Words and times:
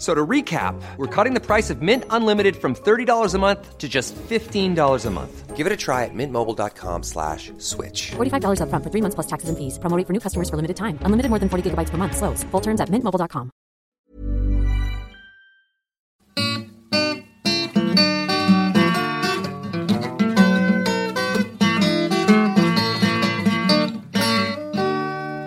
F- 0.00 0.04
So 0.04 0.14
to 0.14 0.26
recap, 0.26 0.80
we're 0.96 1.06
cutting 1.14 1.34
the 1.34 1.44
price 1.46 1.68
of 1.68 1.82
Mint 1.82 2.04
Unlimited 2.08 2.56
from 2.56 2.74
$30 2.74 3.34
a 3.34 3.38
month 3.38 3.76
to 3.76 3.86
just 3.86 4.14
$15 4.16 5.06
a 5.06 5.10
month. 5.10 5.54
Give 5.54 5.66
it 5.66 5.72
a 5.74 5.76
try 5.76 6.04
at 6.06 6.14
mintmobile.com 6.14 7.02
slash 7.02 7.52
switch. 7.58 8.12
$45 8.12 8.60
upfront 8.62 8.82
for 8.82 8.88
three 8.90 9.02
months 9.02 9.14
plus 9.14 9.26
taxes 9.26 9.50
and 9.50 9.58
fees. 9.58 9.78
Promoting 9.78 10.06
for 10.06 10.14
new 10.14 10.20
customers 10.20 10.48
for 10.48 10.56
limited 10.56 10.78
time. 10.78 10.96
Unlimited 11.02 11.28
more 11.28 11.38
than 11.38 11.50
40 11.50 11.68
gigabytes 11.70 11.90
per 11.90 11.98
month. 11.98 12.16
Slows. 12.16 12.42
Full 12.44 12.62
terms 12.62 12.80
at 12.80 12.88
mintmobile.com. 12.88 13.50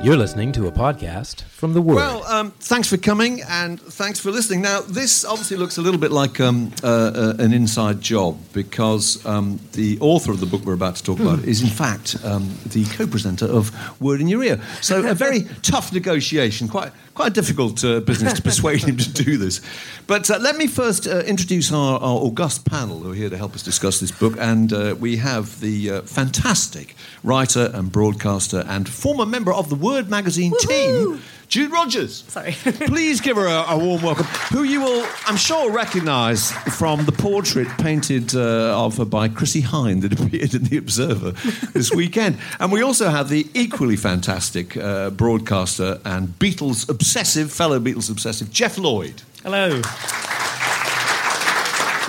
You're 0.03 0.17
listening 0.17 0.51
to 0.53 0.67
a 0.67 0.71
podcast 0.71 1.43
from 1.63 1.71
The 1.71 1.81
Word. 1.81 1.95
Well, 1.95 2.25
um, 2.25 2.51
thanks 2.59 2.89
for 2.89 2.97
coming 2.97 3.41
and 3.47 3.79
thanks 3.79 4.19
for 4.19 4.31
listening. 4.31 4.63
Now, 4.63 4.81
this 4.81 5.23
obviously 5.23 5.55
looks 5.55 5.77
a 5.77 5.81
little 5.81 5.97
bit 5.97 6.11
like 6.11 6.41
um, 6.41 6.73
uh, 6.83 6.87
uh, 6.87 7.33
an 7.39 7.53
inside 7.53 8.01
job 8.01 8.37
because 8.51 9.25
um, 9.25 9.61
the 9.71 9.97
author 10.01 10.33
of 10.33 10.41
the 10.41 10.45
book 10.45 10.65
we're 10.65 10.73
about 10.73 10.97
to 10.97 11.03
talk 11.03 11.21
about 11.21 11.39
is, 11.45 11.61
in 11.61 11.69
fact, 11.69 12.17
um, 12.25 12.53
the 12.65 12.83
co 12.83 13.07
presenter 13.07 13.45
of 13.45 13.71
Word 14.01 14.19
in 14.19 14.27
Your 14.27 14.43
Ear. 14.43 14.59
So, 14.81 15.07
a 15.07 15.13
very 15.13 15.43
tough 15.61 15.93
negotiation, 15.93 16.67
quite, 16.67 16.91
quite 17.13 17.27
a 17.27 17.33
difficult 17.33 17.81
uh, 17.85 18.01
business 18.01 18.33
to 18.33 18.41
persuade 18.41 18.83
him 18.83 18.97
to 18.97 19.13
do 19.13 19.37
this. 19.37 19.61
But 20.05 20.29
uh, 20.29 20.39
let 20.39 20.57
me 20.57 20.67
first 20.67 21.07
uh, 21.07 21.19
introduce 21.19 21.71
our, 21.71 21.97
our 21.97 22.17
august 22.17 22.65
panel 22.65 22.99
who 22.99 23.11
are 23.11 23.15
here 23.15 23.29
to 23.29 23.37
help 23.37 23.55
us 23.55 23.63
discuss 23.63 24.01
this 24.01 24.11
book. 24.11 24.35
And 24.37 24.73
uh, 24.73 24.95
we 24.99 25.15
have 25.15 25.61
the 25.61 25.89
uh, 25.89 26.01
fantastic 26.01 26.97
writer 27.23 27.71
and 27.73 27.89
broadcaster 27.89 28.65
and 28.67 28.89
former 28.89 29.25
member 29.25 29.53
of 29.53 29.69
the 29.69 29.75
Word 29.75 30.09
magazine 30.09 30.53
team, 30.59 31.21
Jude 31.53 31.71
Rogers. 31.71 32.23
Sorry. 32.29 32.53
Please 32.87 33.21
give 33.21 33.37
her 33.37 33.45
a, 33.45 33.73
a 33.73 33.77
warm 33.77 34.01
welcome, 34.01 34.25
who 34.51 34.63
you 34.63 34.81
will, 34.81 35.07
I'm 35.27 35.37
sure, 35.37 35.71
recognise 35.71 36.51
from 36.51 37.05
the 37.05 37.11
portrait 37.11 37.67
painted 37.77 38.35
uh, 38.35 38.75
of 38.75 38.97
her 38.97 39.05
by 39.05 39.27
Chrissie 39.27 39.61
Hynde 39.61 40.01
that 40.01 40.19
appeared 40.19 40.55
in 40.55 40.63
The 40.63 40.77
Observer 40.77 41.29
this 41.73 41.91
weekend. 41.95 42.39
And 42.59 42.71
we 42.71 42.81
also 42.81 43.09
have 43.09 43.29
the 43.29 43.45
equally 43.53 43.95
fantastic 43.95 44.75
uh, 44.75 45.11
broadcaster 45.11 46.01
and 46.03 46.29
Beatles 46.39 46.89
obsessive, 46.89 47.53
fellow 47.53 47.79
Beatles 47.79 48.09
obsessive, 48.09 48.49
Geoff 48.49 48.79
Lloyd. 48.79 49.21
Hello. 49.43 49.79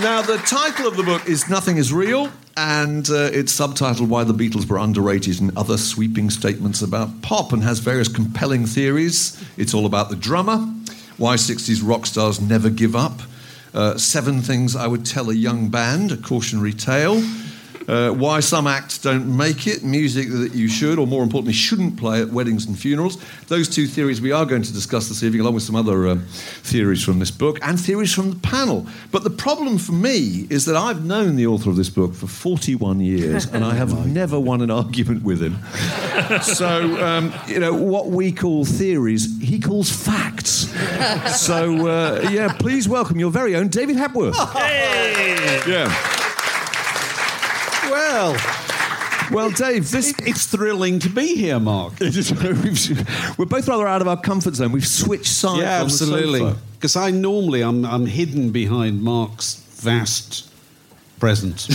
Now, 0.01 0.23
the 0.23 0.39
title 0.47 0.87
of 0.87 0.97
the 0.97 1.03
book 1.03 1.29
is 1.29 1.51
Nothing 1.51 1.77
is 1.77 1.93
Real, 1.93 2.31
and 2.57 3.09
uh, 3.11 3.31
it's 3.33 3.59
subtitled 3.59 4.09
Why 4.09 4.25
the 4.25 4.33
Beatles 4.33 4.69
Were 4.69 4.79
Underrated 4.79 5.41
and 5.41 5.57
Other 5.57 5.77
Sweeping 5.77 6.31
Statements 6.31 6.83
About 6.83 7.23
Pop, 7.23 7.53
and 7.53 7.63
has 7.63 7.81
various 7.81 8.09
compelling 8.09 8.67
theories. 8.67 9.43
It's 9.57 9.75
all 9.75 9.87
about 9.87 10.11
the 10.11 10.17
drummer, 10.17 10.59
why 11.17 11.37
60s 11.37 11.81
rock 11.85 12.07
stars 12.07 12.41
never 12.41 12.71
give 12.71 12.95
up, 12.95 13.21
uh, 13.73 13.97
seven 13.97 14.41
things 14.41 14.77
I 14.77 14.87
would 14.87 15.05
tell 15.05 15.31
a 15.31 15.35
young 15.35 15.69
band, 15.69 16.13
a 16.13 16.17
cautionary 16.17 16.73
tale. 16.73 17.21
Uh, 17.89 18.11
why 18.11 18.41
some 18.41 18.67
acts 18.67 18.99
don't 18.99 19.27
make 19.37 19.67
it, 19.67 19.85
music 19.85 20.31
that 20.31 20.55
you 20.55 20.69
should, 20.69 20.99
or 20.99 21.07
more 21.07 21.23
importantly, 21.23 21.53
shouldn't 21.53 21.99
play 21.99 22.23
at 22.23 22.29
weddings 22.29 22.67
and 22.67 22.79
funerals. 22.79 23.23
Those 23.49 23.69
two 23.69 23.87
theories 23.87 24.21
we 24.21 24.33
are 24.33 24.47
going 24.47 24.63
to 24.63 24.73
discuss 24.73 25.09
this 25.09 25.23
evening, 25.23 25.43
along 25.43 25.55
with 25.55 25.65
some 25.65 25.77
other 25.77 26.09
um, 26.09 26.25
theories 26.63 27.03
from 27.03 27.19
this 27.19 27.31
book 27.31 27.59
and 27.63 27.79
theories 27.79 28.13
from 28.13 28.31
the 28.31 28.37
panel. 28.37 28.87
But 29.11 29.25
the 29.25 29.31
problem 29.31 29.79
for 29.79 29.93
me 29.93 30.47
is 30.49 30.65
that 30.65 30.77
I've 30.77 31.05
known 31.05 31.37
the 31.37 31.47
author 31.47 31.71
of 31.71 31.77
this 31.77 31.91
book 31.91 32.15
for 32.15 32.27
41 32.27 33.01
years 33.01 33.47
and 33.47 33.65
I 33.65 33.75
have 33.83 34.07
never 34.07 34.41
won 34.41 34.63
an 34.63 34.71
argument 34.71 35.23
with 35.23 35.43
him. 35.43 35.59
so, 36.43 37.05
um, 37.05 37.35
you 37.47 37.61
know, 37.61 37.75
what 37.75 38.07
we 38.07 38.33
call 38.33 38.65
theories, 38.65 39.41
he 39.43 39.61
calls 39.61 39.91
facts. 39.91 40.69
so, 41.39 41.87
uh, 41.87 42.29
yeah, 42.31 42.53
please 42.59 42.89
welcome 42.89 43.19
your 43.19 43.31
very 43.31 43.55
own 43.55 43.69
David 43.69 43.97
Hepworth. 43.97 44.37
Yeah. 45.67 46.24
Well, 47.91 48.37
Well, 49.31 49.51
Dave, 49.51 49.91
this 49.91 50.15
it's 50.21 50.47
thrilling 50.47 50.99
to 51.01 51.09
be 51.09 51.37
here, 51.37 51.59
Mark. 51.59 51.95
we're 52.01 53.47
both 53.47 53.67
rather 53.69 53.87
out 53.87 54.03
of 54.03 54.09
our 54.09 54.21
comfort 54.21 54.55
zone. 54.55 54.73
We've 54.73 54.87
switched 54.87 55.33
sides. 55.33 55.61
Yeah, 55.63 55.81
absolutely. 55.83 56.55
Because 56.75 56.97
I 56.97 57.11
normally 57.11 57.63
I'm 57.63 57.85
I'm 57.87 58.07
hidden 58.07 58.51
behind 58.51 59.03
Mark's 59.03 59.55
vast 59.81 60.51
presence. 61.19 61.69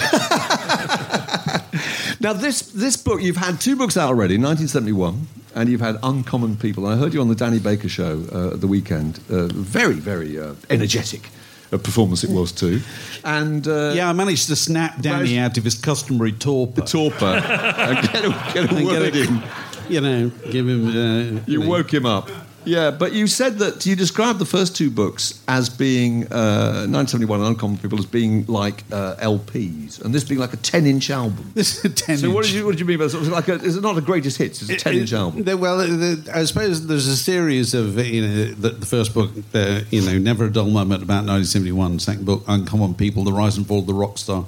Now, 2.22 2.34
this 2.34 2.62
this 2.74 2.98
book, 2.98 3.22
you've 3.22 3.38
had 3.38 3.62
two 3.62 3.78
books 3.78 3.96
out 3.96 4.10
already, 4.10 4.36
1971, 4.36 5.28
and 5.56 5.70
you've 5.70 5.80
had 5.80 5.96
Uncommon 6.04 6.58
People. 6.58 6.86
And 6.86 6.96
I 6.96 6.98
heard 6.98 7.14
you 7.14 7.22
on 7.22 7.30
the 7.30 7.36
Danny 7.36 7.60
Baker 7.60 7.88
show 7.88 8.26
uh, 8.34 8.56
at 8.56 8.62
the 8.62 8.68
weekend. 8.68 9.22
Uh, 9.30 9.48
very, 9.48 9.94
very 9.96 10.38
uh, 10.38 10.56
energetic 10.70 11.30
a 11.72 11.78
performance 11.78 12.24
it 12.24 12.30
was 12.32 12.52
too. 12.52 12.82
And 13.24 13.68
uh, 13.68 13.92
yeah, 13.96 14.10
I 14.10 14.14
managed 14.14 14.48
to 14.48 14.56
snap 14.56 15.02
Danny 15.02 15.38
out 15.38 15.58
of 15.58 15.64
his 15.64 15.76
customary 15.76 16.32
torpor. 16.32 16.82
torpor 16.82 17.26
and 17.26 18.02
get 18.12 18.26
a, 18.26 18.30
get 18.54 18.72
a 18.72 18.76
And 18.76 18.88
get 18.90 19.16
a- 19.16 19.24
in. 19.24 19.44
You 19.90 20.02
know, 20.02 20.30
give 20.52 20.68
him. 20.68 20.88
Uh, 20.88 21.42
You 21.48 21.60
know. 21.60 21.68
woke 21.70 21.94
him 21.94 22.06
up. 22.06 22.30
Yeah, 22.66 22.92
but 22.92 23.14
you 23.14 23.26
said 23.28 23.60
that 23.60 23.86
you 23.86 23.96
described 23.96 24.38
the 24.38 24.46
first 24.46 24.76
two 24.76 24.92
books 24.92 25.42
as 25.48 25.70
being 25.70 26.24
uh, 26.32 26.86
1971 26.88 27.40
and 27.40 27.50
Uncommon 27.50 27.78
People 27.78 27.98
as 28.00 28.06
being 28.06 28.46
like 28.48 28.84
uh, 28.92 29.16
LPs, 29.16 30.04
and 30.04 30.14
this 30.14 30.24
being 30.24 30.40
like 30.40 30.54
a 30.54 30.58
10-inch 30.58 31.10
album. 31.10 31.52
This 31.56 31.78
is 31.78 31.86
a 31.86 31.90
ten. 31.90 32.18
So 32.18 32.30
what 32.30 32.46
inch. 32.46 32.48
did 32.48 32.56
you 32.58 32.66
what 32.66 32.72
did 32.72 32.80
you 32.82 32.86
mean 32.86 32.98
by 33.00 33.06
that? 33.06 33.10
So 33.12 33.20
it's 33.20 33.30
like 33.30 33.48
a, 33.48 33.54
is 33.56 33.76
it 33.78 33.82
not 33.82 33.98
a 33.98 34.02
greatest 34.02 34.38
hits? 34.38 34.62
It's 34.62 34.84
a 34.84 34.90
10-inch 34.90 35.14
album. 35.14 35.44
The- 35.44 35.58
well, 35.58 35.78
the, 35.78 36.32
I 36.34 36.44
suppose 36.44 36.86
there's 36.88 37.08
a 37.08 37.18
series 37.18 37.74
of 37.74 37.98
you 37.98 38.22
know 38.22 38.46
the, 38.52 38.70
the 38.70 38.86
first 38.86 39.14
book, 39.14 39.32
uh, 39.54 39.82
you 39.90 40.02
know, 40.02 40.18
Never 40.18 40.46
a 40.46 40.52
Dull 40.52 40.70
Moment 40.70 41.02
about 41.02 41.26
1971. 41.26 42.00
Second 42.00 42.26
book, 42.26 42.44
Uncommon 42.48 42.94
People, 42.94 43.24
The 43.24 43.34
Rise 43.34 43.58
and 43.58 43.66
Fall 43.66 43.80
of 43.80 43.88
the 43.88 43.94
Rock 43.94 44.18
Star, 44.18 44.46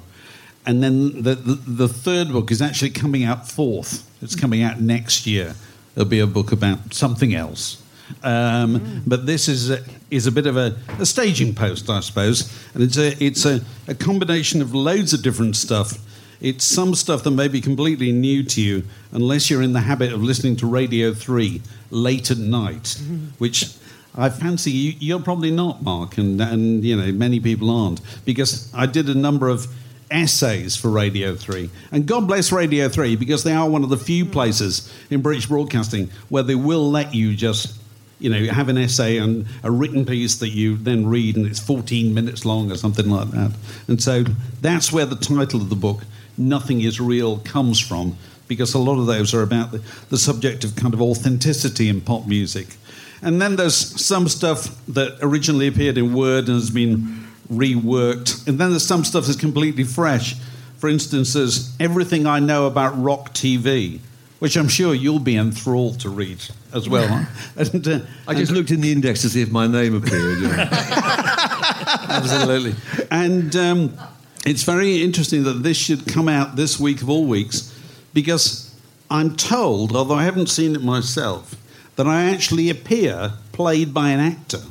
and 0.64 0.82
then 0.82 1.22
the, 1.22 1.34
the 1.34 1.54
the 1.54 1.88
third 1.88 2.30
book 2.30 2.50
is 2.50 2.62
actually 2.62 2.90
coming 2.90 3.24
out 3.24 3.48
fourth. 3.48 4.08
It's 4.22 4.36
coming 4.36 4.62
out 4.62 4.80
next 4.80 5.26
year. 5.26 5.54
There'll 5.94 6.08
be 6.08 6.20
a 6.20 6.26
book 6.26 6.52
about 6.52 6.94
something 6.94 7.34
else. 7.34 7.81
Um, 8.22 9.02
But 9.06 9.26
this 9.26 9.48
is 9.48 9.70
a, 9.70 9.78
is 10.10 10.26
a 10.26 10.32
bit 10.32 10.46
of 10.46 10.56
a, 10.56 10.76
a 10.98 11.06
staging 11.06 11.54
post, 11.54 11.88
I 11.90 12.00
suppose, 12.00 12.52
and 12.74 12.82
it's 12.82 12.96
a 12.98 13.24
it's 13.24 13.44
a, 13.46 13.60
a 13.88 13.94
combination 13.94 14.62
of 14.62 14.74
loads 14.74 15.12
of 15.12 15.22
different 15.22 15.56
stuff. 15.56 15.98
It's 16.40 16.64
some 16.64 16.94
stuff 16.94 17.22
that 17.22 17.30
may 17.30 17.48
be 17.48 17.60
completely 17.60 18.10
new 18.12 18.42
to 18.44 18.60
you, 18.60 18.82
unless 19.12 19.48
you're 19.48 19.62
in 19.62 19.72
the 19.72 19.80
habit 19.80 20.12
of 20.12 20.22
listening 20.22 20.56
to 20.56 20.66
Radio 20.66 21.14
Three 21.14 21.62
late 21.90 22.30
at 22.30 22.38
night, 22.38 23.00
which 23.38 23.66
I 24.14 24.28
fancy 24.28 24.70
you, 24.70 24.92
you're 24.98 25.22
probably 25.22 25.50
not, 25.50 25.82
Mark, 25.82 26.18
and 26.18 26.40
and 26.40 26.84
you 26.84 26.96
know 26.96 27.12
many 27.12 27.40
people 27.40 27.70
aren't, 27.70 28.00
because 28.24 28.70
I 28.74 28.86
did 28.86 29.08
a 29.08 29.14
number 29.14 29.48
of 29.48 29.66
essays 30.10 30.76
for 30.76 30.90
Radio 30.90 31.34
3. 31.34 31.70
And 31.90 32.06
God 32.06 32.26
bless 32.26 32.52
Radio 32.52 32.88
3 32.90 33.16
because 33.16 33.44
they 33.44 33.54
are 33.54 33.66
one 33.66 33.82
of 33.82 33.88
the 33.88 33.96
few 33.96 34.26
places 34.26 34.92
in 35.10 35.22
British 35.22 35.46
broadcasting 35.46 36.10
where 36.28 36.42
they 36.42 36.54
will 36.54 36.90
let 36.90 37.14
you 37.14 37.34
just 37.34 37.78
you 38.22 38.30
know 38.30 38.36
you 38.36 38.50
have 38.50 38.68
an 38.68 38.78
essay 38.78 39.18
and 39.18 39.46
a 39.62 39.70
written 39.70 40.06
piece 40.06 40.36
that 40.36 40.50
you 40.50 40.76
then 40.76 41.06
read 41.06 41.36
and 41.36 41.46
it's 41.46 41.60
14 41.60 42.14
minutes 42.14 42.44
long 42.44 42.70
or 42.70 42.76
something 42.76 43.10
like 43.10 43.30
that. 43.30 43.52
And 43.88 44.02
so 44.02 44.24
that's 44.60 44.92
where 44.92 45.06
the 45.06 45.16
title 45.16 45.60
of 45.60 45.68
the 45.68 45.76
book 45.76 46.04
Nothing 46.38 46.80
is 46.80 47.00
Real 47.00 47.38
comes 47.38 47.78
from, 47.78 48.16
because 48.48 48.74
a 48.74 48.78
lot 48.78 48.98
of 48.98 49.06
those 49.06 49.34
are 49.34 49.42
about 49.42 49.72
the, 49.72 49.82
the 50.08 50.18
subject 50.18 50.64
of 50.64 50.76
kind 50.76 50.94
of 50.94 51.02
authenticity 51.02 51.88
in 51.88 52.00
pop 52.00 52.26
music. 52.26 52.76
And 53.20 53.40
then 53.40 53.56
there's 53.56 53.76
some 53.76 54.28
stuff 54.28 54.84
that 54.86 55.18
originally 55.20 55.68
appeared 55.68 55.98
in 55.98 56.14
Word 56.14 56.48
and 56.48 56.54
has 56.56 56.70
been 56.70 57.26
reworked. 57.52 58.48
And 58.48 58.58
then 58.58 58.70
there's 58.70 58.86
some 58.86 59.04
stuff 59.04 59.26
that's 59.26 59.38
completely 59.38 59.84
fresh. 59.84 60.34
For 60.78 60.88
instance, 60.88 61.34
there's 61.34 61.76
Everything 61.78 62.26
I 62.26 62.40
Know 62.40 62.66
About 62.66 63.00
Rock 63.00 63.32
TV, 63.32 64.00
which 64.42 64.56
I'm 64.56 64.66
sure 64.66 64.92
you'll 64.92 65.20
be 65.20 65.36
enthralled 65.36 66.00
to 66.00 66.08
read 66.08 66.44
as 66.74 66.88
well. 66.88 67.28
and, 67.56 67.86
uh, 67.86 68.00
I 68.26 68.34
just 68.34 68.50
looked 68.50 68.72
in 68.72 68.80
the 68.80 68.90
index 68.90 69.22
to 69.22 69.28
see 69.28 69.40
if 69.40 69.52
my 69.52 69.68
name 69.68 69.94
appeared. 69.94 70.40
yeah. 70.40 70.68
Absolutely. 72.08 72.74
And 73.08 73.54
um, 73.54 73.96
it's 74.44 74.64
very 74.64 75.00
interesting 75.00 75.44
that 75.44 75.62
this 75.62 75.76
should 75.76 76.08
come 76.08 76.28
out 76.28 76.56
this 76.56 76.80
week 76.80 77.02
of 77.02 77.08
all 77.08 77.24
weeks 77.24 77.72
because 78.14 78.74
I'm 79.08 79.36
told, 79.36 79.94
although 79.94 80.16
I 80.16 80.24
haven't 80.24 80.48
seen 80.48 80.74
it 80.74 80.82
myself, 80.82 81.54
that 81.94 82.08
I 82.08 82.24
actually 82.24 82.68
appear 82.68 83.34
played 83.52 83.94
by 83.94 84.10
an 84.10 84.18
actor 84.18 84.62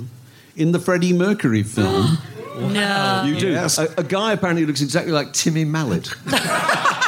in 0.57 0.73
the 0.73 0.79
Freddie 0.79 1.13
Mercury 1.13 1.63
film. 1.63 2.17
No. 2.55 3.23
You 3.25 3.39
do. 3.39 3.51
Yes. 3.51 3.77
A, 3.77 3.93
a 3.97 4.03
guy 4.03 4.33
apparently 4.33 4.65
looks 4.65 4.81
exactly 4.81 5.11
like 5.11 5.33
Timmy 5.33 5.65
Mallett. 5.65 6.07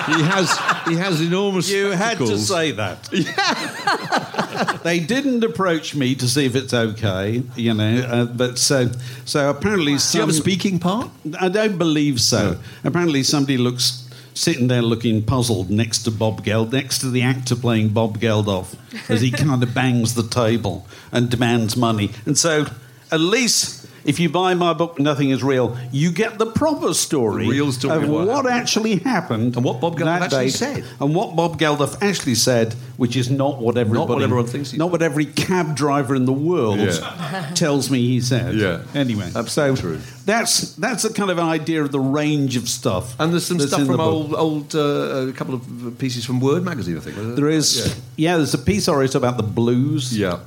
he 0.05 0.21
has 0.21 0.57
he 0.87 0.95
has 0.95 1.21
enormous. 1.21 1.69
You 1.69 1.91
had 1.91 2.17
to 2.17 2.37
say 2.37 2.71
that. 2.71 3.03
they 4.83 4.99
didn't 4.99 5.43
approach 5.43 5.95
me 5.95 6.15
to 6.15 6.27
see 6.27 6.45
if 6.45 6.55
it's 6.55 6.73
okay, 6.73 7.43
you 7.55 7.73
know. 7.73 7.97
Uh, 7.99 8.25
but 8.25 8.57
so, 8.57 8.89
so 9.25 9.49
apparently, 9.49 9.85
Do 9.85 9.91
you 9.93 9.99
some, 9.99 10.21
have 10.21 10.29
a 10.29 10.33
speaking 10.33 10.79
part? 10.79 11.09
I 11.39 11.49
don't 11.49 11.77
believe 11.77 12.21
so. 12.21 12.53
No. 12.53 12.59
Apparently, 12.83 13.23
somebody 13.23 13.57
looks 13.57 14.09
sitting 14.33 14.67
there 14.67 14.81
looking 14.81 15.23
puzzled 15.23 15.69
next 15.69 16.03
to 16.03 16.11
Bob 16.11 16.43
Geld, 16.43 16.73
next 16.73 16.99
to 16.99 17.09
the 17.09 17.21
actor 17.21 17.55
playing 17.55 17.89
Bob 17.89 18.19
Geldof, 18.19 18.75
as 19.09 19.21
he 19.21 19.31
kind 19.43 19.63
of 19.63 19.73
bangs 19.73 20.15
the 20.15 20.27
table 20.27 20.85
and 21.11 21.29
demands 21.29 21.77
money. 21.77 22.11
And 22.25 22.37
so, 22.37 22.65
at 23.11 23.19
least. 23.19 23.82
If 24.05 24.19
you 24.19 24.29
buy 24.29 24.53
my 24.53 24.73
book, 24.73 24.99
Nothing 24.99 25.29
is 25.29 25.41
Real, 25.43 25.77
you 25.91 26.11
get 26.11 26.37
the 26.37 26.45
proper 26.45 26.93
story, 26.93 27.45
The 27.45 27.51
real 27.51 27.71
story 27.71 28.03
of 28.03 28.09
what 28.09 28.27
what 28.27 28.45
actually 28.47 28.97
happened 28.97 29.55
And 29.55 29.63
what 29.65 29.79
Bob 29.79 29.97
Geldof 29.97 30.21
actually 30.21 30.45
day, 30.45 30.49
said. 30.49 30.83
and 30.99 31.15
what 31.15 31.35
Bob 31.35 31.59
Geldof 31.59 32.01
actually 32.01 32.35
said, 32.35 32.73
which 32.97 33.15
is 33.15 33.29
not 33.29 33.59
what 33.59 33.77
everybody, 33.77 33.99
not 33.99 34.09
what 34.09 34.21
everyone 34.21 34.47
thinks 34.47 34.71
he 34.71 34.77
not 34.77 34.91
what 34.91 35.01
every 35.01 35.25
cab 35.25 35.75
driver 35.75 36.15
in 36.15 36.25
the 36.25 36.33
world 36.33 36.79
Yeah. 36.79 37.51
tells 37.55 37.89
me 37.89 37.99
he 38.07 38.19
said. 38.21 38.55
Yeah. 38.55 38.81
Anyway, 38.93 39.31
Absolutely 39.35 39.75
so 39.77 39.81
true. 39.81 39.99
that's 40.25 40.75
that's 40.75 41.05
a 41.05 41.13
kind 41.13 41.31
of 41.31 41.37
an 41.37 41.45
idea 41.45 41.81
of 41.81 41.91
the 41.91 41.99
range 41.99 42.57
of 42.57 42.67
stuff. 42.69 43.15
And 43.19 43.31
there's 43.31 43.45
some 43.45 43.59
stuff 43.59 43.85
from 43.85 43.99
old, 43.99 44.33
old 44.33 44.75
uh, 44.75 45.29
a 45.29 45.33
couple 45.33 45.55
of 45.55 45.95
pieces 45.97 46.25
from 46.25 46.39
Word 46.39 46.63
magazine, 46.63 46.97
I 46.97 46.99
think. 46.99 47.15
There 47.35 47.49
is, 47.49 47.95
yeah. 48.17 48.37
there's 48.37 48.53
a 48.53 48.57
piece 48.57 48.87
I 48.87 48.93
wrote 48.95 49.15
about 49.15 49.37
the 49.37 49.43
blues. 49.43 50.17
Yeah. 50.17 50.39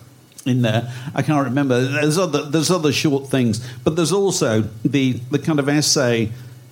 In 0.46 0.62
there. 0.62 0.92
I 1.14 1.22
can't 1.22 1.44
remember. 1.44 1.80
There's 1.80 2.16
other 2.18 2.42
there's 2.42 2.70
other 2.70 2.92
short 2.92 3.28
things, 3.28 3.66
but 3.82 3.96
there's 3.96 4.12
also 4.12 4.62
the 4.84 5.14
the 5.30 5.40
kind 5.40 5.58
of 5.58 5.68
essay, 5.68 6.30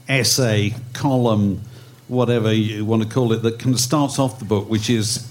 essay 0.08 0.74
column, 0.92 1.60
whatever 2.06 2.52
you 2.52 2.84
want 2.84 3.02
to 3.02 3.08
call 3.08 3.32
it, 3.32 3.42
that 3.42 3.58
kind 3.58 3.74
of 3.74 3.80
starts 3.80 4.18
off 4.18 4.38
the 4.38 4.44
book, 4.44 4.70
which 4.70 4.88
is 4.88 5.28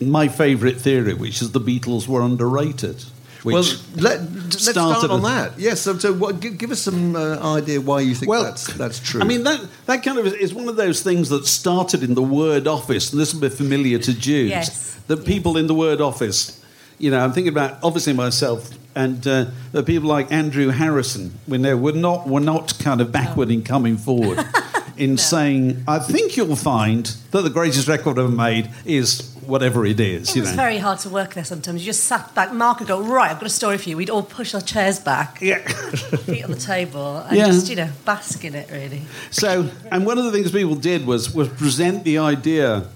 my 0.00 0.28
favourite 0.28 0.76
theory, 0.76 1.14
which 1.14 1.42
is 1.42 1.50
the 1.50 1.60
Beatles 1.60 2.06
were 2.06 2.22
underrated. 2.22 3.04
Which 3.42 3.54
well, 3.54 3.64
let, 3.96 4.20
let's 4.32 4.68
start 4.68 5.10
on 5.10 5.22
that. 5.22 5.58
Yes. 5.58 5.80
So, 5.80 5.96
so 5.96 6.12
what, 6.12 6.40
give, 6.40 6.58
give 6.58 6.70
us 6.70 6.82
some 6.82 7.16
uh, 7.16 7.56
idea 7.56 7.80
why 7.80 8.00
you 8.00 8.14
think 8.14 8.28
Well, 8.28 8.44
that's 8.44 8.66
that's 8.74 9.00
true. 9.00 9.22
I 9.22 9.24
mean, 9.24 9.44
that, 9.44 9.66
that 9.86 10.02
kind 10.02 10.18
of 10.18 10.26
is 10.26 10.52
one 10.52 10.68
of 10.68 10.76
those 10.76 11.02
things 11.02 11.30
that 11.30 11.46
started 11.46 12.02
in 12.02 12.14
the 12.14 12.22
word 12.22 12.66
office, 12.66 13.12
and 13.12 13.20
this 13.20 13.32
will 13.32 13.40
be 13.40 13.48
familiar 13.48 13.98
to 13.98 14.12
Jude. 14.12 14.50
Yes, 14.50 14.94
The 15.06 15.16
people 15.16 15.56
in 15.56 15.68
the 15.68 15.74
word 15.74 16.02
office, 16.02 16.59
you 17.00 17.10
know, 17.10 17.18
I'm 17.18 17.32
thinking 17.32 17.52
about 17.52 17.78
obviously 17.82 18.12
myself 18.12 18.70
and 18.94 19.26
uh, 19.26 19.46
the 19.72 19.82
people 19.82 20.08
like 20.08 20.30
Andrew 20.30 20.68
Harrison. 20.68 21.32
We 21.48 21.58
know 21.58 21.76
we're 21.76 21.92
not 21.94 22.28
we're 22.28 22.40
not 22.40 22.78
kind 22.78 23.00
of 23.00 23.10
backward 23.10 23.50
in 23.50 23.62
coming 23.62 23.96
forward 23.96 24.38
in 24.96 25.16
saying, 25.16 25.82
I 25.88 25.98
think 25.98 26.36
you'll 26.36 26.56
find 26.56 27.06
that 27.30 27.42
the 27.42 27.50
greatest 27.50 27.88
record 27.88 28.18
ever 28.18 28.28
made 28.28 28.70
is 28.84 29.34
whatever 29.46 29.86
it 29.86 29.98
is. 29.98 30.30
It 30.30 30.36
you 30.36 30.42
was 30.42 30.50
know. 30.50 30.56
very 30.56 30.78
hard 30.78 30.98
to 31.00 31.08
work 31.08 31.34
there 31.34 31.44
sometimes. 31.44 31.80
You 31.80 31.86
just 31.86 32.04
sat 32.04 32.34
back. 32.34 32.52
Mark 32.52 32.80
would 32.80 32.88
go, 32.88 33.00
Right, 33.02 33.30
I've 33.30 33.38
got 33.38 33.46
a 33.46 33.50
story 33.50 33.78
for 33.78 33.88
you. 33.88 33.96
We'd 33.96 34.10
all 34.10 34.22
push 34.22 34.54
our 34.54 34.60
chairs 34.60 35.00
back, 35.00 35.38
yeah. 35.40 35.58
feet 36.26 36.44
on 36.44 36.50
the 36.50 36.56
table, 36.58 37.18
and 37.18 37.36
Yeah. 37.36 37.46
just, 37.46 37.68
you 37.70 37.76
know, 37.76 37.88
bask 38.04 38.44
in 38.44 38.54
it, 38.54 38.70
really. 38.70 39.02
So, 39.30 39.70
and 39.90 40.04
one 40.04 40.18
of 40.18 40.24
the 40.24 40.32
things 40.32 40.52
people 40.52 40.74
did 40.74 41.06
was 41.06 41.34
was 41.34 41.48
present 41.48 42.04
the 42.04 42.18
idea. 42.18 42.88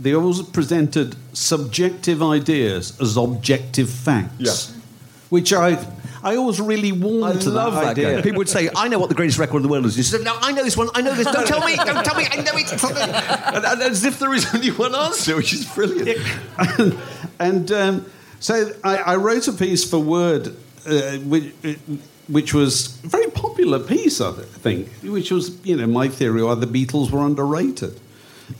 They 0.00 0.14
always 0.14 0.40
presented 0.42 1.14
subjective 1.34 2.22
ideas 2.22 2.98
as 3.00 3.16
objective 3.18 3.90
facts. 3.90 4.32
Yeah. 4.72 4.76
Which 5.28 5.52
I, 5.52 5.78
I 6.22 6.36
always 6.36 6.60
really 6.60 6.88
I 6.88 6.92
to 7.36 7.50
love 7.50 7.74
that, 7.74 7.80
that. 7.82 7.86
idea. 7.90 8.16
guy. 8.16 8.22
People 8.22 8.38
would 8.38 8.48
say, 8.48 8.70
"I 8.74 8.88
know 8.88 8.98
what 8.98 9.10
the 9.10 9.14
greatest 9.14 9.38
record 9.38 9.58
in 9.58 9.62
the 9.62 9.68
world 9.68 9.86
is." 9.86 9.96
You 9.96 10.02
said, 10.02 10.24
"No, 10.24 10.36
I 10.40 10.52
know 10.52 10.64
this 10.64 10.76
one. 10.76 10.88
I 10.94 11.02
know 11.02 11.14
this. 11.14 11.26
Don't 11.26 11.46
tell 11.46 11.64
me. 11.64 11.76
Don't 11.76 12.04
tell 12.04 12.16
me. 12.16 12.26
I 12.30 12.36
know 12.36 12.52
it." 12.54 12.72
and, 13.54 13.64
and 13.64 13.82
as 13.82 14.04
if 14.04 14.18
there 14.18 14.34
is 14.34 14.52
only 14.54 14.70
one 14.70 14.94
answer, 14.94 15.36
which 15.36 15.52
is 15.52 15.66
brilliant. 15.66 16.18
and 17.38 17.70
um, 17.70 18.06
so 18.40 18.72
I, 18.82 18.96
I 18.96 19.16
wrote 19.16 19.46
a 19.48 19.52
piece 19.52 19.88
for 19.88 19.98
Word, 19.98 20.48
uh, 20.86 21.18
which, 21.18 21.52
which 22.26 22.54
was 22.54 22.98
a 23.04 23.08
very 23.08 23.30
popular 23.30 23.78
piece, 23.78 24.20
I 24.20 24.32
think, 24.32 24.88
which 25.02 25.30
was, 25.30 25.64
you 25.64 25.76
know, 25.76 25.86
my 25.86 26.08
theory 26.08 26.42
why 26.42 26.54
the 26.54 26.66
Beatles 26.66 27.10
were 27.10 27.24
underrated. 27.24 28.00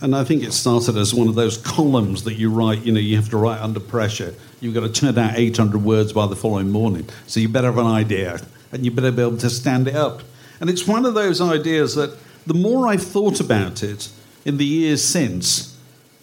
And 0.01 0.15
I 0.15 0.25
think 0.25 0.43
it 0.43 0.53
started 0.53 0.97
as 0.97 1.15
one 1.15 1.29
of 1.29 1.35
those 1.35 1.57
columns 1.57 2.25
that 2.25 2.35
you 2.35 2.51
write, 2.51 2.83
you 2.83 2.93
know, 2.93 3.01
you 3.01 3.17
have 3.17 3.31
to 3.31 3.37
write 3.37 3.61
under 3.61 3.81
pressure. 3.81 4.35
You've 4.61 4.75
got 4.75 4.81
to 4.81 4.93
turn 4.93 5.19
out 5.19 5.39
800 5.39 5.83
words 5.83 6.13
by 6.13 6.27
the 6.27 6.37
following 6.37 6.71
morning. 6.71 7.09
So 7.27 7.41
you 7.41 7.49
better 7.49 7.69
have 7.69 7.79
an 7.79 7.87
idea 7.87 8.41
and 8.73 8.85
you 8.85 8.91
better 8.91 9.11
be 9.11 9.23
able 9.23 9.39
to 9.39 9.51
stand 9.51 9.89
it 9.89 9.97
up. 9.97 10.23
And 10.61 10.71
it's 10.71 10.87
one 10.87 11.07
of 11.07 11.15
those 11.15 11.41
ideas 11.41 11.95
that 11.95 12.17
the 12.47 12.55
more 12.55 12.89
I've 12.89 13.03
thought 13.03 13.41
about 13.41 13.83
it 13.83 14.09
in 14.45 14.57
the 14.57 14.65
years 14.65 15.05
since, 15.05 15.77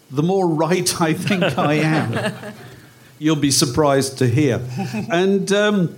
the 0.09 0.23
more 0.23 0.47
right 0.47 1.01
I 1.01 1.13
think 1.13 1.43
I 1.57 1.73
am. 1.75 2.33
You'll 3.19 3.35
be 3.35 3.51
surprised 3.51 4.17
to 4.19 4.27
hear. 4.27 4.61
And 5.09 5.51
um, 5.51 5.97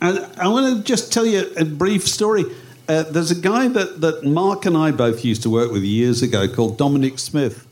I, 0.00 0.26
I 0.38 0.48
want 0.48 0.78
to 0.78 0.82
just 0.82 1.12
tell 1.12 1.26
you 1.26 1.52
a 1.56 1.64
brief 1.64 2.06
story. 2.08 2.44
Uh, 2.90 3.04
there's 3.04 3.30
a 3.30 3.36
guy 3.36 3.68
that, 3.68 4.00
that 4.00 4.24
Mark 4.24 4.66
and 4.66 4.76
I 4.76 4.90
both 4.90 5.24
used 5.24 5.44
to 5.44 5.50
work 5.50 5.70
with 5.70 5.84
years 5.84 6.22
ago 6.22 6.48
called 6.48 6.76
Dominic 6.76 7.20
Smith. 7.20 7.68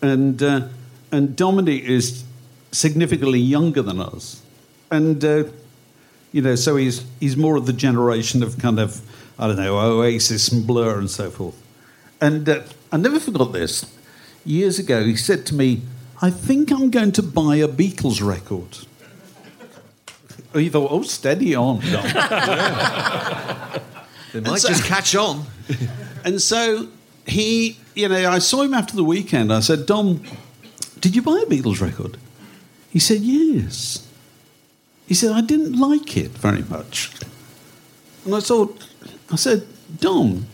And, 0.00 0.40
uh, 0.40 0.68
and 1.10 1.34
Dominic 1.34 1.82
is 1.82 2.22
significantly 2.70 3.40
younger 3.40 3.82
than 3.82 4.00
us. 4.00 4.42
And, 4.92 5.24
uh, 5.24 5.44
you 6.30 6.40
know, 6.40 6.54
so 6.54 6.76
he's, 6.76 7.04
he's 7.18 7.36
more 7.36 7.56
of 7.56 7.66
the 7.66 7.72
generation 7.72 8.44
of 8.44 8.60
kind 8.60 8.78
of, 8.78 9.00
I 9.40 9.48
don't 9.48 9.56
know, 9.56 9.76
Oasis 9.76 10.52
and 10.52 10.64
Blur 10.64 11.00
and 11.00 11.10
so 11.10 11.30
forth. 11.30 11.60
And 12.20 12.48
uh, 12.48 12.62
I 12.92 12.96
never 12.96 13.18
forgot 13.18 13.52
this. 13.52 13.92
Years 14.44 14.78
ago, 14.78 15.02
he 15.02 15.16
said 15.16 15.46
to 15.46 15.54
me, 15.56 15.82
I 16.22 16.30
think 16.30 16.70
I'm 16.70 16.92
going 16.92 17.10
to 17.12 17.24
buy 17.24 17.56
a 17.56 17.66
Beatles 17.66 18.24
record. 18.24 18.86
Thought, 20.72 20.92
oh, 20.92 21.02
steady 21.02 21.56
on, 21.56 21.80
Dom. 21.90 23.80
They 24.32 24.40
might 24.40 24.60
so- 24.60 24.68
just 24.68 24.84
catch 24.84 25.14
on. 25.14 25.46
and 26.24 26.40
so 26.40 26.88
he, 27.26 27.78
you 27.94 28.08
know, 28.08 28.30
I 28.30 28.38
saw 28.38 28.62
him 28.62 28.74
after 28.74 28.96
the 28.96 29.04
weekend. 29.04 29.52
I 29.52 29.60
said, 29.60 29.86
Dom, 29.86 30.22
did 31.00 31.16
you 31.16 31.22
buy 31.22 31.42
a 31.42 31.46
Beatles 31.46 31.80
record? 31.80 32.16
He 32.90 32.98
said, 32.98 33.20
yes. 33.20 34.06
He 35.06 35.14
said, 35.14 35.32
I 35.32 35.40
didn't 35.40 35.78
like 35.78 36.16
it 36.16 36.30
very 36.30 36.62
much. 36.62 37.12
And 38.24 38.34
I 38.34 38.40
thought, 38.40 38.86
I 39.30 39.36
said, 39.36 39.66
Dom, 39.98 40.46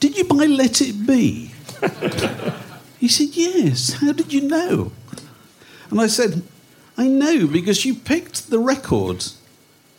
did 0.00 0.16
you 0.16 0.24
buy 0.24 0.46
Let 0.46 0.80
It 0.80 1.06
Be? 1.06 1.52
he 2.98 3.08
said, 3.08 3.28
yes. 3.32 3.94
How 3.94 4.12
did 4.12 4.32
you 4.32 4.42
know? 4.42 4.92
And 5.90 6.00
I 6.00 6.06
said, 6.06 6.42
I 6.96 7.06
know 7.06 7.46
because 7.46 7.84
you 7.84 7.94
picked 7.94 8.50
the 8.50 8.58
record 8.58 9.24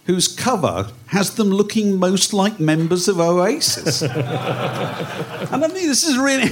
whose 0.09 0.27
cover 0.27 0.87
has 1.05 1.35
them 1.35 1.49
looking 1.49 1.99
most 1.99 2.33
like 2.33 2.59
members 2.59 3.07
of 3.07 3.19
Oasis. 3.19 4.01
and 4.01 4.11
I 4.11 5.67
think 5.67 5.85
this 5.85 6.03
is 6.03 6.17
really, 6.17 6.49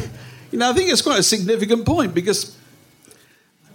you 0.52 0.60
know, 0.60 0.70
I 0.70 0.74
think 0.74 0.92
it's 0.92 1.02
quite 1.02 1.18
a 1.18 1.24
significant 1.24 1.84
point 1.84 2.14
because 2.14 2.56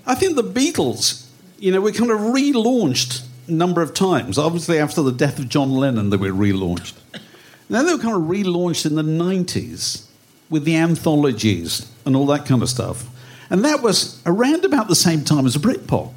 I 0.06 0.14
think 0.14 0.36
the 0.36 0.44
Beatles, 0.44 1.26
you 1.58 1.72
know, 1.72 1.80
were 1.80 1.90
kind 1.90 2.12
of 2.12 2.20
relaunched 2.20 3.26
a 3.48 3.50
number 3.50 3.82
of 3.82 3.92
times. 3.92 4.38
Obviously, 4.38 4.78
after 4.78 5.02
the 5.02 5.10
death 5.10 5.40
of 5.40 5.48
John 5.48 5.72
Lennon, 5.72 6.10
they 6.10 6.16
were 6.16 6.28
relaunched. 6.28 6.94
And 7.12 7.22
then 7.68 7.84
they 7.84 7.92
were 7.92 7.98
kind 7.98 8.14
of 8.14 8.22
relaunched 8.22 8.86
in 8.86 8.94
the 8.94 9.02
90s 9.02 10.06
with 10.48 10.62
the 10.62 10.76
anthologies 10.76 11.90
and 12.06 12.14
all 12.14 12.26
that 12.26 12.46
kind 12.46 12.62
of 12.62 12.68
stuff. 12.68 13.08
And 13.50 13.64
that 13.64 13.82
was 13.82 14.22
around 14.26 14.64
about 14.64 14.86
the 14.86 14.94
same 14.94 15.24
time 15.24 15.44
as 15.44 15.56
Britpop. 15.56 16.12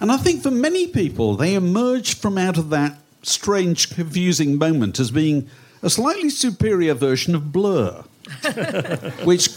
And 0.00 0.12
I 0.12 0.16
think 0.16 0.42
for 0.42 0.50
many 0.50 0.86
people, 0.86 1.36
they 1.36 1.54
emerged 1.54 2.18
from 2.18 2.38
out 2.38 2.56
of 2.58 2.70
that 2.70 2.98
strange, 3.22 3.90
confusing 3.90 4.58
moment 4.58 4.98
as 5.00 5.10
being 5.10 5.48
a 5.82 5.90
slightly 5.90 6.30
superior 6.30 6.94
version 6.94 7.34
of 7.34 7.52
Blur. 7.52 8.04
which 9.24 9.50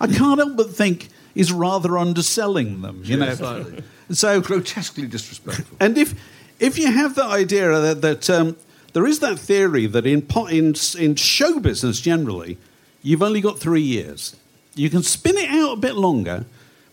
I 0.00 0.06
can't 0.06 0.38
help 0.38 0.56
but 0.56 0.70
think 0.70 1.08
is 1.34 1.52
rather 1.52 1.98
underselling 1.98 2.82
them. 2.82 3.02
You 3.04 3.16
know, 3.16 3.34
slightly. 3.34 3.82
so 4.10 4.40
Grotesquely 4.40 5.06
disrespectful. 5.06 5.76
and 5.80 5.98
if 5.98 6.14
if 6.60 6.78
you 6.78 6.90
have 6.92 7.14
the 7.14 7.24
idea 7.24 7.80
that, 7.80 8.02
that 8.02 8.30
um, 8.30 8.56
there 8.92 9.06
is 9.06 9.18
that 9.20 9.38
theory 9.38 9.86
that 9.86 10.06
in, 10.06 10.26
in 10.50 10.74
in 10.98 11.14
show 11.16 11.58
business 11.58 12.00
generally, 12.00 12.58
you've 13.02 13.22
only 13.22 13.40
got 13.40 13.58
three 13.58 13.82
years. 13.82 14.36
You 14.74 14.88
can 14.88 15.02
spin 15.02 15.36
it 15.36 15.50
out 15.50 15.72
a 15.72 15.80
bit 15.80 15.96
longer, 15.96 16.46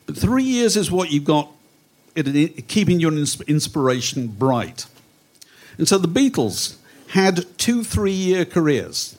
but 0.06 0.18
three 0.18 0.44
years 0.44 0.76
is 0.76 0.92
what 0.92 1.12
you've 1.12 1.24
got, 1.24 1.50
in- 2.28 2.54
keeping 2.68 3.00
your 3.00 3.12
ins- 3.12 3.42
inspiration 3.42 4.28
bright. 4.28 4.86
And 5.78 5.88
so 5.88 5.98
the 5.98 6.08
Beatles 6.08 6.76
had 7.10 7.46
two 7.58 7.84
three-year 7.84 8.46
careers. 8.46 9.18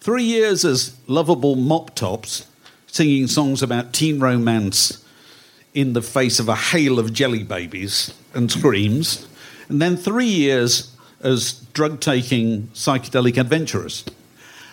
Three 0.00 0.24
years 0.24 0.64
as 0.64 0.96
lovable 1.06 1.56
mop 1.56 1.94
tops, 1.94 2.46
singing 2.86 3.26
songs 3.26 3.62
about 3.62 3.92
teen 3.92 4.18
romance 4.18 5.04
in 5.74 5.92
the 5.92 6.02
face 6.02 6.40
of 6.40 6.48
a 6.48 6.56
hail 6.56 6.98
of 6.98 7.12
jelly 7.12 7.42
babies 7.42 8.14
and 8.34 8.50
screams, 8.50 9.26
and 9.68 9.80
then 9.80 9.96
three 9.96 10.24
years 10.24 10.96
as 11.20 11.52
drug 11.74 12.00
taking 12.00 12.68
psychedelic 12.68 13.36
adventurers. 13.38 14.04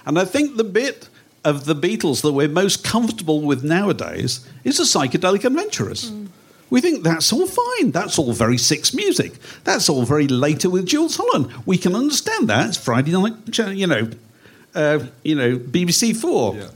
And 0.06 0.18
I 0.18 0.24
think 0.24 0.56
the 0.56 0.64
bit 0.64 1.10
of 1.44 1.66
the 1.66 1.76
Beatles 1.76 2.22
that 2.22 2.32
we're 2.32 2.48
most 2.48 2.84
comfortable 2.84 3.42
with 3.42 3.64
nowadays 3.64 4.48
is 4.64 4.78
the 4.78 4.84
psychedelic 4.84 5.44
adventurers. 5.44 6.12
We 6.70 6.82
think 6.82 7.04
that's 7.04 7.32
all 7.32 7.48
fine. 7.48 7.92
That's 7.92 8.20
all 8.20 8.34
very 8.34 8.58
six 8.58 8.94
music. 8.94 9.34
That's 9.64 9.90
all 9.90 10.04
very 10.04 10.28
later 10.28 10.70
with 10.70 10.86
Jools 10.86 11.16
Holland. 11.16 11.54
We 11.66 11.78
can 11.78 11.96
understand 11.96 12.50
that. 12.50 12.68
It's 12.68 12.78
Friday 12.78 13.12
night, 13.12 13.58
you 13.58 13.88
know, 13.88 14.10
uh, 14.76 15.00
you 15.24 15.36
know, 15.36 15.58
BBC 15.58 16.16
Four. 16.16 16.56
Yeah. 16.56 16.70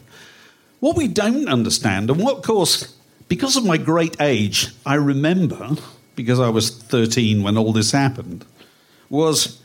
What 0.79 0.95
we 0.95 1.07
don't 1.07 1.47
understand, 1.47 2.09
and 2.09 2.19
what, 2.19 2.37
of 2.37 2.43
course, 2.43 2.95
because 3.27 3.55
of 3.55 3.65
my 3.65 3.77
great 3.77 4.19
age, 4.19 4.69
I 4.85 4.95
remember, 4.95 5.75
because 6.15 6.39
I 6.39 6.49
was 6.49 6.69
13 6.69 7.43
when 7.43 7.57
all 7.57 7.71
this 7.71 7.91
happened, 7.91 8.45
was 9.09 9.61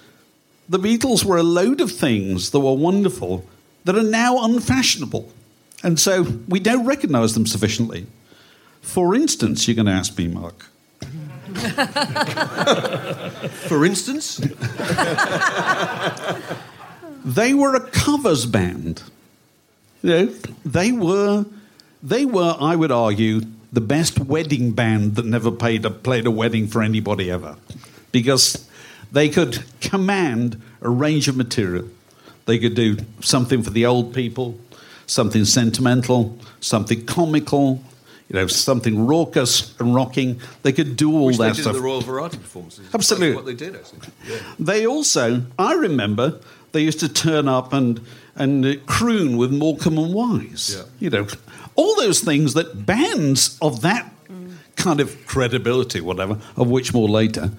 the 0.68 0.78
Beatles 0.78 1.25
were 1.25 1.37
a 1.37 1.42
load 1.42 1.80
of 1.80 1.90
things 1.90 2.50
that 2.50 2.61
were 2.61 2.75
wonderful 2.75 3.47
that 3.85 3.97
are 3.97 4.02
now 4.02 4.45
unfashionable. 4.45 5.33
And 5.83 5.99
so 5.99 6.23
we 6.49 6.61
don't 6.61 6.85
recognize 6.85 7.35
them 7.35 7.47
sufficiently. 7.47 8.06
For 8.87 9.14
instance, 9.14 9.66
you're 9.66 9.75
going 9.75 9.87
to 9.87 9.93
ask 9.93 10.16
me, 10.16 10.28
Mark, 10.28 10.64
For 13.69 13.85
instance, 13.85 14.37
they 17.25 17.52
were 17.52 17.75
a 17.75 17.81
covers 17.90 18.47
band. 18.47 19.02
You 20.02 20.11
know, 20.11 20.26
they 20.64 20.93
were, 20.93 21.45
they 22.02 22.25
were, 22.25 22.57
I 22.59 22.76
would 22.76 22.93
argue, 22.93 23.43
the 23.73 23.81
best 23.81 24.19
wedding 24.21 24.71
band 24.71 25.16
that 25.16 25.26
never 25.26 25.50
played 25.50 25.85
a, 25.85 25.90
played 25.90 26.26
a 26.26 26.31
wedding 26.31 26.66
for 26.69 26.83
anybody 26.83 27.31
ever, 27.31 27.57
because 28.12 28.66
they 29.12 29.28
could 29.28 29.62
command 29.81 30.62
a 30.81 30.88
range 30.88 31.28
of 31.28 31.37
material. 31.37 31.88
They 32.47 32.59
could 32.59 32.75
do 32.75 32.97
something 33.21 33.62
for 33.62 33.71
the 33.71 33.85
old 33.85 34.14
people, 34.14 34.59
something 35.07 35.45
sentimental, 35.45 36.38
something 36.61 37.05
comical, 37.05 37.83
you 38.28 38.35
know, 38.35 38.47
something 38.47 39.06
raucous 39.06 39.78
and 39.78 39.95
rocking. 39.95 40.40
They 40.62 40.73
could 40.73 40.97
do 40.97 41.12
all 41.12 41.26
which 41.26 41.38
they 41.38 41.49
that 41.49 41.56
did 41.56 41.62
stuff. 41.62 41.75
the 41.75 41.80
Royal 41.80 42.00
Variety 42.00 42.38
performances. 42.38 42.88
Absolutely. 42.92 43.37
What 43.37 43.47
they 43.47 43.54
did, 43.54 43.76
actually. 43.76 44.00
Yeah. 44.28 44.38
They 44.59 44.87
also, 44.87 45.42
I 45.59 45.75
remember, 45.75 46.40
they 46.73 46.80
used 46.80 47.00
to 47.00 47.09
turn 47.09 47.49
up 47.49 47.73
and 47.73 48.00
and 48.38 48.85
croon 48.87 49.37
with 49.37 49.50
Morecambe 49.50 49.99
and 49.99 50.12
Wise. 50.12 50.76
Yeah. 50.76 50.85
You 50.99 51.11
know, 51.11 51.26
all 51.75 51.97
those 51.97 52.21
things 52.21 52.54
that 52.54 52.85
bands 52.85 53.59
of 53.62 53.80
that 53.80 54.12
kind 54.76 55.00
of 55.00 55.26
credibility, 55.26 56.00
whatever, 56.00 56.38
of 56.56 56.68
which 56.68 56.92
more 56.92 57.09
later, 57.09 57.50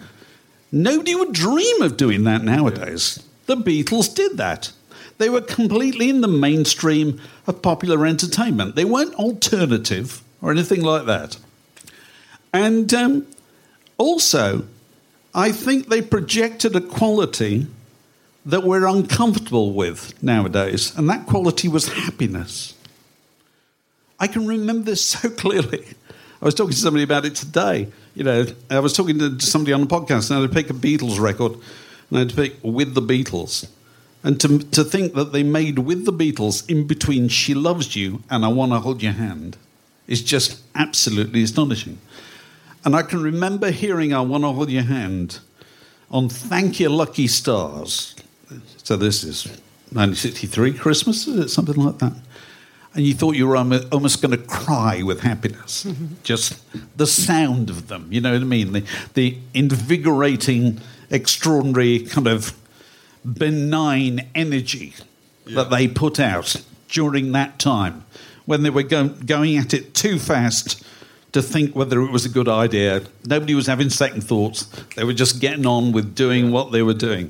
nobody 0.71 1.15
would 1.15 1.33
dream 1.33 1.81
of 1.81 1.97
doing 1.97 2.23
that 2.25 2.43
nowadays. 2.43 3.23
The 3.47 3.57
Beatles 3.57 4.13
did 4.13 4.37
that. 4.37 4.71
They 5.17 5.29
were 5.29 5.41
completely 5.41 6.09
in 6.09 6.21
the 6.21 6.27
mainstream 6.27 7.19
of 7.47 7.63
popular 7.63 8.05
entertainment. 8.05 8.75
They 8.75 8.85
weren't 8.85 9.15
alternative 9.15 10.21
or 10.41 10.51
anything 10.51 10.81
like 10.81 11.05
that. 11.05 11.37
And 12.53 12.93
um, 12.93 13.27
also, 13.97 14.65
I 15.33 15.51
think 15.51 15.87
they 15.87 16.01
projected 16.01 16.75
a 16.75 16.81
quality 16.81 17.67
that 18.45 18.63
we're 18.63 18.87
uncomfortable 18.87 19.73
with 19.73 20.21
nowadays, 20.23 20.97
and 20.97 21.09
that 21.09 21.25
quality 21.25 21.67
was 21.67 21.89
happiness. 21.89 22.73
I 24.19 24.27
can 24.27 24.47
remember 24.47 24.85
this 24.85 25.03
so 25.13 25.29
clearly. 25.29 25.85
I 26.41 26.45
was 26.45 26.55
talking 26.55 26.71
to 26.71 26.77
somebody 26.77 27.03
about 27.03 27.25
it 27.25 27.35
today. 27.35 27.87
You 28.15 28.23
know, 28.23 28.45
I 28.69 28.79
was 28.79 28.93
talking 28.93 29.19
to 29.19 29.39
somebody 29.39 29.73
on 29.73 29.81
the 29.81 29.87
podcast, 29.87 30.29
and 30.29 30.37
I 30.37 30.41
had 30.41 30.49
to 30.49 30.55
pick 30.55 30.69
a 30.69 30.73
Beatles 30.73 31.19
record, 31.19 31.53
and 31.53 32.17
I 32.17 32.19
had 32.19 32.29
to 32.29 32.35
pick 32.35 32.55
With 32.63 32.93
the 32.93 33.01
Beatles. 33.01 33.69
And 34.23 34.39
to, 34.41 34.59
to 34.59 34.83
think 34.83 35.13
that 35.13 35.31
they 35.33 35.43
made 35.43 35.79
With 35.79 36.05
the 36.05 36.13
Beatles 36.13 36.67
in 36.69 36.87
between 36.87 37.27
She 37.27 37.53
Loves 37.53 37.95
You 37.95 38.23
and 38.29 38.45
I 38.45 38.47
Want 38.47 38.71
to 38.71 38.79
Hold 38.79 39.03
Your 39.03 39.13
Hand 39.13 39.57
is 40.07 40.21
just 40.21 40.61
absolutely 40.75 41.43
astonishing. 41.43 41.99
And 42.85 42.95
I 42.95 43.01
can 43.01 43.21
remember 43.21 43.71
hearing 43.71 44.13
I 44.13 44.21
Want 44.21 44.43
to 44.43 44.51
Hold 44.51 44.69
Your 44.69 44.83
Hand 44.83 45.39
on 46.09 46.29
Thank 46.29 46.79
Your 46.79 46.89
Lucky 46.89 47.27
Stars. 47.27 48.15
So 48.83 48.95
this 48.95 49.23
is 49.23 49.45
1963 49.91 50.73
Christmas, 50.73 51.27
is 51.27 51.39
it 51.39 51.49
something 51.49 51.75
like 51.75 51.97
that? 51.99 52.13
And 52.93 53.05
you 53.05 53.13
thought 53.13 53.35
you 53.35 53.47
were 53.47 53.57
almost 53.57 54.21
going 54.21 54.31
to 54.31 54.37
cry 54.37 55.03
with 55.03 55.19
happiness. 55.19 55.85
Just 56.23 56.61
the 56.97 57.05
sound 57.05 57.69
of 57.69 57.89
them, 57.89 58.07
you 58.09 58.21
know 58.21 58.31
what 58.31 58.41
I 58.41 58.45
mean? 58.45 58.71
The, 58.71 58.85
the 59.13 59.37
invigorating, 59.53 60.79
extraordinary 61.09 61.99
kind 61.99 62.27
of 62.27 62.57
benign 63.25 64.29
energy 64.33 64.93
that 65.45 65.69
they 65.69 65.87
put 65.87 66.19
out 66.19 66.55
during 66.87 67.33
that 67.33 67.59
time 67.59 68.05
when 68.47 68.63
they 68.63 68.71
were 68.71 68.81
go- 68.83 69.09
going 69.09 69.55
at 69.57 69.73
it 69.75 69.93
too 69.93 70.17
fast 70.17 70.83
to 71.33 71.41
think 71.41 71.75
whether 71.75 72.01
it 72.01 72.11
was 72.11 72.25
a 72.25 72.29
good 72.29 72.47
idea. 72.47 73.03
Nobody 73.25 73.53
was 73.53 73.67
having 73.67 73.89
second 73.91 74.21
thoughts. 74.21 74.63
They 74.95 75.03
were 75.03 75.13
just 75.13 75.39
getting 75.39 75.65
on 75.67 75.91
with 75.91 76.15
doing 76.15 76.49
what 76.51 76.71
they 76.71 76.81
were 76.81 76.93
doing. 76.95 77.29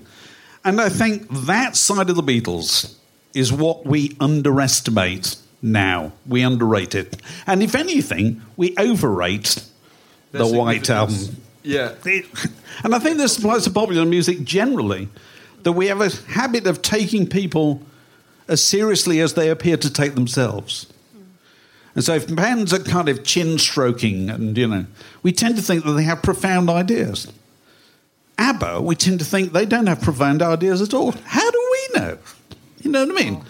And 0.63 0.79
I 0.79 0.87
think 0.89 1.27
that 1.47 1.75
side 1.75 2.09
of 2.09 2.15
the 2.15 2.21
Beatles 2.23 2.95
is 3.33 3.51
what 3.51 3.85
we 3.85 4.15
underestimate 4.19 5.35
now. 5.61 6.13
We 6.27 6.43
underrate 6.43 6.93
it. 6.95 7.17
And 7.47 7.61
if 7.63 7.73
anything, 7.75 8.41
we 8.55 8.75
overrate 8.77 9.63
the 10.31 10.45
White 10.47 10.89
Album. 10.89 11.37
Yeah. 11.63 11.93
It- 12.05 12.25
and 12.83 12.93
I 12.93 12.99
think 12.99 13.17
this 13.17 13.37
applies 13.37 13.63
to 13.63 13.71
popular 13.71 14.05
music 14.05 14.43
generally, 14.43 15.09
that 15.63 15.71
we 15.73 15.87
have 15.87 16.01
a 16.01 16.09
habit 16.31 16.67
of 16.67 16.81
taking 16.83 17.27
people 17.27 17.81
as 18.47 18.63
seriously 18.63 19.19
as 19.19 19.33
they 19.33 19.49
appear 19.49 19.75
to 19.77 19.89
take 19.89 20.13
themselves. 20.15 20.85
And 21.97 22.03
so 22.03 22.13
if 22.13 22.33
bands 22.33 22.75
are 22.75 22.79
kind 22.83 23.09
of 23.09 23.23
chin 23.23 23.57
stroking 23.57 24.29
and, 24.29 24.55
you 24.55 24.67
know, 24.67 24.85
we 25.23 25.31
tend 25.31 25.55
to 25.55 25.63
think 25.63 25.83
that 25.83 25.93
they 25.93 26.03
have 26.03 26.21
profound 26.21 26.69
ideas. 26.69 27.25
ABBA, 28.37 28.81
we 28.83 28.95
tend 28.95 29.17
to 29.17 29.25
think 29.25 29.51
they 29.51 29.65
don't 29.65 29.87
have 29.87 29.99
profound 29.99 30.43
ideas 30.43 30.79
at 30.83 30.93
all. 30.93 31.13
How 31.25 31.49
do 31.49 31.69
we 31.71 31.99
know? 31.99 32.19
You 32.83 32.91
know 32.91 33.03
what 33.03 33.19
I 33.19 33.23
mean? 33.23 33.43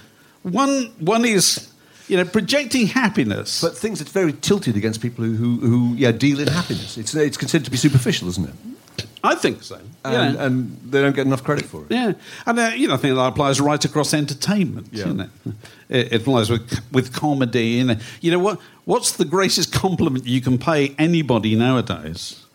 One, 0.44 0.94
one 1.00 1.26
is, 1.26 1.70
you 2.08 2.16
know, 2.16 2.24
projecting 2.24 2.88
happiness. 2.88 3.60
But 3.60 3.78
things 3.78 4.00
that's 4.00 4.14
very 4.14 4.32
tilted 4.32 4.78
against 4.78 5.02
people 5.02 5.26
who, 5.26 5.34
who, 5.34 5.58
who 5.58 5.96
yeah, 5.96 6.14
deal 6.14 6.40
in 6.40 6.48
happiness. 6.48 6.98
It's, 6.98 7.14
it's 7.16 7.36
considered 7.36 7.66
to 7.66 7.72
be 7.72 7.76
superficial, 7.76 8.30
isn't 8.30 8.48
it? 8.48 8.56
I 9.26 9.36
think 9.36 9.62
so. 9.62 9.76
And, 10.06 10.36
Yeah. 10.36 10.46
and 10.46 10.78
they 10.90 11.02
don't 11.02 11.14
get 11.14 11.26
enough 11.26 11.44
credit 11.44 11.66
for 11.66 11.82
it. 11.82 11.88
Yeah, 11.92 12.14
and 12.46 12.58
uh, 12.58 12.72
you 12.74 12.88
know, 12.88 12.94
I 12.94 12.98
think 12.98 13.14
that 13.14 13.22
applies 13.22 13.60
right 13.60 13.84
across 13.84 14.14
entertainment. 14.14 14.88
Yeah. 14.92 15.08
You 15.08 15.14
know? 15.14 15.30
It, 15.90 16.14
it 16.14 16.22
applies 16.22 16.50
with 16.50 16.82
with 16.92 17.14
comedy. 17.14 17.84
Know, 17.84 17.96
you 18.22 18.32
know 18.32 18.40
what? 18.40 18.60
What's 18.86 19.12
the 19.12 19.26
greatest 19.26 19.74
compliment 19.74 20.26
you 20.26 20.42
can 20.42 20.58
pay 20.58 20.96
anybody 20.98 21.56
nowadays? 21.56 22.46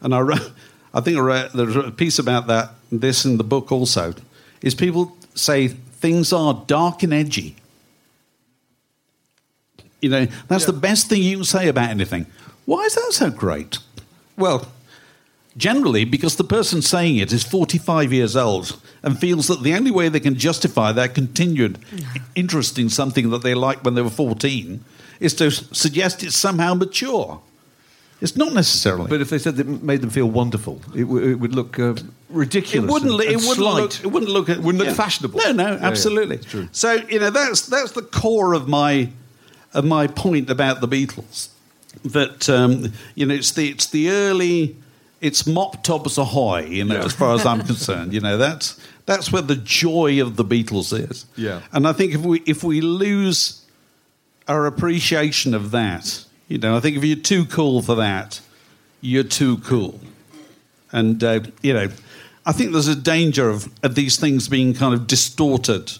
And 0.00 0.14
I, 0.14 0.20
wrote, 0.20 0.52
I 0.92 1.00
think 1.00 1.18
I 1.18 1.20
read, 1.20 1.50
there's 1.54 1.76
a 1.76 1.90
piece 1.90 2.18
about 2.18 2.46
that. 2.48 2.70
This 2.90 3.24
in 3.24 3.36
the 3.36 3.44
book 3.44 3.70
also 3.70 4.14
is 4.60 4.74
people 4.74 5.16
say 5.34 5.68
things 5.68 6.32
are 6.32 6.64
dark 6.66 7.02
and 7.02 7.12
edgy. 7.12 7.56
You 10.00 10.08
know, 10.08 10.26
that's 10.48 10.66
the 10.66 10.72
best 10.72 11.08
thing 11.08 11.22
you 11.22 11.36
can 11.36 11.44
say 11.44 11.68
about 11.68 11.90
anything. 11.90 12.26
Why 12.64 12.82
is 12.82 12.94
that 12.94 13.12
so 13.12 13.30
great? 13.30 13.78
Well, 14.36 14.66
Generally, 15.56 16.06
because 16.06 16.36
the 16.36 16.44
person 16.44 16.80
saying 16.80 17.16
it 17.16 17.32
is 17.32 17.42
45 17.42 18.12
years 18.12 18.36
old 18.36 18.80
and 19.02 19.18
feels 19.18 19.48
that 19.48 19.62
the 19.62 19.74
only 19.74 19.90
way 19.90 20.08
they 20.08 20.20
can 20.20 20.34
justify 20.34 20.92
their 20.92 21.08
continued 21.08 21.78
interest 22.34 22.78
in 22.78 22.88
something 22.88 23.30
that 23.30 23.42
they 23.42 23.54
liked 23.54 23.84
when 23.84 23.94
they 23.94 24.02
were 24.02 24.08
14 24.10 24.82
is 25.20 25.34
to 25.34 25.50
suggest 25.50 26.22
it's 26.22 26.36
somehow 26.36 26.74
mature. 26.74 27.40
It's 28.22 28.36
not 28.36 28.52
necessarily. 28.54 29.08
But 29.08 29.20
if 29.20 29.30
they 29.30 29.38
said 29.38 29.56
that 29.56 29.68
it 29.68 29.82
made 29.82 30.00
them 30.00 30.10
feel 30.10 30.26
wonderful, 30.30 30.80
it, 30.94 31.02
w- 31.02 31.32
it 31.32 31.34
would 31.40 31.54
look 31.54 31.78
uh, 31.78 31.94
ridiculous. 32.30 32.88
it 32.88 32.92
wouldn't. 32.92 33.12
and- 33.12 33.20
it 33.20 33.28
and 33.34 33.36
wouldn't 33.42 33.56
slight. 33.56 33.80
look. 33.82 34.00
It 34.04 34.06
wouldn't 34.12 34.30
look. 34.32 34.48
It 34.48 34.58
Wouldn't 34.60 34.84
look 34.84 34.96
fashionable. 34.96 35.40
No, 35.40 35.52
no, 35.52 35.66
Yeah, 35.66 35.72
yeah, 35.80 35.86
absolutely. 35.86 36.38
true. 36.38 36.68
So 36.72 36.92
you 36.92 37.18
know 37.18 37.30
that's 37.30 37.62
that's 37.62 37.92
the 37.92 38.02
core 38.02 38.54
of 38.54 38.68
my 38.68 39.10
of 39.74 39.84
my 39.84 40.06
point 40.06 40.50
about 40.50 40.80
the 40.80 40.86
Beatles. 40.88 41.48
That 42.04 42.48
um, 42.48 42.92
you 43.16 43.26
know, 43.26 43.34
it's 43.34 43.50
the 43.50 43.68
it's 43.70 43.86
the 43.86 44.10
early, 44.10 44.76
it's 45.22 45.46
mop 45.46 45.82
tops 45.82 46.18
ahoy. 46.18 46.66
You 46.66 46.84
know, 46.84 46.98
as 46.98 47.14
far 47.14 47.34
as 47.34 47.46
I'm 47.46 47.62
concerned, 47.62 48.12
you 48.12 48.20
know 48.20 48.36
that's 48.36 48.78
that's 49.06 49.32
where 49.32 49.42
the 49.42 49.56
joy 49.56 50.20
of 50.20 50.36
the 50.36 50.44
Beatles 50.44 50.92
is. 51.10 51.24
Yeah. 51.36 51.62
and 51.72 51.88
I 51.88 51.94
think 51.94 52.12
if 52.12 52.20
we 52.20 52.40
if 52.44 52.62
we 52.62 52.82
lose 52.82 53.64
our 54.48 54.66
appreciation 54.66 55.54
of 55.54 55.70
that, 55.70 56.24
you 56.48 56.58
know, 56.58 56.76
I 56.76 56.80
think 56.80 56.96
if 56.96 57.04
you're 57.04 57.16
too 57.16 57.46
cool 57.46 57.80
for 57.80 57.94
that, 57.94 58.40
you're 59.00 59.24
too 59.24 59.58
cool. 59.58 60.00
And, 60.92 61.22
uh, 61.24 61.40
you 61.62 61.72
know, 61.72 61.88
I 62.44 62.52
think 62.52 62.72
there's 62.72 62.88
a 62.88 62.96
danger 62.96 63.48
of, 63.48 63.72
of 63.82 63.94
these 63.94 64.18
things 64.18 64.48
being 64.48 64.74
kind 64.74 64.92
of 64.92 65.06
distorted 65.06 65.92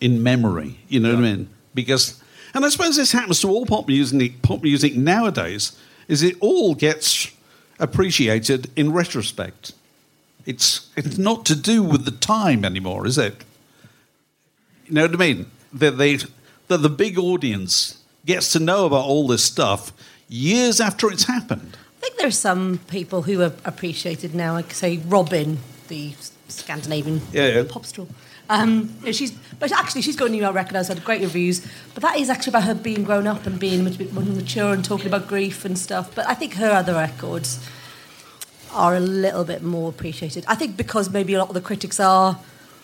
in 0.00 0.22
memory, 0.22 0.78
you 0.88 1.00
know 1.00 1.10
what 1.10 1.18
I 1.18 1.22
mean? 1.22 1.48
Because, 1.74 2.22
and 2.52 2.64
I 2.64 2.68
suppose 2.68 2.96
this 2.96 3.12
happens 3.12 3.40
to 3.40 3.48
all 3.48 3.66
pop 3.66 3.88
music, 3.88 4.42
pop 4.42 4.62
music 4.62 4.94
nowadays, 4.96 5.76
is 6.06 6.22
it 6.22 6.36
all 6.40 6.74
gets 6.74 7.33
appreciated 7.78 8.70
in 8.76 8.92
retrospect. 8.92 9.72
It's, 10.46 10.90
it's 10.96 11.18
not 11.18 11.44
to 11.46 11.56
do 11.56 11.82
with 11.82 12.04
the 12.04 12.10
time 12.10 12.64
anymore, 12.64 13.06
is 13.06 13.18
it? 13.18 13.44
You 14.86 14.94
know 14.94 15.02
what 15.02 15.14
I 15.14 15.16
mean? 15.16 15.46
That 15.72 15.96
they 15.98 16.18
that 16.68 16.78
the 16.78 16.88
big 16.88 17.18
audience 17.18 17.98
gets 18.26 18.52
to 18.52 18.58
know 18.58 18.86
about 18.86 19.04
all 19.04 19.26
this 19.26 19.44
stuff 19.44 19.92
years 20.28 20.80
after 20.80 21.10
it's 21.10 21.24
happened. 21.24 21.76
I 21.98 22.00
think 22.00 22.16
there 22.18 22.26
are 22.28 22.30
some 22.30 22.78
people 22.88 23.22
who 23.22 23.42
are 23.42 23.52
appreciated 23.64 24.34
now, 24.34 24.52
like 24.52 24.72
say 24.72 24.98
Robyn, 24.98 25.58
the 25.88 26.12
Scandinavian 26.48 27.22
Yeah, 27.32 27.48
yeah. 27.48 27.64
pop 27.68 27.86
star. 27.86 28.06
Um, 28.48 28.94
she's, 29.12 29.30
but 29.58 29.72
actually, 29.72 30.02
she's 30.02 30.16
got 30.16 30.28
a 30.28 30.30
new 30.30 30.48
record. 30.50 30.76
I've 30.76 30.88
had 30.88 31.04
great 31.04 31.22
reviews. 31.22 31.66
But 31.94 32.02
that 32.02 32.18
is 32.18 32.28
actually 32.28 32.50
about 32.50 32.64
her 32.64 32.74
being 32.74 33.04
grown 33.04 33.26
up 33.26 33.46
and 33.46 33.58
being 33.58 33.84
bit 33.84 34.12
more 34.12 34.24
mature 34.24 34.72
and 34.72 34.84
talking 34.84 35.06
about 35.06 35.28
grief 35.28 35.64
and 35.64 35.78
stuff. 35.78 36.14
But 36.14 36.26
I 36.26 36.34
think 36.34 36.54
her 36.54 36.70
other 36.70 36.94
records 36.94 37.66
are 38.72 38.94
a 38.94 39.00
little 39.00 39.44
bit 39.44 39.62
more 39.62 39.88
appreciated. 39.88 40.44
I 40.48 40.54
think 40.56 40.76
because 40.76 41.10
maybe 41.10 41.34
a 41.34 41.38
lot 41.38 41.48
of 41.48 41.54
the 41.54 41.60
critics 41.60 42.00
are, 42.00 42.38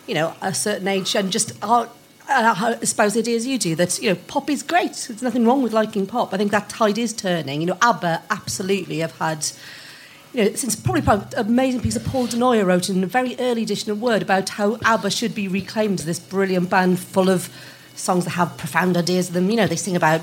you 0.07 0.15
know, 0.15 0.35
a 0.41 0.55
certain 0.55 0.89
age 0.89 1.15
and 1.15 1.31
just 1.31 1.53
are. 1.63 1.89
Uh, 2.33 2.77
espouse 2.81 3.15
the 3.15 3.19
idea 3.19 3.35
as 3.35 3.45
you 3.45 3.59
do 3.59 3.75
that 3.75 4.01
you 4.01 4.09
know 4.09 4.15
pop 4.29 4.49
is 4.49 4.63
great. 4.63 4.93
There's 4.93 5.21
nothing 5.21 5.45
wrong 5.45 5.65
with 5.65 5.73
liking 5.73 6.07
pop. 6.07 6.33
I 6.33 6.37
think 6.37 6.53
that 6.53 6.69
tide 6.69 6.97
is 6.97 7.13
turning. 7.13 7.61
You 7.61 7.67
know, 7.67 7.79
ABBA 7.83 8.23
absolutely 8.31 8.99
have 8.99 9.19
had 9.19 9.51
you 10.33 10.45
know, 10.45 10.55
since 10.55 10.77
probably 10.77 11.03
an 11.13 11.27
amazing 11.37 11.81
piece 11.81 11.97
of 11.97 12.05
Paul 12.05 12.27
Du 12.27 12.37
Noyer 12.37 12.65
wrote 12.65 12.89
in 12.89 13.03
a 13.03 13.07
very 13.07 13.37
early 13.39 13.63
edition 13.63 13.91
of 13.91 14.01
Word 14.01 14.23
about 14.23 14.51
how 14.51 14.79
ABBA 14.85 15.11
should 15.11 15.35
be 15.35 15.49
reclaimed 15.49 16.01
as 16.01 16.07
this 16.07 16.21
brilliant 16.21 16.71
band 16.71 17.01
full 17.01 17.29
of 17.29 17.49
songs 17.97 18.25
that 18.25 18.31
have 18.31 18.57
profound 18.57 18.97
ideas 18.97 19.29
in 19.29 19.35
them. 19.35 19.51
You 19.51 19.57
know, 19.57 19.67
they 19.67 19.77
sing 19.77 19.97
about, 19.97 20.21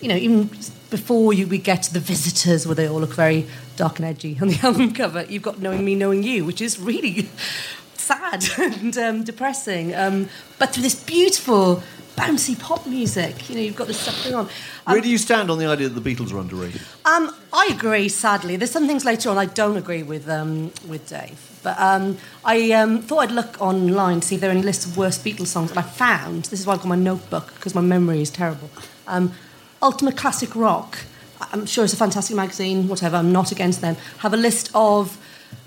you 0.00 0.08
know, 0.08 0.16
even 0.16 0.50
before 0.90 1.32
you 1.34 1.46
we 1.46 1.58
get 1.58 1.82
to 1.82 1.92
the 1.92 2.00
visitors 2.00 2.66
where 2.66 2.74
they 2.74 2.88
all 2.88 3.00
look 3.00 3.14
very 3.14 3.46
dark 3.76 3.98
and 3.98 4.06
edgy 4.06 4.38
on 4.40 4.48
the 4.48 4.58
album 4.62 4.94
cover, 4.94 5.24
you've 5.24 5.42
got 5.42 5.60
Knowing 5.60 5.84
Me, 5.84 5.94
Knowing 5.94 6.22
You, 6.22 6.44
which 6.44 6.62
is 6.62 6.78
really 6.78 7.28
sad 7.94 8.44
and 8.58 8.96
um, 8.96 9.24
depressing. 9.24 9.94
Um, 9.94 10.30
but 10.58 10.70
through 10.70 10.84
this 10.84 11.02
beautiful, 11.02 11.82
bouncy 12.16 12.58
pop 12.58 12.86
music, 12.86 13.48
you 13.48 13.56
know, 13.56 13.60
you've 13.60 13.76
got 13.76 13.86
this 13.86 14.00
stuff 14.00 14.22
going 14.24 14.36
on. 14.36 14.48
Um, 14.86 14.92
Where 14.92 15.00
do 15.00 15.08
you 15.08 15.18
stand 15.18 15.50
on 15.50 15.58
the 15.58 15.66
idea 15.66 15.88
that 15.88 16.00
the 16.00 16.14
Beatles 16.14 16.32
are 16.32 16.38
underrated? 16.38 16.80
um, 17.04 17.34
I 17.52 17.68
agree. 17.70 18.08
Sadly, 18.08 18.56
there's 18.56 18.70
some 18.70 18.86
things 18.86 19.04
later 19.04 19.30
on 19.30 19.38
I 19.38 19.46
don't 19.46 19.76
agree 19.76 20.02
with 20.02 20.28
um, 20.28 20.72
with 20.88 21.08
Dave. 21.08 21.50
But 21.62 21.78
um, 21.80 22.18
I 22.44 22.72
um, 22.72 23.00
thought 23.00 23.18
I'd 23.20 23.32
look 23.32 23.60
online 23.60 24.20
to 24.20 24.26
see 24.26 24.34
if 24.34 24.40
there 24.40 24.50
are 24.50 24.52
any 24.52 24.62
lists 24.62 24.84
of 24.84 24.96
worst 24.96 25.24
Beatles 25.24 25.46
songs, 25.46 25.70
and 25.70 25.78
I 25.78 25.82
found 25.82 26.44
this 26.44 26.60
is 26.60 26.66
why 26.66 26.74
I've 26.74 26.80
got 26.80 26.88
my 26.88 26.96
notebook 26.96 27.54
because 27.54 27.74
my 27.74 27.80
memory 27.80 28.20
is 28.20 28.30
terrible. 28.30 28.70
Um, 29.06 29.32
Ultimate 29.82 30.16
Classic 30.16 30.54
Rock. 30.54 30.98
I'm 31.52 31.66
sure 31.66 31.84
it's 31.84 31.92
a 31.92 31.96
fantastic 31.96 32.36
magazine. 32.36 32.88
Whatever. 32.88 33.16
I'm 33.16 33.32
not 33.32 33.50
against 33.52 33.80
them. 33.80 33.96
Have 34.18 34.34
a 34.34 34.36
list 34.36 34.70
of 34.74 35.18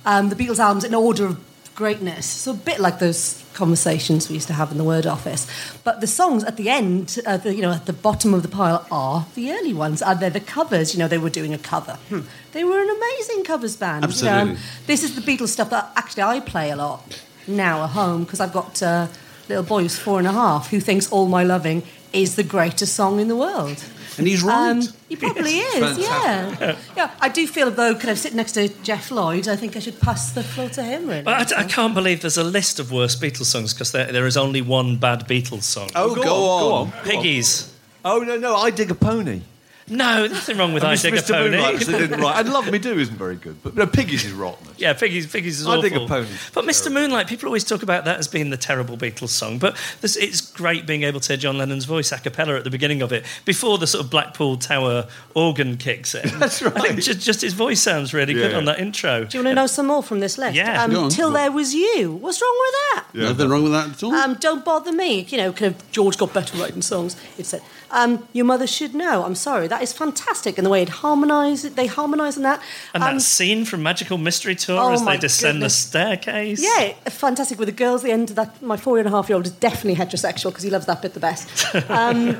um, 0.05 0.29
the 0.29 0.35
Beatles 0.35 0.59
albums 0.59 0.83
in 0.83 0.95
order 0.95 1.25
of 1.25 1.46
greatness. 1.77 2.25
So 2.25 2.51
a 2.51 2.55
bit 2.55 2.79
like 2.79 2.97
those 2.97 3.45
conversations 3.53 4.29
we 4.29 4.33
used 4.35 4.47
to 4.47 4.53
have 4.53 4.71
in 4.71 4.77
the 4.79 4.83
word 4.83 5.05
office. 5.05 5.45
But 5.83 6.01
the 6.01 6.07
songs 6.07 6.43
at 6.43 6.57
the 6.57 6.69
end, 6.69 7.19
uh, 7.25 7.37
the, 7.37 7.53
you 7.53 7.61
know, 7.61 7.71
at 7.71 7.85
the 7.85 7.93
bottom 7.93 8.33
of 8.33 8.41
the 8.41 8.49
pile 8.49 8.85
are 8.91 9.27
the 9.35 9.51
early 9.51 9.75
ones. 9.75 10.01
Are 10.01 10.15
they 10.15 10.29
the 10.29 10.39
covers? 10.39 10.93
You 10.93 10.99
know, 10.99 11.07
they 11.07 11.19
were 11.19 11.29
doing 11.29 11.53
a 11.53 11.57
cover. 11.59 11.99
Hmm. 12.09 12.21
They 12.51 12.63
were 12.63 12.81
an 12.81 12.89
amazing 12.89 13.43
covers 13.43 13.75
band. 13.75 14.03
you 14.03 14.23
know. 14.25 14.29
Absolutely. 14.29 14.63
this 14.87 15.03
is 15.03 15.15
the 15.15 15.21
Beatles 15.21 15.49
stuff 15.49 15.69
that 15.69 15.91
actually 15.95 16.23
I 16.23 16.39
play 16.39 16.71
a 16.71 16.75
lot 16.75 17.23
now 17.47 17.83
at 17.83 17.91
home 17.91 18.23
because 18.23 18.39
I've 18.39 18.53
got 18.53 18.81
a 18.81 19.09
little 19.47 19.63
boy 19.63 19.83
who's 19.83 19.99
four 19.99 20.17
and 20.17 20.27
a 20.27 20.33
half 20.33 20.71
who 20.71 20.79
thinks 20.79 21.11
All 21.11 21.27
My 21.27 21.43
Loving 21.43 21.83
is 22.11 22.35
the 22.35 22.43
greatest 22.43 22.95
song 22.95 23.19
in 23.19 23.27
the 23.27 23.35
world. 23.35 23.85
And 24.17 24.27
he's 24.27 24.41
right. 24.43 24.71
Um, 24.71 24.81
he 25.09 25.15
probably 25.15 25.59
is, 25.59 25.97
yeah. 25.99 26.75
Yeah, 26.95 27.11
I 27.19 27.29
do 27.29 27.45
feel 27.47 27.69
though, 27.71 27.93
kind 27.93 28.09
of 28.09 28.17
sitting 28.17 28.37
next 28.37 28.53
to 28.53 28.67
Geoff 28.83 29.11
Lloyd, 29.11 29.47
I 29.47 29.55
think 29.55 29.75
I 29.75 29.79
should 29.79 29.99
pass 29.99 30.31
the 30.31 30.43
floor 30.43 30.69
to 30.69 30.83
him, 30.83 31.07
really. 31.07 31.21
But 31.21 31.53
I, 31.53 31.61
I 31.61 31.63
can't 31.65 31.93
believe 31.93 32.21
there's 32.21 32.37
a 32.37 32.43
list 32.43 32.79
of 32.79 32.91
worst 32.91 33.21
Beatles 33.21 33.45
songs 33.45 33.73
because 33.73 33.91
there, 33.91 34.11
there 34.11 34.25
is 34.25 34.37
only 34.37 34.61
one 34.61 34.97
bad 34.97 35.27
Beatles 35.27 35.63
song. 35.63 35.89
oh, 35.95 36.15
go, 36.15 36.45
on. 36.73 36.91
Piggies. 37.03 37.73
Oh 38.03 38.19
no, 38.19 38.37
no, 38.37 38.55
I 38.55 38.71
dig 38.71 38.89
a 38.89 38.95
pony. 38.95 39.41
No, 39.89 40.27
nothing 40.27 40.57
wrong 40.57 40.73
with 40.73 40.83
I 40.83 40.95
Dig 40.95 41.13
a 41.13 41.17
Mr. 41.17 41.29
Pony. 41.29 41.49
Moonlight, 41.51 41.79
they 41.79 41.97
didn't 41.97 42.19
write. 42.19 42.37
And 42.47 42.53
Love 42.53 42.69
Me 42.69 42.77
Do 42.77 42.99
isn't 42.99 43.15
very 43.15 43.35
good, 43.35 43.63
but 43.63 43.75
no, 43.75 43.87
Piggies 43.87 44.25
is 44.25 44.33
rotten. 44.33 44.67
Yeah, 44.77 44.93
Piggies, 44.93 45.27
Piggies 45.27 45.61
is 45.61 45.67
I 45.67 45.71
awful. 45.71 45.81
Dig 45.83 45.95
a 45.95 46.05
Pony. 46.05 46.27
But 46.53 46.65
Mr. 46.65 46.91
Moonlight, 46.91 47.27
people 47.27 47.47
always 47.47 47.63
talk 47.63 47.83
about 47.83 48.03
that 48.05 48.19
as 48.19 48.27
being 48.27 48.49
the 48.49 48.57
terrible 48.57 48.97
Beatles 48.97 49.29
song. 49.29 49.59
But 49.59 49.77
this, 50.01 50.17
it's 50.17 50.41
great 50.41 50.85
being 50.85 51.03
able 51.03 51.19
to 51.21 51.27
hear 51.29 51.37
John 51.37 51.57
Lennon's 51.57 51.85
voice 51.85 52.11
a 52.11 52.19
cappella 52.19 52.57
at 52.57 52.65
the 52.65 52.69
beginning 52.69 53.01
of 53.01 53.13
it, 53.13 53.25
before 53.45 53.77
the 53.77 53.87
sort 53.87 54.03
of 54.03 54.11
Blackpool 54.11 54.57
Tower 54.57 55.07
organ 55.33 55.77
kicks 55.77 56.13
in. 56.15 56.27
That's 56.39 56.61
right. 56.61 56.75
I 56.75 56.81
think 56.81 56.93
right. 56.95 57.03
just, 57.03 57.21
just 57.21 57.41
his 57.41 57.53
voice 57.53 57.81
sounds 57.81 58.13
really 58.13 58.33
good 58.33 58.53
on 58.53 58.65
that 58.65 58.79
intro. 58.79 59.23
do 59.23 59.37
you 59.37 59.43
want 59.43 59.51
to 59.51 59.55
know 59.55 59.67
some 59.67 59.87
more 59.87 60.03
from 60.03 60.19
this 60.19 60.37
list? 60.37 60.55
Yeah. 60.55 60.83
Um, 60.83 61.09
Till 61.09 61.31
There 61.31 61.51
Was 61.51 61.73
You. 61.73 62.11
What's 62.11 62.41
wrong 62.41 62.57
with 62.59 62.73
that? 62.73 63.05
Nothing 63.13 63.49
wrong 63.49 63.63
with 63.63 63.71
that 63.71 63.89
at 63.89 64.03
all. 64.03 64.13
Um, 64.13 64.33
don't 64.35 64.65
bother 64.65 64.91
me. 64.91 65.21
You 65.29 65.37
know, 65.37 65.53
kind 65.53 65.73
of 65.73 65.91
George 65.91 66.17
got 66.17 66.33
better 66.33 66.57
writing 66.57 66.81
songs. 66.81 67.15
It 67.37 67.45
said, 67.45 67.61
um, 67.91 68.27
"Your 68.33 68.45
mother 68.45 68.67
should 68.67 68.93
know." 68.93 69.23
I'm 69.23 69.35
sorry, 69.35 69.67
that 69.67 69.81
is 69.81 69.93
fantastic, 69.93 70.57
and 70.57 70.65
the 70.65 70.69
way 70.69 70.81
it 70.81 70.89
harmonised, 70.89 71.75
they 71.75 71.87
harmonise 71.87 72.37
in 72.37 72.43
that. 72.43 72.61
And 72.93 73.03
Um, 73.03 73.15
that 73.15 73.21
scene 73.21 73.65
from 73.65 73.83
Magical 73.83 74.17
Mystery 74.17 74.55
Tour 74.55 74.79
Oh 74.79 74.91
as 74.93 75.03
they 75.05 75.17
descend 75.17 75.55
goodness. 75.57 75.83
the 75.83 75.89
staircase. 75.89 76.61
Yeah, 76.63 76.93
fantastic 77.09 77.59
with 77.59 77.67
the 77.67 77.73
girls. 77.83 78.01
The 78.03 78.11
end 78.11 78.29
of 78.29 78.35
that, 78.35 78.61
my 78.61 78.77
four 78.77 78.99
and 78.99 79.07
a 79.07 79.11
half 79.11 79.29
year 79.29 79.35
old 79.37 79.45
is 79.45 79.51
definitely 79.53 79.95
heterosexual 80.03 80.49
because 80.51 80.63
he 80.63 80.69
loves 80.69 80.85
that 80.85 81.01
bit 81.01 81.13
the 81.13 81.19
best. 81.19 81.47
Um, 81.89 82.37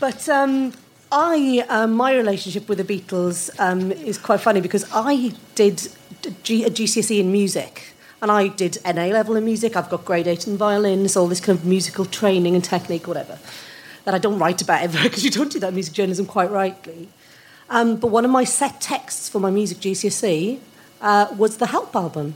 but 0.00 0.28
um, 0.28 0.72
I, 1.12 1.64
um, 1.68 1.92
my 1.92 2.14
relationship 2.14 2.68
with 2.68 2.78
the 2.78 2.84
Beatles 2.84 3.50
um, 3.58 3.92
is 3.92 4.18
quite 4.18 4.40
funny 4.40 4.60
because 4.60 4.84
I 4.92 5.32
did 5.54 5.88
G- 6.42 6.64
a 6.64 6.70
GCSE 6.70 7.20
in 7.20 7.30
music. 7.30 7.90
And 8.22 8.30
I 8.32 8.48
did 8.48 8.78
NA 8.86 9.08
level 9.08 9.36
in 9.36 9.44
music. 9.44 9.76
I've 9.76 9.90
got 9.90 10.06
grade 10.06 10.26
eight 10.26 10.46
in 10.46 10.56
violin, 10.56 11.06
all 11.14 11.26
this 11.28 11.40
kind 11.40 11.58
of 11.58 11.66
musical 11.66 12.06
training 12.06 12.54
and 12.54 12.64
technique, 12.64 13.06
whatever, 13.06 13.38
that 14.04 14.14
I 14.14 14.18
don't 14.18 14.38
write 14.38 14.62
about 14.62 14.82
ever 14.82 15.02
because 15.02 15.24
you 15.24 15.30
don't 15.30 15.50
do 15.50 15.58
that 15.60 15.68
in 15.68 15.74
music 15.74 15.94
journalism 15.94 16.26
quite 16.26 16.50
rightly. 16.50 17.08
Um, 17.70 17.96
but 17.96 18.08
one 18.08 18.24
of 18.24 18.30
my 18.30 18.44
set 18.44 18.80
texts 18.80 19.28
for 19.28 19.40
my 19.40 19.50
music 19.50 19.78
GCSE 19.78 20.60
uh, 21.00 21.28
was 21.36 21.56
the 21.56 21.66
Help 21.66 21.94
album. 21.96 22.34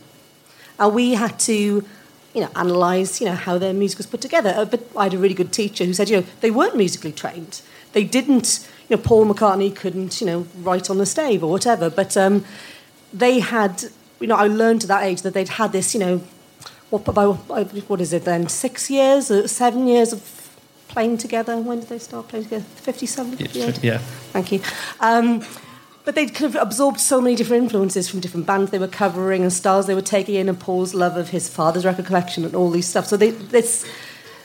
And 0.78 0.94
we 0.94 1.14
had 1.14 1.38
to, 1.40 1.52
you 1.52 2.40
know, 2.40 2.48
analyse, 2.54 3.20
you 3.20 3.26
know, 3.26 3.34
how 3.34 3.58
their 3.58 3.72
music 3.72 3.98
was 3.98 4.06
put 4.06 4.20
together. 4.20 4.54
Uh, 4.56 4.64
but 4.64 4.82
I 4.96 5.04
had 5.04 5.14
a 5.14 5.18
really 5.18 5.34
good 5.34 5.52
teacher 5.52 5.84
who 5.84 5.92
said, 5.92 6.08
you 6.08 6.18
know, 6.18 6.26
they 6.40 6.50
weren't 6.50 6.76
musically 6.76 7.12
trained. 7.12 7.60
They 7.92 8.04
didn't, 8.04 8.68
you 8.88 8.96
know, 8.96 9.02
Paul 9.02 9.26
McCartney 9.26 9.74
couldn't, 9.74 10.20
you 10.20 10.26
know, 10.26 10.46
write 10.56 10.88
on 10.88 10.98
the 10.98 11.06
stave 11.06 11.42
or 11.42 11.50
whatever. 11.50 11.90
But 11.90 12.16
um, 12.16 12.44
they 13.12 13.40
had, 13.40 13.84
you 14.20 14.26
know, 14.26 14.36
I 14.36 14.46
learned 14.46 14.84
at 14.84 14.88
that 14.88 15.04
age 15.04 15.22
that 15.22 15.34
they'd 15.34 15.48
had 15.48 15.72
this, 15.72 15.94
you 15.94 16.00
know, 16.00 16.22
what 16.90 17.06
about 17.06 17.34
what 17.48 18.00
is 18.00 18.12
it 18.14 18.24
then? 18.24 18.48
Six 18.48 18.88
years, 18.88 19.30
or 19.30 19.46
seven 19.46 19.86
years 19.86 20.12
of 20.12 20.37
playing 20.88 21.18
together. 21.18 21.56
When 21.56 21.80
did 21.80 21.88
they 21.88 21.98
start 21.98 22.28
playing 22.28 22.44
together? 22.44 22.64
Fifty-seven. 22.64 23.38
Yeah, 23.52 23.72
yeah. 23.82 23.98
Thank 24.32 24.52
you. 24.52 24.60
Um, 25.00 25.44
but 26.04 26.14
they'd 26.14 26.34
kind 26.34 26.54
of 26.54 26.62
absorbed 26.62 27.00
so 27.00 27.20
many 27.20 27.36
different 27.36 27.64
influences 27.64 28.08
from 28.08 28.20
different 28.20 28.46
bands 28.46 28.70
they 28.70 28.78
were 28.78 28.88
covering 28.88 29.42
and 29.42 29.52
styles 29.52 29.86
they 29.86 29.94
were 29.94 30.00
taking 30.00 30.36
in, 30.36 30.48
and 30.48 30.58
Paul's 30.58 30.94
love 30.94 31.16
of 31.16 31.28
his 31.30 31.48
father's 31.48 31.84
record 31.84 32.06
collection 32.06 32.44
and 32.44 32.54
all 32.54 32.70
these 32.70 32.86
stuff. 32.86 33.06
So 33.06 33.16
they, 33.16 33.30
this 33.30 33.84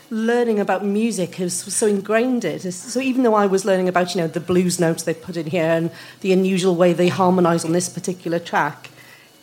learning 0.09 0.59
about 0.59 0.85
music 0.85 1.35
has 1.35 1.53
so 1.53 1.87
ingrained 1.87 2.43
it. 2.45 2.71
So 2.73 2.99
even 2.99 3.23
though 3.23 3.33
I 3.33 3.47
was 3.47 3.63
learning 3.65 3.87
about 3.87 4.13
you 4.13 4.21
know 4.21 4.27
the 4.27 4.41
blues 4.41 4.79
notes 4.79 5.03
they 5.03 5.13
put 5.13 5.37
in 5.37 5.47
here 5.47 5.63
and 5.63 5.89
the 6.21 6.33
unusual 6.33 6.75
way 6.75 6.93
they 6.93 7.07
harmonise 7.07 7.65
on 7.65 7.71
this 7.71 7.89
particular 7.89 8.39
track, 8.39 8.89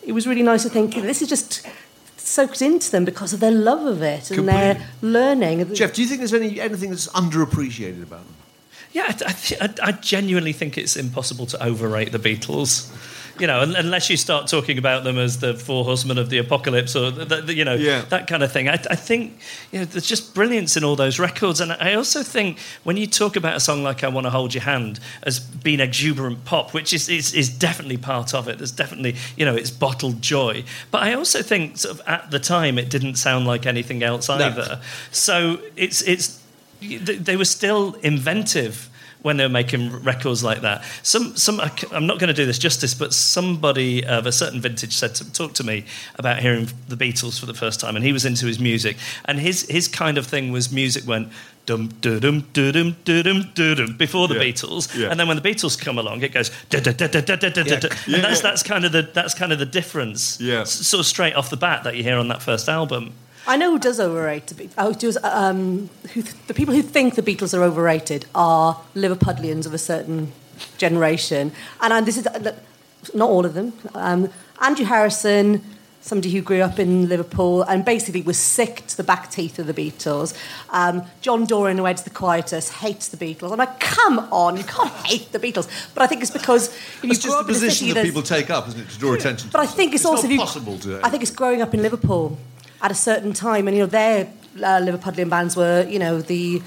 it 0.03 0.13
was 0.13 0.27
really 0.27 0.43
nice 0.43 0.63
to 0.63 0.69
think 0.69 0.93
this 0.93 1.21
is 1.21 1.27
just 1.27 1.67
soaked 2.27 2.61
into 2.61 2.91
them 2.91 3.05
because 3.05 3.33
of 3.33 3.39
their 3.39 3.51
love 3.51 3.85
of 3.85 4.01
it 4.01 4.31
and 4.31 4.47
their 4.47 4.87
learning. 5.01 5.73
Geoff, 5.73 5.93
do 5.93 6.01
you 6.01 6.07
think 6.07 6.19
there's 6.19 6.33
any 6.33 6.59
anything 6.59 6.89
that's 6.89 7.07
underappreciated 7.09 8.03
about 8.03 8.25
them? 8.25 8.35
Yeah, 8.93 9.03
I, 9.03 9.07
I, 9.07 9.31
th- 9.31 9.61
I, 9.61 9.73
I 9.87 9.91
genuinely 9.93 10.51
think 10.53 10.77
it's 10.77 10.97
impossible 10.97 11.45
to 11.47 11.63
overrate 11.63 12.11
the 12.11 12.19
Beatles. 12.19 12.91
You 13.39 13.47
know, 13.47 13.61
unless 13.61 14.09
you 14.09 14.17
start 14.17 14.47
talking 14.47 14.77
about 14.77 15.03
them 15.03 15.17
as 15.17 15.39
the 15.39 15.53
four 15.53 15.83
horsemen 15.83 16.17
of 16.17 16.29
the 16.29 16.37
apocalypse, 16.37 16.95
or 16.95 17.11
the, 17.11 17.41
the, 17.41 17.53
you 17.53 17.65
know 17.65 17.73
Yeah. 17.75 18.01
that 18.09 18.27
kind 18.27 18.43
of 18.43 18.51
thing. 18.51 18.67
I, 18.69 18.73
I 18.73 18.95
think 18.95 19.37
you 19.71 19.79
know 19.79 19.85
there's 19.85 20.05
just 20.05 20.35
brilliance 20.35 20.75
in 20.77 20.83
all 20.83 20.95
those 20.95 21.17
records, 21.19 21.61
and 21.61 21.71
I 21.71 21.93
also 21.93 22.23
think 22.23 22.59
when 22.83 22.97
you 22.97 23.07
talk 23.07 23.35
about 23.35 23.55
a 23.55 23.59
song 23.59 23.83
like 23.83 24.03
"I 24.03 24.09
Want 24.09 24.25
to 24.25 24.31
Hold 24.31 24.53
Your 24.53 24.63
Hand" 24.63 24.99
as 25.23 25.39
being 25.39 25.79
exuberant 25.79 26.45
pop, 26.45 26.73
which 26.73 26.93
is, 26.93 27.09
is 27.09 27.33
is 27.33 27.49
definitely 27.49 27.97
part 27.97 28.33
of 28.33 28.47
it. 28.47 28.57
There's 28.57 28.71
definitely 28.71 29.15
you 29.37 29.45
know 29.45 29.55
it's 29.55 29.71
bottled 29.71 30.21
joy, 30.21 30.63
but 30.91 31.01
I 31.03 31.13
also 31.13 31.41
think 31.41 31.77
sort 31.77 31.95
of 31.99 32.07
at 32.07 32.31
the 32.31 32.39
time 32.39 32.77
it 32.77 32.89
didn't 32.89 33.15
sound 33.15 33.47
like 33.47 33.65
anything 33.65 34.03
else 34.03 34.29
either. 34.29 34.81
So 35.11 35.59
it's 35.75 36.01
it's 36.03 36.39
they 36.81 37.37
were 37.37 37.45
still 37.45 37.93
inventive 38.03 38.89
when 39.21 39.37
they 39.37 39.43
were 39.45 39.49
making 39.49 39.91
records 40.03 40.43
like 40.43 40.61
that. 40.61 40.83
Some, 41.03 41.35
some, 41.37 41.59
I'm 41.91 42.07
not 42.07 42.17
going 42.19 42.29
to 42.29 42.33
do 42.33 42.45
this 42.45 42.57
justice, 42.57 42.93
but 42.95 43.13
somebody 43.13 44.03
of 44.05 44.25
a 44.25 44.31
certain 44.31 44.59
vintage 44.61 44.93
said 44.93 45.13
to 45.15 45.31
talk 45.31 45.53
to 45.53 45.63
me 45.63 45.85
about 46.15 46.39
hearing 46.39 46.69
the 46.87 46.95
Beatles 46.95 47.39
for 47.39 47.45
the 47.45 47.53
first 47.53 47.79
time, 47.79 47.95
and 47.95 48.03
he 48.03 48.13
was 48.13 48.25
into 48.25 48.45
his 48.47 48.59
music, 48.59 48.97
and 49.25 49.39
his 49.39 49.63
his 49.69 49.87
kind 49.87 50.17
of 50.17 50.25
thing 50.27 50.51
was 50.51 50.71
music 50.71 51.07
went. 51.07 51.29
Dum 51.67 51.89
dum 52.01 52.19
dum 52.19 52.47
dum 52.53 52.95
dum 53.03 53.21
dum 53.23 53.51
dum 53.53 53.95
before 53.95 54.27
the 54.27 54.33
Yeah. 54.33 54.41
Beatles, 54.41 54.97
Yeah. 54.97 55.09
and 55.11 55.19
then 55.19 55.27
when 55.27 55.37
the 55.37 55.43
Beatles 55.47 55.79
come 55.79 55.99
along, 55.99 56.23
it 56.23 56.33
goes 56.33 56.49
da 56.71 56.79
da 56.79 56.91
da 56.91 57.05
da 57.05 57.21
da 57.21 57.35
da 57.35 57.49
da, 57.51 57.63
da. 57.79 57.89
And 58.07 58.23
that's 58.23 58.41
that's 58.41 58.63
kind 58.63 58.83
of 58.83 58.91
the 58.91 59.03
that's 59.13 59.35
kind 59.35 59.51
of 59.53 59.59
the 59.59 59.67
difference, 59.67 60.39
Yeah. 60.41 60.63
sort 60.63 60.99
of 61.01 61.05
straight 61.05 61.35
off 61.35 61.51
the 61.51 61.57
bat 61.57 61.83
that 61.83 61.95
you 61.95 62.01
hear 62.03 62.17
on 62.17 62.29
that 62.29 62.41
first 62.41 62.67
album. 62.67 63.13
I 63.47 63.57
know 63.57 63.71
who 63.71 63.79
does 63.79 63.99
overrate 63.99 64.47
the 64.47 64.55
Beatles. 64.55 64.73
Oh, 64.77 64.93
does, 64.93 65.17
um, 65.23 65.89
who 66.13 66.21
the 66.47 66.53
people 66.53 66.73
who 66.73 66.81
think 66.81 67.15
the 67.15 67.23
Beatles 67.23 67.57
are 67.57 67.63
overrated 67.63 68.25
are 68.35 68.79
Liverpudlians 68.95 69.65
of 69.65 69.73
a 69.73 69.77
certain 69.79 70.31
generation, 70.77 71.51
and 71.81 71.93
uh, 71.93 72.01
this 72.01 72.17
is 72.17 72.27
uh, 72.27 72.55
not 73.13 73.29
all 73.29 73.45
of 73.45 73.53
them. 73.53 73.73
Um, 73.95 74.29
Andrew 74.61 74.85
Harrison, 74.85 75.63
somebody 76.01 76.31
who 76.31 76.41
grew 76.41 76.61
up 76.61 76.77
in 76.79 77.09
Liverpool 77.09 77.63
and 77.63 77.83
basically 77.83 78.21
was 78.21 78.37
sick 78.37 78.85
to 78.87 78.97
the 78.97 79.03
back 79.03 79.31
teeth 79.31 79.57
of 79.57 79.65
the 79.67 79.73
Beatles. 79.73 80.37
Um, 80.69 81.03
John 81.21 81.45
Doran, 81.45 81.77
who 81.77 81.85
heads 81.85 82.03
the 82.03 82.09
Quietus, 82.11 82.69
hates 82.69 83.07
the 83.07 83.17
Beatles. 83.17 83.51
I'm 83.51 83.57
like, 83.57 83.79
come 83.79 84.19
on, 84.31 84.57
you 84.57 84.63
can't 84.63 84.91
hate 85.05 85.31
the 85.31 85.39
Beatles. 85.39 85.67
But 85.95 86.03
I 86.03 86.07
think 86.07 86.21
it's 86.21 86.31
because 86.31 86.67
if 86.69 87.03
you 87.03 87.09
It's 87.11 87.19
just 87.19 87.35
up 87.35 87.45
the 87.47 87.53
in 87.53 87.55
position 87.55 87.87
city 87.87 87.93
that 87.93 88.05
people 88.05 88.21
take 88.21 88.51
up, 88.51 88.67
isn't 88.67 88.79
it, 88.81 88.89
to 88.89 88.99
draw 88.99 89.13
attention 89.13 89.49
to 89.49 89.53
but 89.53 89.61
I 89.61 89.65
think 89.65 89.95
it's, 89.95 90.05
also 90.05 90.27
not 90.27 90.55
if 90.55 90.65
you- 90.67 90.77
to. 90.77 91.01
I 91.03 91.09
think 91.09 91.23
it's 91.23 91.31
growing 91.31 91.61
up 91.63 91.73
in 91.73 91.81
Liverpool 91.81 92.37
at 92.81 92.91
a 92.91 92.95
certain 92.95 93.33
time, 93.33 93.67
and 93.67 93.77
you 93.77 93.83
know 93.83 93.87
their 93.87 94.31
uh, 94.57 94.81
Liverpudlian 94.81 95.29
bands 95.29 95.55
were 95.55 95.85
you 95.87 95.99
know 95.99 96.21
the 96.21 96.61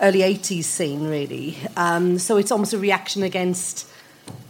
early 0.00 0.20
'80s 0.20 0.64
scene 0.64 1.08
really. 1.08 1.56
Um, 1.76 2.18
so 2.18 2.36
it's 2.36 2.50
almost 2.50 2.72
a 2.72 2.78
reaction 2.78 3.22
against 3.22 3.88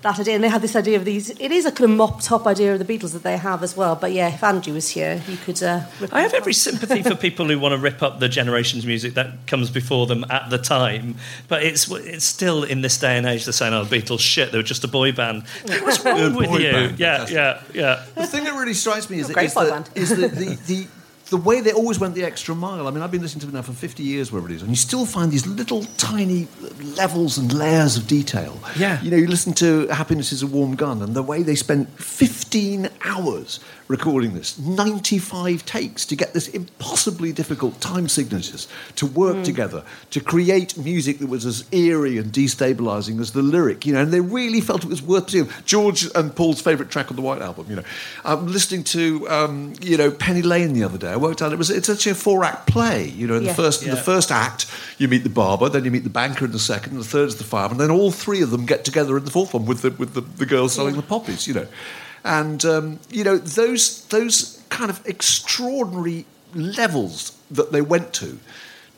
that 0.02 0.20
idea, 0.20 0.34
and 0.36 0.44
they 0.44 0.48
had 0.48 0.62
this 0.62 0.76
idea 0.76 0.96
of 0.96 1.04
these. 1.04 1.30
It 1.30 1.50
is 1.50 1.66
a 1.66 1.72
kind 1.72 1.90
of 1.90 1.96
mop 1.96 2.22
top 2.22 2.46
idea 2.46 2.72
of 2.72 2.78
the 2.78 2.84
Beatles 2.84 3.12
that 3.14 3.24
they 3.24 3.36
have 3.36 3.62
as 3.64 3.76
well. 3.76 3.96
But 3.96 4.12
yeah, 4.12 4.32
if 4.32 4.44
Andrew 4.44 4.74
was 4.74 4.88
here, 4.88 5.20
you 5.28 5.36
could. 5.36 5.60
Uh, 5.60 5.82
rip 6.00 6.14
I 6.14 6.20
have 6.20 6.34
every 6.34 6.52
sympathy 6.52 7.02
for 7.02 7.14
people 7.28 7.46
who 7.46 7.58
want 7.58 7.72
to 7.72 7.78
rip 7.78 8.02
up 8.02 8.20
the 8.20 8.28
generation's 8.28 8.86
music 8.86 9.14
that 9.14 9.46
comes 9.46 9.70
before 9.70 10.06
them 10.06 10.24
at 10.30 10.50
the 10.50 10.58
time, 10.58 11.16
but 11.48 11.64
it's 11.64 11.90
it's 11.90 12.24
still 12.24 12.62
in 12.62 12.82
this 12.82 12.98
day 12.98 13.16
and 13.16 13.26
age 13.26 13.44
they're 13.44 13.52
saying, 13.52 13.74
"Oh, 13.74 13.84
Beatles, 13.84 14.20
shit, 14.20 14.52
they 14.52 14.58
were 14.58 14.62
just 14.62 14.84
a 14.84 14.88
boy 14.88 15.12
band." 15.12 15.42
What's 15.66 16.00
wrong 16.04 16.34
with 16.34 16.50
you? 16.52 16.70
band, 16.70 17.00
Yeah, 17.00 17.26
yeah, 17.28 17.62
yeah. 17.74 18.04
The 18.14 18.26
thing 18.26 18.44
that 18.44 18.54
really 18.54 18.74
strikes 18.74 19.10
me 19.10 19.18
is, 19.18 19.28
that, 19.28 19.42
is, 19.42 19.54
boy 19.54 19.64
that, 19.64 19.70
band. 19.70 19.90
is 19.96 20.16
that 20.16 20.32
the, 20.32 20.54
the, 20.66 20.86
the 21.30 21.36
way 21.36 21.60
they 21.60 21.72
always 21.72 21.98
went 21.98 22.14
the 22.14 22.24
extra 22.24 22.54
mile. 22.54 22.86
I 22.88 22.90
mean, 22.90 23.02
I've 23.02 23.10
been 23.10 23.20
listening 23.22 23.40
to 23.40 23.46
them 23.46 23.54
now 23.56 23.62
for 23.62 23.72
50 23.72 24.02
years, 24.02 24.32
wherever 24.32 24.48
it 24.50 24.54
is, 24.54 24.62
and 24.62 24.70
you 24.70 24.76
still 24.76 25.04
find 25.06 25.30
these 25.30 25.46
little 25.46 25.84
tiny 25.98 26.48
levels 26.96 27.36
and 27.38 27.52
layers 27.52 27.96
of 27.96 28.06
detail. 28.06 28.58
Yeah. 28.78 29.00
You 29.02 29.10
know, 29.10 29.16
you 29.16 29.26
listen 29.26 29.52
to 29.54 29.86
Happiness 29.88 30.32
is 30.32 30.42
a 30.42 30.46
Warm 30.46 30.74
Gun, 30.76 31.02
and 31.02 31.14
the 31.14 31.22
way 31.22 31.42
they 31.42 31.54
spent 31.54 31.88
15 32.00 32.88
hours 33.04 33.60
recording 33.88 34.34
this, 34.34 34.58
95 34.58 35.64
takes 35.64 36.04
to 36.06 36.14
get 36.14 36.34
this 36.34 36.48
impossibly 36.48 37.32
difficult 37.32 37.80
time 37.80 38.06
signatures 38.06 38.68
to 38.96 39.06
work 39.06 39.36
Hmm. 39.36 39.42
together, 39.44 39.82
to 40.10 40.20
create 40.20 40.76
music 40.76 41.18
that 41.20 41.28
was 41.28 41.46
as 41.46 41.64
eerie 41.72 42.18
and 42.18 42.30
destabilizing 42.32 43.18
as 43.20 43.30
the 43.30 43.40
lyric, 43.40 43.86
you 43.86 43.94
know, 43.94 44.00
and 44.02 44.12
they 44.12 44.20
really 44.20 44.60
felt 44.60 44.84
it 44.84 44.90
was 44.90 45.00
worth 45.02 45.24
pursuing. 45.26 45.48
George 45.64 46.06
and 46.14 46.34
Paul's 46.36 46.60
favourite 46.60 46.90
track 46.90 47.10
on 47.10 47.16
the 47.16 47.22
White 47.22 47.40
Album, 47.40 47.66
you 47.70 47.76
know. 47.76 47.82
I'm 48.26 48.46
listening 48.46 48.84
to, 48.84 49.26
um, 49.30 49.72
you 49.80 49.96
know, 49.96 50.10
Penny 50.10 50.42
Lane 50.42 50.74
the 50.74 50.84
other 50.84 50.98
day. 50.98 51.16
I 51.18 51.20
worked 51.22 51.42
out 51.42 51.52
it 51.52 51.58
was 51.58 51.70
it's 51.70 51.88
actually 51.90 52.12
a 52.12 52.22
four 52.26 52.44
act 52.44 52.66
play, 52.66 53.08
you 53.08 53.26
know, 53.26 53.34
in 53.34 53.44
Yeah. 53.44 53.52
the 53.52 53.62
first 53.62 53.82
in 53.82 53.90
the 53.90 53.96
first 54.12 54.30
act, 54.30 54.66
you 54.98 55.08
meet 55.08 55.22
the 55.24 55.28
barber, 55.42 55.68
then 55.68 55.84
you 55.84 55.90
meet 55.90 56.04
the 56.04 56.10
banker 56.10 56.44
in 56.44 56.52
the 56.52 56.58
second, 56.72 56.92
and 56.94 57.00
the 57.00 57.08
third 57.08 57.28
is 57.28 57.36
the 57.36 57.44
fireman, 57.44 57.72
and 57.72 57.80
then 57.80 57.90
all 57.98 58.10
three 58.10 58.42
of 58.42 58.50
them 58.50 58.64
get 58.66 58.84
together 58.84 59.16
in 59.18 59.24
the 59.24 59.30
fourth 59.30 59.52
one 59.54 59.66
with 59.66 59.82
the 59.82 59.90
with 59.90 60.14
the, 60.14 60.20
the 60.22 60.46
girl 60.46 60.68
selling 60.68 60.96
the 60.96 61.02
poppies, 61.02 61.46
you 61.48 61.54
know. 61.54 61.66
And 62.24 62.64
um, 62.64 62.98
you 63.10 63.24
know, 63.24 63.36
those 63.38 64.04
those 64.06 64.62
kind 64.70 64.90
of 64.90 65.00
extraordinary 65.06 66.24
levels 66.54 67.32
that 67.50 67.72
they 67.72 67.80
went 67.82 68.12
to 68.14 68.38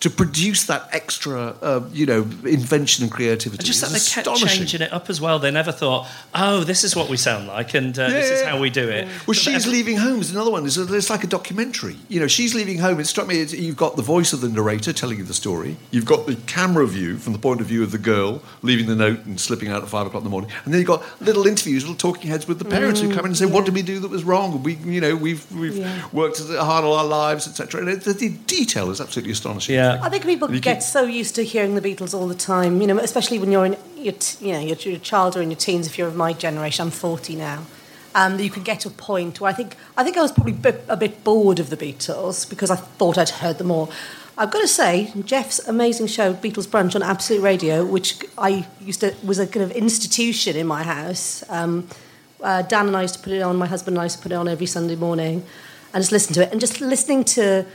to 0.01 0.09
produce 0.09 0.65
that 0.65 0.89
extra, 0.93 1.55
uh, 1.61 1.83
you 1.93 2.07
know, 2.07 2.23
invention 2.45 3.03
and 3.05 3.13
creativity. 3.13 3.61
And 3.61 3.67
just 3.67 3.83
that 3.83 3.91
they 3.91 4.01
kept 4.01 4.39
changing 4.39 4.81
it 4.81 4.91
up 4.95 5.11
as 5.11 5.21
well. 5.21 5.39
They 5.39 5.51
never 5.51 5.73
thought, 5.73 6.09
"Oh, 6.35 6.65
this 6.65 6.85
is 6.85 6.97
what 6.97 7.11
we 7.11 7.19
sound 7.19 7.49
like, 7.49 7.75
and 7.75 7.97
uh, 7.99 8.09
this 8.09 8.31
is 8.31 8.43
how 8.43 8.59
we 8.59 8.71
do 8.71 8.89
it." 8.89 9.07
Well, 9.27 9.35
So 9.35 9.51
she's 9.51 9.67
every- 9.67 9.73
leaving 9.73 9.99
home 9.99 10.21
is 10.21 10.31
another 10.31 10.51
one. 10.51 10.65
It's, 10.65 10.79
it's 10.79 11.11
like 11.11 11.23
a 11.23 11.27
documentary. 11.27 11.97
You 12.09 12.19
know, 12.21 12.29
she's 12.29 12.55
leaving 12.55 12.79
home. 12.79 12.99
It 12.99 13.09
struck 13.09 13.27
me. 13.27 13.41
It's, 13.43 13.53
you've 13.53 13.77
got 13.77 13.97
the 13.97 14.03
voice 14.03 14.33
of 14.33 14.41
the 14.41 14.49
narrator 14.49 14.95
telling 14.95 15.19
you 15.19 15.25
the 15.25 15.35
story. 15.35 15.77
You've 15.91 16.07
got 16.07 16.27
the 16.27 16.37
camera 16.47 16.87
view 16.87 17.19
from 17.19 17.35
the 17.35 17.39
point 17.39 17.61
of 17.61 17.67
view 17.67 17.83
of 17.83 17.91
the 17.93 17.99
girl 17.99 18.41
leaving 18.63 18.87
the 18.87 18.97
note 18.97 19.27
and 19.27 19.39
slipping 19.39 19.69
out 19.69 19.83
at 19.83 19.89
five 19.91 20.07
o'clock 20.07 20.23
in 20.23 20.25
the 20.25 20.31
morning. 20.31 20.51
And 20.65 20.73
then 20.73 20.81
you've 20.81 20.89
got 20.89 21.03
little 21.21 21.47
interviews, 21.47 21.83
little 21.83 21.95
talking 21.97 22.31
heads 22.31 22.49
with 22.49 22.59
the 22.59 22.65
parents 22.65 23.01
who 23.03 23.09
come 23.09 23.27
in 23.27 23.33
and 23.33 23.37
say, 23.37 23.45
"What 23.45 23.67
did 23.67 23.75
we 23.75 23.83
do 23.83 23.99
that 24.01 24.09
was 24.11 24.25
wrong? 24.25 24.63
We, 24.63 24.77
you 24.77 25.03
know, 25.03 25.15
we've 25.15 25.45
we've 25.53 25.77
Yeah. 25.77 26.09
worked 26.11 26.41
hard 26.49 26.85
all 26.87 26.95
our 26.95 27.05
lives, 27.05 27.47
etc." 27.47 27.83
And 27.83 27.91
it, 27.91 28.01
the, 28.05 28.15
the 28.15 28.31
detail 28.31 28.91
is 28.91 28.99
absolutely 28.99 29.33
astonishing. 29.33 29.75
Yeah. 29.75 29.90
I 30.03 30.09
think 30.09 30.25
people 30.25 30.49
get 30.49 30.83
so 30.83 31.05
used 31.05 31.35
to 31.37 31.45
hearing 31.45 31.75
the 31.75 31.81
Beatles 31.81 32.15
all 32.15 32.29
the 32.29 32.35
time, 32.35 32.81
you 32.81 32.87
know, 32.87 32.99
especially 32.99 33.39
when 33.39 33.51
you're 33.51 33.67
in 33.67 33.77
your, 33.97 34.15
t- 34.15 34.47
you 34.47 34.53
know, 34.53 34.61
your, 34.61 34.77
your 34.77 34.99
child 34.99 35.37
or 35.37 35.43
in 35.43 35.51
your 35.51 35.59
teens. 35.59 35.87
If 35.87 35.99
you're 35.99 36.09
of 36.09 36.17
my 36.17 36.33
generation, 36.33 36.87
I'm 36.87 36.91
40 36.91 37.37
now. 37.37 37.65
Um, 38.15 38.39
that 38.39 38.43
you 38.43 38.51
can 38.51 38.65
get 38.65 38.81
to 38.81 38.89
a 38.89 38.91
point 38.91 39.41
where 39.41 39.53
I 39.53 39.55
think 39.55 39.77
I 39.97 40.03
think 40.03 40.17
I 40.17 40.23
was 40.23 40.33
probably 40.33 40.53
bit, 40.53 40.85
a 40.89 40.97
bit 40.97 41.23
bored 41.23 41.61
of 41.61 41.71
the 41.71 41.77
Beatles 41.77 42.49
because 42.49 42.69
I 42.69 42.75
thought 42.75 43.17
I'd 43.17 43.29
heard 43.29 43.59
them 43.59 43.71
all. 43.71 43.91
I've 44.37 44.51
got 44.51 44.63
to 44.63 44.69
say, 44.69 45.13
Geoff's 45.25 45.59
amazing 45.69 46.07
show, 46.07 46.33
Beatles 46.33 46.67
Brunch 46.67 46.95
on 46.95 47.03
Absolute 47.03 47.43
Radio, 47.43 47.85
which 47.85 48.19
I 48.39 48.67
used 48.81 49.01
to 49.01 49.15
was 49.23 49.39
a 49.39 49.47
kind 49.47 49.63
of 49.63 49.71
institution 49.73 50.57
in 50.57 50.67
my 50.67 50.83
house. 50.83 51.45
Um, 51.51 51.87
uh, 52.43 52.63
Dan 52.63 52.87
and 52.87 52.97
I 52.97 53.03
used 53.03 53.15
to 53.15 53.21
put 53.21 53.33
it 53.33 53.43
on. 53.43 53.57
My 53.57 53.67
husband 53.67 53.97
and 53.97 54.01
I 54.01 54.05
used 54.05 54.17
to 54.17 54.23
put 54.23 54.33
it 54.33 54.37
on 54.37 54.49
every 54.49 54.67
Sunday 54.67 54.97
morning, 54.97 55.45
and 55.93 56.03
just 56.03 56.11
listen 56.11 56.33
to 56.35 56.43
it. 56.43 56.53
And 56.53 56.61
just 56.61 56.81
listening 56.81 57.23
to 57.25 57.67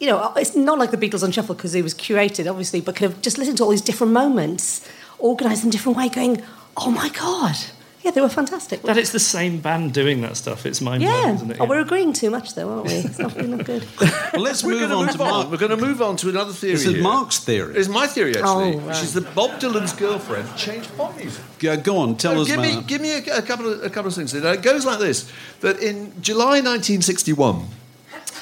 you 0.00 0.06
know, 0.06 0.32
it's 0.36 0.54
not 0.54 0.78
like 0.78 0.90
the 0.90 0.96
Beatles 0.96 1.22
on 1.22 1.32
Shuffle 1.32 1.54
because 1.54 1.74
it 1.74 1.82
was 1.82 1.94
curated, 1.94 2.48
obviously, 2.48 2.80
but 2.80 2.96
kind 2.96 3.12
of 3.12 3.20
just 3.22 3.38
listening 3.38 3.56
to 3.56 3.64
all 3.64 3.70
these 3.70 3.80
different 3.80 4.12
moments, 4.12 4.88
organised 5.20 5.62
in 5.64 5.68
a 5.68 5.72
different 5.72 5.98
way, 5.98 6.08
going, 6.08 6.42
oh 6.76 6.90
my 6.90 7.08
God. 7.10 7.56
Yeah, 8.04 8.12
they 8.12 8.20
were 8.20 8.28
fantastic. 8.28 8.80
That 8.82 8.96
it's 8.96 9.10
the 9.10 9.18
same 9.18 9.58
band 9.58 9.92
doing 9.92 10.20
that 10.20 10.36
stuff. 10.36 10.64
It's 10.64 10.80
mind 10.80 11.02
blowing, 11.02 11.24
yeah. 11.26 11.34
isn't 11.34 11.50
it? 11.50 11.56
Oh, 11.60 11.66
we're 11.66 11.80
agreeing 11.80 12.12
too 12.12 12.30
much, 12.30 12.54
though, 12.54 12.70
aren't 12.70 12.86
we? 12.86 12.92
It's 12.92 13.18
not 13.18 13.34
really 13.34 13.48
not 13.56 13.64
good. 13.66 13.84
Well, 14.32 14.40
let's 14.40 14.62
We're 14.62 14.78
move 14.78 14.88
going 14.88 14.92
on 14.92 15.06
to 15.08 15.12
to 15.12 15.18
move 15.18 15.26
on. 15.26 15.30
Mark. 15.32 15.50
We're 15.50 15.56
going 15.58 15.76
to 15.78 15.84
move 15.84 16.00
on 16.00 16.16
to 16.18 16.28
another 16.28 16.52
theory. 16.52 16.74
This 16.74 16.86
is 16.86 16.94
here. 16.94 17.02
Mark's 17.02 17.38
theory. 17.40 17.74
It's 17.76 17.88
my 17.88 18.06
theory, 18.06 18.30
actually, 18.36 18.44
Oh, 18.46 18.76
which 18.78 18.86
right. 18.86 19.02
is 19.02 19.14
that 19.14 19.34
Bob 19.34 19.50
Dylan's 19.60 19.92
girlfriend 19.92 20.56
changed 20.56 20.96
pop 20.96 21.16
music. 21.16 21.44
Go, 21.58 21.76
go 21.76 21.98
on, 21.98 22.16
tell 22.16 22.36
No, 22.36 22.42
us 22.42 22.46
give 22.46 22.60
me, 22.60 22.80
give 22.82 23.00
me 23.00 23.14
a, 23.14 23.38
a 23.38 23.42
couple 23.42 23.70
of 23.70 23.82
a 23.82 23.90
couple 23.90 24.08
of 24.08 24.14
things. 24.14 24.32
It 24.32 24.62
goes 24.62 24.86
like 24.86 25.00
this: 25.00 25.30
that 25.60 25.80
in 25.80 26.12
July 26.22 26.60
1961, 26.62 27.66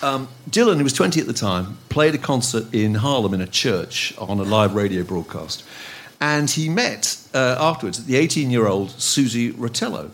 um, 0.07 0.29
Dylan, 0.49 0.77
who 0.77 0.85
was 0.85 0.93
20 0.93 1.21
at 1.21 1.27
the 1.27 1.33
time, 1.33 1.79
played 1.89 2.15
a 2.15 2.19
concert 2.19 2.73
in 2.73 2.95
Harlem 2.95 3.35
in 3.35 3.41
a 3.41 3.47
church 3.47 4.15
on 4.19 4.39
a 4.39 4.45
live 4.45 4.75
radio 4.75 5.03
broadcast, 5.03 5.65
and 6.21 6.49
he 6.49 6.69
met 6.69 7.21
uh, 7.35 7.57
afterwards 7.59 8.05
the 8.05 8.15
18-year-old 8.15 8.93
Susie 8.93 9.53
Rotolo. 9.53 10.11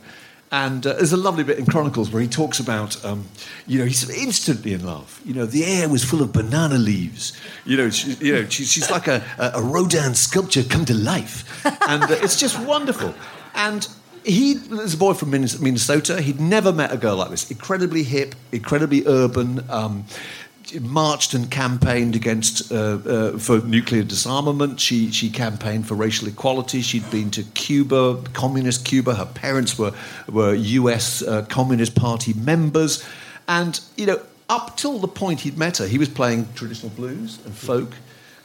And 0.50 0.86
uh, 0.86 0.94
there's 0.94 1.12
a 1.12 1.18
lovely 1.18 1.44
bit 1.44 1.58
in 1.58 1.64
Chronicles 1.64 2.10
where 2.10 2.20
he 2.20 2.28
talks 2.28 2.58
about, 2.60 3.02
um, 3.04 3.26
you 3.66 3.78
know, 3.78 3.86
he's 3.86 4.08
instantly 4.10 4.74
in 4.74 4.84
love. 4.84 5.20
You 5.24 5.32
know, 5.34 5.46
the 5.46 5.64
air 5.64 5.88
was 5.88 6.04
full 6.04 6.22
of 6.22 6.32
banana 6.32 6.76
leaves. 6.76 7.32
You 7.64 7.78
know, 7.78 7.90
she, 7.90 8.12
you 8.14 8.34
know, 8.34 8.48
she, 8.48 8.64
she's 8.64 8.90
like 8.90 9.08
a, 9.08 9.22
a 9.38 9.52
a 9.54 9.62
Rodin 9.62 10.14
sculpture 10.14 10.62
come 10.62 10.84
to 10.86 10.94
life, 10.94 11.64
and 11.88 12.02
uh, 12.02 12.16
it's 12.20 12.38
just 12.38 12.58
wonderful. 12.60 13.14
And 13.54 13.86
he 14.24 14.58
was 14.70 14.94
a 14.94 14.96
boy 14.96 15.14
from 15.14 15.30
Minnesota. 15.30 16.20
He'd 16.20 16.40
never 16.40 16.72
met 16.72 16.92
a 16.92 16.96
girl 16.96 17.16
like 17.16 17.30
this. 17.30 17.50
Incredibly 17.50 18.02
hip, 18.02 18.34
incredibly 18.52 19.06
urban. 19.06 19.64
Um, 19.70 20.04
marched 20.80 21.34
and 21.34 21.50
campaigned 21.50 22.16
against 22.16 22.72
uh, 22.72 22.76
uh, 22.76 23.38
for 23.38 23.58
nuclear 23.60 24.02
disarmament. 24.02 24.80
She 24.80 25.10
she 25.10 25.28
campaigned 25.28 25.86
for 25.86 25.94
racial 25.94 26.28
equality. 26.28 26.82
She'd 26.82 27.10
been 27.10 27.30
to 27.32 27.42
Cuba, 27.42 28.22
communist 28.32 28.84
Cuba. 28.84 29.14
Her 29.14 29.26
parents 29.26 29.78
were 29.78 29.92
were 30.28 30.54
U.S. 30.54 31.22
Uh, 31.22 31.44
Communist 31.48 31.94
Party 31.94 32.32
members, 32.34 33.04
and 33.48 33.80
you 33.96 34.06
know 34.06 34.20
up 34.48 34.76
till 34.76 34.98
the 34.98 35.08
point 35.08 35.40
he'd 35.40 35.58
met 35.58 35.78
her, 35.78 35.86
he 35.86 35.98
was 35.98 36.08
playing 36.08 36.46
traditional 36.54 36.90
blues 36.90 37.38
and 37.44 37.54
folk. 37.54 37.92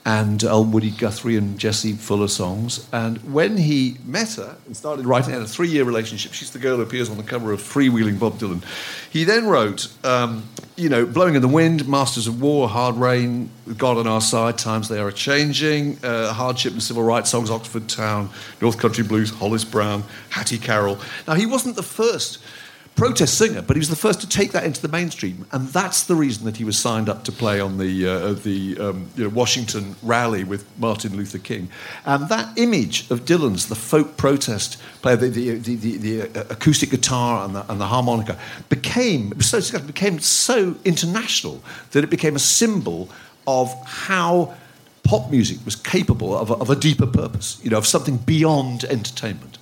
And 0.08 0.46
uh, 0.46 0.62
Woody 0.62 0.92
Guthrie 0.92 1.36
and 1.36 1.60
Jesse 1.60 1.92
Fuller 1.92 2.30
songs. 2.30 2.88
And 2.94 3.18
when 3.34 3.58
he 3.58 3.98
met 4.06 4.36
her 4.36 4.56
and 4.66 4.76
started 4.76 5.06
writing, 5.06 5.34
had 5.34 5.42
a 5.42 5.46
three-year 5.46 5.84
relationship. 5.84 6.32
She's 6.32 6.50
the 6.50 6.60
girl 6.60 6.78
who 6.78 6.82
appears 6.82 7.10
on 7.10 7.18
the 7.18 7.24
cover 7.24 7.52
of 7.52 7.60
Freewheeling 7.62 8.18
Bob 8.18 8.40
Dylan. 8.40 8.64
He 9.12 9.26
then 9.26 9.48
wrote, 9.48 9.94
um, 10.06 10.48
you 10.78 10.88
know, 10.88 11.06
Blowing 11.06 11.36
in 11.36 11.42
the 11.42 11.50
Wind, 11.50 11.90
Masters 11.90 12.26
of 12.26 12.42
War, 12.42 12.70
Hard 12.70 12.96
Rain, 12.96 13.50
God 13.76 13.98
on 13.98 14.08
Our 14.08 14.22
Side, 14.22 14.58
Times 14.58 14.88
They 14.88 15.00
Are 15.00 15.12
Changing, 15.12 15.98
uh, 16.06 16.32
Hardship 16.32 16.72
and 16.72 16.82
Civil 16.82 17.04
Rights 17.04 17.30
songs, 17.30 17.52
Oxford 17.52 17.90
Town, 17.90 18.30
North 18.62 18.78
Country 18.78 19.04
Blues, 19.04 19.30
Hollis 19.30 19.66
Brown, 19.66 20.06
Hattie 20.30 20.58
Carroll. 20.58 21.00
Now, 21.28 21.34
he 21.34 21.46
wasn't 21.46 21.76
the 21.76 21.84
first 21.84 22.40
protest 22.98 23.38
singer, 23.38 23.62
but 23.62 23.76
he 23.76 23.80
was 23.80 23.90
the 23.90 23.96
first 23.96 24.20
to 24.22 24.28
take 24.28 24.52
that 24.52 24.64
into 24.64 24.82
the 24.82 24.88
mainstream, 24.88 25.46
and 25.52 25.68
that's 25.70 26.04
the 26.04 26.16
reason 26.16 26.46
that 26.46 26.58
he 26.58 26.64
was 26.64 26.78
signed 26.78 27.08
up 27.08 27.24
to 27.26 27.32
play 27.32 27.60
on 27.60 27.78
the 27.78 28.08
uh, 28.08 28.34
the 28.34 28.78
um, 28.80 29.10
you 29.16 29.24
know, 29.24 29.30
Washington 29.30 29.96
rally 30.02 30.44
with 30.44 30.66
Martin 30.80 31.16
Luther 31.16 31.38
King. 31.38 31.70
And 32.06 32.28
that 32.30 32.58
image 32.58 33.10
of 33.12 33.22
Dylan's, 33.22 33.68
the 33.68 33.76
folk 33.76 34.18
protest 34.18 34.78
player, 35.02 35.16
the, 35.16 35.30
the, 35.30 35.52
the, 35.60 35.76
the, 35.76 35.98
the 35.98 36.52
acoustic 36.52 36.90
guitar 36.90 37.46
and 37.46 37.56
the, 37.56 37.72
and 37.72 37.80
the 37.80 37.86
harmonica, 37.86 38.38
became 38.68 39.40
so 39.42 39.62
became 39.80 40.20
so 40.20 40.76
international 40.84 41.64
that 41.92 42.04
it 42.04 42.10
became 42.10 42.36
a 42.36 42.40
symbol 42.40 43.10
of 43.46 43.72
how 43.86 44.56
pop 45.04 45.30
music 45.30 45.58
was 45.64 45.76
capable 45.76 46.38
of 46.38 46.50
a, 46.50 46.56
of 46.56 46.70
a 46.70 46.76
deeper 46.76 47.08
purpose, 47.08 47.62
you 47.64 47.70
know, 47.70 47.78
of 47.78 47.86
something 47.86 48.18
beyond 48.18 48.84
entertainment 48.86 49.57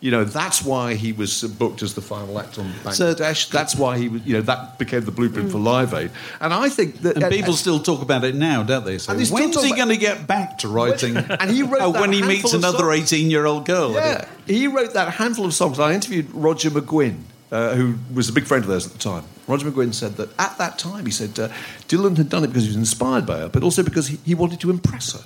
you 0.00 0.10
know, 0.10 0.24
that's 0.24 0.64
why 0.64 0.94
he 0.94 1.12
was 1.12 1.42
booked 1.42 1.82
as 1.82 1.94
the 1.94 2.00
final 2.00 2.38
act 2.38 2.58
on 2.58 2.72
Bangladesh. 2.84 3.46
So, 3.46 3.52
that's 3.52 3.76
why 3.76 3.98
he 3.98 4.08
was, 4.08 4.24
you 4.24 4.34
know, 4.34 4.40
that 4.42 4.78
became 4.78 5.04
the 5.04 5.12
blueprint 5.12 5.52
for 5.52 5.58
Live 5.58 5.92
Aid. 5.92 6.10
And 6.40 6.54
I 6.54 6.70
think 6.70 7.02
that. 7.02 7.22
And 7.22 7.30
people 7.30 7.52
uh, 7.52 7.56
still 7.56 7.78
talk 7.80 8.00
about 8.00 8.24
it 8.24 8.34
now, 8.34 8.62
don't 8.62 8.84
they? 8.84 8.96
So 8.98 9.14
when's 9.14 9.62
he 9.62 9.74
going 9.74 9.88
to 9.88 9.98
get 9.98 10.26
back 10.26 10.58
to 10.58 10.68
writing? 10.68 11.16
and 11.16 11.50
he 11.50 11.62
wrote 11.62 11.82
oh, 11.82 12.00
when 12.00 12.12
he 12.12 12.22
meets 12.22 12.52
another 12.54 12.90
18 12.90 13.30
year 13.30 13.44
old 13.44 13.66
girl. 13.66 13.92
Yeah. 13.92 14.26
He 14.46 14.66
wrote 14.66 14.94
that 14.94 15.14
handful 15.14 15.44
of 15.44 15.54
songs. 15.54 15.78
I 15.78 15.92
interviewed 15.92 16.30
Roger 16.32 16.70
McGuinn. 16.70 17.20
Uh, 17.52 17.74
who 17.74 17.96
was 18.14 18.28
a 18.28 18.32
big 18.32 18.44
friend 18.44 18.62
of 18.62 18.70
theirs 18.70 18.86
at 18.86 18.92
the 18.92 18.98
time. 18.98 19.24
Roger 19.48 19.68
McGuinn 19.68 19.92
said 19.92 20.12
that 20.18 20.28
at 20.38 20.56
that 20.58 20.78
time, 20.78 21.04
he 21.04 21.10
said 21.10 21.36
uh, 21.36 21.48
Dylan 21.88 22.16
had 22.16 22.28
done 22.28 22.44
it 22.44 22.46
because 22.46 22.62
he 22.62 22.68
was 22.68 22.76
inspired 22.76 23.26
by 23.26 23.38
her, 23.40 23.48
but 23.48 23.64
also 23.64 23.82
because 23.82 24.06
he, 24.06 24.20
he 24.24 24.36
wanted 24.36 24.60
to 24.60 24.70
impress 24.70 25.14
her. 25.14 25.24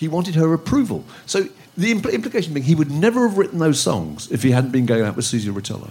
He 0.00 0.08
wanted 0.08 0.34
her 0.34 0.54
approval. 0.54 1.04
So 1.26 1.46
the 1.76 1.94
impl- 1.94 2.10
implication 2.10 2.54
being 2.54 2.64
he 2.64 2.74
would 2.74 2.90
never 2.90 3.28
have 3.28 3.36
written 3.36 3.58
those 3.58 3.78
songs 3.78 4.32
if 4.32 4.42
he 4.42 4.50
hadn't 4.50 4.70
been 4.70 4.86
going 4.86 5.04
out 5.04 5.14
with 5.14 5.26
Susie 5.26 5.50
Rotolo. 5.50 5.90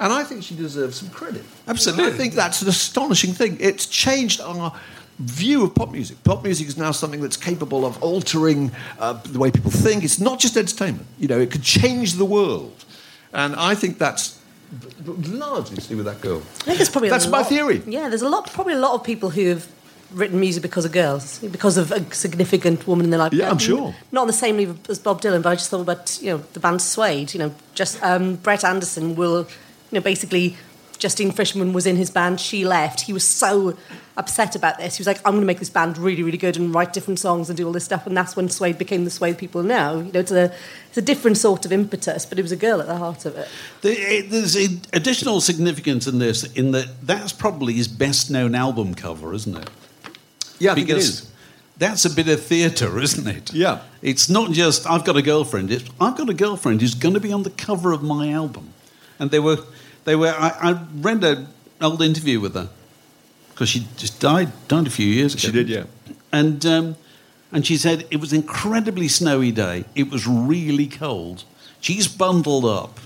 And 0.00 0.12
I 0.12 0.24
think 0.24 0.42
she 0.42 0.56
deserves 0.56 0.96
some 0.96 1.10
credit. 1.10 1.44
Absolutely. 1.68 2.06
I 2.06 2.10
think 2.10 2.34
that's 2.34 2.60
an 2.60 2.68
astonishing 2.68 3.32
thing. 3.32 3.56
It's 3.60 3.86
changed 3.86 4.40
our 4.40 4.72
view 5.20 5.62
of 5.62 5.76
pop 5.76 5.92
music. 5.92 6.22
Pop 6.24 6.42
music 6.42 6.66
is 6.66 6.76
now 6.76 6.90
something 6.90 7.20
that's 7.20 7.36
capable 7.36 7.86
of 7.86 8.02
altering 8.02 8.72
uh, 8.98 9.12
the 9.12 9.38
way 9.38 9.52
people 9.52 9.70
think. 9.70 10.02
It's 10.02 10.18
not 10.18 10.40
just 10.40 10.56
entertainment. 10.56 11.06
You 11.20 11.28
know, 11.28 11.38
it 11.38 11.52
could 11.52 11.62
change 11.62 12.14
the 12.14 12.24
world. 12.24 12.84
And 13.32 13.54
I 13.54 13.76
think 13.76 13.98
that's 13.98 14.40
largely 15.24 15.76
to 15.76 15.88
do 15.88 15.96
with 15.98 16.06
that 16.06 16.20
girl. 16.20 16.38
I 16.38 16.64
think 16.64 16.78
there's 16.78 16.90
probably 16.90 17.10
that's 17.10 17.28
my 17.28 17.44
theory. 17.44 17.80
Yeah, 17.86 18.08
there's 18.08 18.22
a 18.22 18.28
lot, 18.28 18.52
probably 18.52 18.74
a 18.74 18.78
lot 18.78 18.94
of 18.94 19.04
people 19.04 19.30
who 19.30 19.46
have 19.50 19.68
written 20.12 20.40
music 20.40 20.62
because 20.62 20.84
of 20.84 20.92
girls, 20.92 21.38
because 21.38 21.76
of 21.76 21.92
a 21.92 22.14
significant 22.14 22.86
woman 22.86 23.06
in 23.06 23.10
their 23.10 23.18
life. 23.18 23.32
Yeah, 23.32 23.50
I'm 23.50 23.58
sure. 23.58 23.94
Not 24.12 24.22
on 24.22 24.26
the 24.26 24.32
same 24.32 24.56
level 24.56 24.76
as 24.88 24.98
Bob 24.98 25.20
Dylan, 25.20 25.42
but 25.42 25.50
I 25.50 25.54
just 25.54 25.70
thought 25.70 25.80
about 25.80 26.20
you 26.22 26.30
know 26.30 26.38
the 26.52 26.60
band 26.60 26.82
Suede. 26.82 27.34
You 27.34 27.40
know, 27.40 27.54
just 27.74 28.02
um, 28.02 28.36
Brett 28.36 28.64
Anderson 28.64 29.16
will, 29.16 29.40
you 29.40 29.92
know, 29.92 30.00
basically 30.00 30.56
Justine 30.98 31.30
Frischmann 31.30 31.72
was 31.72 31.86
in 31.86 31.96
his 31.96 32.10
band. 32.10 32.40
She 32.40 32.64
left. 32.64 33.02
He 33.02 33.12
was 33.12 33.24
so 33.24 33.76
upset 34.16 34.56
about 34.56 34.78
this. 34.78 34.96
He 34.96 35.00
was 35.00 35.06
like, 35.06 35.18
"I'm 35.18 35.32
going 35.32 35.42
to 35.42 35.46
make 35.46 35.58
this 35.58 35.70
band 35.70 35.98
really, 35.98 36.22
really 36.22 36.38
good 36.38 36.56
and 36.56 36.74
write 36.74 36.92
different 36.92 37.18
songs 37.18 37.50
and 37.50 37.56
do 37.56 37.66
all 37.66 37.72
this 37.72 37.84
stuff." 37.84 38.06
And 38.06 38.16
that's 38.16 38.36
when 38.36 38.48
Suede 38.48 38.78
became 38.78 39.04
the 39.04 39.10
Suede 39.10 39.36
people 39.36 39.62
know. 39.62 39.98
You 39.98 40.12
know, 40.12 40.20
it's 40.20 40.32
a 40.32 40.52
it's 40.88 40.98
a 40.98 41.02
different 41.02 41.36
sort 41.36 41.66
of 41.66 41.72
impetus, 41.72 42.24
but 42.24 42.38
it 42.38 42.42
was 42.42 42.52
a 42.52 42.56
girl 42.56 42.80
at 42.80 42.86
the 42.86 42.96
heart 42.96 43.24
of 43.26 43.36
it. 43.36 43.48
There's 43.82 44.56
additional 44.92 45.40
significance 45.40 46.06
in 46.06 46.18
this, 46.18 46.44
in 46.54 46.70
that 46.72 47.06
that's 47.06 47.32
probably 47.32 47.74
his 47.74 47.88
best 47.88 48.30
known 48.30 48.54
album 48.54 48.94
cover, 48.94 49.34
isn't 49.34 49.56
it? 49.56 49.70
Yeah, 50.58 50.74
because 50.74 51.30
that's 51.78 52.04
a 52.04 52.10
bit 52.10 52.28
of 52.28 52.42
theatre, 52.42 52.98
isn't 52.98 53.26
it? 53.26 53.52
Yeah. 53.52 53.82
It's 54.02 54.28
not 54.28 54.52
just 54.52 54.88
I've 54.88 55.04
got 55.04 55.16
a 55.16 55.22
girlfriend. 55.22 55.70
It's 55.70 55.88
I've 56.00 56.16
got 56.16 56.28
a 56.28 56.34
girlfriend 56.34 56.80
who's 56.80 56.94
going 56.94 57.14
to 57.14 57.20
be 57.20 57.32
on 57.32 57.42
the 57.42 57.50
cover 57.50 57.92
of 57.92 58.02
my 58.02 58.30
album, 58.30 58.72
and 59.18 59.30
they 59.30 59.40
were 59.40 59.58
they 60.04 60.16
were. 60.16 60.34
I, 60.36 60.70
I 60.70 60.84
read 60.94 61.22
an 61.24 61.48
old 61.80 62.02
interview 62.02 62.40
with 62.40 62.54
her 62.54 62.70
because 63.50 63.68
she 63.68 63.86
just 63.96 64.20
died 64.20 64.52
died 64.68 64.86
a 64.86 64.90
few 64.90 65.06
years 65.06 65.34
ago. 65.34 65.40
She 65.40 65.52
did, 65.52 65.68
yeah. 65.68 65.84
And 66.32 66.64
um, 66.64 66.96
and 67.52 67.66
she 67.66 67.76
said 67.76 68.06
it 68.10 68.20
was 68.20 68.32
an 68.32 68.40
incredibly 68.40 69.08
snowy 69.08 69.52
day. 69.52 69.84
It 69.94 70.10
was 70.10 70.26
really 70.26 70.86
cold. 70.86 71.44
She's 71.80 72.08
bundled 72.08 72.64
up. 72.64 73.00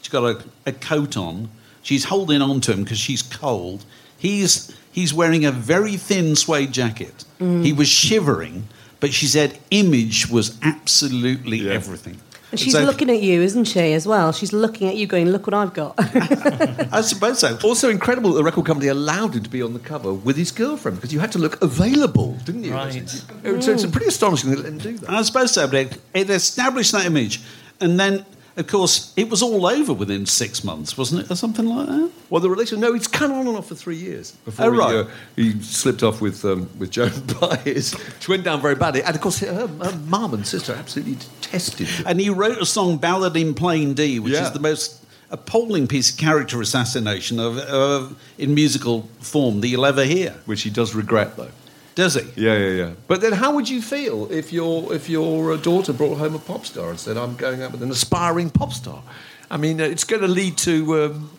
She's 0.00 0.08
got 0.08 0.24
a, 0.24 0.44
a 0.64 0.72
coat 0.72 1.16
on. 1.16 1.50
She's 1.82 2.04
holding 2.04 2.42
on 2.42 2.60
to 2.62 2.72
him 2.72 2.82
because 2.82 2.98
she's 2.98 3.22
cold. 3.22 3.84
He's 4.18 4.74
He's 4.96 5.12
wearing 5.12 5.44
a 5.44 5.52
very 5.52 5.98
thin 5.98 6.36
suede 6.36 6.72
jacket. 6.72 7.26
Mm. 7.38 7.62
He 7.62 7.74
was 7.74 7.86
shivering, 7.86 8.66
but 8.98 9.12
she 9.12 9.26
said 9.26 9.58
image 9.70 10.30
was 10.30 10.58
absolutely 10.62 11.58
yeah. 11.58 11.72
everything. 11.72 12.18
And 12.50 12.58
she's 12.58 12.72
so, 12.72 12.82
looking 12.82 13.10
at 13.10 13.20
you, 13.20 13.42
isn't 13.42 13.66
she, 13.66 13.92
as 13.92 14.06
well? 14.06 14.32
She's 14.32 14.54
looking 14.54 14.88
at 14.88 14.96
you 14.96 15.06
going, 15.06 15.28
look 15.28 15.46
what 15.46 15.52
I've 15.52 15.74
got. 15.74 15.96
I 15.98 17.02
suppose 17.02 17.40
so. 17.40 17.58
Also 17.62 17.90
incredible 17.90 18.30
that 18.30 18.38
the 18.38 18.44
record 18.44 18.64
company 18.64 18.88
allowed 18.88 19.34
him 19.34 19.42
to 19.42 19.50
be 19.50 19.60
on 19.60 19.74
the 19.74 19.80
cover 19.80 20.14
with 20.14 20.38
his 20.38 20.50
girlfriend 20.50 20.96
because 20.96 21.12
you 21.12 21.20
had 21.20 21.30
to 21.32 21.38
look 21.38 21.60
available, 21.60 22.32
didn't 22.46 22.64
you? 22.64 22.72
Right. 22.72 22.96
It's, 22.96 23.26
it's, 23.44 23.68
it's 23.68 23.84
pretty 23.84 24.06
astonishing 24.06 24.48
that 24.48 24.56
they 24.56 24.70
didn't 24.70 24.82
do 24.82 24.96
that. 24.96 25.10
I 25.10 25.20
suppose 25.20 25.52
so, 25.52 25.66
but 25.66 25.74
it, 25.74 25.98
it 26.14 26.30
established 26.30 26.92
that 26.92 27.04
image. 27.04 27.42
And 27.82 28.00
then 28.00 28.24
of 28.56 28.66
course, 28.66 29.12
it 29.16 29.28
was 29.28 29.42
all 29.42 29.66
over 29.66 29.92
within 29.92 30.24
six 30.24 30.64
months, 30.64 30.96
wasn't 30.96 31.22
it, 31.22 31.30
or 31.30 31.36
something 31.36 31.66
like 31.66 31.88
that? 31.88 32.10
Well, 32.30 32.40
the 32.40 32.48
relationship, 32.48 32.80
no, 32.80 32.94
it's 32.94 33.06
kind 33.06 33.30
of 33.30 33.38
on 33.38 33.46
and 33.48 33.56
off 33.56 33.68
for 33.68 33.74
three 33.74 33.96
years 33.96 34.32
before 34.32 34.66
oh, 34.66 34.70
right. 34.70 35.06
he, 35.36 35.50
uh, 35.50 35.52
he, 35.52 35.62
slipped 35.62 36.02
off 36.02 36.22
with 36.22 36.42
um, 36.44 36.70
with 36.78 36.90
Joan 36.90 37.12
Baez. 37.40 37.94
She 38.18 38.30
went 38.30 38.44
down 38.44 38.62
very 38.62 38.74
badly, 38.74 39.02
and 39.02 39.14
of 39.14 39.20
course, 39.20 39.40
her, 39.40 39.66
her 39.66 39.98
mum 40.06 40.32
and 40.32 40.46
sister 40.46 40.72
absolutely 40.72 41.16
detested 41.16 41.86
him. 41.86 42.06
And 42.06 42.18
he 42.18 42.30
wrote 42.30 42.56
a 42.56 42.66
song, 42.66 42.96
"Ballad 42.96 43.36
in 43.36 43.52
Plain 43.52 43.92
D," 43.92 44.18
which 44.20 44.32
yeah. 44.32 44.46
is 44.46 44.52
the 44.52 44.60
most 44.60 45.04
appalling 45.30 45.86
piece 45.86 46.10
of 46.10 46.16
character 46.16 46.60
assassination 46.62 47.38
of, 47.38 47.58
uh, 47.58 48.08
in 48.38 48.54
musical 48.54 49.02
form 49.20 49.60
that 49.60 49.68
you'll 49.68 49.84
ever 49.84 50.04
hear. 50.04 50.30
Which 50.46 50.62
he 50.62 50.70
does 50.70 50.94
regret, 50.94 51.36
though. 51.36 51.50
Does 51.96 52.14
he? 52.14 52.28
Yeah, 52.36 52.56
yeah, 52.58 52.70
yeah. 52.72 52.92
But 53.08 53.22
then, 53.22 53.32
how 53.32 53.54
would 53.54 53.68
you 53.68 53.80
feel 53.80 54.30
if 54.30 54.52
your 54.52 54.92
if 54.92 55.08
your 55.08 55.54
uh, 55.54 55.56
daughter 55.56 55.94
brought 55.94 56.18
home 56.18 56.34
a 56.34 56.38
pop 56.38 56.66
star 56.66 56.90
and 56.90 57.00
said, 57.00 57.16
"I'm 57.16 57.36
going 57.36 57.62
out 57.62 57.72
with 57.72 57.82
an 57.82 57.90
aspiring 57.90 58.50
pop 58.50 58.74
star"? 58.74 59.02
I 59.50 59.56
mean, 59.56 59.80
uh, 59.80 59.84
it's 59.84 60.04
going 60.04 60.20
to 60.20 60.28
lead 60.28 60.58
to 60.58 61.04
um, 61.04 61.30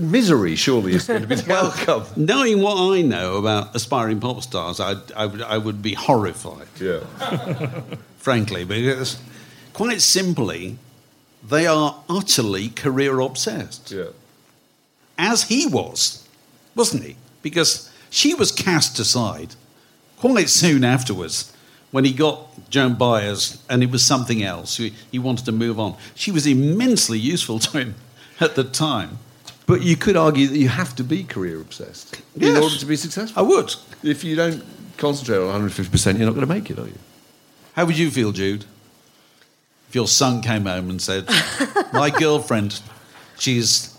misery. 0.00 0.54
Surely, 0.54 0.92
it's 0.92 1.06
going 1.06 1.22
to 1.22 1.26
be 1.26 1.34
the 1.34 1.54
outcome. 1.64 2.04
Knowing 2.14 2.60
what 2.60 2.76
I 2.76 3.00
know 3.00 3.38
about 3.38 3.74
aspiring 3.74 4.20
pop 4.20 4.42
stars, 4.42 4.80
I, 4.80 4.96
I, 5.16 5.24
would, 5.24 5.42
I 5.42 5.56
would 5.56 5.80
be 5.80 5.94
horrified. 5.94 6.68
Yeah. 6.78 7.00
frankly, 8.18 8.64
because 8.64 9.18
quite 9.72 10.02
simply, 10.02 10.76
they 11.42 11.66
are 11.66 12.02
utterly 12.06 12.68
career 12.68 13.18
obsessed. 13.20 13.92
Yeah. 13.92 14.08
As 15.16 15.44
he 15.44 15.66
was, 15.66 16.28
wasn't 16.74 17.04
he? 17.04 17.16
Because 17.40 17.89
she 18.10 18.34
was 18.34 18.52
cast 18.52 18.98
aside 18.98 19.54
quite 20.18 20.50
soon 20.50 20.84
afterwards 20.84 21.52
when 21.90 22.04
he 22.04 22.12
got 22.12 22.70
Joan 22.70 22.94
Baez 22.94 23.62
and 23.68 23.82
it 23.82 23.90
was 23.90 24.04
something 24.04 24.42
else. 24.42 24.76
He, 24.76 24.92
he 25.10 25.18
wanted 25.18 25.44
to 25.46 25.52
move 25.52 25.80
on. 25.80 25.96
She 26.14 26.30
was 26.30 26.46
immensely 26.46 27.18
useful 27.18 27.58
to 27.60 27.78
him 27.78 27.94
at 28.40 28.54
the 28.54 28.64
time. 28.64 29.18
But 29.66 29.82
you 29.82 29.96
could 29.96 30.16
argue 30.16 30.48
that 30.48 30.58
you 30.58 30.68
have 30.68 30.96
to 30.96 31.04
be 31.04 31.22
career 31.22 31.60
obsessed 31.60 32.20
yes, 32.34 32.56
in 32.56 32.62
order 32.62 32.76
to 32.76 32.86
be 32.86 32.96
successful. 32.96 33.44
I 33.44 33.46
would. 33.46 33.74
If 34.02 34.24
you 34.24 34.34
don't 34.34 34.64
concentrate 34.96 35.38
on 35.38 35.68
150%, 35.68 36.18
you're 36.18 36.26
not 36.26 36.34
going 36.34 36.46
to 36.46 36.52
make 36.52 36.70
it, 36.70 36.78
are 36.78 36.86
you? 36.86 36.98
How 37.74 37.84
would 37.86 37.96
you 37.96 38.10
feel, 38.10 38.32
Jude? 38.32 38.64
If 39.88 39.94
your 39.94 40.08
son 40.08 40.42
came 40.42 40.66
home 40.66 40.90
and 40.90 41.00
said, 41.00 41.28
My 41.92 42.10
girlfriend, 42.18 42.80
she's 43.38 43.96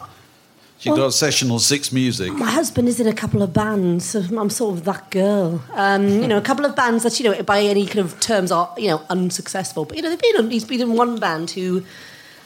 she 0.82 0.89
well, 0.89 0.98
got 0.98 1.13
sessional 1.13 1.60
six 1.60 1.91
music. 1.91 2.34
My 2.34 2.50
husband 2.50 2.88
is 2.88 3.00
in 3.00 3.06
a 3.06 3.13
couple 3.13 3.44
of 3.44 3.54
bands. 3.54 4.04
So 4.04 4.20
I'm 4.36 4.50
sort 4.50 4.80
of 4.80 4.86
that 4.86 5.12
girl. 5.12 5.62
Um, 5.74 6.08
you 6.08 6.28
know, 6.28 6.39
a 6.39 6.41
couple 6.41 6.65
of 6.65 6.76
bands 6.76 7.04
that 7.04 7.20
you 7.20 7.30
know 7.30 7.44
by 7.44 7.62
any 7.62 7.86
kind 7.86 8.00
of 8.00 8.20
terms 8.20 8.52
are 8.52 8.74
you 8.76 8.88
know 8.88 9.04
unsuccessful. 9.08 9.86
But 9.86 9.98
you 9.98 10.02
know, 10.02 10.10
they've 10.10 10.20
been 10.20 10.50
he's 10.50 10.65
been 10.65 10.82
in 10.82 10.94
one 10.94 11.20
band 11.20 11.52
who 11.52 11.84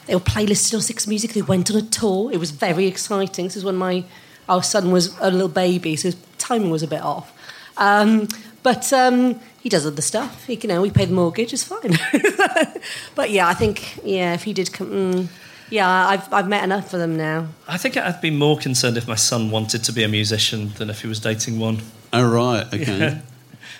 they 0.04 0.14
were 0.14 0.20
playlisted 0.20 0.74
on 0.74 0.82
Six 0.82 1.06
Music. 1.06 1.32
They 1.32 1.40
went 1.40 1.70
on 1.70 1.78
a 1.78 1.82
tour. 1.82 2.30
It 2.30 2.36
was 2.36 2.50
very 2.50 2.84
exciting. 2.84 3.46
This 3.46 3.56
is 3.56 3.64
when 3.64 3.76
my 3.76 4.04
our 4.50 4.62
son 4.62 4.90
was 4.90 5.16
a 5.18 5.30
little 5.30 5.48
baby, 5.48 5.96
so 5.96 6.08
his 6.08 6.16
timing 6.36 6.68
was 6.68 6.82
a 6.82 6.88
bit 6.88 7.00
off. 7.00 7.32
Um, 7.78 8.28
but 8.62 8.92
um, 8.92 9.40
he 9.62 9.70
does 9.70 9.86
other 9.86 10.02
stuff. 10.02 10.44
He, 10.44 10.56
you 10.56 10.68
know, 10.68 10.82
we 10.82 10.90
pay 10.90 11.06
the 11.06 11.14
mortgage. 11.14 11.54
It's 11.54 11.64
fine. 11.64 11.96
but 13.14 13.30
yeah, 13.30 13.48
I 13.48 13.54
think 13.54 13.98
yeah, 14.04 14.34
if 14.34 14.42
he 14.42 14.52
did 14.52 14.74
come. 14.74 14.90
Mm, 14.90 15.28
yeah, 15.70 16.08
I've, 16.08 16.32
I've 16.32 16.48
met 16.48 16.64
enough 16.64 16.92
of 16.92 17.00
them 17.00 17.16
now. 17.16 17.48
I 17.68 17.76
think 17.78 17.96
I'd 17.96 18.20
be 18.20 18.30
more 18.30 18.58
concerned 18.58 18.96
if 18.96 19.06
my 19.08 19.14
son 19.14 19.50
wanted 19.50 19.84
to 19.84 19.92
be 19.92 20.02
a 20.04 20.08
musician 20.08 20.70
than 20.78 20.90
if 20.90 21.02
he 21.02 21.08
was 21.08 21.20
dating 21.20 21.58
one. 21.58 21.80
Oh, 22.12 22.28
right, 22.28 22.66
okay. 22.72 22.84
Yeah. 22.98 23.20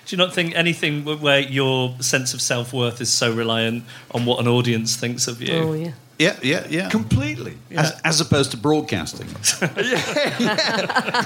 Do 0.05 0.15
you 0.15 0.17
not 0.17 0.33
think 0.33 0.55
anything 0.55 1.03
where 1.03 1.39
your 1.41 1.93
sense 1.99 2.33
of 2.33 2.41
self 2.41 2.71
worth 2.71 3.01
is 3.01 3.11
so 3.11 3.33
reliant 3.33 3.83
on 4.11 4.25
what 4.25 4.39
an 4.39 4.47
audience 4.47 4.95
thinks 4.95 5.27
of 5.27 5.41
you? 5.41 5.53
Oh 5.53 5.73
yeah. 5.73 5.91
Yeah, 6.17 6.35
yeah, 6.41 6.65
yeah. 6.69 6.89
Completely. 6.89 7.57
As, 7.71 7.99
as 8.05 8.21
opposed 8.21 8.51
to 8.51 8.57
broadcasting. 8.57 9.27
Yeah. 10.39 11.25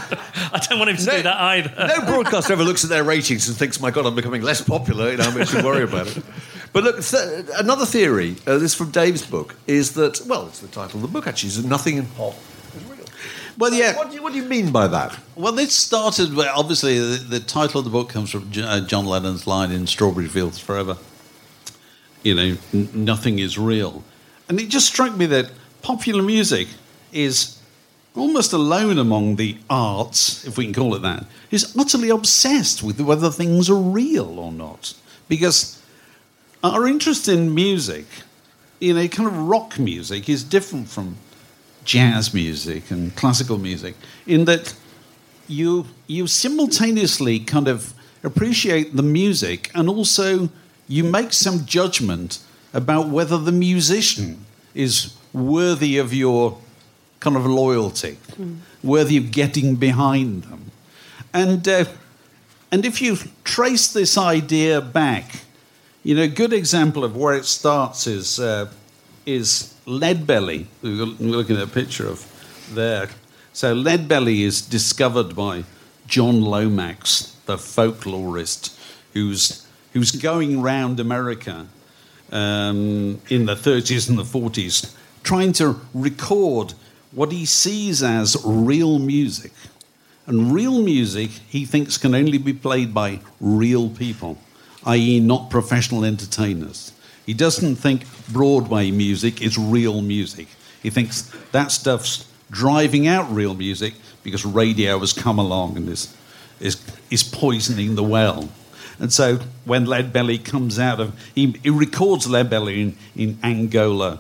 I 0.54 0.60
don't 0.68 0.80
want 0.80 0.90
him 0.90 0.98
to 0.98 1.06
do 1.06 1.22
that 1.22 1.38
either. 1.40 1.74
No 1.78 2.06
broadcaster 2.06 2.54
ever 2.54 2.64
looks 2.64 2.84
at 2.84 2.90
their 2.90 3.04
ratings 3.04 3.48
and 3.48 3.56
thinks, 3.56 3.80
"My 3.80 3.92
God, 3.92 4.06
I'm 4.06 4.16
becoming 4.16 4.42
less 4.42 4.62
popular." 4.62 5.12
You 5.12 5.18
know, 5.18 5.30
I 5.30 5.44
should 5.46 5.64
worry 5.64 5.84
about 5.84 6.08
it. 6.08 6.24
But 6.74 6.84
look, 6.84 7.04
th- 7.04 7.46
another 7.58 7.86
theory. 7.86 8.36
Uh, 8.48 8.54
this 8.54 8.72
is 8.72 8.76
from 8.76 8.92
Dave's 8.92 9.26
book. 9.26 9.56
Is 9.68 9.94
that 9.94 10.22
well? 10.26 10.48
It's 10.48 10.60
the 10.60 10.68
title 10.68 10.98
of 10.98 11.02
the 11.02 11.08
book 11.08 11.28
actually. 11.28 11.50
Is 11.50 11.66
nothing 11.66 11.98
in 11.98 12.06
pop 12.06 12.36
is 12.76 12.84
real. 12.86 13.06
Well, 13.58 13.74
yeah. 13.74 13.96
What 13.96 14.10
do 14.10 14.16
you, 14.16 14.24
what 14.24 14.32
do 14.34 14.40
you 14.40 14.46
mean 14.46 14.72
by 14.72 14.88
that? 14.88 15.18
Well, 15.36 15.52
this 15.52 15.74
started. 15.74 16.34
Well, 16.34 16.52
obviously, 16.56 16.98
the, 16.98 17.18
the 17.18 17.40
title 17.40 17.80
of 17.80 17.86
the 17.86 17.92
book 17.92 18.10
comes 18.10 18.32
from 18.32 18.50
J- 18.52 18.64
uh, 18.64 18.82
John 18.82 19.06
Lennon's 19.06 19.46
line 19.46 19.72
in 19.72 19.86
"Strawberry 19.86 20.28
Fields 20.28 20.60
Forever." 20.60 20.98
You 22.24 22.36
know, 22.36 22.58
n- 22.74 22.90
nothing 22.94 23.40
is 23.40 23.58
real, 23.58 24.04
and 24.48 24.60
it 24.60 24.70
just 24.70 24.88
struck 24.88 25.16
me 25.18 25.26
that 25.28 25.52
popular 25.82 26.24
music 26.24 26.68
is 27.12 27.58
almost 28.16 28.54
alone 28.54 28.98
among 28.98 29.38
the 29.38 29.58
arts, 29.70 30.46
if 30.46 30.58
we 30.58 30.66
can 30.66 30.74
call 30.74 30.96
it 30.96 31.02
that, 31.02 31.26
is 31.50 31.76
utterly 31.78 32.10
obsessed 32.10 32.84
with 32.84 33.00
whether 33.00 33.30
things 33.30 33.70
are 33.70 33.76
real 33.76 34.38
or 34.40 34.52
not, 34.52 34.94
because 35.28 35.81
our 36.64 36.88
interest 36.88 37.28
in 37.28 37.54
music, 37.54 38.06
you 38.80 38.94
know, 38.94 39.08
kind 39.08 39.28
of 39.28 39.38
rock 39.38 39.80
music, 39.80 40.30
is 40.30 40.44
different 40.44 40.88
from 40.88 41.18
jazz 41.84 42.34
music 42.34 42.92
and 42.92 43.16
classical 43.16 43.58
music 43.58 43.96
in 44.28 44.46
that 44.46 44.76
you 45.48 45.88
you 46.06 46.28
simultaneously 46.28 47.40
kind 47.40 47.68
of 47.68 47.94
appreciate 48.24 48.96
the 48.96 49.04
music 49.04 49.72
and 49.74 49.90
also 49.90 50.50
you 50.88 51.04
make 51.04 51.34
some 51.34 51.66
judgment 51.66 52.40
about 52.74 53.10
whether 53.10 53.38
the 53.38 53.52
musician 53.52 54.46
is 54.76 55.16
worthy 55.34 55.98
of 55.98 56.14
your 56.14 56.58
kind 57.20 57.36
of 57.36 57.46
loyalty, 57.46 58.18
worthy 58.84 59.18
of 59.18 59.32
getting 59.32 59.76
behind 59.76 60.44
them, 60.44 60.72
and 61.34 61.68
uh, 61.68 61.86
and 62.72 62.86
if 62.86 63.02
you 63.02 63.18
trace 63.44 63.92
this 63.92 64.18
idea 64.18 64.82
back, 64.82 65.41
you 66.04 66.16
know, 66.16 66.24
a 66.24 66.28
good 66.28 66.54
example 66.54 67.04
of 67.04 67.16
where 67.16 67.36
it 67.36 67.46
starts 67.46 68.08
is 68.08 68.40
uh, 68.40 68.72
is 69.26 69.76
Leadbelly. 69.86 70.66
We're 70.82 71.06
looking 71.06 71.58
at 71.58 71.64
a 71.64 71.68
picture 71.68 72.08
of 72.08 72.26
there. 72.74 73.10
So 73.54 73.76
Leadbelly 73.76 74.42
is 74.42 74.62
discovered 74.62 75.36
by 75.36 75.64
John 76.08 76.42
Lomax, 76.42 77.36
the 77.46 77.58
folklorist, 77.58 78.78
who's 79.14 79.68
who's 79.94 80.12
going 80.12 80.62
round 80.62 81.00
America 81.00 81.68
um, 82.32 83.22
in 83.30 83.46
the 83.46 83.56
30s 83.56 84.10
and 84.10 84.18
the 84.18 84.24
40s, 84.24 84.96
trying 85.22 85.52
to 85.54 85.80
record 85.94 86.74
what 87.12 87.32
he 87.32 87.46
sees 87.46 88.02
as 88.02 88.38
real 88.46 89.00
music. 89.00 89.52
And 90.28 90.54
real 90.54 90.82
music, 90.82 91.30
he 91.30 91.66
thinks, 91.66 91.98
can 91.98 92.16
only 92.16 92.38
be 92.38 92.54
played 92.54 92.94
by 92.94 93.20
real 93.42 93.90
people, 93.90 94.38
i.e., 94.86 95.20
not 95.20 95.50
professional 95.50 96.04
entertainers. 96.04 96.94
He 97.26 97.34
doesn't 97.34 97.76
think 97.76 98.06
Broadway 98.30 98.92
music 98.92 99.42
is 99.42 99.58
real 99.58 100.02
music. 100.02 100.48
He 100.82 100.90
thinks 100.90 101.32
that 101.52 101.72
stuff's 101.72 102.28
driving 102.50 103.08
out 103.08 103.32
real 103.32 103.54
music 103.54 103.94
because 104.24 104.46
radio 104.46 105.00
has 105.00 105.14
come 105.14 105.40
along 105.40 105.78
and 105.78 105.88
is, 105.88 106.16
is, 106.60 106.84
is 107.10 107.24
poisoning 107.24 107.96
the 107.96 108.04
well. 108.04 108.50
And 109.00 109.12
so 109.12 109.40
when 109.66 109.86
Leadbelly 109.86 110.44
comes 110.44 110.78
out 110.78 111.00
of, 111.00 111.20
he, 111.34 111.56
he 111.64 111.70
records 111.70 112.28
Leadbelly 112.28 112.82
in, 112.82 112.98
in 113.16 113.40
Angola 113.44 114.20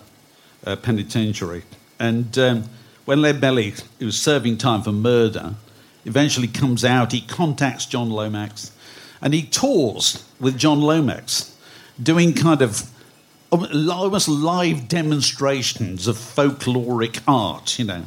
uh, 0.65 0.75
Penitentiary. 0.75 1.63
And 1.99 2.35
um, 2.39 2.63
when 3.05 3.19
Leadbelly, 3.19 3.83
who 3.99 4.05
was 4.05 4.19
serving 4.19 4.57
time 4.57 4.81
for 4.81 4.91
murder, 4.91 5.55
eventually 6.05 6.47
comes 6.47 6.83
out, 6.83 7.11
he 7.11 7.21
contacts 7.21 7.85
John 7.85 8.09
Lomax 8.09 8.71
and 9.21 9.33
he 9.33 9.43
tours 9.43 10.23
with 10.39 10.57
John 10.57 10.81
Lomax, 10.81 11.55
doing 12.01 12.33
kind 12.33 12.61
of 12.61 12.89
almost 13.51 14.27
live 14.27 14.87
demonstrations 14.87 16.07
of 16.07 16.15
folkloric 16.15 17.21
art, 17.27 17.77
you 17.77 17.85
know. 17.85 18.05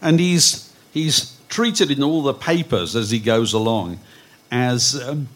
And 0.00 0.18
he's, 0.18 0.72
he's 0.92 1.38
treated 1.48 1.90
in 1.90 2.02
all 2.02 2.22
the 2.22 2.34
papers 2.34 2.96
as 2.96 3.10
he 3.10 3.20
goes 3.20 3.52
along 3.52 4.00
as 4.50 5.00
um, 5.02 5.28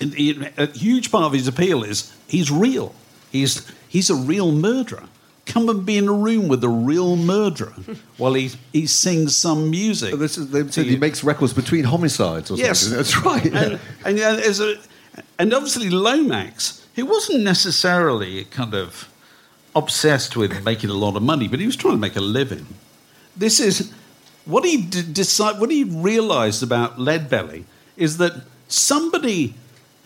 a 0.00 0.66
huge 0.72 1.10
part 1.10 1.24
of 1.24 1.32
his 1.32 1.46
appeal 1.46 1.82
is 1.82 2.12
he's 2.26 2.50
real. 2.50 2.94
He's, 3.30 3.70
he's 3.88 4.08
a 4.08 4.14
real 4.14 4.52
murderer. 4.52 5.04
Come 5.44 5.68
and 5.68 5.84
be 5.84 5.98
in 5.98 6.06
a 6.08 6.12
room 6.12 6.46
with 6.48 6.62
a 6.62 6.68
real 6.68 7.16
murderer 7.16 7.74
while 8.16 8.34
he, 8.34 8.50
he 8.72 8.86
sings 8.86 9.36
some 9.36 9.70
music. 9.70 10.14
This 10.14 10.38
is, 10.38 10.50
they 10.50 10.66
said 10.68 10.86
he 10.86 10.96
makes 10.96 11.24
records 11.24 11.52
between 11.52 11.84
homicides 11.84 12.50
or 12.50 12.56
Yes. 12.56 12.80
something. 12.80 12.96
That's 12.96 13.16
right. 13.24 13.44
yeah. 13.44 13.78
And, 14.04 14.18
and, 14.20 14.60
a, 14.60 14.76
and 15.40 15.52
obviously 15.52 15.90
Lomax, 15.90 16.86
he 16.94 17.02
wasn't 17.02 17.42
necessarily 17.42 18.44
kind 18.44 18.72
of 18.74 19.08
obsessed 19.74 20.36
with 20.36 20.62
making 20.64 20.90
a 20.90 20.94
lot 20.94 21.16
of 21.16 21.22
money, 21.22 21.48
but 21.48 21.58
he 21.58 21.66
was 21.66 21.76
trying 21.76 21.94
to 21.94 22.00
make 22.00 22.14
a 22.16 22.20
living. 22.20 22.66
This 23.36 23.58
is 23.58 23.92
what 24.44 24.64
he 24.64 24.82
d- 24.82 25.02
decide, 25.02 25.58
what 25.60 25.70
he 25.70 25.82
realised 25.84 26.62
about 26.62 26.98
Leadbelly 26.98 27.64
is 27.96 28.18
that 28.18 28.42
somebody 28.68 29.54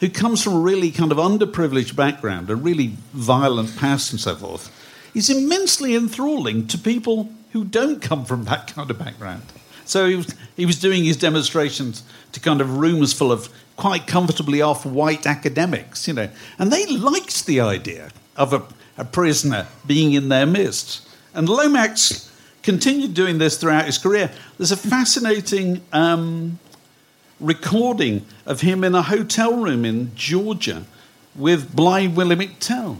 who 0.00 0.08
comes 0.08 0.42
from 0.42 0.54
a 0.54 0.58
really 0.60 0.90
kind 0.90 1.10
of 1.12 1.18
underprivileged 1.18 1.94
background, 1.96 2.48
a 2.50 2.56
really 2.56 2.96
violent 3.12 3.76
past 3.76 4.12
and 4.12 4.20
so 4.20 4.34
forth, 4.36 4.70
is 5.16 5.30
immensely 5.30 5.96
enthralling 5.96 6.66
to 6.66 6.76
people 6.76 7.30
who 7.52 7.64
don't 7.64 8.02
come 8.02 8.26
from 8.26 8.44
that 8.44 8.66
kind 8.66 8.90
of 8.90 8.98
background. 8.98 9.42
So 9.86 10.06
he 10.06 10.16
was, 10.16 10.34
he 10.56 10.66
was 10.66 10.78
doing 10.78 11.04
his 11.04 11.16
demonstrations 11.16 12.02
to 12.32 12.40
kind 12.40 12.60
of 12.60 12.76
rooms 12.76 13.14
full 13.14 13.32
of 13.32 13.48
quite 13.76 14.06
comfortably 14.06 14.60
off 14.60 14.84
white 14.84 15.26
academics, 15.26 16.06
you 16.06 16.12
know, 16.12 16.28
and 16.58 16.70
they 16.70 16.84
liked 16.84 17.46
the 17.46 17.60
idea 17.60 18.10
of 18.36 18.52
a, 18.52 18.62
a 18.98 19.06
prisoner 19.06 19.66
being 19.86 20.12
in 20.12 20.28
their 20.28 20.44
midst. 20.44 21.08
And 21.32 21.48
Lomax 21.48 22.30
continued 22.62 23.14
doing 23.14 23.38
this 23.38 23.56
throughout 23.56 23.86
his 23.86 23.96
career. 23.96 24.30
There's 24.58 24.72
a 24.72 24.76
fascinating 24.76 25.80
um, 25.94 26.58
recording 27.40 28.26
of 28.44 28.60
him 28.60 28.84
in 28.84 28.94
a 28.94 29.02
hotel 29.02 29.56
room 29.56 29.86
in 29.86 30.14
Georgia 30.14 30.84
with 31.34 31.74
Blind 31.74 32.16
Willie 32.16 32.36
McTell. 32.36 32.98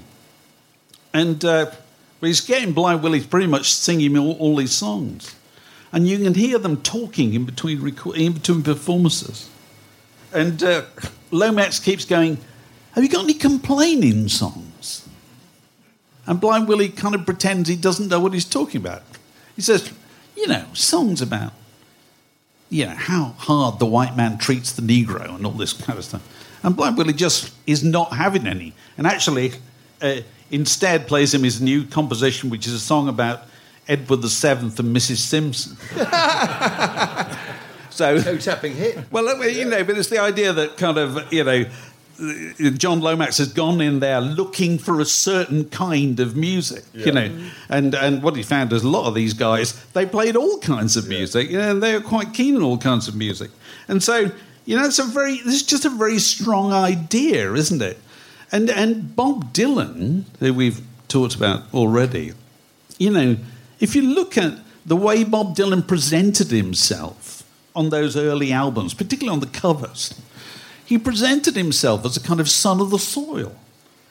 And 1.13 1.45
uh, 1.45 1.73
he's 2.21 2.41
getting 2.41 2.73
Blind 2.73 3.03
Willie 3.03 3.21
to 3.21 3.29
pretty 3.29 3.47
much 3.47 3.73
singing 3.73 4.17
all, 4.17 4.33
all 4.39 4.57
these 4.57 4.73
songs. 4.73 5.35
And 5.93 6.09
you 6.09 6.19
can 6.19 6.35
hear 6.35 6.59
them 6.59 6.83
talking 6.83 7.35
in 7.35 7.45
between, 7.45 7.87
in 8.15 8.33
between 8.33 8.63
performances. 8.63 9.49
And 10.33 10.63
uh, 10.63 10.83
Lomax 11.31 11.79
keeps 11.79 12.05
going, 12.05 12.39
Have 12.93 13.05
you 13.05 13.11
got 13.11 13.25
any 13.25 13.35
complaining 13.35 14.29
songs? 14.29 15.09
And 16.27 16.41
Blind 16.41 16.67
Willie 16.67 16.89
kind 16.89 17.15
of 17.15 17.25
pretends 17.25 17.69
he 17.69 17.77
doesn't 17.77 18.09
know 18.09 18.21
what 18.21 18.33
he's 18.33 18.45
talking 18.45 18.81
about. 18.81 19.03
He 19.55 19.63
says, 19.63 19.93
You 20.37 20.49
know, 20.49 20.65
songs 20.73 21.23
about 21.23 21.53
you 22.69 22.87
know, 22.87 22.95
how 22.95 23.35
hard 23.39 23.79
the 23.79 23.87
white 23.87 24.17
man 24.17 24.39
treats 24.39 24.73
the 24.73 24.83
Negro 24.83 25.35
and 25.35 25.47
all 25.47 25.53
this 25.53 25.73
kind 25.73 25.99
of 25.99 26.05
stuff. 26.05 26.59
And 26.63 26.75
Blind 26.75 26.97
Willie 26.97 27.13
just 27.13 27.53
is 27.67 27.85
not 27.85 28.13
having 28.15 28.47
any. 28.47 28.73
And 28.99 29.07
actually, 29.07 29.53
uh, 30.03 30.17
instead 30.51 31.07
plays 31.07 31.35
him 31.35 31.43
his 31.43 31.61
new 31.61 31.85
composition, 31.85 32.51
which 32.51 32.67
is 32.67 32.73
a 32.73 32.81
song 32.81 33.09
about 33.09 33.43
Edward 33.89 34.23
VII 34.23 34.49
and 34.49 34.73
Mrs. 34.73 35.19
Simpson. 35.19 35.77
so, 37.91 38.17
No 38.19 38.37
tapping 38.37 38.75
hit. 38.75 38.99
well, 39.11 39.37
mean, 39.39 39.57
you 39.57 39.65
know, 39.65 39.85
but 39.85 39.97
it's 39.99 40.09
the 40.09 40.19
idea 40.19 40.53
that 40.53 40.77
kind 40.77 40.99
of, 40.99 41.33
you 41.33 41.45
know, 41.45 41.65
John 42.71 43.01
Lomax 43.01 43.39
has 43.39 43.53
gone 43.53 43.81
in 43.81 44.01
there 44.01 44.21
looking 44.21 44.79
for 44.79 45.01
a 45.01 45.05
certain 45.05 45.69
kind 45.69 46.19
of 46.19 46.35
music, 46.35 46.83
you 46.95 47.13
know, 47.13 47.31
and 47.69 47.95
and 47.95 48.23
what 48.23 48.37
he 48.37 48.43
found 48.43 48.73
is 48.73 48.83
a 48.83 48.89
lot 48.89 49.07
of 49.07 49.15
these 49.15 49.35
guys 49.35 49.75
they 49.93 50.07
played 50.07 50.35
all 50.35 50.59
kinds 50.61 50.97
of 50.97 51.09
music, 51.09 51.51
you 51.51 51.59
know, 51.59 51.73
and 51.73 51.83
they 51.83 51.93
were 51.93 52.01
quite 52.01 52.33
keen 52.33 52.57
on 52.57 52.63
all 52.63 52.79
kinds 52.79 53.07
of 53.07 53.15
music, 53.15 53.51
and 53.87 54.03
so 54.03 54.33
you 54.67 54.77
know, 54.77 54.85
it's 54.85 54.99
a 54.99 55.05
very, 55.05 55.35
it's 55.35 55.63
just 55.63 55.85
a 55.85 55.89
very 55.89 56.19
strong 56.19 56.73
idea, 56.73 57.55
isn't 57.55 57.81
it? 57.81 57.99
And 58.53 58.71
and 58.71 59.15
Bob 59.17 59.53
Dylan, 59.53 60.25
who 60.39 60.55
we've 60.55 60.81
talked 61.09 61.35
about 61.35 61.63
already, 61.75 62.33
you 62.99 63.11
know, 63.11 63.37
if 63.81 63.95
you 63.95 64.03
look 64.03 64.39
at 64.39 64.59
the 64.85 64.97
way 64.97 65.25
Bob 65.25 65.57
Dylan 65.57 65.87
presented 65.87 66.51
himself 66.51 67.43
on 67.75 67.91
those 67.91 68.17
early 68.17 68.53
albums, 68.53 68.95
particularly 68.95 69.35
on 69.35 69.41
the 69.41 69.59
covers, 69.59 70.15
he 70.85 70.97
presented 70.97 71.57
himself 71.57 72.05
as 72.05 72.17
a 72.17 72.21
kind 72.21 72.41
of 72.41 72.49
son 72.49 72.81
of 72.81 72.91
the 72.91 72.99
soil, 72.99 73.55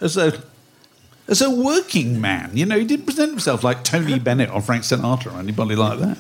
as 0.02 0.18
a 0.18 0.44
as 1.28 1.42
a 1.42 1.50
working 1.50 2.22
man. 2.22 2.52
You 2.54 2.66
know, 2.66 2.78
he 2.78 2.86
didn't 2.86 3.06
present 3.06 3.32
himself 3.32 3.64
like 3.64 3.84
Tony 3.84 4.20
Bennett 4.28 4.52
or 4.52 4.62
Frank 4.62 4.84
Sinatra 4.84 5.34
or 5.34 5.40
anybody 5.40 5.76
like 5.76 6.00
that. 6.00 6.18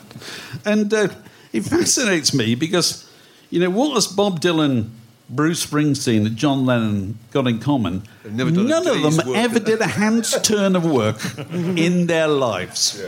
And 0.66 0.94
uh, 0.94 1.10
it 1.54 1.62
fascinates 1.62 2.34
me 2.34 2.56
because, 2.56 3.10
you 3.50 3.60
know, 3.60 3.70
what 3.70 3.94
has 3.94 4.08
Bob 4.08 4.40
Dylan 4.42 4.90
Bruce 5.30 5.66
Springsteen 5.66 6.26
and 6.26 6.36
John 6.36 6.66
Lennon 6.66 7.18
got 7.32 7.48
in 7.48 7.60
common, 7.60 8.04
none 8.24 8.88
of 8.88 9.02
them 9.02 9.28
work. 9.28 9.38
ever 9.38 9.60
did 9.60 9.82
a 9.82 9.88
hand's 9.88 10.40
turn 10.44 10.76
of 10.76 10.86
work 10.86 11.18
in 11.50 12.08
their 12.08 12.28
lives. 12.28 13.02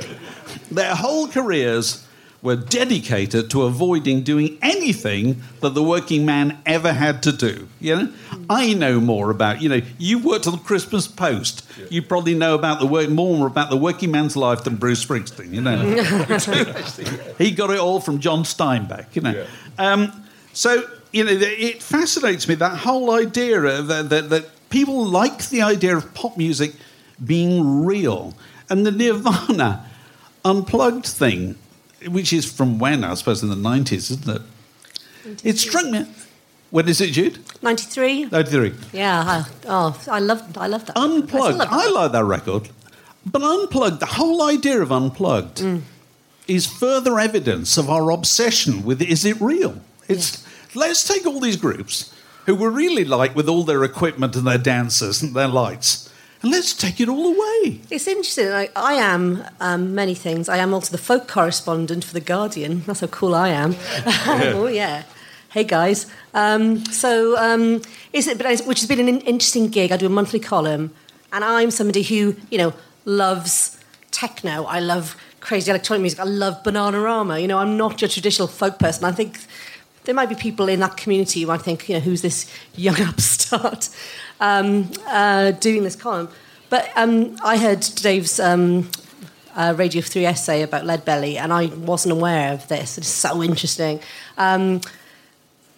Their 0.71 0.95
whole 0.95 1.27
careers 1.27 2.07
were 2.41 2.55
dedicated 2.55 3.49
to 3.49 3.63
avoiding 3.63 4.21
doing 4.21 4.57
anything 4.61 5.41
that 5.59 5.71
the 5.71 5.83
working 5.83 6.25
man 6.25 6.57
ever 6.65 6.93
had 6.93 7.23
to 7.23 7.31
do. 7.31 7.67
You 7.79 7.95
know, 7.95 8.13
I 8.49 8.73
know 8.73 8.99
more 8.99 9.31
about. 9.31 9.61
You 9.61 9.69
know, 9.69 9.81
you 9.97 10.19
worked 10.19 10.47
on 10.47 10.53
the 10.53 10.59
Christmas 10.59 11.07
Post. 11.07 11.67
You 11.89 12.01
probably 12.01 12.35
know 12.35 12.55
about 12.55 12.79
the 12.79 12.87
work 12.87 13.09
more 13.09 13.47
about 13.47 13.69
the 13.69 13.77
working 13.77 14.11
man's 14.11 14.35
life 14.35 14.63
than 14.63 14.75
Bruce 14.75 15.03
Springsteen. 15.03 15.53
You 15.53 15.61
know, 15.61 15.77
he 17.37 17.51
got 17.51 17.69
it 17.71 17.79
all 17.79 17.99
from 17.99 18.19
John 18.19 18.43
Steinbeck. 18.43 19.15
You 19.15 19.21
know, 19.21 19.45
um, 19.77 20.23
so 20.53 20.83
you 21.11 21.23
know 21.23 21.31
it 21.31 21.81
fascinates 21.81 22.47
me 22.47 22.55
that 22.55 22.79
whole 22.79 23.11
idea 23.11 23.59
that, 23.59 23.89
uh, 23.89 24.03
that, 24.03 24.29
that 24.29 24.69
people 24.69 25.05
like 25.05 25.49
the 25.49 25.61
idea 25.61 25.97
of 25.97 26.13
pop 26.13 26.37
music 26.37 26.73
being 27.23 27.85
real, 27.85 28.35
and 28.69 28.85
the 28.85 28.91
Nirvana 28.91 29.85
unplugged 30.45 31.05
thing, 31.05 31.55
which 32.07 32.31
is 32.31 32.51
from 32.51 32.79
when 32.79 33.03
I 33.03 33.13
suppose 33.15 33.43
in 33.43 33.49
the 33.49 33.55
nineties, 33.55 34.11
isn't 34.11 34.27
it? 34.27 34.41
It 35.43 35.57
struck 35.57 35.85
me. 35.85 36.05
When 36.69 36.87
is 36.89 36.99
it, 36.99 37.11
Jude? 37.11 37.39
93? 37.61 38.25
Ninety-three. 38.25 38.73
Yeah. 38.91 39.23
I, 39.25 39.45
oh, 39.67 40.01
I 40.09 40.19
love, 40.19 40.57
I 40.57 40.67
love 40.67 40.85
that. 40.85 40.97
Unplugged. 40.97 41.61
I, 41.61 41.67
I, 41.69 41.89
like 41.89 42.11
that 42.11 42.25
record. 42.25 42.69
But 43.25 43.41
Unplugged, 43.41 43.99
the 43.99 44.05
whole 44.05 44.41
idea 44.43 44.81
of 44.81 44.91
Unplugged 44.91 45.57
mm. 45.57 45.81
is 46.47 46.65
further 46.65 47.19
evidence 47.19 47.77
of 47.77 47.89
our 47.89 48.11
obsession 48.11 48.83
with 48.83 49.01
is 49.01 49.25
it 49.25 49.39
real? 49.39 49.81
It's 50.07 50.46
let's 50.77 51.07
take 51.07 51.25
all 51.25 51.39
these 51.39 51.57
groups 51.57 52.13
who 52.45 52.55
were 52.55 52.69
really 52.69 53.03
like 53.03 53.35
with 53.35 53.49
all 53.49 53.63
their 53.63 53.83
equipment 53.83 54.35
and 54.35 54.47
their 54.47 54.57
dancers 54.57 55.21
and 55.21 55.35
their 55.35 55.47
lights, 55.47 56.09
and 56.41 56.51
let's 56.51 56.73
take 56.73 57.01
it 57.01 57.09
all 57.09 57.25
away. 57.25 57.81
It's 57.89 58.07
interesting. 58.07 58.49
I, 58.49 58.69
I 58.75 58.93
am 58.93 59.43
um, 59.59 59.95
many 59.95 60.13
things. 60.13 60.47
I 60.47 60.57
am 60.57 60.73
also 60.73 60.91
the 60.91 60.97
folk 60.97 61.27
correspondent 61.27 62.03
for 62.03 62.13
The 62.13 62.21
Guardian. 62.21 62.83
That's 62.85 62.99
how 62.99 63.07
cool 63.07 63.33
I 63.33 63.49
am. 63.49 63.75
oh, 64.55 64.67
yeah. 64.67 65.03
Hey, 65.49 65.63
guys. 65.63 66.05
Um, 66.35 66.85
so, 66.85 67.35
um, 67.37 67.81
is 68.13 68.27
it, 68.27 68.37
but 68.37 68.59
which 68.67 68.79
has 68.79 68.87
been 68.87 68.99
an 68.99 69.19
interesting 69.21 69.69
gig. 69.69 69.91
I 69.91 69.97
do 69.97 70.05
a 70.05 70.09
monthly 70.09 70.39
column, 70.39 70.93
and 71.33 71.43
I'm 71.43 71.71
somebody 71.71 72.03
who, 72.03 72.35
you 72.51 72.59
know, 72.59 72.73
loves 73.05 73.79
techno. 74.11 74.65
I 74.65 74.79
love 74.79 75.17
crazy 75.39 75.71
electronic 75.71 76.01
music. 76.01 76.19
I 76.19 76.25
love 76.25 76.61
Bananarama. 76.63 77.41
You 77.41 77.47
know, 77.47 77.57
I'm 77.57 77.77
not 77.77 77.99
your 77.99 78.09
traditional 78.09 78.47
folk 78.47 78.77
person. 78.77 79.05
I 79.05 79.11
think 79.11 79.39
there 80.07 80.15
might 80.15 80.29
be 80.29 80.35
people 80.35 80.69
in 80.69 80.79
that 80.79 80.95
community 80.95 81.41
who 81.41 81.47
might 81.47 81.61
think, 81.61 81.89
you 81.89 81.95
know, 81.95 81.99
who's 81.99 82.21
this 82.21 82.49
young 82.75 82.99
upstart 83.01 83.89
um, 84.39 84.89
uh, 85.05 85.51
doing 85.51 85.83
this 85.83 85.97
column. 85.97 86.29
But 86.69 86.89
um, 86.95 87.35
I 87.43 87.57
heard 87.57 87.81
Dave's 87.81 88.39
um, 88.39 88.89
uh, 89.53 89.73
Radio 89.77 90.01
3 90.01 90.25
essay 90.25 90.61
about 90.61 90.85
Lead 90.85 91.03
Belly, 91.03 91.37
and 91.37 91.51
I 91.51 91.65
wasn't 91.65 92.13
aware 92.13 92.53
of 92.53 92.69
this. 92.69 92.97
It's 92.97 93.09
so 93.09 93.43
interesting. 93.43 93.99
Um, 94.37 94.79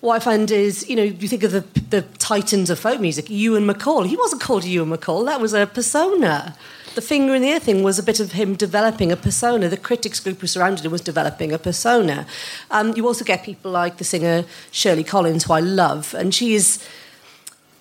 what 0.01 0.15
I 0.15 0.19
find 0.19 0.49
is, 0.51 0.88
you 0.88 0.95
know, 0.95 1.03
you 1.03 1.27
think 1.27 1.41
of 1.41 1.51
the, 1.51 1.61
the 1.89 2.03
titans 2.19 2.69
of 2.69 2.77
folk 2.77 3.01
music, 3.01 3.32
Ewan 3.32 3.65
MacColl. 3.65 4.05
He 4.05 4.15
wasn't 4.15 4.43
called 4.43 4.63
Ewan 4.63 4.95
MacColl, 4.95 5.25
that 5.25 5.41
was 5.41 5.53
a 5.53 5.65
persona. 5.65 6.55
The 6.95 7.01
finger 7.01 7.35
in 7.35 7.41
the 7.41 7.49
ear 7.49 7.59
thing 7.59 7.83
was 7.83 7.99
a 7.99 8.03
bit 8.03 8.19
of 8.19 8.33
him 8.33 8.55
developing 8.55 9.11
a 9.11 9.15
persona. 9.15 9.69
The 9.69 9.77
critics 9.77 10.19
group 10.19 10.41
who 10.41 10.47
surrounded 10.47 10.85
him 10.85 10.91
was 10.91 11.01
developing 11.01 11.51
a 11.53 11.57
persona. 11.57 12.25
Um, 12.71 12.93
you 12.95 13.07
also 13.07 13.23
get 13.23 13.43
people 13.43 13.71
like 13.71 13.97
the 13.97 14.03
singer 14.03 14.43
Shirley 14.71 15.03
Collins, 15.03 15.45
who 15.45 15.53
I 15.53 15.59
love, 15.59 16.13
and 16.13 16.33
she 16.33 16.55
is 16.55 16.85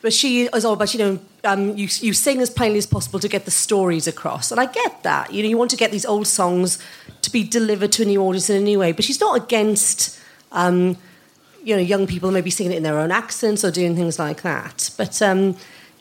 but 0.00 0.12
she 0.12 0.44
is 0.44 0.64
all 0.64 0.74
about 0.74 0.94
you 0.94 1.00
know 1.00 1.18
um, 1.44 1.76
you 1.76 1.88
you 2.00 2.12
sing 2.12 2.40
as 2.40 2.50
plainly 2.50 2.78
as 2.78 2.86
possible 2.86 3.18
to 3.20 3.28
get 3.28 3.44
the 3.44 3.50
stories 3.50 4.06
across, 4.06 4.50
and 4.50 4.60
I 4.60 4.66
get 4.66 5.02
that. 5.02 5.32
You 5.32 5.42
know, 5.42 5.48
you 5.48 5.58
want 5.58 5.70
to 5.70 5.76
get 5.76 5.90
these 5.90 6.06
old 6.06 6.26
songs 6.26 6.78
to 7.22 7.30
be 7.30 7.42
delivered 7.42 7.92
to 7.92 8.02
a 8.02 8.06
new 8.06 8.22
audience 8.22 8.50
in 8.50 8.56
a 8.56 8.64
new 8.64 8.78
way, 8.78 8.92
but 8.92 9.04
she's 9.04 9.20
not 9.20 9.42
against. 9.42 10.18
Um, 10.52 10.96
you 11.64 11.74
know, 11.74 11.82
young 11.82 12.06
people 12.06 12.30
maybe 12.30 12.50
singing 12.50 12.72
it 12.72 12.76
in 12.76 12.82
their 12.84 12.98
own 12.98 13.10
accents 13.10 13.64
or 13.64 13.70
doing 13.70 13.94
things 13.94 14.18
like 14.18 14.40
that. 14.42 14.90
But 14.96 15.20
um, 15.20 15.56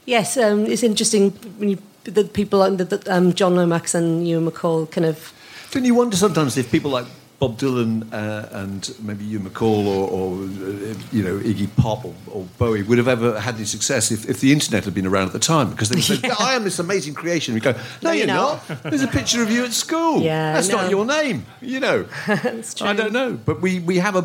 yes, 0.05 0.37
um, 0.37 0.65
it's 0.67 0.83
interesting 0.83 1.31
when 1.57 1.69
you 1.69 1.77
the 2.11 2.23
people 2.23 2.59
like 2.59 2.77
the, 2.77 2.85
the, 2.85 3.13
um, 3.15 3.33
John 3.33 3.55
Lomax 3.55 3.93
and 3.95 4.27
Ewan 4.27 4.49
MacColl 4.49 4.89
kind 4.91 5.05
of 5.05 5.33
Don't 5.71 5.85
you 5.85 5.95
wonder 5.95 6.15
sometimes 6.17 6.57
if 6.57 6.71
people 6.71 6.91
like 6.91 7.05
Bob 7.39 7.59
Dylan 7.59 8.11
uh, 8.11 8.47
and 8.51 8.95
maybe 9.03 9.23
Ewan 9.25 9.47
MacColl 9.47 9.85
or, 9.85 10.09
or 10.09 10.33
uh, 10.43 10.95
you 11.11 11.21
know 11.23 11.37
Iggy 11.37 11.69
Pop 11.77 12.03
or, 12.03 12.15
or 12.31 12.45
Bowie 12.57 12.81
would 12.81 12.97
have 12.97 13.07
ever 13.07 13.39
had 13.39 13.55
any 13.55 13.65
success 13.65 14.11
if, 14.11 14.27
if 14.27 14.39
the 14.39 14.51
internet 14.51 14.85
had 14.85 14.95
been 14.95 15.05
around 15.05 15.27
at 15.27 15.33
the 15.33 15.39
time 15.39 15.69
because 15.69 15.89
they 15.89 15.97
would 15.97 16.03
say, 16.03 16.19
I 16.39 16.55
am 16.55 16.63
this 16.63 16.79
amazing 16.79 17.13
creation. 17.13 17.53
We 17.53 17.59
go, 17.59 17.73
no, 17.73 17.77
No, 18.01 18.11
you're 18.11 18.25
you're 18.25 18.35
not. 18.35 18.67
not. 18.69 18.83
There's 18.83 19.03
a 19.03 19.07
picture 19.07 19.43
of 19.43 19.51
you 19.51 19.65
at 19.65 19.73
school. 19.73 20.21
Yeah, 20.27 20.53
that's 20.53 20.69
no. 20.69 20.77
not 20.77 20.89
your 20.89 21.05
name. 21.05 21.45
You 21.61 21.79
know. 21.79 22.05
I 22.27 22.93
don't 22.93 23.13
know, 23.13 23.33
but 23.33 23.61
we, 23.61 23.79
we 23.81 23.97
have 23.97 24.15
a 24.15 24.23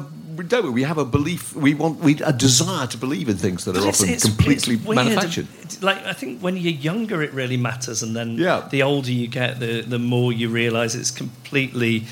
don't 0.48 0.64
we? 0.64 0.70
we 0.70 0.82
have 0.82 0.98
a 0.98 1.04
belief. 1.04 1.54
We 1.54 1.74
want 1.74 2.00
we 2.00 2.20
a 2.22 2.32
desire 2.32 2.86
to 2.86 2.96
believe 2.98 3.28
in 3.28 3.36
things 3.36 3.64
that 3.64 3.76
are 3.76 3.80
It's- 3.80 4.00
often 4.00 4.08
it's- 4.14 4.24
completely 4.24 4.74
it's 4.76 4.88
manufactured. 4.88 5.46
Like 5.80 6.04
I 6.06 6.12
think 6.12 6.40
when 6.40 6.56
you're 6.56 6.72
younger, 6.72 7.22
it 7.22 7.32
really 7.32 7.56
matters, 7.56 8.02
and 8.02 8.14
then 8.16 8.36
Yeah. 8.38 8.66
the 8.70 8.82
older 8.82 9.10
you 9.12 9.26
get, 9.28 9.60
the 9.60 9.82
the 9.82 9.98
more 9.98 10.32
you 10.32 10.48
realise 10.48 10.94
it's 10.94 11.10
completely 11.10 12.04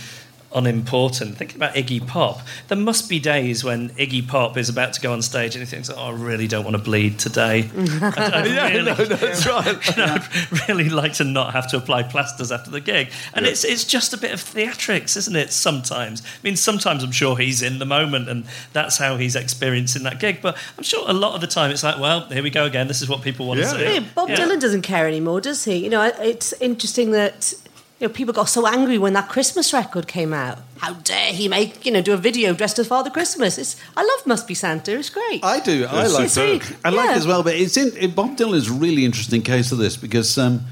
unimportant. 0.55 1.37
Thinking 1.37 1.57
about 1.57 1.75
Iggy 1.75 2.07
Pop, 2.07 2.41
there 2.69 2.79
must 2.79 3.09
be 3.09 3.19
days 3.19 3.63
when 3.65 3.91
Iggy 3.91 4.27
Pop 4.27 4.57
is 4.57 4.69
about 4.69 4.93
to 4.95 5.01
go 5.01 5.13
on 5.13 5.23
stage 5.23 5.55
and 5.55 5.63
he 5.65 5.67
thinks, 5.71 5.91
"Oh, 5.91 5.97
I 5.97 6.11
really 6.13 6.47
don't 6.47 6.65
want 6.65 6.77
to 6.77 6.83
bleed 6.83 7.19
today. 7.19 7.71
I'd, 7.77 8.03
I'd 8.19 8.47
Yeah, 8.47 8.69
really, 8.69 8.83
no, 8.85 8.95
no, 8.97 9.05
that's 9.05 9.47
right. 9.49 9.99
I'd 9.99 10.69
really 10.69 10.89
like 10.89 11.15
to 11.15 11.25
not 11.25 11.53
have 11.53 11.69
to 11.71 11.77
apply 11.77 12.05
plasters 12.05 12.51
after 12.53 12.71
the 12.71 12.81
gig." 12.81 13.11
And 13.35 13.47
it's 13.47 13.65
it's 13.65 13.85
just 13.85 14.13
a 14.13 14.17
bit 14.19 14.33
of 14.33 14.41
theatrics, 14.41 15.17
isn't 15.17 15.37
it? 15.37 15.53
Sometimes, 15.53 16.23
I 16.23 16.27
mean, 16.43 16.57
sometimes 16.57 17.03
I'm 17.05 17.13
sure 17.13 17.37
he's 17.37 17.63
in 17.63 17.79
the 17.79 17.87
moment 17.87 18.29
and 18.29 18.45
that's 18.73 18.99
how 18.99 19.17
he's 19.17 19.37
experiencing 19.37 20.03
that 20.05 20.21
gig. 20.21 20.41
But 20.43 20.57
I'm 20.77 20.85
sure 20.85 21.05
a 21.09 21.13
lot 21.13 21.35
of 21.35 21.41
the 21.41 21.47
time 21.47 21.71
it's 21.71 21.83
like, 21.85 21.99
"Well, 21.99 22.27
here 22.29 22.43
we 22.43 22.51
go 22.51 22.65
again. 22.65 22.89
This 22.89 23.03
is 23.03 23.09
what 23.09 23.23
people 23.23 23.47
want 23.47 23.61
Yeah. 23.61 23.73
to 23.73 23.79
see." 23.79 23.95
Yeah, 23.95 24.05
Bob 24.15 24.29
Yeah. 24.29 24.37
Dylan 24.37 24.61
doesn't 24.61 24.83
care 24.83 25.07
anymore, 25.07 25.41
does 25.41 25.65
he? 25.65 25.77
You 25.77 25.91
know, 25.91 26.03
it's 26.21 26.53
interesting 26.61 27.13
that 27.13 27.53
you 28.01 28.09
know 28.09 28.13
people 28.15 28.33
got 28.33 28.49
so 28.49 28.67
angry 28.67 28.97
when 28.99 29.13
that 29.13 29.29
Christmas 29.29 29.73
record 29.73 30.09
came 30.09 30.33
out. 30.33 30.59
How 30.79 30.95
dare 30.95 31.33
he 31.33 31.49
make 31.49 31.85
you 31.85 31.93
know 31.93 32.01
do 32.01 32.15
a 32.15 32.17
video 32.17 32.55
dressed 32.55 32.79
as 32.79 32.89
Father 32.89 33.11
Christmas? 33.11 33.59
It's 33.59 33.77
I 33.97 34.03
love 34.03 34.27
Must 34.27 34.49
Be 34.49 34.55
Santa. 34.55 34.93
It's 34.99 35.11
great. 35.11 35.45
I 35.45 35.61
do. 35.61 35.87
I 35.87 36.05
It's 36.05 36.15
like 36.15 36.31
superb. 36.31 36.79
I 36.85 36.89
like 36.91 37.07
Yeah. 37.07 37.13
it 37.13 37.17
as 37.19 37.27
well, 37.27 37.43
but 37.43 37.55
it's 37.55 37.77
in 37.77 37.93
it, 37.97 38.15
Bob 38.17 38.37
Dylan 38.37 38.55
is 38.55 38.69
a 38.69 38.73
really 38.73 39.05
interesting 39.05 39.43
case 39.43 39.71
of 39.71 39.79
this 39.79 39.97
because 39.97 40.37
um, 40.39 40.63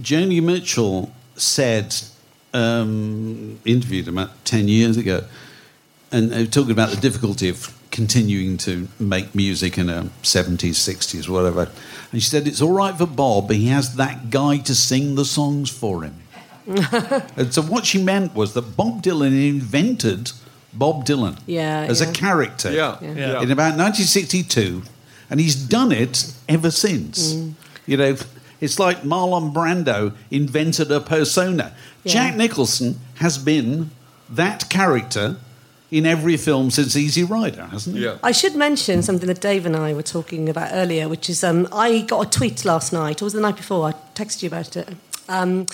Joni 0.00 0.42
Mitchell 0.42 1.10
said 1.36 1.94
um, 2.54 3.58
interviewed 3.64 4.08
him 4.08 4.18
about 4.18 4.44
ten 4.44 4.68
years 4.68 4.96
ago, 4.96 5.24
and 6.12 6.30
they 6.30 6.40
were 6.42 6.50
talking 6.50 6.72
about 6.72 6.90
the 6.90 6.96
difficulty 7.00 7.48
of 7.48 7.74
continuing 7.90 8.58
to 8.58 8.86
make 9.00 9.34
music 9.34 9.78
in 9.78 9.86
the 9.86 10.08
seventies, 10.22 10.76
sixties, 10.78 11.28
whatever. 11.28 11.70
And 12.12 12.22
she 12.22 12.28
said 12.28 12.46
it's 12.46 12.60
all 12.60 12.72
right 12.72 12.94
for 12.96 13.06
Bob, 13.06 13.48
but 13.48 13.56
he 13.56 13.68
has 13.68 13.96
that 13.96 14.30
guy 14.30 14.58
to 14.58 14.74
sing 14.74 15.14
the 15.14 15.24
songs 15.24 15.70
for 15.70 16.02
him. 16.04 16.14
and 17.36 17.52
so 17.54 17.62
what 17.62 17.86
she 17.86 18.02
meant 18.02 18.34
was 18.34 18.52
that 18.54 18.76
Bob 18.76 19.02
Dylan 19.02 19.32
invented 19.48 20.32
Bob 20.72 21.06
Dylan 21.06 21.38
Yeah, 21.46 21.86
as 21.88 22.00
yeah. 22.00 22.08
a 22.08 22.12
character 22.12 22.70
Yeah, 22.70 22.96
Yeah. 23.00 23.08
yeah. 23.14 23.42
in 23.42 23.50
about 23.50 23.76
1962, 23.76 24.82
and 25.30 25.40
he's 25.40 25.54
done 25.56 25.92
it 25.92 26.32
ever 26.48 26.70
since. 26.70 27.32
Mm. 27.34 27.52
You 27.86 27.96
know, 27.96 28.16
it's 28.60 28.78
like 28.78 29.02
Marlon 29.02 29.52
Brando 29.54 30.12
invented 30.30 30.90
a 30.92 31.00
persona. 31.00 31.72
Yeah. 32.04 32.12
Jack 32.12 32.36
Nicholson 32.36 32.98
has 33.16 33.38
been 33.38 33.90
that 34.30 34.68
character 34.68 35.36
in 35.90 36.04
every 36.04 36.36
film 36.36 36.70
since 36.70 36.94
Easy 36.96 37.24
Rider, 37.24 37.64
hasn't 37.64 37.96
he? 37.96 38.06
I 38.22 38.30
should 38.32 38.54
mention 38.54 39.02
something 39.02 39.26
that 39.26 39.40
Dave 39.40 39.64
and 39.64 39.74
I 39.74 39.94
were 39.94 40.02
talking 40.02 40.48
about 40.50 40.68
earlier, 40.72 41.08
which 41.08 41.30
is 41.30 41.42
um, 41.42 41.66
I 41.72 42.02
got 42.02 42.26
a 42.26 42.30
tweet 42.38 42.64
last 42.66 42.92
night, 42.92 43.22
or 43.22 43.24
was 43.24 43.32
it 43.32 43.38
the 43.38 43.42
night 43.42 43.56
before? 43.56 43.86
I 43.88 43.92
texted 44.14 44.42
you 44.42 44.48
about 44.48 44.76
it. 44.76 44.86
Um, 45.30 45.64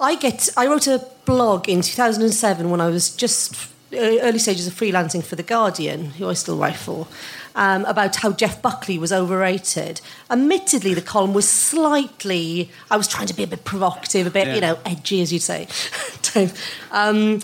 I 0.00 0.14
get. 0.16 0.48
I 0.56 0.66
wrote 0.66 0.86
a 0.86 1.04
blog 1.24 1.68
in 1.68 1.82
2007 1.82 2.70
when 2.70 2.80
I 2.80 2.88
was 2.88 3.10
just 3.14 3.54
uh, 3.92 3.96
early 3.96 4.38
stages 4.38 4.66
of 4.66 4.74
freelancing 4.74 5.22
for 5.24 5.36
the 5.36 5.42
Guardian, 5.42 6.10
who 6.10 6.28
I 6.28 6.34
still 6.34 6.56
write 6.56 6.76
for, 6.76 7.06
um, 7.56 7.84
about 7.86 8.16
how 8.16 8.32
Jeff 8.32 8.60
Buckley 8.62 8.98
was 8.98 9.12
overrated. 9.12 10.00
Admittedly, 10.30 10.94
the 10.94 11.02
column 11.02 11.32
was 11.34 11.48
slightly. 11.48 12.70
I 12.90 12.96
was 12.96 13.08
trying 13.08 13.26
to 13.26 13.34
be 13.34 13.42
a 13.42 13.46
bit 13.46 13.64
provocative, 13.64 14.26
a 14.26 14.30
bit, 14.30 14.46
Yeah. 14.48 14.54
you 14.54 14.60
know, 14.60 14.78
edgy, 14.84 15.20
as 15.22 15.32
you'd 15.32 15.42
say, 15.42 15.66
Um, 16.92 17.40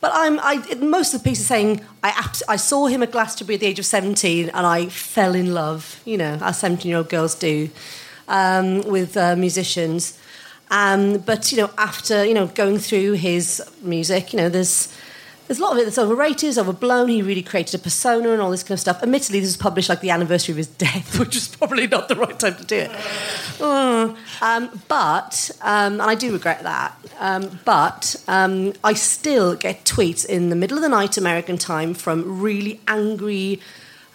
but 0.00 0.12
I'm, 0.14 0.38
I, 0.40 0.62
most 0.76 1.12
of 1.12 1.22
the 1.24 1.28
piece 1.28 1.40
is 1.40 1.46
saying 1.48 1.80
I, 2.04 2.10
abs- 2.10 2.44
I 2.48 2.54
saw 2.54 2.86
him 2.86 3.02
at 3.02 3.10
Glastonbury 3.10 3.54
at 3.56 3.60
the 3.60 3.66
age 3.66 3.80
of 3.80 3.86
17 3.86 4.48
and 4.50 4.64
I 4.66 4.86
fell 4.86 5.34
in 5.34 5.52
love, 5.54 6.00
you 6.04 6.16
know, 6.16 6.38
as 6.40 6.58
17 6.60 6.88
year 6.88 6.98
old 6.98 7.08
girls 7.08 7.34
do, 7.34 7.68
um, 8.28 8.82
with 8.82 9.16
uh, 9.16 9.34
musicians. 9.34 10.16
Um, 10.70 11.18
but, 11.18 11.50
you 11.50 11.58
know, 11.58 11.70
after, 11.78 12.24
you 12.24 12.34
know, 12.34 12.46
going 12.46 12.78
through 12.78 13.12
his 13.12 13.62
music, 13.82 14.32
you 14.32 14.38
know, 14.38 14.48
there's, 14.48 14.94
there's 15.48 15.60
a 15.60 15.62
lot 15.62 15.72
of 15.72 15.78
it 15.78 15.84
that's 15.84 15.96
overrated, 15.96 16.58
overblown. 16.58 17.08
He 17.08 17.22
really 17.22 17.42
created 17.42 17.74
a 17.74 17.82
persona 17.82 18.32
and 18.32 18.42
all 18.42 18.50
this 18.50 18.62
kind 18.62 18.72
of 18.72 18.80
stuff. 18.80 19.02
Admittedly, 19.02 19.40
this 19.40 19.48
was 19.48 19.56
published 19.56 19.88
like 19.88 20.02
the 20.02 20.10
anniversary 20.10 20.52
of 20.52 20.58
his 20.58 20.66
death, 20.78 21.18
which 21.18 21.34
is 21.36 21.48
probably 21.48 21.86
not 21.86 22.08
the 22.08 22.16
right 22.16 22.38
time 22.38 22.56
to 22.56 22.64
do 22.64 22.76
it. 22.76 22.90
Uh, 23.58 24.14
um, 24.42 24.82
but, 24.88 25.50
um, 25.62 25.94
and 25.94 26.02
I 26.02 26.14
do 26.14 26.32
regret 26.32 26.62
that, 26.64 26.98
um, 27.18 27.58
but 27.64 28.16
um, 28.28 28.74
I 28.84 28.92
still 28.92 29.54
get 29.54 29.84
tweets 29.84 30.26
in 30.26 30.50
the 30.50 30.56
middle 30.56 30.76
of 30.76 30.82
the 30.82 30.88
night 30.90 31.16
American 31.16 31.56
time 31.56 31.94
from 31.94 32.40
really 32.40 32.80
angry, 32.86 33.58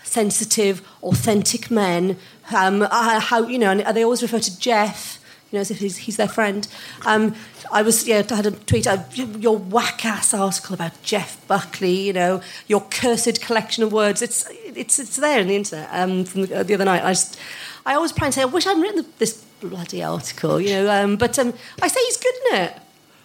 sensitive, 0.03 0.87
authentic 1.01 1.71
men. 1.71 2.17
Um, 2.55 2.83
uh, 2.83 3.19
how, 3.19 3.47
you 3.47 3.57
know, 3.57 3.71
and 3.71 3.97
they 3.97 4.03
always 4.03 4.21
refer 4.21 4.39
to 4.39 4.59
Jeff 4.59 5.19
you 5.53 5.57
know, 5.57 5.61
as 5.61 5.69
if 5.69 5.77
he's, 5.77 5.97
he's 5.97 6.17
their 6.17 6.27
friend. 6.27 6.67
Um, 7.05 7.35
I 7.71 7.83
was, 7.83 8.07
yeah, 8.07 8.23
I 8.27 8.35
had 8.35 8.47
a 8.47 8.51
tweet, 8.51 8.87
uh, 8.87 9.03
your 9.13 9.55
whack 9.55 10.03
ass 10.03 10.33
article 10.33 10.73
about 10.73 10.99
Jeff 11.03 11.47
Buckley, 11.47 11.93
you 11.93 12.11
know, 12.11 12.41
your 12.67 12.81
cursed 12.81 13.39
collection 13.39 13.83
of 13.83 13.93
words. 13.93 14.23
It's, 14.23 14.49
it's, 14.65 14.97
it's 14.97 15.15
there 15.17 15.39
in 15.39 15.47
the 15.47 15.55
internet 15.55 15.89
um, 15.91 16.25
from 16.25 16.47
the, 16.47 16.59
uh, 16.59 16.63
the, 16.63 16.73
other 16.73 16.85
night. 16.85 17.03
I 17.03 17.11
just, 17.11 17.39
I 17.85 17.93
always 17.93 18.11
try 18.11 18.25
and 18.25 18.33
say, 18.33 18.41
I 18.41 18.45
wish 18.45 18.65
I'd 18.65 18.81
written 18.81 19.05
this 19.19 19.45
bloody 19.61 20.01
article, 20.01 20.59
you 20.59 20.71
know, 20.71 20.89
um, 20.89 21.17
but 21.17 21.37
um, 21.37 21.53
I 21.83 21.87
say 21.87 22.03
he's 22.03 22.17
good 22.17 22.35
in 22.49 22.61
it. 22.61 22.77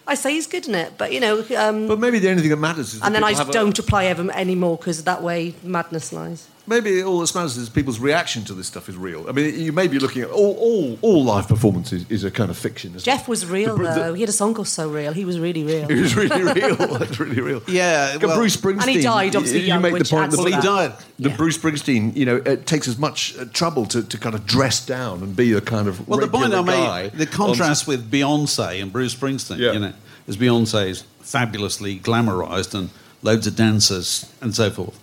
I 0.05 0.13
say 0.13 0.33
he's 0.33 0.47
good 0.47 0.67
in 0.67 0.75
it, 0.75 0.93
but 0.97 1.11
you 1.13 1.19
know. 1.19 1.45
Um, 1.55 1.87
but 1.87 1.99
maybe 1.99 2.17
the 2.17 2.31
only 2.31 2.41
thing 2.41 2.49
that 2.49 2.57
matters 2.57 2.95
is. 2.95 3.01
And 3.03 3.13
then 3.13 3.23
I 3.23 3.33
just 3.33 3.51
don't 3.51 3.77
a... 3.77 3.81
apply 3.81 4.05
ever 4.05 4.31
anymore 4.31 4.75
because 4.75 5.03
that 5.03 5.21
way 5.21 5.53
madness 5.61 6.11
lies 6.11 6.47
maybe 6.69 7.03
all 7.03 7.19
that 7.19 7.33
matters 7.33 7.57
is 7.57 7.69
people's 7.69 7.99
reaction 7.99 8.45
to 8.45 8.53
this 8.53 8.67
stuff 8.67 8.87
is 8.87 8.95
real. 8.95 9.27
I 9.27 9.31
mean, 9.31 9.59
you 9.59 9.73
may 9.73 9.87
be 9.87 9.99
looking 9.99 10.21
at 10.21 10.29
all, 10.29 10.55
all, 10.55 10.99
all 11.01 11.23
live 11.23 11.47
performances 11.47 12.05
is 12.09 12.23
a 12.23 12.31
kind 12.31 12.49
of 12.49 12.57
fiction. 12.57 12.97
Jeff 12.99 13.23
it? 13.23 13.27
was 13.27 13.45
real 13.45 13.75
the, 13.75 13.83
though. 13.83 14.13
he 14.13 14.21
had 14.21 14.29
a 14.29 14.33
song 14.33 14.53
called 14.53 14.67
"So 14.67 14.89
Real." 14.89 15.11
He 15.11 15.25
was 15.25 15.39
really 15.39 15.63
real. 15.63 15.87
he 15.89 15.99
was 15.99 16.15
really 16.15 16.43
real. 16.53 16.75
That's 16.99 17.19
really 17.19 17.41
real. 17.41 17.61
Yeah, 17.67 18.17
well, 18.17 18.37
Bruce 18.37 18.55
Springsteen. 18.55 18.81
And 18.81 18.89
he 18.89 19.01
died. 19.01 19.35
Obviously, 19.35 19.61
you, 19.61 19.67
young, 19.67 19.81
make 19.81 19.97
the 19.97 20.05
point. 20.05 20.31
Well, 20.31 20.45
he 20.45 20.51
died. 20.51 20.93
The 21.17 21.29
yeah. 21.29 21.35
Bruce 21.35 21.57
Springsteen, 21.57 22.15
you 22.15 22.25
know, 22.25 22.37
it 22.37 22.65
takes 22.65 22.87
as 22.87 22.97
much 22.97 23.37
uh, 23.37 23.45
trouble 23.45 23.85
to, 23.87 24.03
to 24.03 24.17
kind 24.17 24.35
of 24.35 24.45
dress 24.45 24.85
down 24.85 25.23
and 25.23 25.35
be 25.35 25.53
a 25.53 25.61
kind 25.61 25.87
of 25.87 26.07
well. 26.07 26.19
The 26.19 26.27
point 26.27 26.53
I 26.53 26.61
made, 26.61 27.11
the 27.13 27.25
contrast 27.25 27.87
on... 27.87 27.95
with 27.95 28.11
Beyonce 28.11 28.81
and 28.81 28.93
Bruce 28.93 29.15
Springsteen, 29.15 29.57
yeah. 29.57 29.73
you 29.73 29.79
know, 29.79 29.93
is 30.27 30.37
Beyonce 30.37 30.89
is 30.89 31.03
fabulously 31.21 31.99
glamorized 31.99 32.73
and 32.77 32.89
loads 33.21 33.47
of 33.47 33.55
dancers 33.55 34.31
and 34.41 34.55
so 34.55 34.69
forth. 34.69 34.99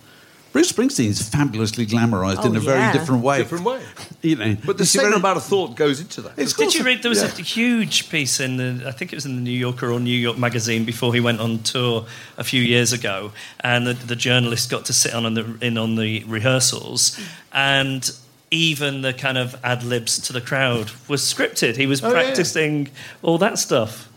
Bruce 0.57 0.71
Springsteen 0.71 1.09
is 1.09 1.21
fabulously 1.21 1.85
glamorized 1.85 2.37
oh, 2.39 2.47
in 2.47 2.55
a 2.55 2.59
yeah. 2.59 2.65
very 2.65 2.97
different 2.97 3.21
way. 3.21 3.37
Different 3.37 3.63
way. 3.63 3.79
You 4.23 4.35
know, 4.35 4.57
but 4.65 4.79
the 4.79 4.85
same 4.85 5.13
amount 5.13 5.37
of 5.37 5.43
thought 5.43 5.75
goes 5.75 5.99
into 5.99 6.21
that. 6.21 6.35
Did 6.35 6.73
you 6.73 6.83
read? 6.83 7.03
There 7.03 7.09
was 7.09 7.21
yeah. 7.21 7.29
a 7.29 7.43
huge 7.43 8.09
piece 8.09 8.39
in 8.39 8.57
the, 8.57 8.87
I 8.87 8.91
think 8.91 9.13
it 9.13 9.15
was 9.15 9.27
in 9.27 9.35
the 9.35 9.41
New 9.41 9.51
Yorker 9.51 9.91
or 9.91 9.99
New 9.99 10.09
York 10.09 10.39
Magazine 10.39 10.85
before 10.85 11.13
he 11.13 11.19
went 11.19 11.39
on 11.39 11.59
tour 11.59 12.07
a 12.35 12.43
few 12.43 12.63
years 12.63 12.91
ago, 12.91 13.31
and 13.59 13.85
the, 13.85 13.93
the 13.93 14.15
journalist 14.15 14.71
got 14.71 14.85
to 14.85 14.93
sit 14.93 15.13
on, 15.13 15.27
on 15.27 15.35
the, 15.35 15.57
in 15.61 15.77
on 15.77 15.95
the 15.95 16.23
rehearsals, 16.23 17.19
and 17.53 18.11
even 18.49 19.03
the 19.03 19.13
kind 19.13 19.37
of 19.37 19.55
ad 19.63 19.83
libs 19.83 20.17
to 20.21 20.33
the 20.33 20.41
crowd 20.41 20.89
was 21.07 21.21
scripted. 21.21 21.75
He 21.75 21.85
was 21.85 22.03
oh, 22.03 22.11
practicing 22.11 22.87
yeah. 22.87 22.91
all 23.21 23.37
that 23.37 23.59
stuff. 23.59 24.09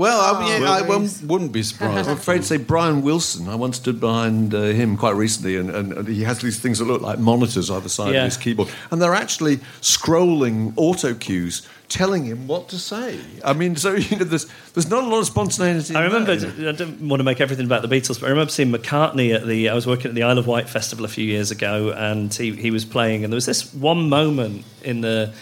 Well, 0.00 0.34
I, 0.34 0.40
mean, 0.40 0.66
I 0.66 0.80
wouldn't, 0.80 1.22
wouldn't 1.24 1.52
be 1.52 1.62
surprised. 1.62 2.08
I'm 2.08 2.16
afraid 2.16 2.38
to 2.38 2.44
say 2.44 2.56
Brian 2.56 3.02
Wilson. 3.02 3.50
I 3.50 3.54
once 3.54 3.76
stood 3.76 4.00
behind 4.00 4.54
uh, 4.54 4.62
him 4.62 4.96
quite 4.96 5.14
recently, 5.14 5.56
and, 5.56 5.68
and, 5.68 5.92
and, 5.92 6.08
he 6.08 6.22
has 6.22 6.38
these 6.38 6.58
things 6.58 6.78
that 6.78 6.86
look 6.86 7.02
like 7.02 7.18
monitors 7.18 7.70
either 7.70 7.90
side 7.90 8.14
yeah. 8.14 8.20
of 8.20 8.24
his 8.24 8.38
keyboard, 8.38 8.70
and 8.90 9.02
they're 9.02 9.14
actually 9.14 9.58
scrolling 9.82 10.72
auto 10.76 11.12
cues 11.12 11.68
telling 11.90 12.24
him 12.24 12.46
what 12.46 12.70
to 12.70 12.78
say. 12.78 13.20
I 13.44 13.52
mean, 13.52 13.76
so 13.76 13.92
you 13.94 14.16
know, 14.16 14.24
there's 14.24 14.46
there's 14.72 14.88
not 14.88 15.04
a 15.04 15.06
lot 15.06 15.18
of 15.18 15.26
spontaneity. 15.26 15.94
I 15.94 16.04
remember. 16.04 16.32
I 16.32 16.72
don't 16.72 17.06
want 17.06 17.20
to 17.20 17.24
make 17.24 17.42
everything 17.42 17.66
about 17.66 17.82
the 17.82 17.88
Beatles, 17.88 18.18
but 18.18 18.28
I 18.28 18.30
remember 18.30 18.50
seeing 18.50 18.72
McCartney 18.72 19.34
at 19.34 19.46
the. 19.46 19.68
I 19.68 19.74
was 19.74 19.86
working 19.86 20.06
at 20.06 20.14
the 20.14 20.22
Isle 20.22 20.38
of 20.38 20.46
Wight 20.46 20.70
festival 20.70 21.04
a 21.04 21.08
few 21.08 21.26
years 21.26 21.50
ago, 21.50 21.92
and 21.94 22.32
he 22.32 22.56
he 22.56 22.70
was 22.70 22.86
playing, 22.86 23.22
and 23.22 23.30
there 23.30 23.36
was 23.36 23.44
this 23.44 23.74
one 23.74 24.08
moment 24.08 24.64
in 24.82 25.02
the 25.02 25.34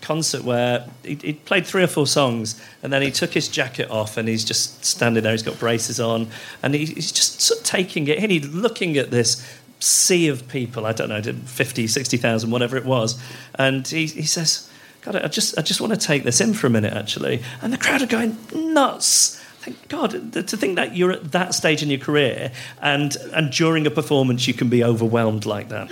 concert 0.00 0.44
where 0.44 0.88
he, 1.04 1.14
he, 1.16 1.32
played 1.32 1.66
three 1.66 1.82
or 1.82 1.86
four 1.86 2.06
songs 2.06 2.60
and 2.82 2.92
then 2.92 3.02
he 3.02 3.10
took 3.10 3.32
his 3.32 3.48
jacket 3.48 3.90
off 3.90 4.16
and 4.16 4.28
he's 4.28 4.44
just 4.44 4.84
standing 4.84 5.22
there. 5.22 5.32
He's 5.32 5.42
got 5.42 5.58
braces 5.58 6.00
on 6.00 6.28
and 6.62 6.74
he, 6.74 6.86
he's 6.86 7.12
just 7.12 7.40
sort 7.40 7.60
of 7.60 7.66
taking 7.66 8.08
it 8.08 8.18
in. 8.18 8.30
He's 8.30 8.46
looking 8.46 8.96
at 8.96 9.10
this 9.10 9.46
sea 9.80 10.28
of 10.28 10.48
people. 10.48 10.86
I 10.86 10.92
don't 10.92 11.08
know, 11.08 11.22
50, 11.22 11.86
60,000, 11.86 12.50
whatever 12.50 12.76
it 12.76 12.84
was. 12.84 13.20
And 13.54 13.86
he, 13.86 14.06
he 14.06 14.22
says, 14.22 14.70
God, 15.02 15.16
I 15.16 15.28
just, 15.28 15.58
I 15.58 15.62
just 15.62 15.80
want 15.80 15.92
to 15.92 15.98
take 15.98 16.22
this 16.22 16.40
in 16.40 16.54
for 16.54 16.68
a 16.68 16.70
minute, 16.70 16.92
actually. 16.92 17.42
And 17.60 17.72
the 17.72 17.78
crowd 17.78 18.02
are 18.02 18.06
going 18.06 18.36
nuts. 18.54 19.40
Thank 19.62 19.88
God 19.88 20.32
to 20.32 20.42
think 20.42 20.74
that 20.74 20.96
you're 20.96 21.12
at 21.12 21.30
that 21.30 21.54
stage 21.54 21.84
in 21.84 21.90
your 21.90 22.00
career 22.00 22.50
and, 22.80 23.16
and 23.32 23.52
during 23.52 23.86
a 23.86 23.92
performance 23.92 24.48
you 24.48 24.54
can 24.54 24.68
be 24.68 24.82
overwhelmed 24.82 25.46
like 25.46 25.68
that. 25.68 25.88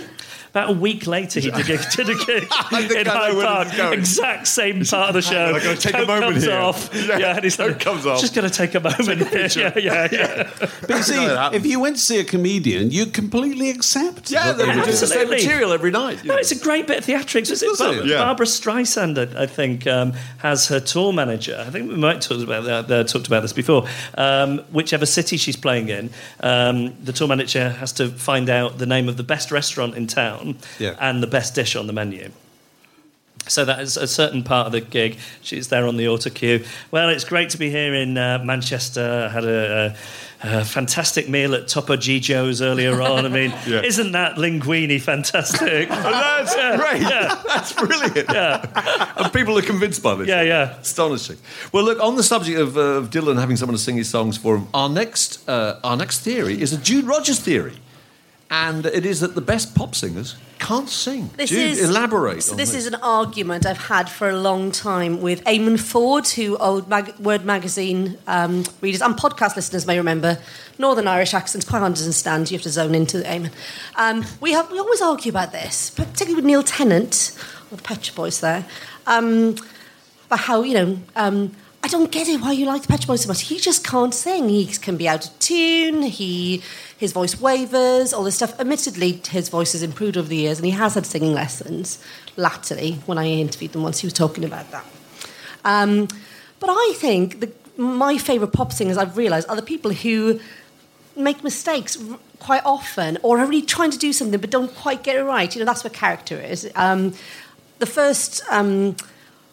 About 0.51 0.69
a 0.69 0.73
week 0.73 1.07
later, 1.07 1.39
he 1.39 1.49
did 1.49 1.69
a, 1.69 1.77
did 1.95 2.09
a 2.09 2.25
gig 2.25 2.43
in 2.91 3.05
Hyde 3.05 3.33
Park. 3.33 3.93
Exact 3.93 4.47
same 4.47 4.83
part 4.83 5.07
of 5.07 5.13
the 5.13 5.21
show. 5.21 5.55
I've 5.55 5.63
got 5.63 5.77
to 5.77 5.81
take 5.81 5.93
Coke 5.93 6.03
a 6.03 6.07
moment 6.07 6.33
comes 6.33 6.43
here. 6.43 6.57
Off. 6.57 6.89
Yeah, 6.93 7.17
yeah 7.17 7.35
and 7.35 7.43
he's 7.45 7.57
like, 7.57 7.79
comes 7.79 8.05
off. 8.05 8.19
Just 8.19 8.35
going 8.35 8.49
to 8.49 8.53
take 8.53 8.75
a 8.75 8.81
moment. 8.81 9.31
Take 9.31 9.55
a 9.55 9.59
yeah, 9.59 9.77
yeah, 9.77 10.07
yeah. 10.11 10.51
But 10.87 11.03
see, 11.03 11.25
if 11.55 11.65
you 11.65 11.79
went 11.79 11.95
to 11.95 12.01
see 12.01 12.19
a 12.19 12.25
comedian, 12.25 12.91
you 12.91 13.05
completely 13.05 13.69
accept. 13.69 14.29
Yeah, 14.29 14.51
they 14.51 14.65
do 14.65 14.83
the 14.83 14.91
same 14.91 15.29
material 15.29 15.71
every 15.71 15.89
night. 15.89 16.25
No, 16.25 16.35
it's 16.35 16.51
a 16.51 16.59
great 16.59 16.85
bit 16.85 16.97
of 16.97 17.05
theatrics. 17.05 17.49
Is 17.49 17.63
it? 17.63 17.77
Bar- 17.79 18.05
yeah. 18.05 18.17
Barbra 18.17 18.45
Streisand, 18.45 19.33
I, 19.37 19.45
think, 19.45 19.87
um, 19.87 20.11
has 20.39 20.67
her 20.67 20.81
tour 20.81 21.13
manager. 21.13 21.63
I 21.65 21.69
think 21.69 21.87
we 21.89 21.95
might 21.95 22.21
talk 22.21 22.43
about 22.43 22.65
that, 22.65 22.91
uh, 22.91 23.03
talked 23.05 23.27
about 23.27 23.41
this 23.41 23.53
before. 23.53 23.87
Um, 24.17 24.59
whichever 24.71 25.05
city 25.05 25.37
she's 25.37 25.55
playing 25.55 25.87
in, 25.87 26.09
um, 26.41 26.93
the 27.01 27.13
tour 27.13 27.29
manager 27.29 27.69
has 27.69 27.93
to 27.93 28.09
find 28.09 28.49
out 28.49 28.79
the 28.79 28.85
name 28.85 29.07
of 29.07 29.15
the 29.15 29.23
best 29.23 29.49
restaurant 29.49 29.95
in 29.95 30.07
town. 30.07 30.40
Yeah. 30.79 30.95
And 30.99 31.21
the 31.21 31.27
best 31.27 31.55
dish 31.55 31.75
on 31.75 31.87
the 31.87 31.93
menu. 31.93 32.31
So 33.47 33.65
that 33.65 33.79
is 33.79 33.97
a 33.97 34.07
certain 34.07 34.43
part 34.43 34.67
of 34.67 34.71
the 34.71 34.81
gig. 34.81 35.17
She's 35.41 35.69
there 35.69 35.87
on 35.87 35.97
the 35.97 36.07
auto 36.07 36.29
cue. 36.29 36.63
Well, 36.91 37.09
it's 37.09 37.23
great 37.23 37.49
to 37.51 37.57
be 37.57 37.69
here 37.69 37.93
in 37.93 38.17
uh, 38.17 38.39
Manchester. 38.43 39.27
I 39.29 39.33
had 39.33 39.43
a, 39.45 39.95
a, 40.43 40.59
a, 40.59 40.65
fantastic 40.65 41.27
meal 41.27 41.55
at 41.55 41.67
Topo 41.67 41.97
Gigio's 41.97 42.61
earlier 42.61 43.01
on. 43.01 43.25
I 43.25 43.29
mean, 43.29 43.51
yeah. 43.67 43.81
isn't 43.81 44.11
that 44.11 44.35
linguine 44.35 45.01
fantastic? 45.01 45.89
that's 45.89 46.55
yeah. 46.55 46.77
great. 46.77 47.01
Yeah. 47.01 47.41
That's 47.47 47.73
brilliant. 47.73 48.29
Yeah. 48.31 49.13
and 49.17 49.33
people 49.33 49.57
are 49.57 49.61
convinced 49.61 50.01
by 50.01 50.15
this. 50.15 50.27
Yeah, 50.27 50.41
yeah. 50.41 50.79
Astonishing. 50.79 51.37
Well, 51.73 51.83
look, 51.83 51.99
on 51.99 52.15
the 52.15 52.23
subject 52.23 52.57
of, 52.57 52.77
uh, 52.77 52.81
of 52.81 53.09
Dylan 53.09 53.39
having 53.39 53.57
someone 53.57 53.75
to 53.75 53.83
sing 53.83 53.97
his 53.97 54.09
songs 54.09 54.37
for 54.37 54.55
him, 54.55 54.67
our 54.73 54.87
next, 54.87 55.47
uh, 55.49 55.79
our 55.83 55.97
next 55.97 56.21
theory 56.21 56.61
is 56.61 56.71
a 56.73 56.77
Jude 56.77 57.05
Rogers 57.05 57.39
theory 57.39 57.77
and 58.51 58.85
it 58.85 59.05
is 59.05 59.21
that 59.21 59.33
the 59.33 59.41
best 59.41 59.73
pop 59.75 59.95
singers 59.95 60.35
can't 60.59 60.89
sing. 60.89 61.29
This 61.37 61.49
Jude, 61.49 61.71
is, 61.71 61.89
elaborate. 61.89 62.43
So 62.43 62.53
this, 62.53 62.71
this, 62.71 62.81
is 62.81 62.93
an 62.93 62.99
argument 63.01 63.65
I've 63.65 63.77
had 63.77 64.09
for 64.09 64.29
a 64.29 64.37
long 64.37 64.71
time 64.71 65.21
with 65.21 65.41
Eamonn 65.45 65.79
Forde, 65.79 66.27
who 66.35 66.57
old 66.57 66.89
mag- 66.89 67.17
Word 67.17 67.45
magazine 67.45 68.17
um, 68.27 68.65
readers 68.81 69.01
and 69.01 69.15
podcast 69.15 69.55
listeners 69.55 69.87
may 69.87 69.97
remember. 69.97 70.37
Northern 70.77 71.07
Irish 71.07 71.33
accents 71.33 71.67
quite 71.67 71.79
hard 71.79 71.95
to 71.95 72.03
understand. 72.03 72.51
You 72.51 72.57
have 72.57 72.63
to 72.63 72.69
zone 72.69 72.93
into 72.93 73.19
Eamonn. 73.19 73.51
Um, 73.95 74.25
we 74.41 74.51
have 74.51 74.69
we 74.69 74.79
always 74.79 75.01
argue 75.01 75.31
about 75.31 75.53
this, 75.53 75.89
particularly 75.89 76.35
with 76.35 76.45
Neil 76.45 76.61
Tennant, 76.61 77.35
or 77.71 77.77
the 77.77 77.83
Pet 77.83 78.11
Boys 78.13 78.41
there, 78.41 78.65
um, 79.07 79.55
about 80.25 80.39
how 80.39 80.61
you 80.61 80.73
know. 80.73 80.99
I 81.83 81.87
don't 81.87 82.11
get 82.11 82.27
it 82.27 82.39
why 82.39 82.51
you 82.51 82.65
like 82.67 82.83
the 82.83 82.87
Pet 82.87 83.07
Boys 83.07 83.23
so 83.23 83.27
much. 83.27 83.41
He 83.41 83.57
just 83.57 83.83
can't 83.83 84.13
sing. 84.13 84.49
He 84.49 84.67
can 84.67 84.97
be 84.97 85.07
out 85.07 85.25
of 85.25 85.39
tune. 85.39 86.03
He 86.03 86.61
his 86.95 87.11
voice 87.11 87.41
wavers, 87.41 88.13
all 88.13 88.23
this 88.23 88.35
stuff. 88.35 88.59
Admittedly, 88.59 89.19
his 89.27 89.49
voice 89.49 89.71
has 89.73 89.81
improved 89.81 90.15
over 90.15 90.27
the 90.27 90.35
years, 90.35 90.59
and 90.59 90.65
he 90.65 90.71
has 90.71 90.93
had 90.93 91.07
singing 91.07 91.33
lessons 91.33 91.97
latterly. 92.37 92.93
When 93.07 93.17
I 93.17 93.25
interviewed 93.25 93.71
them 93.71 93.81
once, 93.81 93.99
he 93.99 94.05
was 94.05 94.13
talking 94.13 94.45
about 94.45 94.69
that. 94.69 94.85
Um, 95.65 96.07
but 96.59 96.69
I 96.69 96.93
think 96.97 97.39
the, 97.39 97.51
my 97.77 98.19
favourite 98.19 98.53
pop 98.53 98.71
singers, 98.71 98.97
I've 98.97 99.17
realised, 99.17 99.49
are 99.49 99.55
the 99.55 99.63
people 99.63 99.91
who 99.91 100.39
make 101.15 101.43
mistakes 101.43 101.97
quite 102.37 102.63
often 102.63 103.17
or 103.23 103.39
are 103.39 103.45
really 103.45 103.61
trying 103.63 103.91
to 103.91 103.97
do 103.97 104.13
something 104.13 104.39
but 104.39 104.49
don't 104.49 104.73
quite 104.75 105.03
get 105.03 105.15
it 105.15 105.23
right. 105.23 105.53
You 105.53 105.59
know, 105.59 105.65
that's 105.65 105.83
what 105.83 105.93
character 105.93 106.39
is. 106.39 106.69
Um, 106.75 107.13
the 107.79 107.87
first... 107.87 108.43
Um, 108.51 108.95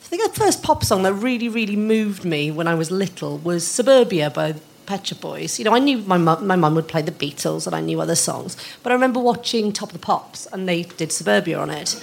think 0.09 0.35
the 0.35 0.41
first 0.41 0.63
pop 0.63 0.85
song 0.85 1.03
that 1.03 1.13
really, 1.13 1.49
really 1.49 1.77
moved 1.77 2.25
me 2.25 2.51
when 2.51 2.67
I 2.67 2.75
was 2.75 2.91
little 2.91 3.39
was 3.39 3.67
Suburbia 3.67 4.31
by 4.31 4.55
Pet 4.87 5.07
Shop 5.07 5.21
Boys. 5.21 5.59
You 5.59 5.67
know, 5.67 5.75
I 5.75 5.81
knew 5.81 5.99
my 5.99 6.17
mum, 6.17 6.47
my 6.47 6.57
mum 6.57 6.75
would 6.75 6.89
play 6.89 7.03
the 7.03 7.13
Beatles 7.13 7.67
and 7.67 7.77
I 7.77 7.81
knew 7.83 8.01
other 8.01 8.15
songs, 8.15 8.57
but 8.83 8.91
I 8.91 8.95
remember 8.95 9.21
watching 9.21 9.71
Top 9.71 9.91
of 9.91 9.93
the 9.93 9.99
Pops 9.99 10.47
and 10.47 10.67
they 10.67 10.85
did 10.85 11.13
Suburbia 11.13 11.59
on 11.59 11.69
it, 11.69 12.03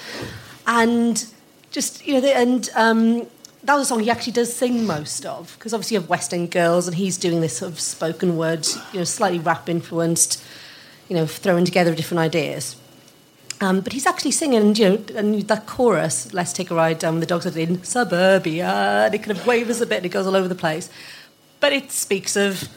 and 0.68 1.26
just 1.72 2.06
you 2.06 2.14
know, 2.14 2.22
they, 2.22 2.34
and 2.34 2.70
um, 2.76 3.28
that 3.64 3.74
was 3.74 3.84
a 3.84 3.86
song 3.88 4.02
he 4.02 4.12
actually 4.12 4.34
does 4.34 4.56
sing 4.56 4.86
most 4.86 5.26
of 5.26 5.56
because 5.58 5.74
obviously 5.74 5.96
you 5.96 6.02
have 6.02 6.10
West 6.10 6.32
End 6.32 6.52
Girls 6.52 6.88
and 6.88 6.96
he's 6.96 7.18
doing 7.18 7.42
this 7.42 7.58
sort 7.58 7.72
of 7.72 7.80
spoken 7.80 8.38
word, 8.38 8.68
you 8.94 9.00
know, 9.00 9.04
slightly 9.04 9.40
rap 9.40 9.68
influenced, 9.68 10.44
you 11.10 11.16
know, 11.16 11.26
throwing 11.26 11.66
together 11.66 11.96
different 11.96 12.20
ideas. 12.20 12.76
Um, 13.62 13.80
but 13.80 13.94
he's 13.94 14.06
actually 14.06 14.32
singing, 14.32 14.76
you 14.76 14.90
know, 14.90 15.04
and 15.16 15.42
that 15.48 15.66
chorus, 15.66 16.34
"Let's 16.34 16.52
take 16.52 16.72
a 16.72 16.76
ride 16.76 17.00
down 17.00 17.16
with 17.16 17.22
the 17.22 17.28
dogs 17.28 17.46
in 17.46 17.84
suburbia," 17.84 18.68
and 19.06 19.16
it 19.16 19.20
kind 19.20 19.32
of 19.32 19.48
wavers 19.48 19.80
a 19.80 19.86
bit 19.86 19.98
and 19.98 20.06
it 20.06 20.10
goes 20.10 20.28
all 20.28 20.36
over 20.36 20.48
the 20.48 20.56
place. 20.56 20.90
But 21.62 21.72
it 21.72 21.92
speaks 21.92 22.36
of 22.36 22.68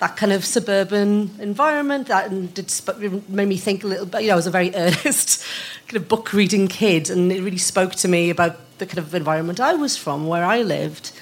that 0.00 0.16
kind 0.16 0.32
of 0.32 0.44
suburban 0.44 1.30
environment. 1.40 2.08
That 2.08 2.30
and 2.30 2.56
it 2.58 3.28
made 3.28 3.48
me 3.48 3.56
think 3.56 3.84
a 3.84 3.86
little 3.86 4.06
bit. 4.06 4.22
You 4.22 4.28
know, 4.28 4.34
I 4.34 4.36
was 4.36 4.46
a 4.46 4.50
very 4.50 4.74
earnest 4.74 5.42
kind 5.86 5.96
of 5.96 6.08
book 6.08 6.32
reading 6.32 6.68
kid, 6.68 7.08
and 7.08 7.32
it 7.32 7.42
really 7.42 7.58
spoke 7.58 7.94
to 7.96 8.08
me 8.08 8.28
about 8.28 8.56
the 8.78 8.86
kind 8.86 8.98
of 8.98 9.14
environment 9.14 9.60
I 9.60 9.74
was 9.74 9.96
from, 9.96 10.26
where 10.26 10.44
I 10.44 10.62
lived. 10.62 11.12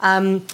Um, 0.00 0.46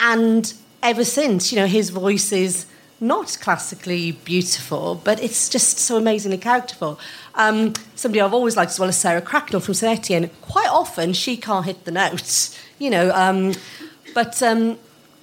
and 0.00 0.52
ever 0.82 1.04
since, 1.04 1.52
you 1.52 1.58
know, 1.58 1.66
his 1.66 1.90
voice 1.90 2.32
is 2.32 2.66
not 3.00 3.38
classically 3.40 4.12
beautiful, 4.12 5.00
but 5.04 5.22
it's 5.22 5.48
just 5.48 5.78
so 5.78 5.96
amazingly 5.96 6.38
characterful. 6.38 6.98
Um, 7.40 7.72
somebody 7.94 8.20
I've 8.20 8.34
always 8.34 8.54
liked 8.54 8.72
as 8.72 8.78
well 8.78 8.90
as 8.90 8.98
Sarah 8.98 9.22
Cracknell 9.22 9.62
from 9.62 9.72
St 9.72 9.98
Etienne. 9.98 10.28
Quite 10.42 10.68
often 10.68 11.14
she 11.14 11.38
can't 11.38 11.64
hit 11.64 11.86
the 11.86 11.90
notes, 11.90 12.54
you 12.78 12.90
know. 12.90 13.10
Um, 13.14 13.54
but 14.14 14.42
um, 14.42 14.76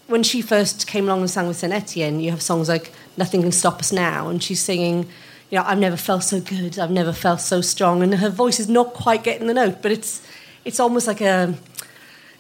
when 0.07 0.24
she 0.24 0.41
first 0.41 0.88
came 0.88 1.05
along 1.05 1.20
and 1.20 1.30
sang 1.30 1.47
with 1.47 1.57
St 1.57 1.72
Etienne, 1.72 2.20
you 2.20 2.32
have 2.32 2.41
songs 2.41 2.70
like 2.70 2.91
"Nothing 3.18 3.43
Can 3.43 3.51
Stop 3.51 3.80
Us 3.82 3.91
Now," 3.91 4.30
and 4.30 4.41
she's 4.41 4.59
singing, 4.59 5.03
you 5.51 5.59
know, 5.59 5.63
"I've 5.63 5.78
never 5.78 5.95
felt 5.95 6.24
so 6.24 6.41
good, 6.41 6.80
I've 6.80 6.89
never 6.89 7.13
felt 7.13 7.39
so 7.39 7.61
strong," 7.61 8.01
and 8.01 8.15
her 8.15 8.32
voice 8.32 8.59
is 8.59 8.68
not 8.68 8.93
quite 8.93 9.24
getting 9.24 9.45
the 9.45 9.53
note, 9.53 9.84
but 9.84 9.91
it's 9.91 10.24
it's 10.65 10.80
almost 10.80 11.05
like 11.05 11.22
a 11.22 11.53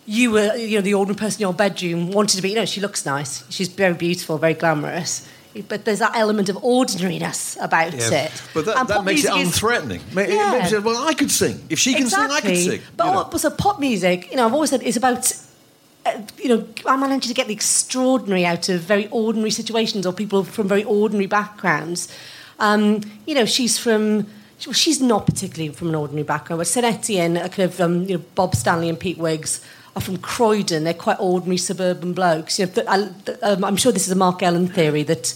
you 0.07 0.31
were, 0.31 0.55
you 0.55 0.77
know, 0.77 0.81
the 0.81 0.95
ordinary 0.95 1.19
person 1.19 1.41
in 1.41 1.41
your 1.41 1.53
bedroom 1.53 2.09
wanted 2.11 2.37
to 2.37 2.41
be, 2.41 2.49
you 2.49 2.55
know, 2.55 2.65
she 2.65 2.81
looks 2.81 3.05
nice, 3.05 3.43
she's 3.51 3.67
very 3.67 3.93
beautiful, 3.93 4.39
very 4.39 4.55
glamorous. 4.55 5.27
But 5.61 5.85
there's 5.85 5.99
that 5.99 6.15
element 6.15 6.49
of 6.49 6.57
ordinariness 6.63 7.57
about 7.61 7.93
Yeah. 7.93 8.25
it. 8.25 8.31
But 8.53 8.65
that, 8.65 8.77
And 8.77 8.87
that 8.89 9.03
makes 9.03 9.23
it 9.25 9.33
music 9.33 9.53
is- 9.53 9.59
unthreatening. 9.61 10.01
Ma- 10.13 10.21
it 10.21 10.29
Yeah. 10.29 10.51
makes 10.59 10.71
it- 10.71 10.83
well, 10.83 11.07
I 11.07 11.13
could 11.13 11.31
sing. 11.31 11.59
If 11.69 11.79
she 11.79 11.93
can 11.93 12.09
sing, 12.09 12.19
I 12.31 12.41
can 12.41 12.55
sing. 12.55 12.81
But 12.95 13.05
you 13.07 13.11
know. 13.11 13.17
what- 13.29 13.39
so 13.39 13.49
pop 13.49 13.79
music, 13.79 14.29
you 14.31 14.37
know, 14.37 14.45
I've 14.45 14.53
always 14.53 14.69
said 14.69 14.81
is 14.83 14.97
about, 14.97 15.31
uh, 16.05 16.11
you 16.37 16.49
know, 16.49 16.63
I'm 16.85 16.99
managing 16.99 17.27
to 17.29 17.33
get 17.33 17.47
the 17.47 17.53
extraordinary 17.53 18.45
out 18.45 18.69
of 18.69 18.81
very 18.81 19.07
ordinary 19.11 19.51
situations 19.51 20.05
or 20.05 20.13
people 20.13 20.43
from 20.43 20.67
very 20.67 20.83
ordinary 20.83 21.27
backgrounds. 21.27 22.07
Um, 22.59 23.01
you 23.25 23.35
know, 23.35 23.45
she's 23.45 23.77
from. 23.77 24.27
well, 24.65 24.73
She's 24.73 24.99
not 24.99 25.27
particularly 25.27 25.71
from 25.75 25.89
an 25.89 25.95
ordinary 25.95 26.23
background, 26.23 26.59
but 26.59 26.65
St 26.67 26.83
Etienne, 26.85 27.37
a 27.37 27.47
kind 27.47 27.71
of 27.71 27.79
um, 27.79 28.05
you 28.05 28.17
know, 28.17 28.23
Bob 28.33 28.55
Stanley 28.55 28.89
and 28.89 28.99
Pete 28.99 29.19
Wiggs 29.19 29.59
are 29.97 30.01
from 30.01 30.17
Croydon. 30.17 30.83
They're 30.83 30.93
quite 30.93 31.19
ordinary 31.19 31.57
suburban 31.57 32.13
blokes. 32.13 32.59
You 32.59 32.67
know, 32.67 32.83
I, 32.87 33.09
th- 33.25 33.37
um, 33.41 33.63
I'm 33.63 33.75
sure 33.75 33.91
this 33.91 34.05
is 34.05 34.11
a 34.11 34.15
Mark 34.15 34.43
Ellen 34.43 34.67
theory 34.67 35.03
that 35.03 35.33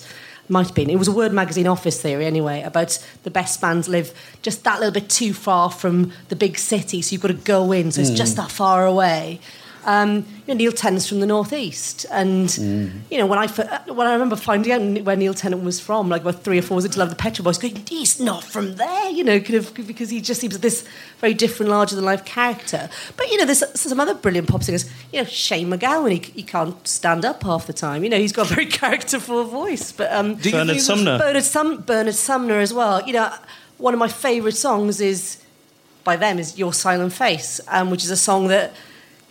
might 0.47 0.67
have 0.67 0.75
been. 0.75 0.89
It 0.89 0.99
was 0.99 1.07
a 1.07 1.11
Word 1.11 1.33
magazine 1.33 1.67
office 1.67 1.99
theory 2.01 2.25
anyway 2.25 2.61
about 2.61 2.97
the 3.23 3.31
best 3.31 3.59
bands 3.59 3.89
live 3.89 4.13
just 4.43 4.63
that 4.63 4.79
little 4.79 4.93
bit 4.93 5.09
too 5.09 5.33
far 5.33 5.71
from 5.71 6.11
the 6.29 6.35
big 6.35 6.57
city, 6.57 7.01
so 7.01 7.13
you've 7.13 7.21
got 7.21 7.29
to 7.29 7.33
go 7.33 7.71
in, 7.71 7.91
so 7.91 8.01
it's 8.01 8.11
just 8.11 8.35
that 8.35 8.51
far 8.51 8.85
away. 8.85 9.39
Um, 9.83 10.17
you 10.45 10.53
know, 10.53 10.53
Neil 10.53 10.71
Tennant's 10.71 11.07
from 11.07 11.21
the 11.21 11.25
northeast, 11.25 12.05
and 12.11 12.55
you 13.09 13.17
know 13.17 13.25
when 13.25 13.39
I 13.39 13.47
when 13.47 14.05
I 14.05 14.13
remember 14.13 14.35
finding 14.35 14.71
out 14.71 15.03
where 15.03 15.15
Neil 15.15 15.33
Tennant 15.33 15.63
was 15.63 15.79
from, 15.79 16.09
like 16.09 16.21
about 16.21 16.43
three 16.43 16.59
or 16.59 16.61
four 16.61 16.75
years 16.75 16.85
into 16.85 16.99
Love 16.99 17.09
the 17.09 17.15
Petrol 17.15 17.43
Boys, 17.43 17.57
going, 17.57 17.75
he's 17.87 18.19
not 18.19 18.43
from 18.43 18.75
there, 18.75 19.09
you 19.09 19.23
know, 19.23 19.39
kind 19.39 19.55
of 19.55 19.73
because 19.73 20.09
he 20.09 20.21
just 20.21 20.39
seems 20.39 20.57
this 20.59 20.87
very 21.19 21.33
different, 21.33 21.71
larger 21.71 21.95
than 21.95 22.05
life 22.05 22.25
character. 22.25 22.89
But 23.17 23.31
you 23.31 23.37
know, 23.37 23.45
there's 23.45 23.63
some 23.79 23.99
other 23.99 24.13
brilliant 24.13 24.49
pop 24.49 24.63
singers. 24.63 24.89
You 25.11 25.21
know, 25.21 25.25
Shane 25.25 25.69
MacGowan, 25.69 26.11
he, 26.11 26.31
he 26.31 26.43
can't 26.43 26.87
stand 26.87 27.25
up 27.25 27.41
half 27.43 27.65
the 27.65 27.73
time. 27.73 28.03
You 28.03 28.09
know, 28.09 28.17
he's 28.19 28.33
got 28.33 28.51
a 28.51 28.53
very 28.53 28.65
characterful 28.81 29.45
voice. 29.45 29.91
But 29.91 30.11
um, 30.11 30.35
Bernard 30.35 30.79
Sumner. 30.79 31.17
Bernard, 31.17 31.43
Sum- 31.43 31.81
Bernard 31.81 32.15
Sumner 32.15 32.59
as 32.59 32.73
well. 32.73 33.01
You 33.05 33.13
know, 33.13 33.33
one 33.77 33.93
of 33.93 33.99
my 33.99 34.07
favourite 34.07 34.55
songs 34.55 35.01
is 35.01 35.41
by 36.03 36.15
them 36.15 36.39
is 36.39 36.57
"Your 36.57 36.73
Silent 36.73 37.13
Face," 37.13 37.59
um, 37.67 37.89
which 37.89 38.03
is 38.03 38.11
a 38.11 38.17
song 38.17 38.47
that 38.47 38.73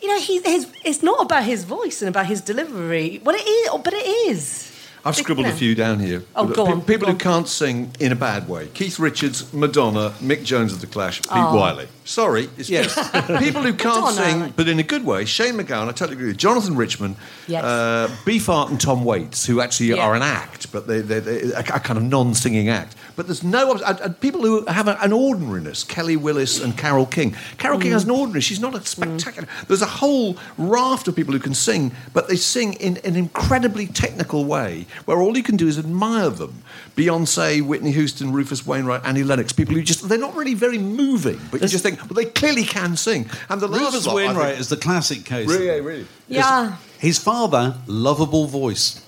you 0.02 0.08
know 0.08 0.18
he, 0.20 0.40
his, 0.42 0.66
it's 0.84 1.02
not 1.02 1.22
about 1.22 1.44
his 1.44 1.64
voice 1.64 2.02
and 2.02 2.08
about 2.08 2.26
his 2.26 2.40
delivery. 2.40 3.20
Well, 3.24 3.36
it 3.36 3.46
is, 3.46 3.70
but 3.82 3.92
it 3.94 4.06
is. 4.30 4.66
I've 5.04 5.16
scribbled 5.16 5.46
a 5.46 5.52
few 5.52 5.74
down 5.74 5.98
here. 5.98 6.22
Oh, 6.36 6.46
go 6.46 6.66
on, 6.66 6.82
People 6.82 7.06
go 7.06 7.06
who 7.06 7.12
on. 7.12 7.18
can't 7.18 7.48
sing 7.48 7.90
in 8.00 8.12
a 8.12 8.16
bad 8.16 8.48
way. 8.48 8.68
Keith 8.74 8.98
Richards, 8.98 9.50
Madonna, 9.52 10.10
Mick 10.20 10.44
Jones 10.44 10.74
of 10.74 10.82
the 10.82 10.86
Clash, 10.86 11.22
Pete 11.22 11.30
Oh. 11.32 11.56
Wylie. 11.56 11.88
Sorry, 12.10 12.48
it's 12.58 12.68
Yes. 12.68 12.92
just 12.92 13.12
people 13.38 13.62
who 13.62 13.72
can't 13.88 14.12
sing, 14.16 14.52
but 14.56 14.66
in 14.66 14.80
a 14.80 14.82
good 14.82 15.04
way. 15.06 15.24
Shane 15.24 15.54
MacGowan, 15.54 15.86
I 15.88 15.92
totally 15.92 16.14
agree 16.14 16.26
with. 16.28 16.38
Jonathan 16.38 16.74
Richman, 16.74 17.14
Yes. 17.46 17.62
uh, 17.62 18.08
Beefheart 18.24 18.68
and 18.70 18.80
Tom 18.80 19.04
Waits, 19.04 19.46
who 19.46 19.60
actually 19.60 19.90
Yeah. 19.90 20.04
are 20.04 20.16
an 20.16 20.22
act, 20.22 20.72
but 20.72 20.88
they, 20.88 21.02
they, 21.02 21.20
they 21.20 21.52
a, 21.52 21.62
kind 21.62 21.96
of 21.98 22.02
non-singing 22.02 22.68
act. 22.68 22.96
But 23.14 23.26
there's 23.28 23.44
no 23.44 23.78
people 24.20 24.40
who 24.42 24.64
have 24.66 24.88
a, 24.88 24.98
an 25.00 25.12
ordinariness. 25.12 25.84
Kelly 25.84 26.16
Willis 26.16 26.60
and 26.60 26.76
Carole 26.76 27.06
King. 27.06 27.36
Carole 27.58 27.78
King 27.78 27.90
Mm. 27.90 27.94
has 27.94 28.04
an 28.04 28.10
ordinary. 28.10 28.40
She's 28.40 28.60
not 28.60 28.74
a 28.74 28.84
spectacular. 28.84 29.46
There's 29.68 29.82
a 29.82 29.86
whole 29.86 30.36
raft 30.58 31.06
of 31.06 31.14
people 31.14 31.32
who 31.32 31.38
can 31.40 31.54
sing, 31.54 31.92
but 32.12 32.26
they 32.26 32.34
sing 32.36 32.72
in 32.74 32.96
an 33.04 33.14
incredibly 33.14 33.86
technical 33.86 34.44
way, 34.46 34.86
where 35.04 35.18
all 35.22 35.36
you 35.36 35.44
can 35.44 35.56
do 35.56 35.68
is 35.68 35.78
admire 35.78 36.30
them. 36.30 36.64
Beyonce, 36.96 37.62
Whitney 37.62 37.92
Houston, 37.92 38.32
Rufus 38.32 38.66
Wainwright, 38.66 39.02
Annie 39.04 39.22
Lennox. 39.22 39.52
People 39.52 39.74
who 39.76 39.82
just 39.82 40.08
they're 40.08 40.18
not 40.18 40.34
really 40.34 40.54
very 40.54 40.76
moving, 40.78 41.40
but 41.52 41.62
you 41.62 41.68
just 41.68 41.84
think, 41.84 41.99
well, 42.02 42.14
they 42.14 42.24
clearly 42.26 42.64
can 42.64 42.96
sing. 42.96 43.28
And 43.48 43.60
the 43.60 43.68
last 43.68 43.80
Rufus 43.92 44.06
lot, 44.06 44.16
Wainwright 44.16 44.48
think- 44.48 44.60
is 44.60 44.68
the 44.68 44.76
classic 44.76 45.24
case. 45.24 45.48
Really, 45.48 45.80
really. 45.80 46.06
Yeah. 46.28 46.76
His 46.98 47.18
father, 47.18 47.74
lovable 47.86 48.46
voice. 48.46 49.00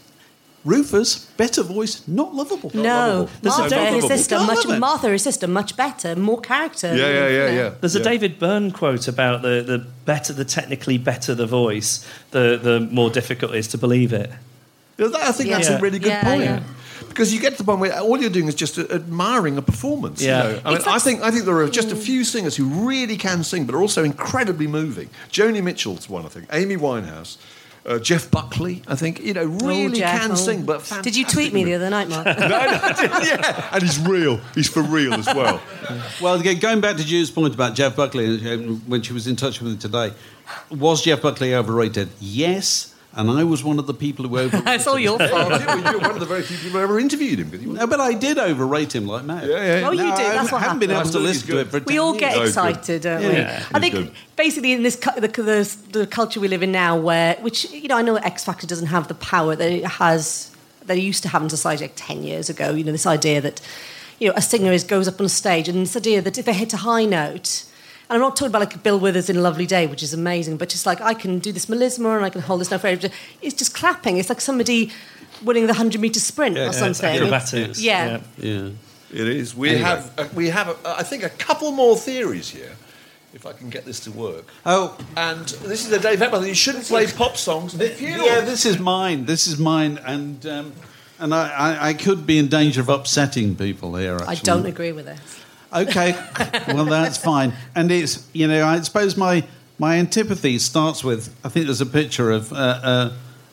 Rufus, 0.64 1.26
better 1.36 1.64
voice, 1.64 2.06
not 2.06 2.36
lovable. 2.36 2.70
No, 2.72 3.28
There's 3.42 3.56
a 3.56 3.60
Martha, 3.62 3.74
David- 3.74 3.94
his 3.94 4.06
sister, 4.06 4.38
much 4.38 4.64
it. 4.64 4.78
Martha, 4.78 5.08
his 5.10 5.22
sister, 5.22 5.48
much 5.48 5.76
better, 5.76 6.14
more 6.14 6.40
character. 6.40 6.94
Yeah, 6.94 7.08
yeah, 7.08 7.28
yeah, 7.28 7.50
yeah. 7.50 7.70
There's 7.80 7.96
a 7.96 8.02
David 8.02 8.38
Byrne 8.38 8.70
quote 8.70 9.08
about 9.08 9.42
the, 9.42 9.64
the 9.66 9.78
better, 10.04 10.32
the 10.32 10.44
technically 10.44 10.98
better 10.98 11.34
the 11.34 11.46
voice, 11.48 12.06
the, 12.30 12.60
the 12.62 12.78
more 12.92 13.10
difficult 13.10 13.54
it 13.54 13.58
is 13.58 13.68
to 13.68 13.78
believe 13.78 14.12
it. 14.12 14.30
I 15.00 15.32
think 15.32 15.50
that's 15.50 15.68
Yeah. 15.68 15.78
a 15.78 15.80
really 15.80 15.98
good 15.98 16.08
Yeah, 16.10 16.22
point. 16.22 16.62
Yeah. 17.12 17.14
Because 17.14 17.32
you 17.34 17.40
get 17.40 17.52
to 17.52 17.58
the 17.58 17.64
point 17.64 17.80
where 17.80 17.98
all 18.00 18.18
you're 18.20 18.30
doing 18.30 18.48
is 18.48 18.54
just 18.54 18.78
uh, 18.78 18.82
admiring 18.90 19.58
a 19.58 19.62
performance. 19.62 20.20
you 20.22 20.28
Yeah. 20.28 20.42
know? 20.42 20.60
I, 20.64 20.68
mean, 20.68 20.76
It's 20.78 20.86
I 20.86 20.98
think 20.98 21.22
I 21.22 21.30
think 21.30 21.44
there 21.44 21.56
are 21.58 21.68
just 21.68 21.92
a 21.92 21.96
few 21.96 22.24
singers 22.24 22.56
who 22.56 22.64
really 22.88 23.16
can 23.16 23.44
sing, 23.44 23.66
but 23.66 23.74
are 23.74 23.80
also 23.82 24.02
incredibly 24.04 24.66
moving. 24.66 25.08
Joni 25.30 25.62
Mitchell's 25.62 26.08
one, 26.08 26.24
I 26.24 26.28
think. 26.28 26.46
Amy 26.52 26.76
Winehouse, 26.76 27.36
uh, 27.84 27.98
Jeff 27.98 28.30
Buckley, 28.30 28.82
I 28.86 28.94
think. 28.94 29.20
You 29.20 29.34
know, 29.34 29.44
really 29.44 30.02
Oh, 30.04 30.06
can 30.06 30.32
oh. 30.32 30.34
sing. 30.36 30.64
But 30.64 30.90
Did 31.02 31.16
you 31.16 31.24
tweet 31.26 31.52
me 31.52 31.64
the 31.64 31.74
other 31.74 31.90
night, 31.90 32.08
Mark? 32.08 32.24
no, 32.38 32.48
no, 32.48 32.48
yeah, 33.22 33.68
and 33.72 33.82
he's 33.82 33.98
real. 34.00 34.40
He's 34.54 34.68
for 34.68 34.82
real 34.82 35.14
as 35.14 35.26
well. 35.26 35.60
Well, 36.20 36.38
again, 36.40 36.58
going 36.60 36.80
back 36.80 36.96
to 36.96 37.04
Jude's 37.04 37.30
point 37.30 37.54
about 37.54 37.74
Jeff 37.74 37.96
Buckley, 37.96 38.26
um, 38.52 38.82
when 38.86 39.02
she 39.02 39.12
was 39.12 39.26
in 39.26 39.34
touch 39.36 39.60
with 39.60 39.72
him 39.72 39.78
today, 39.78 40.12
was 40.70 41.02
Jeff 41.02 41.20
Buckley 41.22 41.54
overrated? 41.54 42.08
Yes, 42.20 42.91
and 43.14 43.30
I 43.30 43.44
was 43.44 43.62
one 43.62 43.78
of 43.78 43.86
the 43.86 43.94
people 43.94 44.26
who 44.26 44.38
overrated 44.42 44.68
it's 44.68 44.86
all 44.86 44.98
your 44.98 45.18
fault. 45.18 45.50
You're 45.60 45.98
one 46.00 46.10
of 46.12 46.20
the 46.20 46.26
very 46.26 46.42
few 46.42 46.56
people 46.56 46.78
who 46.78 46.84
ever 46.84 46.98
interviewed 46.98 47.38
him. 47.38 47.50
he 47.58 47.66
No, 47.66 47.86
but 47.86 48.00
I 48.00 48.14
did 48.14 48.38
overrate 48.38 48.94
him 48.94 49.06
like 49.06 49.24
mad. 49.24 49.48
Yeah, 49.48 49.80
yeah. 49.80 49.88
Oh, 49.88 49.90
you 49.92 49.98
No, 49.98 50.16
do. 50.16 50.22
I 50.22 50.34
That's 50.34 50.52
what 50.52 50.62
haven't 50.62 50.78
been 50.78 50.90
able 50.90 51.02
to 51.02 51.18
He's 51.18 51.28
listen 51.44 51.48
to 51.48 51.58
it 51.60 51.68
for 51.68 51.80
We 51.80 51.98
all 51.98 52.16
get 52.16 52.36
years. 52.36 52.48
excited, 52.50 53.02
don't 53.02 53.22
Yeah. 53.22 53.28
we? 53.28 53.34
Yeah, 53.36 53.64
I 53.74 53.80
think 53.80 53.94
good. 53.94 54.12
basically 54.36 54.72
in 54.72 54.82
this 54.82 54.96
cu- 54.96 55.20
the, 55.20 55.28
the, 55.28 55.76
the 56.00 56.06
culture 56.06 56.40
we 56.40 56.48
live 56.48 56.62
in 56.62 56.72
now, 56.72 56.96
where 56.96 57.34
which 57.40 57.70
you 57.70 57.88
know 57.88 57.96
I 57.96 58.02
know 58.02 58.16
X 58.16 58.44
Factor 58.44 58.66
doesn't 58.66 58.88
have 58.88 59.08
the 59.08 59.14
power 59.14 59.54
that 59.56 59.70
it 59.70 59.84
has 59.84 60.50
that 60.86 60.96
it 60.96 61.02
used 61.02 61.22
to 61.22 61.28
have 61.28 61.42
in 61.42 61.50
society 61.50 61.84
like 61.84 61.94
ten 61.96 62.22
years 62.22 62.48
ago. 62.50 62.70
You 62.72 62.84
know 62.84 62.92
this 62.92 63.06
idea 63.06 63.40
that 63.40 63.60
you 64.18 64.28
know 64.28 64.34
a 64.36 64.42
singer 64.42 64.72
is 64.72 64.84
goes 64.84 65.06
up 65.06 65.20
on 65.20 65.26
a 65.26 65.28
stage 65.28 65.68
and 65.68 65.82
this 65.82 65.96
idea 65.96 66.22
that 66.22 66.38
if 66.38 66.44
they 66.46 66.54
hit 66.54 66.72
a 66.72 66.78
high 66.78 67.04
note. 67.04 67.64
And 68.10 68.16
I'm 68.16 68.20
not 68.20 68.36
talking 68.36 68.48
about 68.48 68.60
like 68.60 68.82
Bill 68.82 68.98
Withers 68.98 69.30
in 69.30 69.36
a 69.36 69.40
lovely 69.40 69.66
day, 69.66 69.86
which 69.86 70.02
is 70.02 70.12
amazing, 70.12 70.56
but 70.58 70.68
just 70.68 70.84
like 70.86 71.00
I 71.00 71.14
can 71.14 71.38
do 71.38 71.52
this 71.52 71.66
melisma 71.66 72.16
and 72.16 72.24
I 72.24 72.30
can 72.30 72.42
hold 72.42 72.60
this 72.60 72.70
note 72.70 72.80
forever. 72.82 73.08
It's 73.40 73.54
just 73.54 73.74
clapping. 73.74 74.18
It's 74.18 74.28
like 74.28 74.40
somebody 74.40 74.90
winning 75.42 75.64
the 75.64 75.72
100 75.72 76.00
metre 76.00 76.20
sprint 76.20 76.56
Yeah, 76.56 76.62
or 76.62 76.66
yeah, 76.66 76.70
something. 76.72 77.08
acrobatics, 77.16 77.80
Yeah. 77.80 78.20
Yeah. 78.36 78.70
It 79.12 79.28
is. 79.28 79.54
We 79.54 79.68
Anyway. 79.70 79.82
have. 79.84 80.12
Uh, 80.18 80.28
we 80.34 80.48
have. 80.48 80.68
Uh, 80.70 80.94
I 80.98 81.02
think 81.02 81.22
a 81.22 81.28
couple 81.28 81.70
more 81.72 81.96
theories 81.96 82.48
here, 82.48 82.72
if 83.34 83.44
I 83.44 83.52
can 83.52 83.68
get 83.68 83.84
this 83.84 84.00
to 84.00 84.10
work. 84.10 84.46
Oh, 84.64 84.96
And 85.16 85.44
this 85.46 85.84
is 85.84 85.90
the 85.90 85.98
Dave 85.98 86.18
Hepworth. 86.18 86.46
You 86.46 86.54
shouldn't 86.54 86.86
play 86.86 87.06
pop 87.06 87.36
songs. 87.36 87.74
Th- 87.74 88.00
yeah, 88.00 88.40
this 88.40 88.64
is 88.64 88.78
mine. 88.78 89.26
This 89.26 89.46
is 89.46 89.58
mine, 89.58 89.98
and 90.06 90.44
um, 90.46 90.72
and 91.18 91.34
I, 91.34 91.50
I, 91.50 91.88
I 91.88 91.94
could 91.94 92.26
be 92.26 92.38
in 92.38 92.48
danger 92.48 92.80
of 92.80 92.88
upsetting 92.88 93.54
people 93.54 93.96
here. 93.96 94.14
Actually. 94.16 94.28
I 94.28 94.34
don't 94.36 94.66
agree 94.66 94.92
with 94.92 95.04
this. 95.04 95.40
Okay, 95.72 96.12
well 96.68 96.84
that's 96.84 97.16
fine. 97.16 97.54
And 97.74 97.90
it's 97.90 98.28
you 98.32 98.46
know 98.46 98.66
I 98.66 98.80
suppose 98.80 99.16
my 99.16 99.44
my 99.78 99.96
antipathy 99.96 100.58
starts 100.58 101.02
with 101.02 101.34
I 101.44 101.48
think 101.48 101.66
there's 101.66 101.80
a 101.80 101.86
picture 101.86 102.30
of 102.30 102.52
uh, 102.52 102.56
uh, 102.56 103.12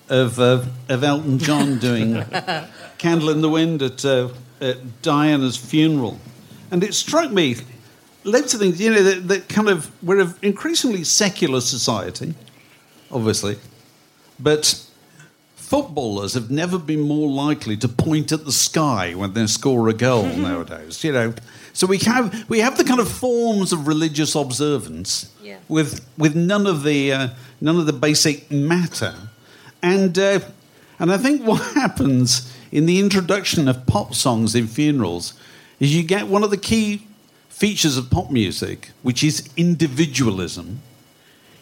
of 0.09 0.39
uh, 0.39 0.65
of 0.89 1.03
Elton 1.03 1.39
John 1.39 1.79
doing 1.79 2.23
"Candle 2.97 3.29
in 3.29 3.41
the 3.41 3.49
Wind" 3.49 3.81
at, 3.81 4.03
uh, 4.03 4.29
at 4.59 5.01
Diana's 5.01 5.57
funeral, 5.57 6.19
and 6.71 6.83
it 6.83 6.93
struck 6.93 7.31
me 7.31 7.55
loads 8.25 8.53
of 8.53 8.59
things. 8.59 8.81
You 8.81 8.91
know 8.91 9.03
that, 9.03 9.27
that 9.29 9.49
kind 9.49 9.69
of 9.69 9.89
we're 10.03 10.19
an 10.19 10.33
increasingly 10.41 11.05
secular 11.05 11.61
society, 11.61 12.33
obviously, 13.11 13.57
but 14.39 14.85
footballers 15.55 16.33
have 16.33 16.49
never 16.49 16.79
been 16.79 17.01
more 17.01 17.29
likely 17.29 17.77
to 17.77 17.87
point 17.87 18.31
at 18.31 18.43
the 18.43 18.51
sky 18.51 19.13
when 19.13 19.33
they 19.33 19.45
score 19.45 19.87
a 19.87 19.93
goal 19.93 20.25
nowadays. 20.25 21.03
You 21.03 21.11
know, 21.13 21.33
so 21.79 21.87
we 21.87 21.97
have 21.99 22.25
we 22.49 22.59
have 22.59 22.75
the 22.77 22.83
kind 22.83 22.99
of 22.99 23.09
forms 23.09 23.71
of 23.71 23.87
religious 23.87 24.35
observance 24.35 25.31
Yeah. 25.41 25.59
with 25.69 25.91
with 26.17 26.35
none 26.35 26.67
of 26.67 26.83
the 26.83 27.13
uh, 27.13 27.27
none 27.61 27.77
of 27.79 27.85
the 27.85 27.93
basic 27.93 28.51
matter, 28.51 29.13
and 29.81 30.17
uh, 30.19 30.39
And 30.99 31.09
I 31.13 31.17
think 31.17 31.47
what 31.47 31.61
happens 31.83 32.53
in 32.71 32.85
the 32.85 32.99
introduction 32.99 33.69
of 33.69 33.85
pop 33.85 34.13
songs 34.13 34.53
in 34.55 34.67
funerals 34.67 35.33
is 35.79 35.95
you 35.95 36.03
get 36.03 36.27
one 36.27 36.43
of 36.43 36.49
the 36.51 36.57
key 36.57 37.07
features 37.47 37.95
of 37.97 38.09
pop 38.09 38.29
music, 38.29 38.91
which 39.01 39.23
is 39.23 39.49
individualism, 39.55 40.81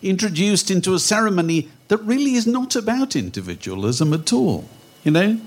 introduced 0.02 0.72
into 0.72 0.96
a 0.96 1.00
ceremony 1.00 1.70
that 1.90 1.98
really 1.98 2.34
is 2.34 2.48
not 2.48 2.76
about 2.76 3.16
individualism 3.16 4.14
at 4.14 4.34
all, 4.34 4.64
you 5.04 5.12
know? 5.12 5.40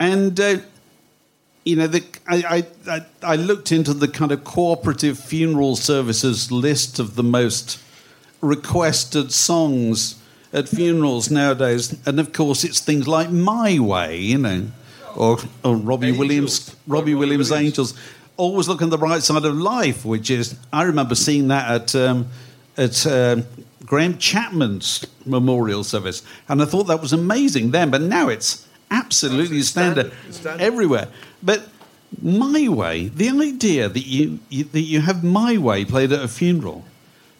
And, 0.00 0.40
uh, 0.40 0.56
you 1.64 1.76
know, 1.76 1.86
the, 1.86 2.04
I, 2.28 2.66
I, 2.86 3.06
I 3.22 3.36
looked 3.36 3.72
into 3.72 3.94
the 3.94 4.08
kind 4.08 4.32
of 4.32 4.44
cooperative 4.44 5.18
funeral 5.18 5.76
services 5.76 6.52
list 6.52 6.98
of 6.98 7.16
the 7.16 7.22
most 7.22 7.80
requested 8.42 9.32
songs 9.32 10.20
at 10.52 10.68
funerals 10.68 11.30
nowadays, 11.30 11.96
and 12.06 12.20
of 12.20 12.32
course, 12.32 12.64
it's 12.64 12.80
things 12.80 13.08
like 13.08 13.30
"My 13.30 13.78
Way," 13.78 14.18
you 14.20 14.38
know, 14.38 14.66
or, 15.16 15.38
or 15.64 15.76
Robbie 15.76 16.08
Angels. 16.08 16.18
Williams, 16.18 16.76
Robbie 16.86 17.12
Robbie 17.12 17.14
Williams, 17.14 17.50
Williams. 17.50 17.66
"Angels." 17.66 17.94
Always 18.36 18.66
look 18.66 18.82
on 18.82 18.90
the 18.90 18.98
right 18.98 19.22
side 19.22 19.44
of 19.44 19.56
life, 19.56 20.04
which 20.04 20.28
is 20.28 20.56
I 20.72 20.82
remember 20.82 21.14
seeing 21.14 21.48
that 21.48 21.70
at 21.70 21.94
um, 21.94 22.28
at 22.76 23.06
um, 23.06 23.44
Graham 23.84 24.18
Chapman's 24.18 25.06
memorial 25.24 25.84
service, 25.84 26.22
and 26.48 26.60
I 26.60 26.64
thought 26.64 26.84
that 26.84 27.00
was 27.00 27.12
amazing 27.12 27.70
then. 27.70 27.90
But 27.90 28.02
now 28.02 28.28
it's 28.28 28.66
absolutely 28.90 29.62
standard, 29.62 30.12
standard. 30.12 30.34
Standard. 30.34 30.64
everywhere. 30.64 31.08
But 31.42 31.68
my 32.22 32.68
way, 32.68 33.08
the 33.08 33.28
idea 33.30 33.88
that 33.88 34.06
you, 34.06 34.38
you 34.48 34.64
that 34.64 34.80
you 34.80 35.00
have 35.00 35.24
my 35.24 35.58
way 35.58 35.84
played 35.84 36.12
at 36.12 36.22
a 36.22 36.28
funeral, 36.28 36.84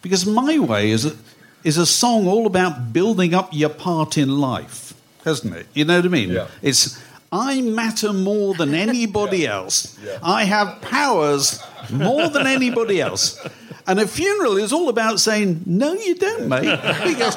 because 0.01 0.25
my 0.25 0.59
way 0.59 0.91
is 0.91 1.05
a, 1.05 1.15
is 1.63 1.77
a 1.77 1.85
song 1.85 2.27
all 2.27 2.45
about 2.45 2.93
building 2.93 3.33
up 3.33 3.49
your 3.51 3.69
part 3.69 4.17
in 4.17 4.29
life, 4.39 4.93
hasn't 5.23 5.55
it? 5.55 5.67
You 5.73 5.85
know 5.85 5.97
what 5.97 6.05
I 6.05 6.09
mean? 6.09 6.29
Yeah. 6.31 6.47
It's 6.61 7.01
I 7.31 7.61
matter 7.61 8.13
more 8.13 8.53
than 8.53 8.73
anybody 8.87 9.47
else. 9.47 9.97
Yeah. 10.03 10.19
I 10.23 10.43
have 10.45 10.81
powers 10.81 11.61
more 11.91 12.29
than 12.29 12.47
anybody 12.47 13.01
else. 13.01 13.39
And 13.87 13.99
a 13.99 14.07
funeral 14.07 14.57
is 14.57 14.73
all 14.73 14.89
about 14.89 15.19
saying, 15.19 15.61
no, 15.65 15.93
you 15.93 16.15
don't, 16.15 16.49
mate, 16.49 16.61
because 17.03 17.35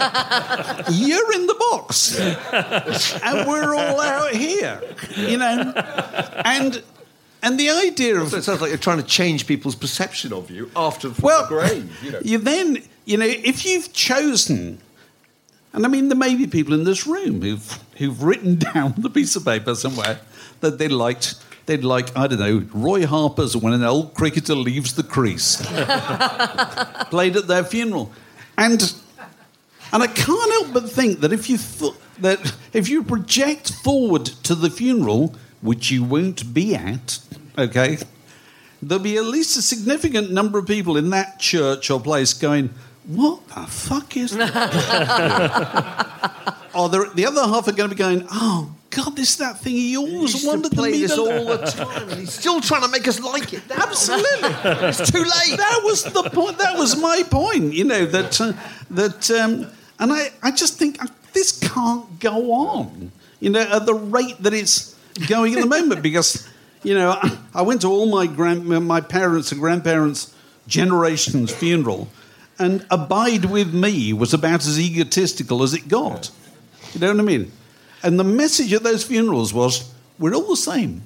you're 0.91 1.33
in 1.35 1.47
the 1.47 1.57
box. 1.71 2.19
And 3.23 3.47
we're 3.47 3.75
all 3.75 4.01
out 4.01 4.33
here, 4.33 4.81
you 5.17 5.37
know? 5.37 5.73
And, 6.45 6.83
and 7.43 7.61
the 7.61 7.69
idea 7.71 8.19
of 8.19 8.31
So 8.31 8.39
it 8.39 8.45
sounds 8.45 8.63
like 8.63 8.71
you're 8.71 8.79
trying 8.79 8.99
to 8.99 9.07
change 9.07 9.47
people's 9.47 9.75
perception 9.75 10.33
of 10.33 10.51
you 10.51 10.71
after 10.75 11.11
well, 11.21 11.43
the 11.43 11.49
grave. 11.49 11.99
You 12.03 12.39
know. 12.39 12.39
then, 12.39 12.83
you 13.05 13.19
know, 13.19 13.27
if 13.27 13.67
you've 13.67 13.93
chosen, 13.93 14.81
and 15.73 15.85
I 15.85 15.89
mean, 15.89 16.09
there 16.09 16.19
may 16.19 16.35
be 16.35 16.47
people 16.47 16.75
in 16.75 16.85
this 16.85 17.07
room 17.07 17.43
who've 17.43 17.79
who've 17.99 18.23
written 18.23 18.57
down 18.75 18.95
the 18.97 19.11
piece 19.11 19.37
of 19.37 19.45
paper 19.45 19.75
somewhere 19.75 20.21
that 20.61 20.79
they 20.79 20.89
liked. 20.89 21.35
They'd 21.69 21.85
like, 21.85 22.17
I 22.17 22.27
don't 22.27 22.39
know, 22.39 22.67
Roy 22.73 23.05
Harper's 23.07 23.55
When 23.55 23.75
an 23.75 23.85
Old 23.85 24.15
Cricketer 24.15 24.55
Leaves 24.55 24.95
the 24.95 25.03
Crease. 25.03 25.57
Played 27.11 27.37
at 27.37 27.47
their 27.47 27.63
funeral. 27.63 28.11
And 28.57 28.81
and 29.93 30.03
I 30.03 30.07
can't 30.07 30.51
help 30.53 30.73
but 30.73 30.89
think 30.89 31.21
that 31.21 31.31
if 31.31 31.51
you 31.51 31.59
th- 31.59 31.93
that 32.21 32.55
if 32.73 32.89
you 32.89 33.03
project 33.03 33.75
forward 33.85 34.25
to 34.45 34.55
the 34.55 34.71
funeral, 34.71 35.35
which 35.61 35.91
you 35.91 36.03
won't 36.03 36.55
be 36.55 36.75
at, 36.75 37.19
okay, 37.59 37.99
there'll 38.81 39.05
be 39.05 39.19
at 39.19 39.25
least 39.25 39.59
a 39.59 39.63
significant 39.63 40.31
number 40.31 40.59
of 40.59 40.67
people 40.67 40.97
in 40.97 41.11
that 41.11 41.39
church 41.39 41.91
or 41.91 42.01
place 42.01 42.33
going, 42.33 42.71
"What 43.07 43.47
the 43.49 43.67
fuck 43.67 44.17
is 44.17 44.35
that?" 44.39 44.55
or 46.75 46.89
the, 46.89 47.11
the 47.15 47.27
other 47.27 47.43
half 47.43 47.69
are 47.69 47.73
going 47.73 47.91
to 47.91 47.95
be 47.95 47.99
going, 47.99 48.27
"Oh 48.33 48.71
God, 48.99 49.15
this 49.15 49.37
that 49.37 49.61
thing 49.61 49.75
he 49.75 49.97
always 49.97 50.45
wanted 50.45 50.71
to 50.71 50.77
play 50.77 50.91
me 50.91 51.03
this 51.03 51.15
to 51.15 51.21
all 51.21 51.45
the 51.45 51.59
time, 51.67 52.09
and 52.09 52.19
he's 52.19 52.33
still 52.33 52.61
trying 52.61 52.83
to 52.83 52.89
make 52.89 53.07
us 53.07 53.21
like 53.21 53.53
it. 53.53 53.69
now. 53.69 53.77
Absolutely. 53.77 54.29
it's 54.89 55.11
too 55.11 55.21
late. 55.21 55.57
that 55.57 55.83
was 55.85 56.03
the 56.03 56.29
point. 56.31 56.59
That 56.59 56.77
was 56.77 57.01
my 57.01 57.23
point. 57.31 57.75
You 57.75 57.85
know 57.85 58.07
that 58.07 58.41
uh, 58.41 58.55
that, 58.91 59.31
um, 59.31 59.69
and 60.01 60.13
I, 60.13 60.33
I 60.43 60.51
just 60.51 60.81
think 60.81 61.01
uh, 61.01 61.07
this 61.33 61.61
can't 61.61 62.19
go 62.19 62.53
on. 62.53 63.13
You 63.39 63.51
know, 63.51 63.61
at 63.61 63.87
the 63.87 63.95
rate 63.95 64.43
that 64.43 64.53
it's 64.53 64.97
going 65.29 65.55
at 65.55 65.61
the 65.61 65.69
moment, 65.69 66.03
because 66.03 66.49
you 66.83 66.95
know, 66.95 67.11
I, 67.11 67.39
I 67.55 67.63
went 67.63 67.83
to 67.83 67.89
all 67.89 68.07
my 68.07 68.27
grand, 68.27 68.67
my 68.67 69.01
parents 69.01 69.53
and 69.53 69.61
grandparents' 69.61 70.35
generations' 70.67 71.53
funeral, 71.53 72.09
and 72.59 72.85
"Abide 72.91 73.45
with 73.45 73.73
Me" 73.73 74.13
was 74.13 74.35
about 74.35 74.67
as 74.67 74.81
egotistical 74.81 75.63
as 75.63 75.73
it 75.73 75.87
got. 75.87 76.33
You 76.95 77.01
know 77.01 77.13
what 77.13 77.21
I 77.21 77.23
mean? 77.23 77.53
And 78.03 78.19
the 78.19 78.25
message 78.25 78.73
at 78.73 78.83
those 78.83 79.05
funerals 79.05 79.53
was, 79.53 79.91
"We're 80.19 80.35
all 80.35 80.49
the 80.49 80.57
same." 80.57 81.03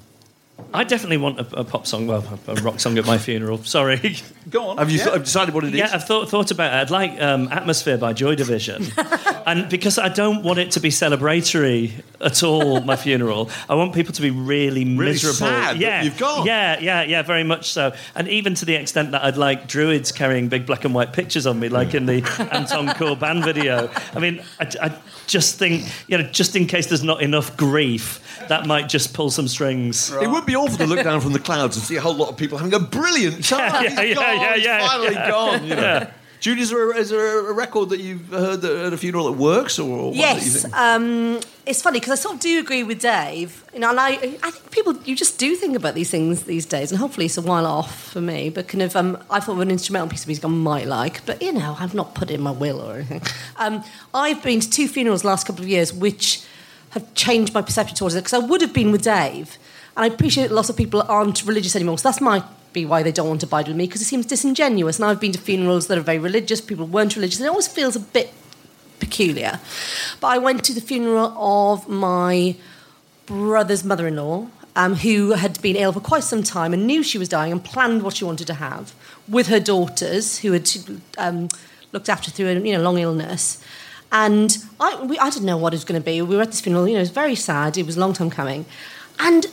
I 0.74 0.84
definitely 0.84 1.18
want 1.18 1.40
a, 1.40 1.60
a 1.60 1.64
pop 1.64 1.86
song, 1.86 2.06
well, 2.06 2.24
a, 2.48 2.52
a 2.52 2.54
rock 2.56 2.80
song 2.80 2.98
at 2.98 3.06
my 3.06 3.18
funeral. 3.18 3.58
Sorry. 3.64 4.16
Go 4.50 4.68
on. 4.70 4.78
Have 4.78 4.90
you 4.90 4.98
Yeah. 4.98 5.04
th- 5.04 5.14
have 5.14 5.24
decided 5.24 5.54
what 5.54 5.64
it 5.64 5.74
is? 5.74 5.78
Yeah, 5.78 5.90
I've 5.92 6.04
thought, 6.06 6.28
thought 6.28 6.50
about 6.50 6.72
it. 6.72 6.76
I'd 6.76 6.90
like 6.90 7.20
um, 7.20 7.48
Atmosphere 7.50 7.96
by 7.98 8.12
Joy 8.12 8.34
Division. 8.34 8.86
and 9.46 9.68
because 9.68 9.98
I 9.98 10.08
don't 10.08 10.42
want 10.42 10.58
it 10.58 10.72
to 10.72 10.80
be 10.80 10.88
celebratory 10.90 11.92
at 12.20 12.42
all, 12.42 12.80
my 12.80 12.96
funeral, 12.96 13.50
I 13.68 13.74
want 13.74 13.94
people 13.94 14.12
to 14.14 14.22
be 14.22 14.30
really, 14.30 14.84
miserable. 14.84 15.34
sad 15.34 15.74
that 15.74 15.80
yeah, 15.80 16.02
you've 16.02 16.18
gone. 16.18 16.46
Yeah, 16.46 16.78
yeah, 16.80 17.02
yeah, 17.02 17.22
very 17.22 17.44
much 17.44 17.70
so. 17.70 17.92
And 18.14 18.28
even 18.28 18.54
to 18.56 18.64
the 18.64 18.74
extent 18.74 19.12
that 19.12 19.22
I'd 19.24 19.36
like 19.36 19.66
druids 19.68 20.12
carrying 20.12 20.48
big 20.48 20.66
black 20.66 20.84
and 20.84 20.94
white 20.94 21.12
pictures 21.12 21.46
on 21.46 21.58
me, 21.60 21.68
like 21.68 21.94
in 21.94 22.06
the 22.06 22.16
Anton 22.52 22.88
Corbijn 22.88 23.44
video. 23.44 23.90
I 24.14 24.18
mean, 24.18 24.42
I, 24.60 24.70
I 24.80 24.92
just 25.26 25.58
think, 25.58 25.84
you 26.08 26.18
know, 26.18 26.24
just 26.24 26.56
in 26.56 26.66
case 26.66 26.86
there's 26.86 27.04
not 27.04 27.22
enough 27.22 27.56
grief, 27.56 28.18
that 28.48 28.66
might 28.66 28.88
just 28.88 29.14
pull 29.14 29.30
some 29.30 29.48
strings. 29.48 30.10
It 30.12 30.28
would 30.28 30.46
be 30.46 30.51
awful 30.56 30.78
to 30.78 30.86
look 30.86 31.04
down 31.04 31.20
from 31.20 31.32
the 31.32 31.38
clouds 31.38 31.76
and 31.76 31.84
see 31.84 31.96
a 31.96 32.00
whole 32.00 32.14
lot 32.14 32.28
of 32.30 32.36
people 32.36 32.58
having 32.58 32.74
a 32.74 32.80
brilliant 32.80 33.44
time. 33.48 33.84
Yeah, 33.84 33.90
He's 33.90 33.98
yeah, 34.10 34.14
gone, 34.14 34.40
yeah, 34.40 34.54
he's 34.54 34.64
yeah, 34.64 34.88
finally 34.88 35.12
yeah. 35.14 35.30
gone. 35.30 35.64
You 35.64 35.74
know. 35.76 36.06
Judy, 36.40 36.62
is 36.62 36.70
there, 36.70 36.90
a, 36.90 36.96
is 36.96 37.10
there 37.10 37.48
a 37.50 37.52
record 37.52 37.90
that 37.90 38.00
you've 38.00 38.26
heard 38.30 38.62
that, 38.62 38.86
at 38.86 38.92
a 38.92 38.96
funeral 38.96 39.26
that 39.26 39.38
works, 39.38 39.78
or 39.78 39.88
one 39.88 40.10
that 40.10 40.14
you 40.16 40.20
Yes, 40.22 40.62
think- 40.62 40.76
um, 40.76 41.40
it's 41.66 41.80
funny 41.80 42.00
because 42.00 42.18
I 42.18 42.20
sort 42.20 42.34
of 42.34 42.40
do 42.40 42.58
agree 42.58 42.82
with 42.82 43.00
Dave. 43.00 43.62
You 43.72 43.78
know, 43.78 43.90
and 43.90 44.00
I, 44.00 44.08
I 44.42 44.50
think 44.50 44.70
people 44.72 44.96
you 45.04 45.14
just 45.14 45.38
do 45.38 45.54
think 45.54 45.76
about 45.76 45.94
these 45.94 46.10
things 46.10 46.42
these 46.42 46.66
days, 46.66 46.90
and 46.90 46.98
hopefully 46.98 47.26
it's 47.26 47.38
a 47.38 47.42
while 47.42 47.64
off 47.64 48.10
for 48.10 48.20
me. 48.20 48.50
But 48.50 48.66
kind 48.66 48.82
of, 48.82 48.96
um, 48.96 49.22
I 49.30 49.38
thought 49.38 49.52
of 49.52 49.60
an 49.60 49.70
instrumental 49.70 50.08
piece 50.08 50.22
of 50.22 50.26
music 50.26 50.44
I 50.44 50.48
might 50.48 50.88
like, 50.88 51.24
but 51.26 51.40
you 51.40 51.52
know, 51.52 51.76
I've 51.78 51.94
not 51.94 52.16
put 52.16 52.28
it 52.28 52.34
in 52.34 52.40
my 52.40 52.50
will 52.50 52.80
or 52.80 52.94
anything. 52.96 53.22
Um, 53.56 53.84
I've 54.12 54.42
been 54.42 54.58
to 54.58 54.68
two 54.68 54.88
funerals 54.88 55.22
the 55.22 55.28
last 55.28 55.46
couple 55.46 55.62
of 55.62 55.68
years, 55.68 55.92
which 55.92 56.44
have 56.90 57.14
changed 57.14 57.54
my 57.54 57.62
perception 57.62 57.96
towards 57.96 58.16
it 58.16 58.24
because 58.24 58.34
I 58.34 58.44
would 58.44 58.62
have 58.62 58.72
been 58.74 58.90
with 58.90 59.02
Dave, 59.02 59.58
and 59.96 60.04
I 60.04 60.06
appreciate 60.06 60.48
that 60.48 60.54
lots 60.54 60.68
of 60.68 60.76
people 60.76 61.02
aren't 61.02 61.44
religious 61.44 61.76
anymore. 61.76 61.98
So 61.98 62.08
that's 62.08 62.20
might 62.20 62.44
be 62.72 62.86
why 62.86 63.02
they 63.02 63.12
don't 63.12 63.28
want 63.28 63.40
to 63.40 63.46
abide 63.46 63.68
with 63.68 63.76
me 63.76 63.86
because 63.86 64.00
it 64.00 64.06
seems 64.06 64.26
disingenuous. 64.26 64.98
And 64.98 65.04
I've 65.04 65.20
been 65.20 65.32
to 65.32 65.38
funerals 65.38 65.86
that 65.88 65.98
are 65.98 66.02
very 66.02 66.18
religious, 66.18 66.60
people 66.60 66.86
weren't 66.86 67.14
religious, 67.14 67.38
and 67.38 67.46
it 67.46 67.50
always 67.50 67.68
feels 67.68 67.96
a 67.96 68.00
bit 68.00 68.32
peculiar. 68.98 69.60
But 70.20 70.28
I 70.28 70.38
went 70.38 70.64
to 70.64 70.72
the 70.72 70.80
funeral 70.80 71.34
of 71.36 71.88
my 71.88 72.56
brother's 73.26 73.84
mother 73.84 74.06
in 74.06 74.16
law, 74.16 74.48
um, 74.74 74.94
who 74.96 75.32
had 75.32 75.60
been 75.60 75.76
ill 75.76 75.92
for 75.92 76.00
quite 76.00 76.24
some 76.24 76.42
time 76.42 76.72
and 76.72 76.86
knew 76.86 77.02
she 77.02 77.18
was 77.18 77.28
dying 77.28 77.52
and 77.52 77.62
planned 77.62 78.02
what 78.02 78.16
she 78.16 78.24
wanted 78.24 78.46
to 78.46 78.54
have 78.54 78.94
with 79.28 79.48
her 79.48 79.60
daughters, 79.60 80.38
who 80.38 80.52
had 80.52 80.70
um, 81.18 81.48
looked 81.92 82.08
after 82.08 82.30
through 82.30 82.48
a 82.48 82.54
you 82.54 82.72
know, 82.72 82.82
long 82.82 82.98
illness. 82.98 83.62
And 84.10 84.56
I, 84.80 85.02
we, 85.04 85.18
I 85.18 85.30
didn't 85.30 85.46
know 85.46 85.56
what 85.56 85.72
it 85.72 85.76
was 85.76 85.84
going 85.84 86.00
to 86.00 86.04
be. 86.04 86.20
We 86.22 86.36
were 86.36 86.42
at 86.42 86.48
this 86.48 86.60
funeral, 86.60 86.86
you 86.86 86.94
know, 86.94 87.00
it 87.00 87.02
was 87.02 87.10
very 87.10 87.34
sad. 87.34 87.76
It 87.76 87.86
was 87.86 87.96
a 87.96 88.00
long 88.00 88.12
time 88.12 88.30
coming. 88.30 88.64
And 89.18 89.46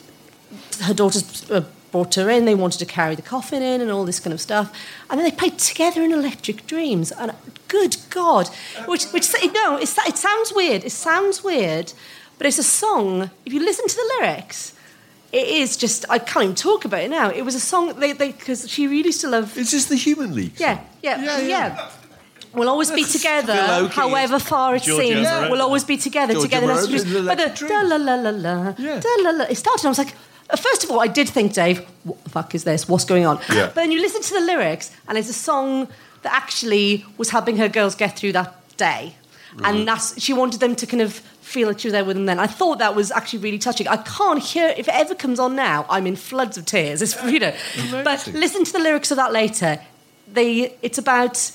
her 0.82 0.93
daughters 0.93 1.49
uh, 1.49 1.63
brought 1.91 2.15
her 2.15 2.30
in. 2.30 2.45
They 2.45 2.55
wanted 2.55 2.80
to 2.80 2.86
carry 2.86 3.15
the 3.15 3.21
coffin 3.21 3.61
in 3.61 3.82
and 3.82 3.91
all 3.91 4.05
this 4.05 4.19
kind 4.19 4.34
of 4.34 4.41
stuff. 4.41 4.71
And 5.09 5.19
then 5.19 5.25
they 5.30 5.36
played 5.36 5.57
together 5.57 6.03
in 6.03 6.11
Electric 6.11 6.65
Dreams. 6.67 7.11
And 7.11 7.34
good 7.67 7.97
God, 8.09 8.47
which 8.88 9.05
which 9.13 9.27
no, 9.53 9.77
it's, 9.77 9.97
it 10.07 10.17
sounds 10.17 10.53
weird. 10.53 10.84
It 10.84 10.91
sounds 10.91 11.43
weird, 11.43 11.93
but 12.38 12.47
it's 12.47 12.57
a 12.59 12.63
song. 12.63 13.30
If 13.45 13.53
you 13.53 13.59
listen 13.59 13.88
to 13.88 13.95
the 13.95 14.15
lyrics, 14.19 14.73
it 15.32 15.47
is 15.47 15.77
just 15.77 16.05
I 16.09 16.19
can't 16.19 16.43
even 16.43 16.55
talk 16.55 16.86
about 16.86 17.01
it 17.01 17.09
now. 17.09 17.30
It 17.30 17.43
was 17.43 17.55
a 17.55 17.59
song 17.59 17.99
they 17.99 18.13
because 18.13 18.69
she 18.69 18.88
really 18.88 19.07
used 19.07 19.21
to 19.21 19.30
love. 19.30 19.57
Is 19.57 19.71
this 19.71 19.86
the 19.86 19.95
Human 19.95 20.34
League? 20.36 20.53
Yeah, 20.59 20.80
yeah, 21.01 21.21
Yeah, 21.23 21.39
yeah. 21.39 21.47
yeah. 21.47 21.89
We'll 22.51 22.69
always 22.69 22.89
be 22.91 23.03
together, 23.03 23.53
Phil 23.55 23.88
however 23.89 24.39
far 24.39 24.75
it 24.75 24.82
Giorgio 24.82 25.03
seems. 25.13 25.27
Moroder. 25.27 25.51
We'll 25.51 25.61
always 25.61 25.84
be 25.84 25.97
together, 25.97 26.34
Giorgio 26.34 26.49
together. 26.49 26.67
Moroder, 26.73 26.89
That's 26.91 27.03
just- 27.03 27.25
But 27.27 27.38
the 27.38 27.67
da 27.67 27.82
la 27.84 27.95
la 27.97 28.15
la 28.15 28.30
la, 28.32 28.73
Yeah. 28.80 28.99
da 28.99 29.09
la 29.19 29.30
la. 29.30 29.43
It 29.45 29.55
started. 29.55 29.86
I 29.86 29.89
was 29.89 29.99
like, 29.99 30.15
Uh, 30.50 30.58
first 30.58 30.84
of 30.84 30.91
all, 30.91 31.00
I 31.00 31.08
did 31.08 31.30
think, 31.30 31.54
Dave, 31.54 31.86
what 32.04 32.24
the 32.24 32.30
fuck 32.30 32.56
is 32.56 32.64
this? 32.64 32.88
What's 32.88 33.06
going 33.06 33.26
on? 33.26 33.39
Yeah. 33.54 33.68
But 33.68 33.76
then 33.76 33.91
you 33.91 34.02
listen 34.02 34.22
to 34.22 34.34
the 34.34 34.45
lyrics, 34.45 34.91
and 35.08 35.18
it's 35.18 35.30
a 35.30 35.34
song 35.34 35.88
that 36.24 36.34
actually 36.34 37.06
was 37.18 37.30
helping 37.30 37.58
her 37.58 37.70
girls 37.70 37.95
get 37.95 38.18
through 38.18 38.34
that 38.34 38.56
day, 38.78 39.16
and 39.64 39.88
that's 39.88 40.22
she 40.22 40.34
wanted 40.34 40.60
them 40.60 40.76
to 40.76 40.86
kind 40.86 41.02
of 41.02 41.14
feel 41.41 41.70
that 41.70 41.82
she 41.82 41.88
was 41.88 41.93
there 41.93 42.06
with 42.06 42.16
them. 42.16 42.26
Then 42.26 42.39
I 42.39 42.47
thought 42.47 42.80
that 42.80 42.95
was 42.95 43.12
actually 43.12 43.39
really 43.39 43.58
touching. 43.58 43.88
I 43.88 43.97
can't 43.97 44.41
hear 44.41 44.74
if 44.78 44.88
it 44.88 44.93
ever 44.93 45.16
comes 45.16 45.39
on 45.39 45.56
now. 45.56 45.86
I'm 45.89 46.08
in 46.08 46.16
floods 46.16 46.58
of 46.58 46.66
tears. 46.66 47.02
It's 47.02 47.22
you 47.24 47.39
know, 47.39 47.54
but 48.04 48.28
listen 48.34 48.64
to 48.64 48.72
the 48.72 48.80
lyrics 48.80 49.12
of 49.12 49.18
that 49.18 49.32
later. 49.32 49.80
They, 50.32 50.76
it's 50.84 51.00
about 51.00 51.52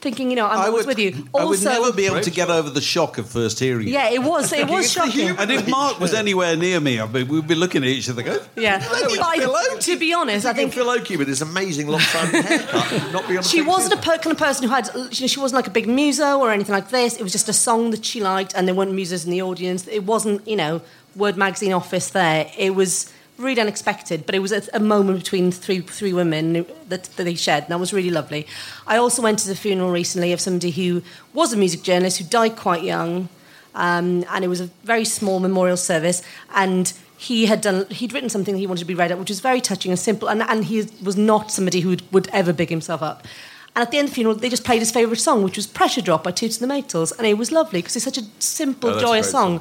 thinking, 0.00 0.30
you 0.30 0.36
know, 0.36 0.46
I'm 0.46 0.58
I 0.58 0.66
always 0.66 0.86
would, 0.86 0.96
with 0.96 0.98
you. 1.16 1.28
I 1.34 1.44
would 1.44 1.62
never 1.62 1.92
be 1.92 2.06
able 2.06 2.20
to 2.20 2.30
get 2.30 2.48
over 2.50 2.70
the 2.70 2.80
shock 2.80 3.18
of 3.18 3.28
first 3.28 3.58
hearing 3.58 3.88
it. 3.88 3.92
yeah, 3.92 4.10
it 4.10 4.22
was. 4.22 4.52
It 4.52 4.68
was 4.68 4.90
shocking. 4.90 5.30
And 5.30 5.50
if 5.50 5.68
Mark 5.68 5.98
was 6.00 6.14
anywhere 6.14 6.56
near 6.56 6.80
me, 6.80 7.00
I 7.00 7.06
mean, 7.06 7.28
we'd 7.28 7.46
be 7.46 7.54
looking 7.54 7.82
at 7.82 7.88
each 7.88 8.08
other 8.08 8.22
going, 8.22 8.40
Yeah, 8.56 8.78
know, 8.78 8.86
I- 9.22 9.76
to 9.80 9.98
be 9.98 10.12
honest, 10.12 10.46
I 10.46 10.52
think 10.52 10.72
think 10.72 10.74
Phil 10.74 10.90
Oakey 10.90 11.16
with 11.16 11.28
his 11.28 11.42
amazing 11.42 11.88
lopsided 11.88 12.44
haircut 12.44 13.12
not 13.12 13.28
be 13.28 13.40
she 13.42 13.62
wasn't 13.62 13.94
a 13.94 14.02
per- 14.02 14.18
kind 14.18 14.32
of 14.32 14.38
person 14.38 14.66
who 14.68 14.74
had. 14.74 14.88
You 14.94 15.02
know, 15.02 15.26
she 15.26 15.40
wasn't 15.40 15.56
like 15.56 15.66
a 15.66 15.70
big 15.70 15.86
muso 15.88 16.38
or 16.38 16.50
anything 16.50 16.74
like 16.74 16.90
this. 16.90 17.16
It 17.16 17.22
was 17.22 17.32
just 17.32 17.48
a 17.48 17.52
song 17.52 17.90
that 17.90 18.04
she 18.04 18.20
liked, 18.22 18.54
and 18.54 18.66
there 18.66 18.74
weren't 18.74 18.92
musos 18.92 19.24
in 19.24 19.30
the 19.30 19.42
audience. 19.42 19.86
It 19.88 20.04
wasn't, 20.04 20.46
you 20.46 20.56
know, 20.56 20.80
Word 21.14 21.36
magazine 21.36 21.72
office 21.72 22.10
there. 22.10 22.50
It 22.58 22.74
was 22.74 23.12
really 23.38 23.60
unexpected, 23.60 24.24
but 24.26 24.34
it 24.34 24.40
was 24.40 24.52
a, 24.52 24.62
a 24.72 24.80
moment 24.80 25.18
between 25.18 25.50
three 25.50 25.80
three 25.80 26.12
women 26.12 26.66
that, 26.88 27.04
that 27.04 27.16
they 27.16 27.34
shared, 27.34 27.64
and 27.64 27.72
that 27.72 27.80
was 27.80 27.92
really 27.92 28.10
lovely. 28.10 28.46
I 28.86 28.96
also 28.96 29.22
went 29.22 29.38
to 29.40 29.48
the 29.48 29.56
funeral 29.56 29.90
recently 29.90 30.32
of 30.32 30.40
somebody 30.40 30.70
who 30.70 31.02
was 31.34 31.52
a 31.52 31.56
music 31.56 31.82
journalist 31.82 32.18
who 32.18 32.24
died 32.24 32.56
quite 32.56 32.82
young, 32.82 33.28
um, 33.74 34.24
and 34.30 34.44
it 34.44 34.48
was 34.48 34.60
a 34.60 34.70
very 34.84 35.04
small 35.04 35.40
memorial 35.40 35.76
service, 35.76 36.22
and. 36.54 36.92
He 37.18 37.46
had 37.46 37.62
done. 37.62 37.86
He'd 37.88 38.12
written 38.12 38.28
something 38.28 38.52
that 38.52 38.60
he 38.60 38.66
wanted 38.66 38.80
to 38.80 38.84
be 38.84 38.94
read 38.94 39.10
out, 39.10 39.18
which 39.18 39.30
was 39.30 39.40
very 39.40 39.62
touching 39.62 39.90
and 39.90 39.98
simple. 39.98 40.28
And, 40.28 40.42
and 40.42 40.66
he 40.66 40.86
was 41.02 41.16
not 41.16 41.50
somebody 41.50 41.80
who 41.80 41.88
would, 41.88 42.12
would 42.12 42.28
ever 42.30 42.52
big 42.52 42.68
himself 42.68 43.02
up. 43.02 43.26
And 43.74 43.82
at 43.82 43.90
the 43.90 43.96
end 43.96 44.08
of 44.08 44.10
the 44.10 44.14
funeral, 44.16 44.34
they 44.36 44.50
just 44.50 44.64
played 44.64 44.80
his 44.80 44.90
favourite 44.90 45.18
song, 45.18 45.42
which 45.42 45.56
was 45.56 45.66
"Pressure 45.66 46.02
Drop" 46.02 46.24
by 46.24 46.30
Toots 46.30 46.60
and 46.60 46.70
the 46.70 46.74
Maytals, 46.74 47.16
and 47.16 47.26
it 47.26 47.38
was 47.38 47.50
lovely 47.50 47.80
because 47.80 47.96
it's 47.96 48.04
such 48.04 48.18
a 48.18 48.24
simple, 48.38 48.90
Oh, 48.90 49.00
joyous 49.00 49.26
great 49.26 49.32
song. 49.32 49.60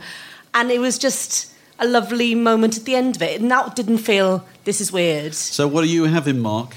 And 0.53 0.69
it 0.69 0.79
was 0.79 0.97
just 0.97 1.49
a 1.79 1.85
lovely 1.87 2.35
moment 2.35 2.77
at 2.77 2.85
the 2.85 2.95
end 2.95 3.15
of 3.15 3.21
it. 3.21 3.41
And 3.41 3.49
that 3.51 3.75
didn't 3.75 3.97
feel 3.99 4.45
this 4.63 4.79
is 4.81 4.91
weird. 4.91 5.33
So, 5.33 5.67
what 5.67 5.83
are 5.83 5.87
you 5.87 6.05
having, 6.05 6.39
Mark? 6.39 6.75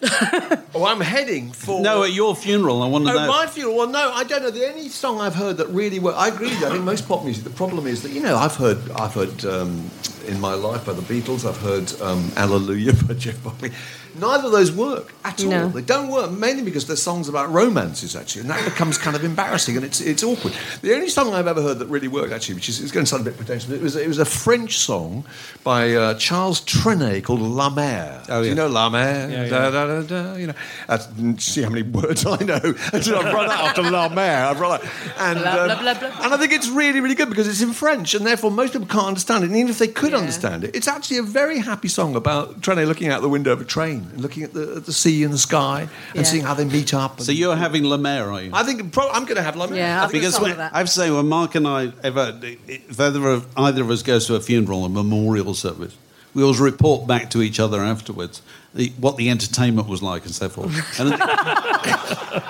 Oh, 0.74 0.86
I'm 0.86 1.00
heading 1.02 1.52
for. 1.52 1.82
No, 1.82 2.02
at 2.02 2.12
your 2.14 2.34
funeral, 2.34 2.82
I 2.82 2.86
want 2.88 3.04
to 3.06 3.12
Oh, 3.12 3.14
know. 3.14 3.28
my 3.28 3.46
funeral. 3.46 3.76
Well, 3.76 3.88
no, 3.88 4.10
I 4.10 4.24
don't 4.24 4.42
know. 4.42 4.50
The 4.50 4.66
only 4.70 4.88
song 4.88 5.20
I've 5.20 5.34
heard 5.34 5.58
that 5.58 5.68
really 5.68 5.98
worked. 5.98 6.16
I 6.16 6.28
agree. 6.28 6.48
with 6.48 6.60
you. 6.60 6.66
I 6.66 6.70
think 6.70 6.82
most 6.84 7.06
pop 7.06 7.24
music. 7.24 7.44
The 7.44 7.50
problem 7.50 7.86
is 7.86 8.02
that 8.02 8.10
you 8.10 8.22
know 8.22 8.36
I've 8.36 8.56
heard 8.56 8.78
I've 8.92 9.12
heard 9.12 9.44
um, 9.44 9.90
in 10.26 10.40
my 10.40 10.54
life 10.54 10.86
by 10.86 10.94
the 10.94 11.02
Beatles. 11.02 11.46
I've 11.46 11.58
heard 11.60 11.92
um, 12.00 12.30
Hallelujah 12.30 12.94
by 13.06 13.12
Jeff 13.14 13.44
Buckley. 13.44 13.70
Neither 14.14 14.46
of 14.46 14.52
those 14.52 14.70
work 14.72 15.12
at 15.24 15.42
all. 15.44 15.50
No. 15.50 15.68
They 15.68 15.82
don't 15.82 16.08
work 16.08 16.30
mainly 16.30 16.62
because 16.62 16.86
they're 16.86 16.96
songs 16.96 17.28
about 17.28 17.50
romances 17.50 18.14
actually, 18.16 18.42
and 18.42 18.50
that 18.50 18.64
becomes 18.64 18.98
kind 18.98 19.16
of 19.16 19.24
embarrassing 19.24 19.76
and 19.76 19.84
it's 19.84 20.00
it's 20.00 20.22
awkward. 20.22 20.54
The 20.82 20.94
only 20.94 21.08
song 21.08 21.32
I've 21.34 21.46
ever 21.46 21.62
heard 21.62 21.78
that 21.78 21.86
really 21.86 22.08
worked 22.08 22.32
actually, 22.32 22.56
which 22.56 22.68
is 22.68 22.80
it's 22.80 22.92
going 22.92 23.04
to 23.04 23.10
sound 23.10 23.22
a 23.26 23.30
bit 23.30 23.36
pretentious, 23.36 23.66
but 23.68 23.76
it 23.76 23.82
was 23.82 23.96
it 23.96 24.08
was 24.08 24.18
a 24.18 24.24
French 24.24 24.78
song 24.78 25.24
by 25.64 25.94
uh, 25.94 26.14
Charles 26.14 26.60
Trenet 26.60 27.24
called 27.24 27.40
La 27.40 27.70
Mer. 27.70 28.22
Oh, 28.28 28.42
Do 28.42 28.48
you 28.48 28.54
know 28.54 28.68
La 28.68 28.90
Mer? 28.90 29.28
Yeah, 29.30 29.44
yeah. 29.44 29.48
Da, 29.48 29.70
da, 29.70 29.86
da, 29.86 30.02
da, 30.02 30.34
you 30.36 30.46
know, 30.48 30.54
that's, 30.88 31.08
see 31.44 31.62
how 31.62 31.70
many 31.70 31.82
words 31.82 32.26
I 32.26 32.38
know. 32.44 32.60
Until 32.92 33.16
I've 33.18 33.32
run 33.32 33.50
out 33.50 33.60
after 33.68 33.82
La 33.82 34.08
Mer. 34.08 34.44
I've 34.44 34.60
run 34.60 34.72
out. 34.72 34.84
And, 35.18 35.38
Blah, 35.40 35.50
um, 35.52 35.66
blah, 35.68 35.80
blah, 35.80 35.94
blah. 35.98 36.24
and 36.24 36.34
I 36.34 36.36
think 36.36 36.52
it's 36.52 36.68
really, 36.68 37.00
really 37.00 37.14
good 37.14 37.28
because 37.28 37.48
it's 37.48 37.62
in 37.62 37.72
French, 37.72 38.14
and 38.14 38.26
therefore 38.26 38.50
most 38.50 38.72
people 38.72 38.88
can't 38.88 39.06
understand 39.06 39.44
it. 39.44 39.48
And 39.48 39.56
even 39.56 39.70
if 39.70 39.78
they 39.78 39.88
could 39.88 40.12
Yeah. 40.12 40.18
understand 40.18 40.64
it, 40.64 40.74
it's 40.74 40.88
actually 40.88 41.18
a 41.18 41.22
very 41.22 41.58
happy 41.58 41.88
song 41.88 42.14
about 42.16 42.60
Trenet 42.60 42.86
looking 42.86 43.08
out 43.08 43.22
the 43.22 43.28
window 43.28 43.52
of 43.52 43.60
a 43.60 43.64
train 43.64 44.01
and 44.12 44.20
looking 44.20 44.42
at 44.42 44.52
the, 44.52 44.76
at 44.76 44.86
the 44.86 44.92
sea 44.92 45.24
and 45.24 45.32
the 45.32 45.38
sky 45.38 45.82
and 45.82 46.16
Yeah. 46.16 46.22
seeing 46.22 46.42
how 46.44 46.54
they 46.54 46.64
meet 46.64 46.92
up. 46.94 47.20
so, 47.20 47.32
you're 47.32 47.56
having 47.56 47.84
La 47.84 47.96
Mer, 47.96 48.30
are 48.30 48.42
you? 48.42 48.50
I 48.52 48.62
think 48.64 48.92
pro- 48.92 49.10
I'm 49.10 49.24
going 49.24 49.36
to 49.36 49.42
have 49.42 49.56
La 49.56 49.66
Mer. 49.66 49.76
Yeah, 49.76 49.98
I 50.04 50.06
think 50.08 50.12
because 50.22 50.34
song 50.34 50.44
when, 50.44 50.56
that. 50.56 50.74
I 50.74 50.78
have 50.78 50.86
to 50.86 50.92
say, 50.92 51.10
when 51.10 51.28
Mark 51.28 51.54
and 51.54 51.66
I 51.66 51.92
ever, 52.02 52.20
uh, 52.20 52.38
if 52.42 52.98
either 53.00 53.26
of, 53.28 53.46
either 53.56 53.82
of 53.82 53.90
us 53.90 54.02
goes 54.02 54.26
to 54.26 54.34
a 54.34 54.40
funeral, 54.40 54.84
a 54.84 54.88
memorial 54.88 55.54
service, 55.54 55.96
we 56.34 56.42
always 56.42 56.60
report 56.60 57.06
back 57.06 57.30
to 57.30 57.42
each 57.42 57.60
other 57.60 57.80
afterwards 57.80 58.40
the, 58.74 58.88
what 58.98 59.16
the 59.16 59.28
entertainment 59.30 59.86
was 59.88 60.02
like 60.02 60.24
and 60.24 60.34
so 60.34 60.48
forth. 60.48 60.68
And, 60.98 61.12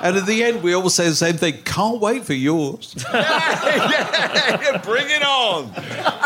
and 0.03 0.17
at 0.17 0.27
the 0.27 0.45
end, 0.45 0.63
we 0.63 0.73
always 0.75 0.95
say 0.95 1.09
the 1.09 1.15
same 1.15 1.37
thing: 1.37 1.63
"Can't 1.65 2.01
wait 2.01 2.25
for 2.25 2.35
yours." 2.35 2.95
yeah, 3.13 4.81
bring 4.85 5.07
it 5.09 5.23
on. 5.23 5.73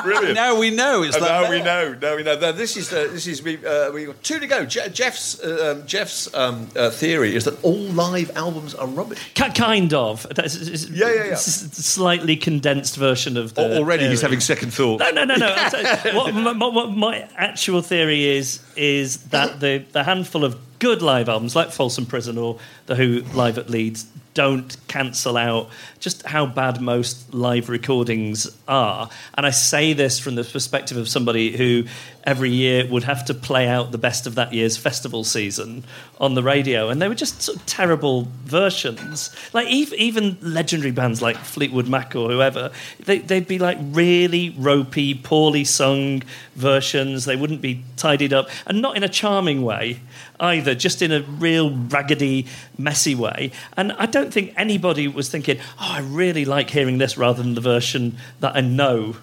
Brilliant. 0.02 0.34
now 0.34 0.58
we 0.58 0.70
know 0.70 1.02
it's 1.02 1.16
Oh, 1.16 1.20
that. 1.20 1.42
now 1.42 1.50
we 1.50 1.62
know. 1.62 1.94
Now 2.00 2.16
we 2.16 2.22
know. 2.22 2.38
Now, 2.38 2.52
this 2.52 2.76
is 2.76 2.92
uh, 2.92 3.08
this 3.10 3.26
is 3.26 3.42
we 3.42 3.64
uh, 3.64 3.90
we 3.92 4.04
got 4.04 4.22
two 4.22 4.38
to 4.38 4.46
go. 4.46 4.64
Je- 4.66 4.88
Geoff's 4.90 5.40
uh, 5.42 5.76
um, 5.80 5.86
Geoff's 5.86 6.32
um, 6.34 6.68
uh, 6.76 6.90
theory 6.90 7.34
is 7.34 7.44
that 7.44 7.62
all 7.64 7.74
live 7.78 8.30
albums 8.36 8.74
are 8.74 8.86
rubbish. 8.86 9.32
Kind 9.34 9.94
of. 9.94 10.26
That's, 10.34 10.54
it's, 10.56 10.88
Yeah, 10.90 11.08
yeah, 11.08 11.14
yeah. 11.14 11.32
it's 11.32 11.46
a 11.46 11.82
slightly 11.82 12.36
condensed 12.36 12.96
version 12.96 13.36
of 13.36 13.54
the. 13.54 13.78
Already, 13.78 14.08
he's 14.08 14.20
having 14.22 14.40
second 14.40 14.72
thought. 14.72 15.00
No, 15.00 15.10
no, 15.10 15.24
no, 15.24 15.36
no. 15.36 15.46
I'll 15.56 15.70
tell 15.70 16.12
you, 16.12 16.16
what, 16.18 16.34
my, 16.34 16.66
what 16.68 16.90
my 16.90 17.28
actual 17.36 17.80
theory 17.82 18.24
is 18.26 18.60
is 18.76 19.18
that 19.28 19.58
the, 19.60 19.84
the 19.92 20.04
handful 20.04 20.44
of 20.44 20.58
good 20.78 21.02
live 21.02 21.28
albums 21.28 21.56
like 21.56 21.70
Folsom 21.70 22.06
Prison 22.06 22.38
or 22.38 22.58
The 22.86 22.96
Who 22.96 23.22
live 23.34 23.58
at 23.58 23.70
Leeds 23.70 24.06
don't 24.36 24.76
cancel 24.86 25.38
out 25.38 25.70
just 25.98 26.26
how 26.26 26.44
bad 26.44 26.78
most 26.78 27.32
live 27.32 27.70
recordings 27.70 28.46
are. 28.68 29.08
And 29.32 29.46
I 29.46 29.50
say 29.50 29.94
this 29.94 30.18
from 30.18 30.34
the 30.34 30.44
perspective 30.44 30.98
of 30.98 31.08
somebody 31.08 31.56
who 31.56 31.84
every 32.24 32.50
year 32.50 32.86
would 32.86 33.04
have 33.04 33.24
to 33.24 33.32
play 33.32 33.66
out 33.66 33.92
the 33.92 33.98
best 33.98 34.26
of 34.26 34.34
that 34.34 34.52
year's 34.52 34.76
festival 34.76 35.24
season 35.24 35.84
on 36.20 36.34
the 36.34 36.42
radio. 36.42 36.90
And 36.90 37.00
they 37.00 37.08
were 37.08 37.14
just 37.14 37.40
sort 37.40 37.56
of 37.56 37.64
terrible 37.64 38.28
versions. 38.44 39.34
Like 39.54 39.68
even, 39.68 39.98
even 39.98 40.36
legendary 40.42 40.90
bands 40.90 41.22
like 41.22 41.36
Fleetwood 41.38 41.88
Mac 41.88 42.14
or 42.14 42.28
whoever, 42.30 42.72
they'd 43.04 43.48
be 43.48 43.58
like 43.58 43.78
really 43.80 44.50
ropey, 44.58 45.14
poorly 45.14 45.64
sung 45.64 46.22
versions. 46.56 47.24
They 47.24 47.36
wouldn't 47.36 47.62
be 47.62 47.84
tidied 47.96 48.34
up 48.34 48.50
and 48.66 48.82
not 48.82 48.98
in 48.98 49.02
a 49.02 49.08
charming 49.08 49.62
way 49.62 50.00
either, 50.40 50.74
just 50.74 51.02
in 51.02 51.12
a 51.12 51.22
real 51.22 51.70
raggedy, 51.70 52.46
messy 52.78 53.14
way. 53.14 53.52
And 53.76 53.92
I 53.92 54.06
don't 54.06 54.32
think 54.32 54.52
anybody 54.56 55.08
was 55.08 55.28
thinking, 55.28 55.58
oh, 55.80 55.92
I 55.92 56.00
really 56.00 56.44
like 56.44 56.70
hearing 56.70 56.98
this 56.98 57.16
rather 57.16 57.42
than 57.42 57.54
the 57.54 57.60
version 57.60 58.16
that 58.40 58.56
I 58.56 58.60
know. 58.60 59.16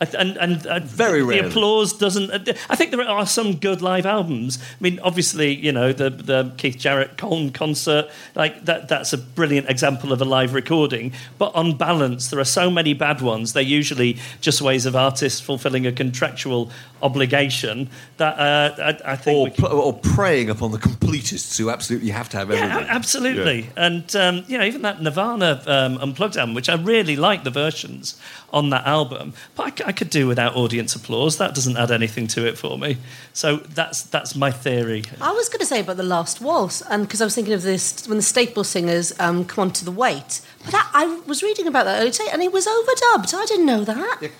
And, 0.00 0.38
and, 0.38 0.64
and 0.64 0.84
Very 0.86 1.22
the 1.22 1.46
applause 1.46 1.92
doesn't. 1.92 2.30
Uh, 2.30 2.54
I 2.70 2.76
think 2.76 2.90
there 2.90 3.02
are 3.02 3.26
some 3.26 3.56
good 3.56 3.82
live 3.82 4.06
albums. 4.06 4.58
I 4.58 4.82
mean, 4.82 4.98
obviously, 5.00 5.54
you 5.54 5.72
know 5.72 5.92
the 5.92 6.08
the 6.08 6.54
Keith 6.56 6.78
Jarrett 6.78 7.18
Köln 7.18 7.52
concert, 7.52 8.08
like 8.34 8.64
that. 8.64 8.88
That's 8.88 9.12
a 9.12 9.18
brilliant 9.18 9.68
example 9.68 10.10
of 10.10 10.22
a 10.22 10.24
live 10.24 10.54
recording. 10.54 11.12
But 11.36 11.54
on 11.54 11.76
balance, 11.76 12.30
there 12.30 12.40
are 12.40 12.46
so 12.46 12.70
many 12.70 12.94
bad 12.94 13.20
ones. 13.20 13.52
They're 13.52 13.62
usually 13.62 14.16
just 14.40 14.62
ways 14.62 14.86
of 14.86 14.96
artists 14.96 15.38
fulfilling 15.38 15.86
a 15.86 15.92
contractual 15.92 16.70
obligation 17.02 17.88
that 18.18 18.38
uh, 18.38 18.94
I, 19.04 19.12
I 19.12 19.16
think. 19.16 19.36
Or, 19.38 19.44
we 19.44 19.50
can- 19.50 19.64
or 19.66 19.92
preying 19.94 20.50
upon 20.50 20.72
the 20.72 20.78
completists 20.78 21.56
who 21.58 21.70
absolutely 21.70 22.10
have 22.10 22.28
to 22.30 22.36
have 22.36 22.50
everything. 22.50 22.86
a- 22.86 22.90
absolutely. 22.90 23.68
And 23.76 24.14
um, 24.16 24.44
you 24.48 24.58
know, 24.58 24.64
even 24.64 24.82
that 24.82 25.00
Nirvana 25.02 25.62
um, 25.66 25.98
unplugged 25.98 26.36
album, 26.36 26.54
which 26.54 26.68
I 26.68 26.74
really 26.74 27.16
like 27.16 27.44
the 27.44 27.50
versions 27.50 28.20
on 28.52 28.70
that 28.70 28.86
album, 28.86 29.32
but 29.54 29.80
I 29.86 29.92
could 29.92 30.10
do 30.10 30.26
without 30.26 30.56
audience 30.56 30.94
applause. 30.96 31.38
That 31.38 31.54
doesn't 31.54 31.76
add 31.76 31.90
anything 31.90 32.26
to 32.28 32.46
it 32.46 32.58
for 32.58 32.76
me. 32.78 32.98
So 33.32 33.56
that's 33.58 34.02
that's 34.02 34.34
my 34.34 34.50
theory. 34.50 35.04
I 35.20 35.32
was 35.32 35.48
going 35.48 35.60
to 35.60 35.66
say 35.66 35.80
about 35.80 35.96
the 35.96 36.02
last 36.02 36.40
waltz, 36.40 36.82
and 36.82 37.04
because 37.06 37.20
I 37.20 37.24
was 37.24 37.34
thinking 37.34 37.54
of 37.54 37.62
this 37.62 38.06
when 38.08 38.16
the 38.18 38.22
Staple 38.22 38.64
Singers 38.64 39.12
um, 39.20 39.44
come 39.44 39.62
onto 39.62 39.84
the 39.84 39.92
weight. 39.92 40.40
But 40.64 40.74
I, 40.74 40.88
I 40.92 41.20
was 41.26 41.42
reading 41.42 41.66
about 41.66 41.84
that 41.84 41.98
earlier 42.00 42.10
today, 42.12 42.28
and 42.32 42.42
it 42.42 42.52
was 42.52 42.66
overdubbed. 42.66 43.32
I 43.34 43.44
didn't 43.46 43.66
know 43.66 43.84
that. 43.84 44.30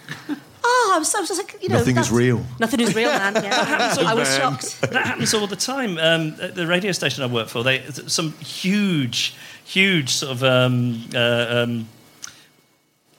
Oh, 0.62 0.92
I 0.94 0.98
was, 0.98 1.14
I 1.14 1.20
was 1.20 1.28
just 1.28 1.40
like, 1.40 1.62
you 1.62 1.68
know, 1.68 1.78
Nothing 1.78 1.96
is 1.96 2.11
real. 2.11 2.44
Nothing 2.58 2.80
is 2.80 2.94
real, 2.94 3.11
man. 3.11 3.34
Yeah. 3.34 3.94
I 4.00 4.14
was 4.14 4.34
shocked. 4.36 4.80
that 4.82 5.06
happens 5.06 5.32
all 5.34 5.46
the 5.46 5.56
time. 5.56 5.98
Um, 5.98 6.36
at 6.40 6.54
the 6.54 6.66
radio 6.66 6.92
station 6.92 7.22
I 7.22 7.26
work 7.26 7.48
for, 7.48 7.62
they 7.62 7.82
some 7.90 8.32
huge, 8.34 9.34
huge 9.64 10.11
sort 10.11 10.32
of 10.32 10.44
um, 10.44 11.08
uh, 11.14 11.46
um, 11.48 11.88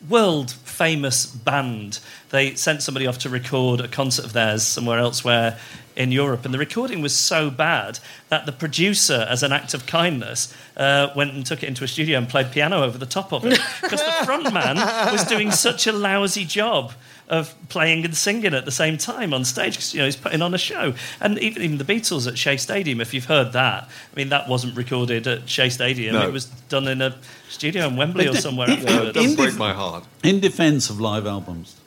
world 0.09 0.51
famous 0.51 1.25
band. 1.25 1.99
They 2.29 2.55
sent 2.55 2.81
somebody 2.81 3.07
off 3.07 3.19
to 3.19 3.29
record 3.29 3.81
a 3.81 3.87
concert 3.87 4.25
of 4.25 4.33
theirs 4.33 4.63
somewhere 4.63 4.99
elsewhere 4.99 5.59
in 5.95 6.11
Europe, 6.11 6.45
and 6.45 6.53
the 6.53 6.57
recording 6.57 7.01
was 7.01 7.15
so 7.15 7.49
bad 7.49 7.99
that 8.29 8.45
the 8.45 8.51
producer, 8.51 9.27
as 9.29 9.43
an 9.43 9.51
act 9.51 9.73
of 9.73 9.85
kindness, 9.85 10.53
uh, 10.77 11.09
went 11.15 11.33
and 11.33 11.45
took 11.45 11.63
it 11.63 11.67
into 11.67 11.83
a 11.83 11.87
studio 11.87 12.17
and 12.17 12.29
played 12.29 12.51
piano 12.51 12.83
over 12.83 12.97
the 12.97 13.05
top 13.05 13.33
of 13.33 13.45
it 13.45 13.59
because 13.81 13.99
the 13.99 14.11
front 14.25 14.53
man 14.53 14.77
was 15.11 15.25
doing 15.25 15.51
such 15.51 15.85
a 15.87 15.91
lousy 15.91 16.45
job 16.45 16.93
of 17.31 17.55
playing 17.69 18.05
and 18.05 18.15
singing 18.15 18.53
at 18.53 18.65
the 18.65 18.71
same 18.71 18.97
time 18.97 19.33
on 19.33 19.45
stage 19.45 19.73
because 19.73 19.93
you 19.93 19.99
know 19.99 20.05
he's 20.05 20.17
putting 20.17 20.41
on 20.41 20.53
a 20.53 20.57
show. 20.57 20.93
And 21.19 21.39
even, 21.39 21.63
even 21.63 21.77
the 21.77 21.85
Beatles 21.85 22.27
at 22.27 22.37
Shea 22.37 22.57
Stadium, 22.57 22.99
if 23.01 23.13
you've 23.13 23.25
heard 23.25 23.53
that, 23.53 23.85
I 23.85 24.15
mean 24.15 24.29
that 24.29 24.47
wasn't 24.49 24.77
recorded 24.77 25.25
at 25.25 25.49
Shea 25.49 25.69
Stadium. 25.69 26.13
No. 26.13 26.27
It 26.27 26.33
was 26.33 26.45
done 26.45 26.87
in 26.87 27.01
a 27.01 27.15
studio 27.49 27.87
in 27.87 27.95
Wembley 27.95 28.27
or 28.27 28.35
somewhere. 28.35 28.69
Yeah, 28.69 28.75
it 28.75 28.89
afterwards. 28.89 29.13
does 29.13 29.31
In 29.31 29.35
break 29.37 29.57
my 29.57 29.73
heart. 29.73 30.03
In 30.23 30.41
defence 30.41 30.89
of 30.89 30.99
live 30.99 31.25
albums, 31.25 31.79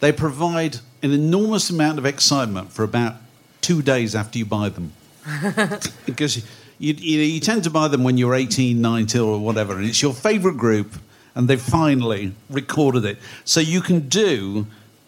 they 0.00 0.12
provide 0.12 0.78
an 1.02 1.12
enormous 1.12 1.68
amount 1.68 1.98
of 1.98 2.06
excitement 2.06 2.72
for 2.72 2.82
about 2.82 3.16
two 3.60 3.82
days 3.82 4.14
after 4.14 4.38
you 4.38 4.46
buy 4.46 4.70
them. 4.70 4.92
because 6.06 6.38
you, 6.78 6.94
you, 6.94 7.20
you 7.20 7.40
tend 7.40 7.64
to 7.64 7.70
buy 7.70 7.88
them 7.88 8.02
when 8.02 8.16
you're 8.16 8.34
18, 8.34 8.80
19, 8.80 9.20
or 9.20 9.38
whatever, 9.38 9.76
and 9.76 9.84
it's 9.84 10.00
your 10.00 10.14
favourite 10.14 10.56
group, 10.56 10.94
and 11.34 11.48
they've 11.48 11.60
finally 11.60 12.32
recorded 12.48 13.04
it. 13.04 13.18
So 13.44 13.60
you 13.60 13.80
can 13.80 14.08
do, 14.08 14.66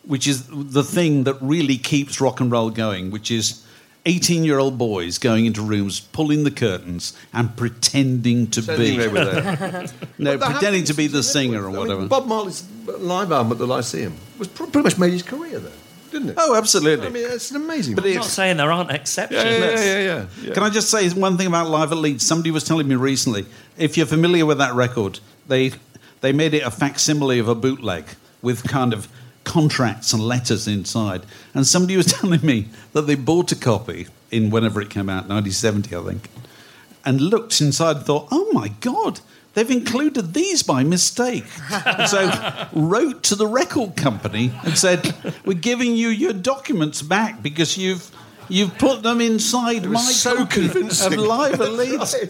which 0.09 0.27
is 0.27 0.45
the 0.51 0.83
thing 0.83 1.23
that 1.25 1.37
really 1.41 1.79
keeps 1.79 2.21
rock 2.21 2.41
and 2.41 2.51
roll 2.51 2.71
going, 2.71 3.11
which 3.13 3.31
is 3.31 3.65
18-year-old 4.07 4.79
boys 4.79 5.19
going 5.19 5.45
into 5.47 5.61
rooms, 5.61 6.01
pulling 6.01 6.45
the 6.45 6.51
curtains, 6.51 7.13
and 7.33 7.55
pretending 7.57 8.47
to 8.49 8.63
Pretending 8.63 8.99
be. 9.11 9.15
There. 9.21 9.87
no, 10.19 10.39
pretending 10.39 10.85
to 10.85 10.95
be 10.95 11.07
the 11.09 11.23
singer 11.23 11.63
or 11.65 11.69
I 11.69 11.73
mean, 11.73 11.79
whatever. 11.79 12.07
Bob 12.07 12.27
Marley's 12.27 12.65
live 12.87 13.31
album 13.33 13.53
at 13.53 13.59
the 13.59 13.67
Lyceum 13.67 14.15
was 14.39 14.49
pr- 14.49 14.65
pretty 14.65 14.85
much 14.85 14.99
made 14.99 15.13
his 15.13 15.23
career 15.23 15.59
there, 15.59 15.73
didn't 16.11 16.31
it? 16.31 16.35
oh, 16.39 16.55
absolutely. 16.57 17.07
I 17.07 17.11
mean, 17.11 17.27
it's 17.29 17.51
an 17.51 17.57
amazing. 17.57 17.97
But 17.97 18.05
I'm 18.05 18.11
it- 18.13 18.17
not 18.17 18.25
saying 18.25 18.57
there 18.57 18.73
aren't 18.73 18.91
exceptions. 18.91 19.43
yeah, 19.45 19.59
yeah, 19.59 19.75
yeah, 19.77 19.99
yeah, 20.01 20.27
yeah. 20.43 20.55
Can 20.55 20.63
I 20.63 20.71
just 20.71 20.91
say 20.91 21.07
one 21.11 21.37
thing 21.37 21.47
about 21.49 21.69
Live 21.69 21.93
at 21.93 21.99
Leeds? 21.99 22.27
Somebody 22.27 22.51
was 22.51 22.65
telling 22.65 22.89
me 22.89 22.95
recently, 22.95 23.45
if 23.77 23.97
you're 23.99 24.07
familiar 24.07 24.47
with 24.47 24.57
that 24.59 24.73
record, 24.75 25.21
they 25.49 25.73
they 26.23 26.33
made 26.33 26.55
it 26.55 26.63
a 26.63 26.71
facsimile 26.71 27.39
of 27.41 27.49
a 27.49 27.55
bootleg 27.55 28.05
with 28.41 28.63
kind 28.67 28.95
of 28.95 29.09
contracts 29.49 30.12
and 30.12 30.22
letters 30.22 30.68
inside. 30.68 31.22
And 31.55 31.66
somebody 31.66 31.96
was 31.96 32.07
telling 32.20 32.44
me 32.44 32.68
that 32.92 33.03
they 33.03 33.14
bought 33.16 33.51
a 33.51 33.57
copy 33.57 34.07
in 34.30 34.51
whenever 34.51 34.80
it 34.80 34.90
came 34.90 35.09
out, 35.09 35.28
1970, 35.28 35.96
I 35.96 36.03
think, 36.03 36.28
and 37.05 37.20
looked 37.20 37.61
inside 37.61 37.96
and 37.96 38.05
thought, 38.07 38.28
oh 38.30 38.51
my 38.53 38.68
God, 38.80 39.20
they've 39.55 39.70
included 39.70 40.34
these 40.34 40.62
by 40.62 40.84
mistake. 40.84 41.46
And 41.86 42.09
so 42.09 42.68
wrote 42.74 43.22
to 43.24 43.34
the 43.34 43.46
record 43.46 43.96
company 43.96 44.53
and 44.64 44.76
said, 44.76 45.14
we're 45.46 45.55
giving 45.55 45.96
you 45.96 46.09
your 46.09 46.34
documents 46.34 47.01
back 47.01 47.42
because 47.42 47.78
you've 47.78 48.11
you've 48.51 48.76
put 48.78 49.03
them 49.03 49.20
inside 49.20 49.86
my 49.86 50.01
so 50.01 50.36
copy 50.44 50.68
convincing. 50.68 51.14
of 51.14 51.18
Live 51.18 51.61
at 51.61 51.72
Leeds. 51.72 52.14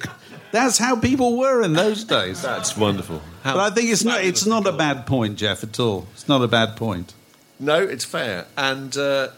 That's 0.51 0.79
how 0.79 0.97
people 0.99 1.37
were 1.39 1.63
in 1.63 1.73
those 1.75 2.05
days. 2.05 2.43
That's 2.43 2.77
wonderful. 2.77 3.21
How 3.43 3.55
But 3.55 3.73
I 3.73 3.75
think 3.75 3.91
it's 3.91 4.05
not, 4.05 4.25
it's 4.25 4.47
not 4.47 4.67
a 4.67 4.73
bad 4.73 5.07
point, 5.07 5.37
Geoff, 5.39 5.63
at 5.63 5.79
all. 5.79 6.07
It's 6.15 6.29
not 6.29 6.43
a 6.43 6.49
bad 6.49 6.77
point. 6.77 7.15
No, 7.61 7.83
it's 7.83 8.05
fair. 8.05 8.47
And 8.57 8.97
uh, 8.97 9.29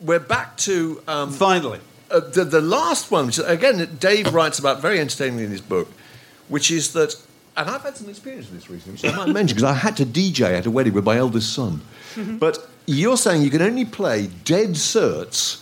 we're 0.00 0.18
back 0.18 0.56
to 0.58 1.02
um, 1.08 1.30
Finally. 1.32 1.80
uh, 2.10 2.20
the, 2.20 2.44
the 2.44 2.60
last 2.60 3.10
one, 3.10 3.26
which 3.26 3.38
again, 3.44 3.96
Dave 3.98 4.32
writes 4.34 4.58
about 4.58 4.80
very 4.82 4.98
entertainingly 5.00 5.44
in 5.44 5.50
his 5.50 5.60
book, 5.60 5.88
which 6.48 6.70
is 6.70 6.92
that, 6.92 7.14
and 7.56 7.70
I've 7.70 7.82
had 7.82 7.96
some 7.96 8.08
experience 8.08 8.50
with 8.50 8.60
this 8.60 8.68
recently, 8.70 8.92
which 8.94 9.04
I 9.04 9.16
might 9.16 9.32
mention 9.32 9.56
because 9.56 9.70
I 9.70 9.74
had 9.74 9.96
to 9.98 10.04
DJ 10.04 10.58
at 10.58 10.66
a 10.66 10.70
wedding 10.70 10.92
with 10.92 11.04
my 11.04 11.16
eldest 11.16 11.52
son. 11.52 11.80
but 12.38 12.68
you're 12.86 13.16
saying 13.16 13.42
you 13.42 13.50
can 13.50 13.62
only 13.62 13.84
play 13.84 14.28
dead 14.44 14.70
certs 14.70 15.61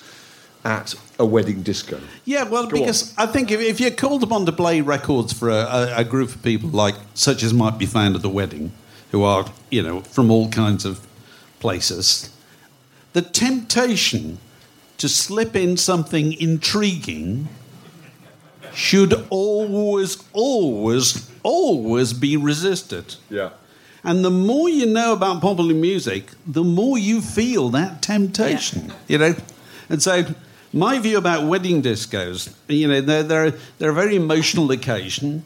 at 0.65 0.95
a 1.19 1.25
wedding 1.25 1.63
disco. 1.63 2.01
Yeah, 2.25 2.45
well, 2.45 2.67
Go 2.67 2.79
because 2.79 3.15
I 3.17 3.27
think 3.27 3.51
if, 3.51 3.61
if 3.61 3.81
you're 3.81 3.91
called 3.91 4.23
upon 4.23 4.47
to 4.47 4.53
play 4.53 4.81
records 4.81 5.33
for 5.33 5.49
a, 5.49 5.55
a, 5.55 5.97
a 5.99 6.05
group 6.05 6.35
of 6.35 6.43
people 6.43 6.71
like 6.71 6.97
such 7.15 7.43
as 7.43 7.55
might 7.55 7.79
be 7.79 7.87
found 7.87 8.15
at 8.15 8.23
the 8.23 8.29
wedding, 8.29 8.73
who 9.11 9.23
are 9.23 9.47
you 9.71 9.83
know 9.83 10.01
from 10.03 10.31
all 10.31 10.49
kinds 10.51 10.85
of 10.85 11.07
places, 11.61 12.31
the 13.13 13.23
temptation 13.23 14.39
to 14.99 15.09
slip 15.09 15.57
in 15.57 15.77
something 15.77 16.35
intriguing 16.35 17.49
should 18.75 19.27
always, 19.31 20.23
always, 20.33 21.31
always 21.43 22.13
be 22.13 22.37
resisted. 22.37 23.17
Yeah. 23.29 23.51
And 24.05 24.25
the 24.25 24.31
more 24.31 24.69
you 24.69 24.87
know 24.87 25.13
about 25.13 25.41
popular 25.41 25.75
music, 25.75 26.31
the 26.47 26.65
more 26.65 26.99
you 26.99 27.21
feel 27.21 27.69
that 27.71 28.03
temptation. 28.03 28.93
You 29.09 29.19
know, 29.19 29.35
and 29.89 30.03
so 30.03 30.35
my 30.73 30.99
view 30.99 31.19
about 31.19 31.47
wedding 31.47 31.83
discos, 31.83 32.53
you 32.69 32.87
know, 32.89 33.01
they're 33.01 33.23
they're, 33.23 33.51
they're 33.79 33.91
a 33.91 33.95
very 33.95 34.17
emotional 34.17 34.71
occasion, 34.71 35.45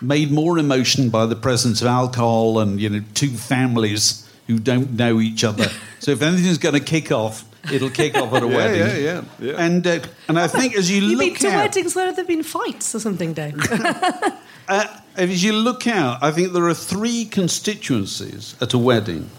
made 0.00 0.30
more 0.30 0.58
emotion 0.58 1.10
by 1.10 1.26
the 1.26 1.36
presence 1.36 1.80
of 1.80 1.86
alcohol 1.88 2.58
and 2.60 2.80
you 2.80 2.88
know 2.88 3.02
two 3.14 3.30
families 3.30 4.28
who 4.46 4.58
don't 4.58 4.92
know 4.92 5.20
each 5.20 5.44
other. 5.44 5.68
so 6.00 6.10
if 6.10 6.22
anything's 6.22 6.58
going 6.58 6.74
to 6.74 6.80
kick 6.80 7.10
off, 7.12 7.44
it'll 7.72 7.90
kick 7.90 8.14
off 8.16 8.32
at 8.34 8.42
a 8.42 8.46
Yeah, 8.48 8.56
wedding. 8.56 8.80
yeah, 8.80 8.96
yeah, 8.96 9.22
yeah. 9.38 9.52
And 9.64 9.86
uh, 9.86 10.00
and 10.28 10.38
I 10.38 10.46
think 10.48 10.76
as 10.76 10.90
you 10.90 11.02
You've 11.02 11.18
been 11.18 11.28
look 11.30 11.38
to 11.38 11.48
out, 11.48 11.56
weddings 11.56 11.94
where 11.94 12.06
there 12.06 12.14
have 12.16 12.26
been 12.26 12.42
fights 12.42 12.94
or 12.94 13.00
something, 13.00 13.32
Dave. 13.32 13.54
uh, 14.68 14.86
as 15.16 15.42
you 15.44 15.52
look 15.52 15.86
out, 15.86 16.22
I 16.22 16.30
think 16.32 16.52
there 16.52 16.64
are 16.66 16.74
three 16.74 17.24
constituencies 17.24 18.56
at 18.60 18.74
a 18.74 18.78
wedding. 18.78 19.30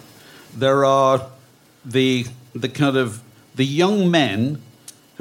There 0.55 0.83
are 0.85 1.27
the 1.85 2.25
the 2.55 2.69
kind 2.69 2.97
of 2.97 3.21
the 3.55 3.65
young 3.65 4.09
men 4.11 4.61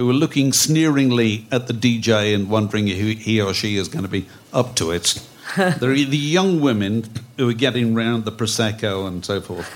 who 0.00 0.08
are 0.08 0.14
looking 0.14 0.50
sneeringly 0.50 1.44
at 1.52 1.66
the 1.66 1.74
DJ 1.74 2.34
and 2.34 2.48
wondering 2.48 2.86
who 2.86 3.08
he 3.08 3.38
or 3.38 3.52
she 3.52 3.76
is 3.76 3.86
going 3.86 4.02
to 4.02 4.10
be 4.10 4.24
up 4.50 4.74
to 4.74 4.90
it. 4.90 5.20
there 5.56 5.90
are 5.90 5.94
the 5.94 6.16
young 6.16 6.58
women 6.62 7.04
who 7.36 7.50
are 7.50 7.52
getting 7.52 7.94
round 7.94 8.24
the 8.24 8.32
prosecco 8.32 9.06
and 9.06 9.22
so 9.26 9.42
forth, 9.42 9.68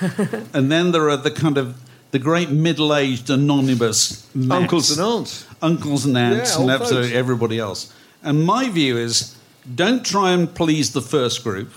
and 0.55 0.73
then 0.73 0.93
there 0.93 1.11
are 1.11 1.19
the 1.19 1.31
kind 1.31 1.59
of 1.59 1.77
the 2.11 2.19
great 2.19 2.49
middle-aged 2.49 3.29
anonymous 3.29 4.27
mats 4.35 4.63
Uncles 4.63 4.91
and 4.93 5.01
aunts. 5.07 5.47
uncles 5.61 6.07
and 6.07 6.17
aunts 6.17 6.55
Yeah, 6.57 6.63
and 6.63 6.71
absolutely 6.71 7.09
folks. 7.09 7.19
everybody 7.19 7.59
else. 7.59 7.93
And 8.23 8.47
my 8.47 8.71
view 8.71 8.97
is 8.97 9.37
don't 9.75 10.07
try 10.07 10.31
and 10.31 10.55
please 10.55 10.95
the 10.95 11.03
first 11.03 11.45
group 11.45 11.71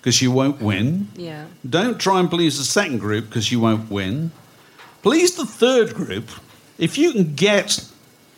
because 0.00 0.22
you 0.22 0.30
won't 0.30 0.60
win. 0.60 1.08
Yeah. 1.16 1.46
Don't 1.68 1.98
try 1.98 2.20
and 2.20 2.30
please 2.30 2.56
the 2.58 2.64
second 2.64 2.98
group 2.98 3.26
because 3.28 3.50
you 3.50 3.58
won't 3.58 3.90
win. 3.90 4.30
Please 5.02 5.34
the 5.34 5.46
third 5.46 5.92
group. 5.94 6.28
If 6.78 6.96
you 6.96 7.12
can 7.12 7.34
get 7.34 7.84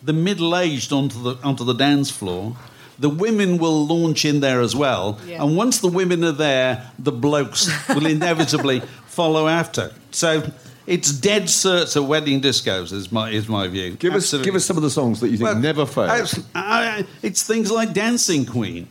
the 0.02 0.12
middle 0.12 0.56
aged 0.56 0.92
onto 0.92 1.22
the, 1.22 1.36
onto 1.44 1.64
the 1.64 1.74
dance 1.74 2.10
floor, 2.10 2.56
the 2.98 3.08
women 3.08 3.58
will 3.58 3.86
launch 3.86 4.24
in 4.24 4.40
there 4.40 4.60
as 4.60 4.74
well. 4.76 5.18
Yeah. 5.26 5.42
And 5.42 5.56
once 5.56 5.78
the 5.80 5.88
women 5.88 6.24
are 6.24 6.32
there, 6.32 6.90
the 6.98 7.12
blokes 7.12 7.70
will 7.88 8.06
inevitably 8.16 8.80
follow 9.06 9.48
after. 9.48 9.92
So 10.10 10.50
it's 10.86 11.12
dead 11.12 11.44
certs 11.44 11.96
at 11.96 12.04
wedding 12.04 12.40
discos, 12.40 12.92
is 12.92 13.10
my, 13.12 13.30
is 13.30 13.48
my 13.48 13.68
view. 13.68 13.92
Give 13.94 14.14
us, 14.14 14.32
give 14.42 14.54
us 14.54 14.64
some 14.64 14.76
of 14.76 14.82
the 14.82 14.90
songs 14.90 15.20
that 15.20 15.28
you 15.28 15.36
think 15.36 15.48
Well, 15.50 15.58
never 15.58 15.86
fail. 15.86 16.10
I- 16.10 16.26
I- 16.54 17.06
it's 17.22 17.42
things 17.42 17.70
like 17.70 17.92
Dancing 17.92 18.44
Queen. 18.46 18.88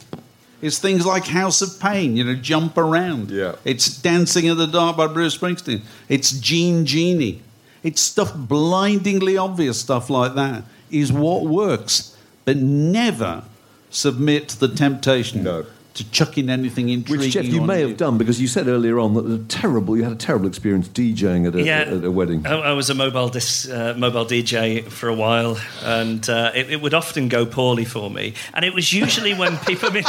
It's 0.62 0.78
things 0.78 1.06
like 1.06 1.26
House 1.26 1.62
of 1.62 1.80
Pain, 1.80 2.18
you 2.18 2.24
know, 2.26 2.36
Jump 2.36 2.78
Around. 2.78 3.32
Yeah. 3.32 3.56
It's 3.64 3.88
Dancing 4.02 4.46
in 4.46 4.58
the 4.58 4.68
Dark 4.68 4.98
by 4.98 5.08
Bruce 5.08 5.38
Springsteen. 5.38 5.82
It's 6.10 6.32
Jean 6.40 6.86
Genie. 6.86 7.42
It's 7.84 8.02
stuff, 8.02 8.34
blindingly 8.36 9.38
obvious 9.38 9.80
stuff 9.80 10.10
like 10.10 10.36
that 10.36 10.64
is 10.92 11.12
what 11.12 11.46
works. 11.46 12.16
But 12.46 12.58
never 12.58 13.44
submit 13.90 14.50
to 14.50 14.60
the 14.60 14.68
temptation 14.68 15.44
No. 15.44 15.66
To 16.00 16.10
chuck 16.12 16.38
in 16.38 16.50
anything 16.50 16.88
intriguing. 16.88 17.20
Which 17.26 17.34
Geoff, 17.34 17.46
you 17.46 17.60
may 17.62 17.82
have 17.82 17.98
done 17.98 18.18
because 18.18 18.40
you 18.40 18.48
said 18.48 18.68
earlier 18.70 19.00
on 19.00 19.16
that 19.16 19.26
a 19.26 19.38
terrible, 19.50 19.98
you 19.98 20.04
had 20.04 20.14
a 20.14 20.16
terrible 20.16 20.48
experience 20.48 20.88
DJing 20.88 21.46
at 21.46 21.56
a, 21.56 21.62
Yeah. 21.62 21.80
at 21.82 22.04
a 22.06 22.10
wedding. 22.12 22.48
I, 22.48 22.54
I 22.54 22.72
was 22.72 22.90
a 22.90 22.94
mobile 22.96 23.28
dis, 23.28 23.68
uh, 23.70 23.96
mobile 23.98 24.26
DJ 24.26 24.84
for 24.88 25.10
a 25.10 25.14
while, 25.14 25.60
and 25.84 26.30
uh, 26.30 26.52
it, 26.56 26.70
it 26.72 26.82
would 26.82 26.94
often 26.94 27.28
go 27.28 27.46
poorly 27.46 27.84
for 27.84 28.10
me. 28.10 28.34
And 28.54 28.64
it 28.64 28.74
was 28.74 28.94
usually 28.94 29.34
when 29.34 29.58
people, 29.58 29.90
it, 29.94 30.06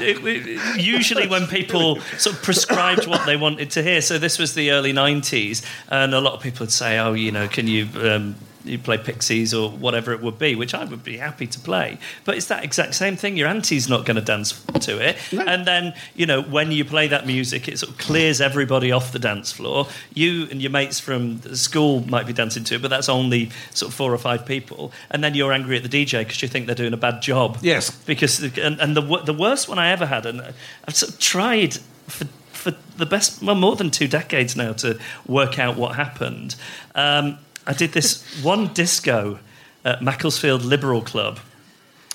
it- 0.00 0.24
it- 0.26 0.80
usually 0.80 1.26
when 1.26 1.46
people 1.46 2.00
sort 2.16 2.36
of 2.36 2.42
prescribed 2.42 3.06
what 3.06 3.26
they 3.26 3.36
wanted 3.36 3.70
to 3.72 3.82
hear. 3.82 4.00
So 4.00 4.18
this 4.18 4.38
was 4.38 4.54
the 4.54 4.70
early 4.70 4.92
'90s, 4.92 5.62
and 5.88 6.14
a 6.14 6.20
lot 6.20 6.32
of 6.34 6.40
people 6.40 6.60
would 6.64 6.72
say, 6.72 6.98
"Oh, 6.98 7.12
you 7.12 7.30
know, 7.32 7.46
can 7.48 7.66
you?" 7.66 7.88
Um, 7.96 8.36
you 8.68 8.78
play 8.78 8.98
Pixies 8.98 9.54
or 9.54 9.70
whatever 9.70 10.12
it 10.12 10.20
would 10.20 10.38
be, 10.38 10.54
which 10.54 10.74
I 10.74 10.84
would 10.84 11.04
be 11.04 11.16
happy 11.16 11.46
to 11.46 11.58
play. 11.60 11.98
But 12.24 12.36
it's 12.36 12.46
that 12.46 12.64
exact 12.64 12.94
same 12.94 13.16
thing. 13.16 13.36
Your 13.36 13.48
auntie's 13.48 13.88
not 13.88 14.04
going 14.04 14.16
to 14.16 14.22
dance 14.22 14.60
to 14.80 14.98
it. 14.98 15.16
And 15.32 15.66
then, 15.66 15.94
you 16.14 16.26
know, 16.26 16.42
when 16.42 16.70
you 16.72 16.84
play 16.84 17.08
that 17.08 17.26
music, 17.26 17.68
it 17.68 17.78
sort 17.78 17.92
of 17.92 17.98
clears 17.98 18.40
everybody 18.40 18.92
off 18.92 19.12
the 19.12 19.18
dance 19.18 19.52
floor. 19.52 19.88
You 20.14 20.48
and 20.50 20.60
your 20.60 20.70
mates 20.70 21.00
from 21.00 21.40
school 21.54 22.06
might 22.08 22.26
be 22.26 22.32
dancing 22.32 22.64
to 22.64 22.76
it, 22.76 22.82
but 22.82 22.88
that's 22.88 23.08
only 23.08 23.50
sort 23.72 23.90
of 23.90 23.94
four 23.94 24.12
or 24.12 24.18
five 24.18 24.44
people. 24.44 24.92
And 25.10 25.24
then 25.24 25.34
you're 25.34 25.52
angry 25.52 25.76
at 25.76 25.82
the 25.82 25.88
DJ 25.88 26.20
because 26.20 26.42
you 26.42 26.48
think 26.48 26.66
they're 26.66 26.74
doing 26.74 26.92
a 26.92 26.98
bad 26.98 27.22
job. 27.22 27.58
Yes. 27.62 27.90
Because, 27.90 28.42
and, 28.58 28.80
and 28.80 28.96
the, 28.96 29.22
the 29.24 29.34
worst 29.34 29.68
one 29.68 29.78
I 29.78 29.90
ever 29.90 30.06
had, 30.06 30.26
and 30.26 30.42
I've 30.86 30.96
sort 30.96 31.12
of 31.12 31.18
tried 31.18 31.74
for 32.06 32.26
for 32.58 32.72
the 32.96 33.06
best, 33.06 33.42
well, 33.42 33.54
more 33.54 33.76
than 33.76 33.90
two 33.90 34.08
decades 34.08 34.56
now 34.56 34.72
to 34.72 34.98
work 35.26 35.58
out 35.58 35.76
what 35.76 35.94
happened. 35.94 36.56
Um, 36.94 37.38
I 37.68 37.74
did 37.74 37.92
this 37.92 38.24
one 38.42 38.72
disco 38.72 39.38
at 39.84 40.02
Macclesfield 40.02 40.62
Liberal 40.62 41.02
Club, 41.02 41.38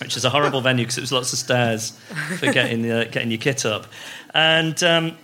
which 0.01 0.17
is 0.17 0.25
a 0.25 0.29
horrible 0.31 0.61
venue 0.67 0.83
because 0.83 0.97
it 0.97 1.01
was 1.01 1.11
lots 1.11 1.31
of 1.31 1.39
stairs 1.39 1.91
for 2.39 2.51
getting 2.51 2.89
uh, 2.89 3.05
getting 3.11 3.29
your 3.29 3.39
kit 3.39 3.63
up, 3.65 3.85
and 4.33 4.81
um, 4.83 5.15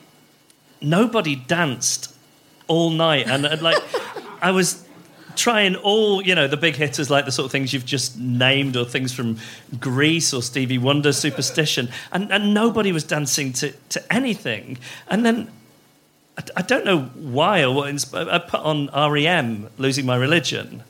nobody 0.81 1.35
danced 1.35 2.15
all 2.67 2.91
night, 2.91 3.27
and, 3.27 3.43
and 3.45 3.61
like 3.63 3.81
I 4.41 4.51
was 4.51 4.85
trying 5.35 5.75
all 5.77 6.21
you 6.21 6.35
know 6.35 6.47
the 6.47 6.57
big 6.57 6.75
hitters 6.75 7.09
like 7.09 7.25
the 7.25 7.31
sort 7.31 7.45
of 7.45 7.51
things 7.51 7.73
you've 7.73 7.85
just 7.85 8.17
named 8.19 8.77
or 8.77 8.85
things 8.85 9.11
from 9.11 9.37
Greece 9.79 10.31
or 10.31 10.43
Stevie 10.43 10.77
Wonder 10.77 11.11
Superstition. 11.11 11.89
And, 12.11 12.31
and 12.31 12.53
nobody 12.53 12.91
was 12.91 13.03
dancing 13.03 13.53
to, 13.53 13.71
to 13.71 14.13
anything. 14.13 14.77
And 15.07 15.25
then 15.25 15.49
I, 16.39 16.43
I 16.57 16.61
don't 16.63 16.85
know 16.85 17.01
why 17.01 17.61
or 17.63 17.73
what 17.73 17.93
insp- 17.93 18.31
I 18.31 18.39
put 18.39 18.61
on 18.61 18.89
REM 19.11 19.69
Losing 19.77 20.05
My 20.05 20.15
Religion 20.15 20.83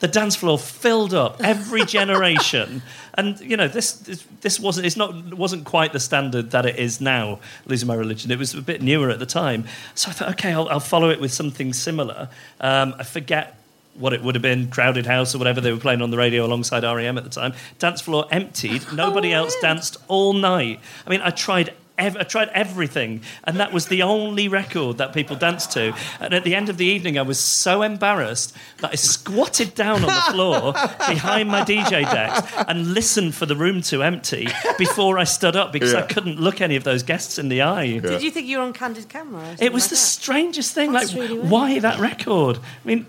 the 0.00 0.08
dance 0.08 0.34
floor 0.34 0.58
filled 0.58 1.14
up 1.14 1.40
every 1.44 1.84
generation 1.98 2.82
and 3.14 3.38
you 3.40 3.56
know 3.56 3.68
this 3.68 3.92
this, 3.92 4.24
this 4.40 4.58
wasn't 4.58 4.86
it's 4.86 4.96
not 4.96 5.34
wasn't 5.34 5.64
quite 5.64 5.92
the 5.92 6.00
standard 6.00 6.50
that 6.50 6.66
it 6.66 6.76
is 6.76 7.00
now 7.00 7.38
losing 7.66 7.86
my 7.86 7.94
religion 7.94 8.30
it 8.30 8.38
was 8.38 8.54
a 8.54 8.62
bit 8.62 8.82
newer 8.82 9.10
at 9.10 9.18
the 9.18 9.26
time 9.26 9.64
so 9.94 10.10
i 10.10 10.12
thought 10.12 10.30
okay 10.30 10.52
i'll, 10.52 10.68
I'll 10.70 10.80
follow 10.80 11.10
it 11.10 11.20
with 11.20 11.32
something 11.32 11.72
similar 11.74 12.28
um, 12.60 12.94
i 12.98 13.04
forget 13.04 13.60
what 13.94 14.12
it 14.12 14.22
would 14.22 14.34
have 14.34 14.42
been, 14.42 14.68
Crowded 14.68 15.04
House 15.04 15.34
or 15.34 15.38
whatever 15.38 15.60
they 15.60 15.72
were 15.72 15.78
playing 15.78 16.00
on 16.00 16.10
the 16.10 16.16
radio 16.16 16.46
alongside 16.46 16.84
REM 16.84 17.18
at 17.18 17.24
the 17.24 17.30
time. 17.30 17.52
Dance 17.78 18.00
floor 18.00 18.26
emptied. 18.30 18.84
Nobody 18.94 19.32
else 19.32 19.54
danced 19.60 19.96
all 20.08 20.32
night. 20.32 20.80
I 21.06 21.10
mean, 21.10 21.20
I 21.22 21.30
tried. 21.30 21.74
Ev- 22.00 22.16
I 22.16 22.22
tried 22.24 22.48
everything, 22.48 23.22
and 23.44 23.58
that 23.58 23.72
was 23.72 23.86
the 23.86 24.02
only 24.02 24.48
record 24.48 24.98
that 24.98 25.12
people 25.12 25.36
danced 25.36 25.72
to. 25.72 25.94
And 26.20 26.34
at 26.34 26.44
the 26.44 26.54
end 26.54 26.68
of 26.68 26.76
the 26.76 26.86
evening, 26.86 27.18
I 27.18 27.22
was 27.22 27.38
so 27.38 27.82
embarrassed 27.82 28.54
that 28.78 28.90
I 28.92 28.96
squatted 28.96 29.74
down 29.74 30.04
on 30.04 30.08
the 30.08 30.32
floor 30.32 30.72
behind 31.08 31.48
my 31.48 31.62
DJ 31.62 32.02
decks 32.02 32.52
and 32.68 32.94
listened 32.94 33.34
for 33.34 33.46
the 33.46 33.56
room 33.56 33.82
to 33.82 34.02
empty 34.02 34.48
before 34.78 35.18
I 35.18 35.24
stood 35.24 35.56
up 35.56 35.72
because 35.72 35.94
I 35.94 36.02
couldn't 36.02 36.40
look 36.40 36.60
any 36.60 36.76
of 36.76 36.84
those 36.84 37.02
guests 37.02 37.38
in 37.38 37.48
the 37.48 37.62
eye. 37.62 37.98
Did 37.98 38.22
you 38.22 38.30
think 38.30 38.46
you 38.46 38.58
were 38.58 38.64
on 38.64 38.72
candid 38.72 39.08
camera? 39.08 39.56
It 39.60 39.72
was 39.72 39.84
like 39.84 39.90
the 39.90 39.94
that? 39.96 40.00
strangest 40.00 40.74
thing. 40.74 40.92
That's 40.92 41.12
like, 41.12 41.28
really 41.28 41.38
why 41.40 41.78
that 41.78 41.98
record? 42.00 42.58
I 42.58 42.88
mean, 42.88 43.06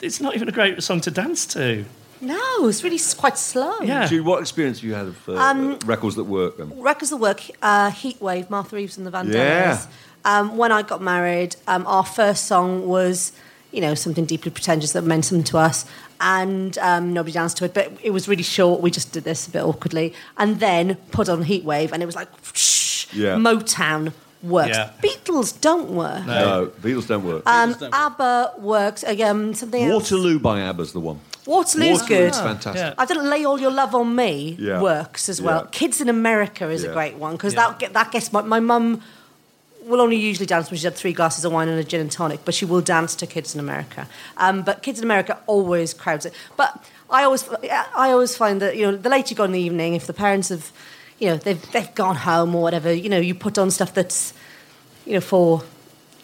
it's 0.00 0.20
not 0.20 0.34
even 0.34 0.48
a 0.48 0.52
great 0.52 0.82
song 0.82 1.00
to 1.02 1.10
dance 1.10 1.46
to. 1.46 1.84
No, 2.20 2.68
it's 2.68 2.84
really 2.84 3.00
quite 3.16 3.38
slow. 3.38 3.80
Yeah. 3.82 4.06
Jude, 4.06 4.24
what 4.26 4.40
experience 4.40 4.78
have 4.78 4.84
you 4.88 4.94
had 4.94 5.06
of 5.06 5.28
uh, 5.28 5.34
Um, 5.36 5.78
records 5.86 6.16
that 6.16 6.24
work? 6.24 6.58
Then? 6.58 6.78
Records 6.80 7.10
that 7.10 7.16
work, 7.16 7.42
uh, 7.62 7.90
Heatwave, 7.90 8.50
Martha 8.50 8.76
Reeves 8.76 8.98
and 8.98 9.06
the 9.06 9.10
Vandellas. 9.10 9.32
Yeah. 9.34 9.86
Um, 10.24 10.56
when 10.58 10.70
I 10.70 10.82
got 10.82 11.00
married, 11.00 11.56
um, 11.66 11.86
our 11.86 12.04
first 12.04 12.46
song 12.46 12.86
was, 12.86 13.32
you 13.72 13.80
know, 13.80 13.94
something 13.94 14.26
deeply 14.26 14.50
pretentious 14.50 14.92
that 14.92 15.02
meant 15.02 15.24
something 15.24 15.44
to 15.44 15.58
us. 15.58 15.86
And 16.20 16.76
um, 16.78 17.14
nobody 17.14 17.32
danced 17.32 17.56
to 17.58 17.64
it, 17.64 17.72
but 17.72 17.90
it 18.02 18.10
was 18.10 18.28
really 18.28 18.42
short. 18.42 18.82
We 18.82 18.90
just 18.90 19.12
did 19.12 19.24
this 19.24 19.46
a 19.46 19.50
bit 19.50 19.62
awkwardly. 19.62 20.12
And 20.36 20.60
then 20.60 20.96
put 21.12 21.30
on 21.30 21.44
Heatwave, 21.44 21.92
and 21.92 22.02
it 22.02 22.06
was 22.06 22.16
like, 22.16 22.28
shh, 22.52 23.06
Yeah. 23.14 23.36
Motown 23.36 24.12
works. 24.42 24.76
Yeah. 24.76 24.90
Beatles 25.02 25.58
don't 25.58 25.90
work. 25.90 26.26
No, 26.26 26.70
Beatles 26.82 27.06
don't 27.06 27.24
work. 27.24 27.42
Um, 27.46 27.74
ABBA 27.92 28.54
works. 28.58 29.02
Again, 29.04 29.54
something 29.54 29.82
else. 29.82 30.10
Waterloo 30.12 30.38
by 30.38 30.60
ABBA's 30.60 30.92
the 30.92 31.00
one. 31.00 31.20
Waterloo's 31.50 32.02
good. 32.02 32.32
Waterloo's 32.32 32.40
fantastic. 32.40 32.76
Yeah. 32.96 33.02
I 33.02 33.04
don't 33.10 33.28
lay 33.34 33.44
all 33.44 33.60
your 33.60 33.72
love 33.82 33.92
on 33.94 34.08
me 34.14 34.56
Yeah. 34.58 34.80
works 34.80 35.28
as 35.28 35.38
well. 35.42 35.62
Yeah. 35.64 35.70
Kids 35.80 36.00
in 36.00 36.08
America 36.08 36.64
is 36.76 36.82
Yeah. 36.84 36.90
a 36.90 36.92
great 36.98 37.16
one 37.16 37.32
because 37.36 37.54
Yeah. 37.54 37.68
that 37.68 37.78
get 37.82 37.92
that 37.98 38.08
gets 38.12 38.32
my 38.32 38.42
my 38.42 38.60
mum 38.60 39.02
will 39.90 40.00
only 40.00 40.16
usually 40.16 40.46
dance 40.46 40.70
when 40.70 40.76
she's 40.76 40.84
had 40.84 40.94
three 40.94 41.12
glasses 41.12 41.44
of 41.44 41.52
wine 41.52 41.68
and 41.68 41.78
a 41.80 41.82
gin 41.90 42.00
and 42.02 42.12
tonic, 42.12 42.40
but 42.44 42.54
she 42.54 42.64
will 42.66 42.82
dance 42.82 43.14
to 43.16 43.26
Kids 43.26 43.54
in 43.54 43.60
America. 43.60 44.06
Um, 44.36 44.62
but 44.62 44.82
Kids 44.82 44.98
in 45.00 45.04
America 45.04 45.38
always 45.46 45.94
crowds 45.94 46.24
it. 46.26 46.32
But 46.56 46.70
I 47.08 47.24
always 47.24 47.42
I 48.04 48.06
always 48.12 48.36
find 48.36 48.60
that 48.62 48.76
you 48.76 48.84
know 48.86 48.96
the 48.96 49.08
later 49.08 49.30
you 49.30 49.36
go 49.36 49.44
in 49.44 49.52
the 49.52 49.60
evening, 49.68 49.94
if 49.94 50.06
the 50.06 50.12
parents 50.26 50.48
have 50.50 50.70
you 51.18 51.26
know 51.28 51.36
they've 51.36 51.62
they've 51.72 51.94
gone 51.94 52.16
home 52.16 52.54
or 52.54 52.62
whatever, 52.62 52.92
you 52.92 53.08
know 53.08 53.18
you 53.28 53.34
put 53.34 53.58
on 53.58 53.70
stuff 53.70 53.92
that's 53.92 54.32
you 55.06 55.14
know 55.14 55.20
for 55.32 55.62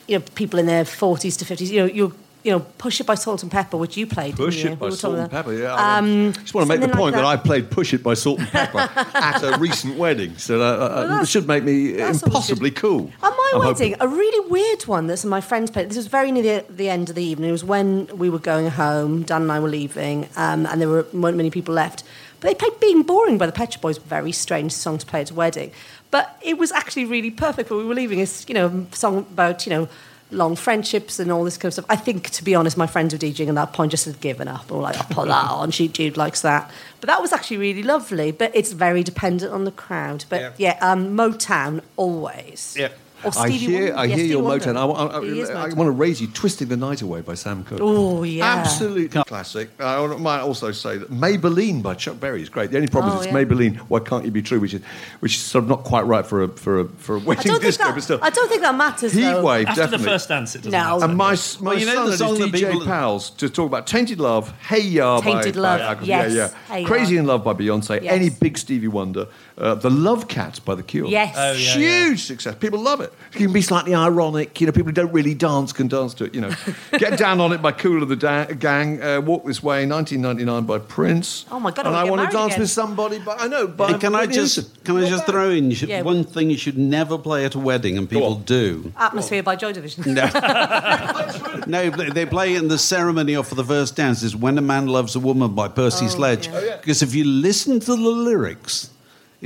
you 0.06 0.16
know 0.18 0.24
people 0.36 0.58
in 0.60 0.66
their 0.66 0.84
forties 0.84 1.36
to 1.38 1.44
fifties. 1.44 1.70
You 1.72 1.80
know 1.80 1.90
you. 2.00 2.12
You 2.46 2.52
know, 2.52 2.60
Push 2.78 3.00
It 3.00 3.06
by 3.08 3.16
Salt-N-Pepa, 3.16 3.76
which 3.76 3.96
you 3.96 4.06
played. 4.06 4.36
Push 4.36 4.56
didn't 4.62 4.66
you? 4.68 4.72
It 4.74 4.78
by 4.78 4.86
We 4.86 4.92
Salt-N-Pepa. 4.94 5.60
Yeah, 5.60 5.74
I 5.74 5.98
Um, 5.98 6.32
just 6.32 6.54
want 6.54 6.66
to 6.66 6.68
make 6.72 6.78
the 6.80 6.84
something 6.84 6.88
like 6.90 6.96
point 6.96 7.14
that. 7.16 7.22
that. 7.22 7.26
I 7.26 7.36
played 7.36 7.70
Push 7.72 7.92
It 7.94 8.04
by 8.04 8.14
Salt-N-Pepa 8.14 9.14
at 9.14 9.42
a 9.42 9.58
recent 9.58 9.96
wedding, 9.98 10.36
so 10.38 10.60
uh, 10.60 10.64
uh, 10.64 11.22
it 11.22 11.26
should 11.26 11.48
make 11.48 11.64
me 11.64 11.98
impossibly 11.98 12.70
cool. 12.70 13.10
On 13.22 13.30
my 13.30 13.50
I'm 13.54 13.58
wedding, 13.60 13.94
hoping. 13.94 13.96
a 14.00 14.06
really 14.06 14.48
weird 14.48 14.82
one 14.86 15.08
that 15.08 15.16
some 15.16 15.28
of 15.28 15.30
my 15.32 15.40
friends 15.40 15.72
played. 15.72 15.90
This 15.90 15.96
was 15.96 16.06
very 16.06 16.30
near 16.30 16.44
the, 16.62 16.72
the 16.72 16.88
end 16.88 17.08
of 17.08 17.16
the 17.16 17.24
evening. 17.24 17.48
It 17.48 17.52
was 17.52 17.64
when 17.64 18.06
we 18.16 18.30
were 18.30 18.38
going 18.38 18.68
home. 18.70 19.22
Dan 19.24 19.42
and 19.42 19.50
I 19.50 19.58
were 19.58 19.68
leaving, 19.68 20.28
um, 20.36 20.66
and 20.66 20.80
there 20.80 20.88
were, 20.88 21.04
weren't 21.12 21.36
many 21.36 21.50
people 21.50 21.74
left. 21.74 22.04
But 22.38 22.48
they 22.50 22.54
played 22.54 22.78
"Being 22.78 23.02
Boring" 23.02 23.38
by 23.38 23.46
the 23.46 23.52
Pet 23.52 23.72
Shop 23.72 23.82
Boys. 23.82 23.98
Very 23.98 24.30
strange 24.30 24.70
song 24.70 24.98
to 24.98 25.06
play 25.06 25.22
at 25.22 25.32
a 25.32 25.34
wedding, 25.34 25.72
but 26.12 26.38
it 26.44 26.58
was 26.58 26.70
actually 26.70 27.06
really 27.06 27.32
perfect. 27.32 27.68
But 27.70 27.78
we 27.78 27.84
were 27.84 27.94
leaving. 27.94 28.20
It's 28.20 28.48
you 28.48 28.54
know 28.54 28.86
a 28.92 28.94
song 28.94 29.26
about 29.32 29.66
you 29.66 29.70
know 29.70 29.88
long 30.30 30.56
friendships 30.56 31.18
and 31.18 31.30
all 31.30 31.44
this 31.44 31.56
kind 31.56 31.66
of 31.66 31.74
stuff. 31.74 31.86
I 31.88 31.96
think, 31.96 32.30
to 32.30 32.44
be 32.44 32.54
honest, 32.54 32.76
my 32.76 32.86
friends 32.86 33.12
were 33.12 33.18
DJing 33.18 33.48
at 33.48 33.54
that 33.54 33.72
point 33.72 33.90
just 33.90 34.04
had 34.04 34.20
given 34.20 34.48
up. 34.48 34.70
Or 34.70 34.82
like, 34.82 34.96
I'll 34.96 35.04
put 35.04 35.28
that 35.28 35.50
on. 35.50 35.70
She 35.70 35.88
Jude 35.88 36.16
likes 36.16 36.42
that. 36.42 36.70
But 37.00 37.08
that 37.08 37.20
was 37.22 37.32
actually 37.32 37.58
really 37.58 37.82
lovely. 37.82 38.32
But 38.32 38.50
it's 38.54 38.72
very 38.72 39.02
dependent 39.02 39.52
on 39.52 39.64
the 39.64 39.72
crowd. 39.72 40.24
But 40.28 40.58
yeah, 40.58 40.78
um, 40.80 41.16
Motown 41.16 41.82
always. 41.96 42.76
Yeah. 42.78 42.88
Or 43.26 43.38
I 43.38 43.48
hear, 43.50 43.80
Wonder. 43.80 43.96
I 43.98 44.04
Yeah, 44.04 44.06
hear 44.08 44.16
Stevie 44.16 44.28
your 44.30 44.42
Wonder. 44.42 44.64
Motown. 44.66 44.76
I, 44.76 45.54
I, 45.54 45.60
I, 45.60 45.64
I 45.64 45.74
want 45.74 45.88
to 45.88 45.90
raise 45.90 46.20
you, 46.20 46.28
"Twisting 46.28 46.68
the 46.68 46.76
Night 46.76 47.02
Away" 47.02 47.20
by 47.22 47.34
Sam 47.34 47.64
Cooke. 47.64 47.80
Oh, 47.82 48.22
yeah. 48.22 48.44
absolute 48.46 49.10
classic. 49.12 49.70
I 49.80 50.06
might 50.16 50.40
also 50.40 50.72
say 50.72 50.98
that 50.98 51.10
Maybelline 51.10 51.82
by 51.82 51.94
Chuck 51.94 52.20
Berry 52.20 52.42
is 52.42 52.48
great. 52.48 52.70
The 52.70 52.76
only 52.76 52.88
problem 52.88 53.14
Oh, 53.16 53.20
is 53.20 53.26
it's 53.26 53.34
yeah. 53.34 53.42
Maybelline. 53.44 53.76
Why 53.88 54.00
can't 54.00 54.24
you 54.24 54.30
be 54.30 54.42
true? 54.42 54.60
Which 54.60 54.74
is, 54.74 54.82
which 55.20 55.34
is 55.36 55.40
sort 55.42 55.64
of 55.64 55.68
not 55.70 55.84
quite 55.84 56.02
right 56.06 56.26
for 56.26 56.42
a 56.44 56.48
for 56.48 56.80
a 56.80 56.84
for 56.88 57.16
a 57.16 57.20
I 57.20 57.24
wedding 57.24 57.42
don't, 57.44 57.60
think 57.60 57.62
disco, 57.62 57.84
that, 57.84 57.94
but 57.94 58.02
still. 58.02 58.18
I 58.22 58.30
don't 58.30 58.48
think 58.48 58.62
that 58.62 58.74
matters. 58.74 59.12
Heat 59.12 59.22
though. 59.22 59.48
After 59.50 59.64
definitely. 59.82 59.98
the 59.98 60.04
first 60.04 60.28
dance, 60.28 60.54
it 60.54 60.58
doesn't 60.58 60.72
No. 60.72 60.78
matter. 60.98 61.04
And 61.04 61.16
my, 61.16 61.32
my 61.60 61.70
Well, 61.70 61.78
you 61.78 61.86
know 61.86 61.94
son 61.94 62.04
the 62.04 62.10
and 62.10 62.18
song 62.18 62.28
his 62.36 62.38
that 62.38 62.52
DJ 62.52 62.72
people- 62.72 62.86
pals 62.86 63.30
to 63.30 63.48
talk 63.48 63.66
about 63.66 63.86
Tainted 63.86 64.20
Love, 64.20 64.52
Hey 64.60 64.80
Ya 64.80 65.20
Tainted 65.20 65.54
by, 65.54 65.60
Love, 65.60 65.98
by 66.00 66.04
yes. 66.04 66.32
yeah, 66.32 66.50
yeah. 66.70 66.76
Ya. 66.78 66.86
Crazy 66.86 67.16
in 67.16 67.26
Love 67.26 67.42
by 67.44 67.52
Beyonce, 67.54 68.02
Yes. 68.02 68.12
any 68.12 68.30
big 68.30 68.58
Stevie 68.58 68.88
Wonder, 68.88 69.26
uh, 69.58 69.74
The 69.74 69.90
Love 69.90 70.28
Cat 70.28 70.60
by 70.64 70.74
The 70.74 70.82
Cure. 70.82 71.06
Yes. 71.08 71.34
Oh, 71.36 71.52
yeah, 71.52 72.04
Huge 72.08 72.22
success. 72.24 72.54
People 72.56 72.80
love 72.80 73.00
it. 73.00 73.12
It 73.32 73.38
can 73.38 73.52
be 73.52 73.62
slightly 73.62 73.94
ironic. 73.94 74.60
You 74.60 74.66
know, 74.66 74.72
people 74.72 74.88
who 74.88 74.92
don't 74.92 75.12
really 75.12 75.34
dance 75.34 75.72
can 75.72 75.88
dance 75.88 76.12
to 76.14 76.24
it. 76.24 76.34
You 76.34 76.42
know, 76.42 76.50
Get 76.98 77.18
Down 77.18 77.40
on 77.40 77.52
It 77.52 77.62
by 77.62 77.72
Kool 77.72 78.02
of 78.02 78.08
the 78.08 78.16
da- 78.16 78.46
Gang, 78.46 79.02
uh, 79.02 79.20
Walk 79.20 79.44
This 79.46 79.62
Way, 79.62 79.86
1999 79.86 80.64
by 80.64 80.78
Prince. 80.78 81.46
Oh, 81.50 81.58
my 81.58 81.70
God, 81.70 81.86
I 81.86 81.88
And 81.88 81.96
I 81.96 82.04
wanna 82.04 82.22
want 82.22 82.30
to 82.32 82.36
dance 82.36 82.52
again. 82.52 82.60
with 82.60 82.70
somebody, 82.70 83.18
but 83.18 83.40
I 83.40 83.46
know. 83.48 83.66
By 83.66 83.92
Hey, 83.92 83.98
can 83.98 84.14
I 84.14 84.26
just 84.26 84.84
can 84.84 84.96
I 84.98 85.08
just 85.08 85.26
throw 85.26 85.50
in 85.50 85.70
should, 85.72 85.88
Yeah. 85.88 86.02
one 86.02 86.24
thing 86.24 86.50
you 86.50 86.56
should 86.58 86.76
never 86.78 87.16
play 87.18 87.44
at 87.44 87.54
a 87.54 87.58
wedding 87.58 87.96
and 87.98 88.08
people 88.08 88.34
do? 88.36 88.92
Atmosphere 88.98 89.42
by 89.42 89.56
Joy 89.56 89.72
Division. 89.72 90.04
No, 91.66 91.90
they 91.90 92.10
they 92.10 92.26
play 92.26 92.54
in 92.54 92.68
the 92.68 92.78
ceremony 92.78 93.34
or 93.36 93.42
for 93.44 93.54
the 93.56 93.64
first 93.64 93.96
dance 93.96 94.22
is 94.22 94.36
"When 94.36 94.56
a 94.58 94.60
Man 94.60 94.86
Loves 94.86 95.16
a 95.16 95.20
Woman" 95.20 95.54
by 95.54 95.68
Percy 95.68 96.06
Sledge. 96.08 96.46
yeah. 96.46 96.54
Oh, 96.54 96.64
yeah. 96.64 96.76
Because 96.76 97.02
if 97.02 97.14
you 97.14 97.24
listen 97.24 97.80
to 97.80 97.86
the 97.86 97.96
lyrics, 97.96 98.90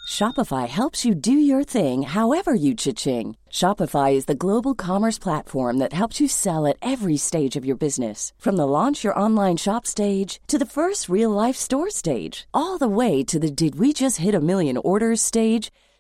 Shopify 0.08 0.68
helps 0.68 1.06
you 1.06 1.14
do 1.14 1.34
your 1.34 1.64
thing 1.64 2.04
however 2.04 2.56
you 2.56 2.74
cha-ching. 2.74 3.36
Shopify 3.52 4.14
is 4.14 4.26
the 4.26 4.36
global 4.36 4.74
commerce 4.74 5.20
platform 5.20 5.78
that 5.78 5.94
helps 5.94 6.22
you 6.22 6.28
sell 6.28 6.66
at 6.66 6.78
every 6.82 7.18
stage 7.18 7.58
of 7.58 7.66
your 7.66 7.76
business. 7.76 8.34
From 8.40 8.56
the 8.56 8.66
launch 8.66 9.04
your 9.04 9.20
online 9.20 9.58
shop 9.58 9.86
stage 9.86 10.40
to 10.48 10.58
the 10.58 10.66
first 10.66 11.10
real 11.10 11.30
life 11.30 11.58
store 11.58 11.90
stage, 11.90 12.48
all 12.54 12.78
the 12.78 12.88
way 12.88 13.22
to 13.26 13.38
the 13.38 13.52
did 13.52 13.76
we 13.76 13.92
just 13.92 14.18
hit 14.18 14.34
a 14.34 14.40
million 14.40 14.78
orders 14.78 15.22
stage. 15.22 15.72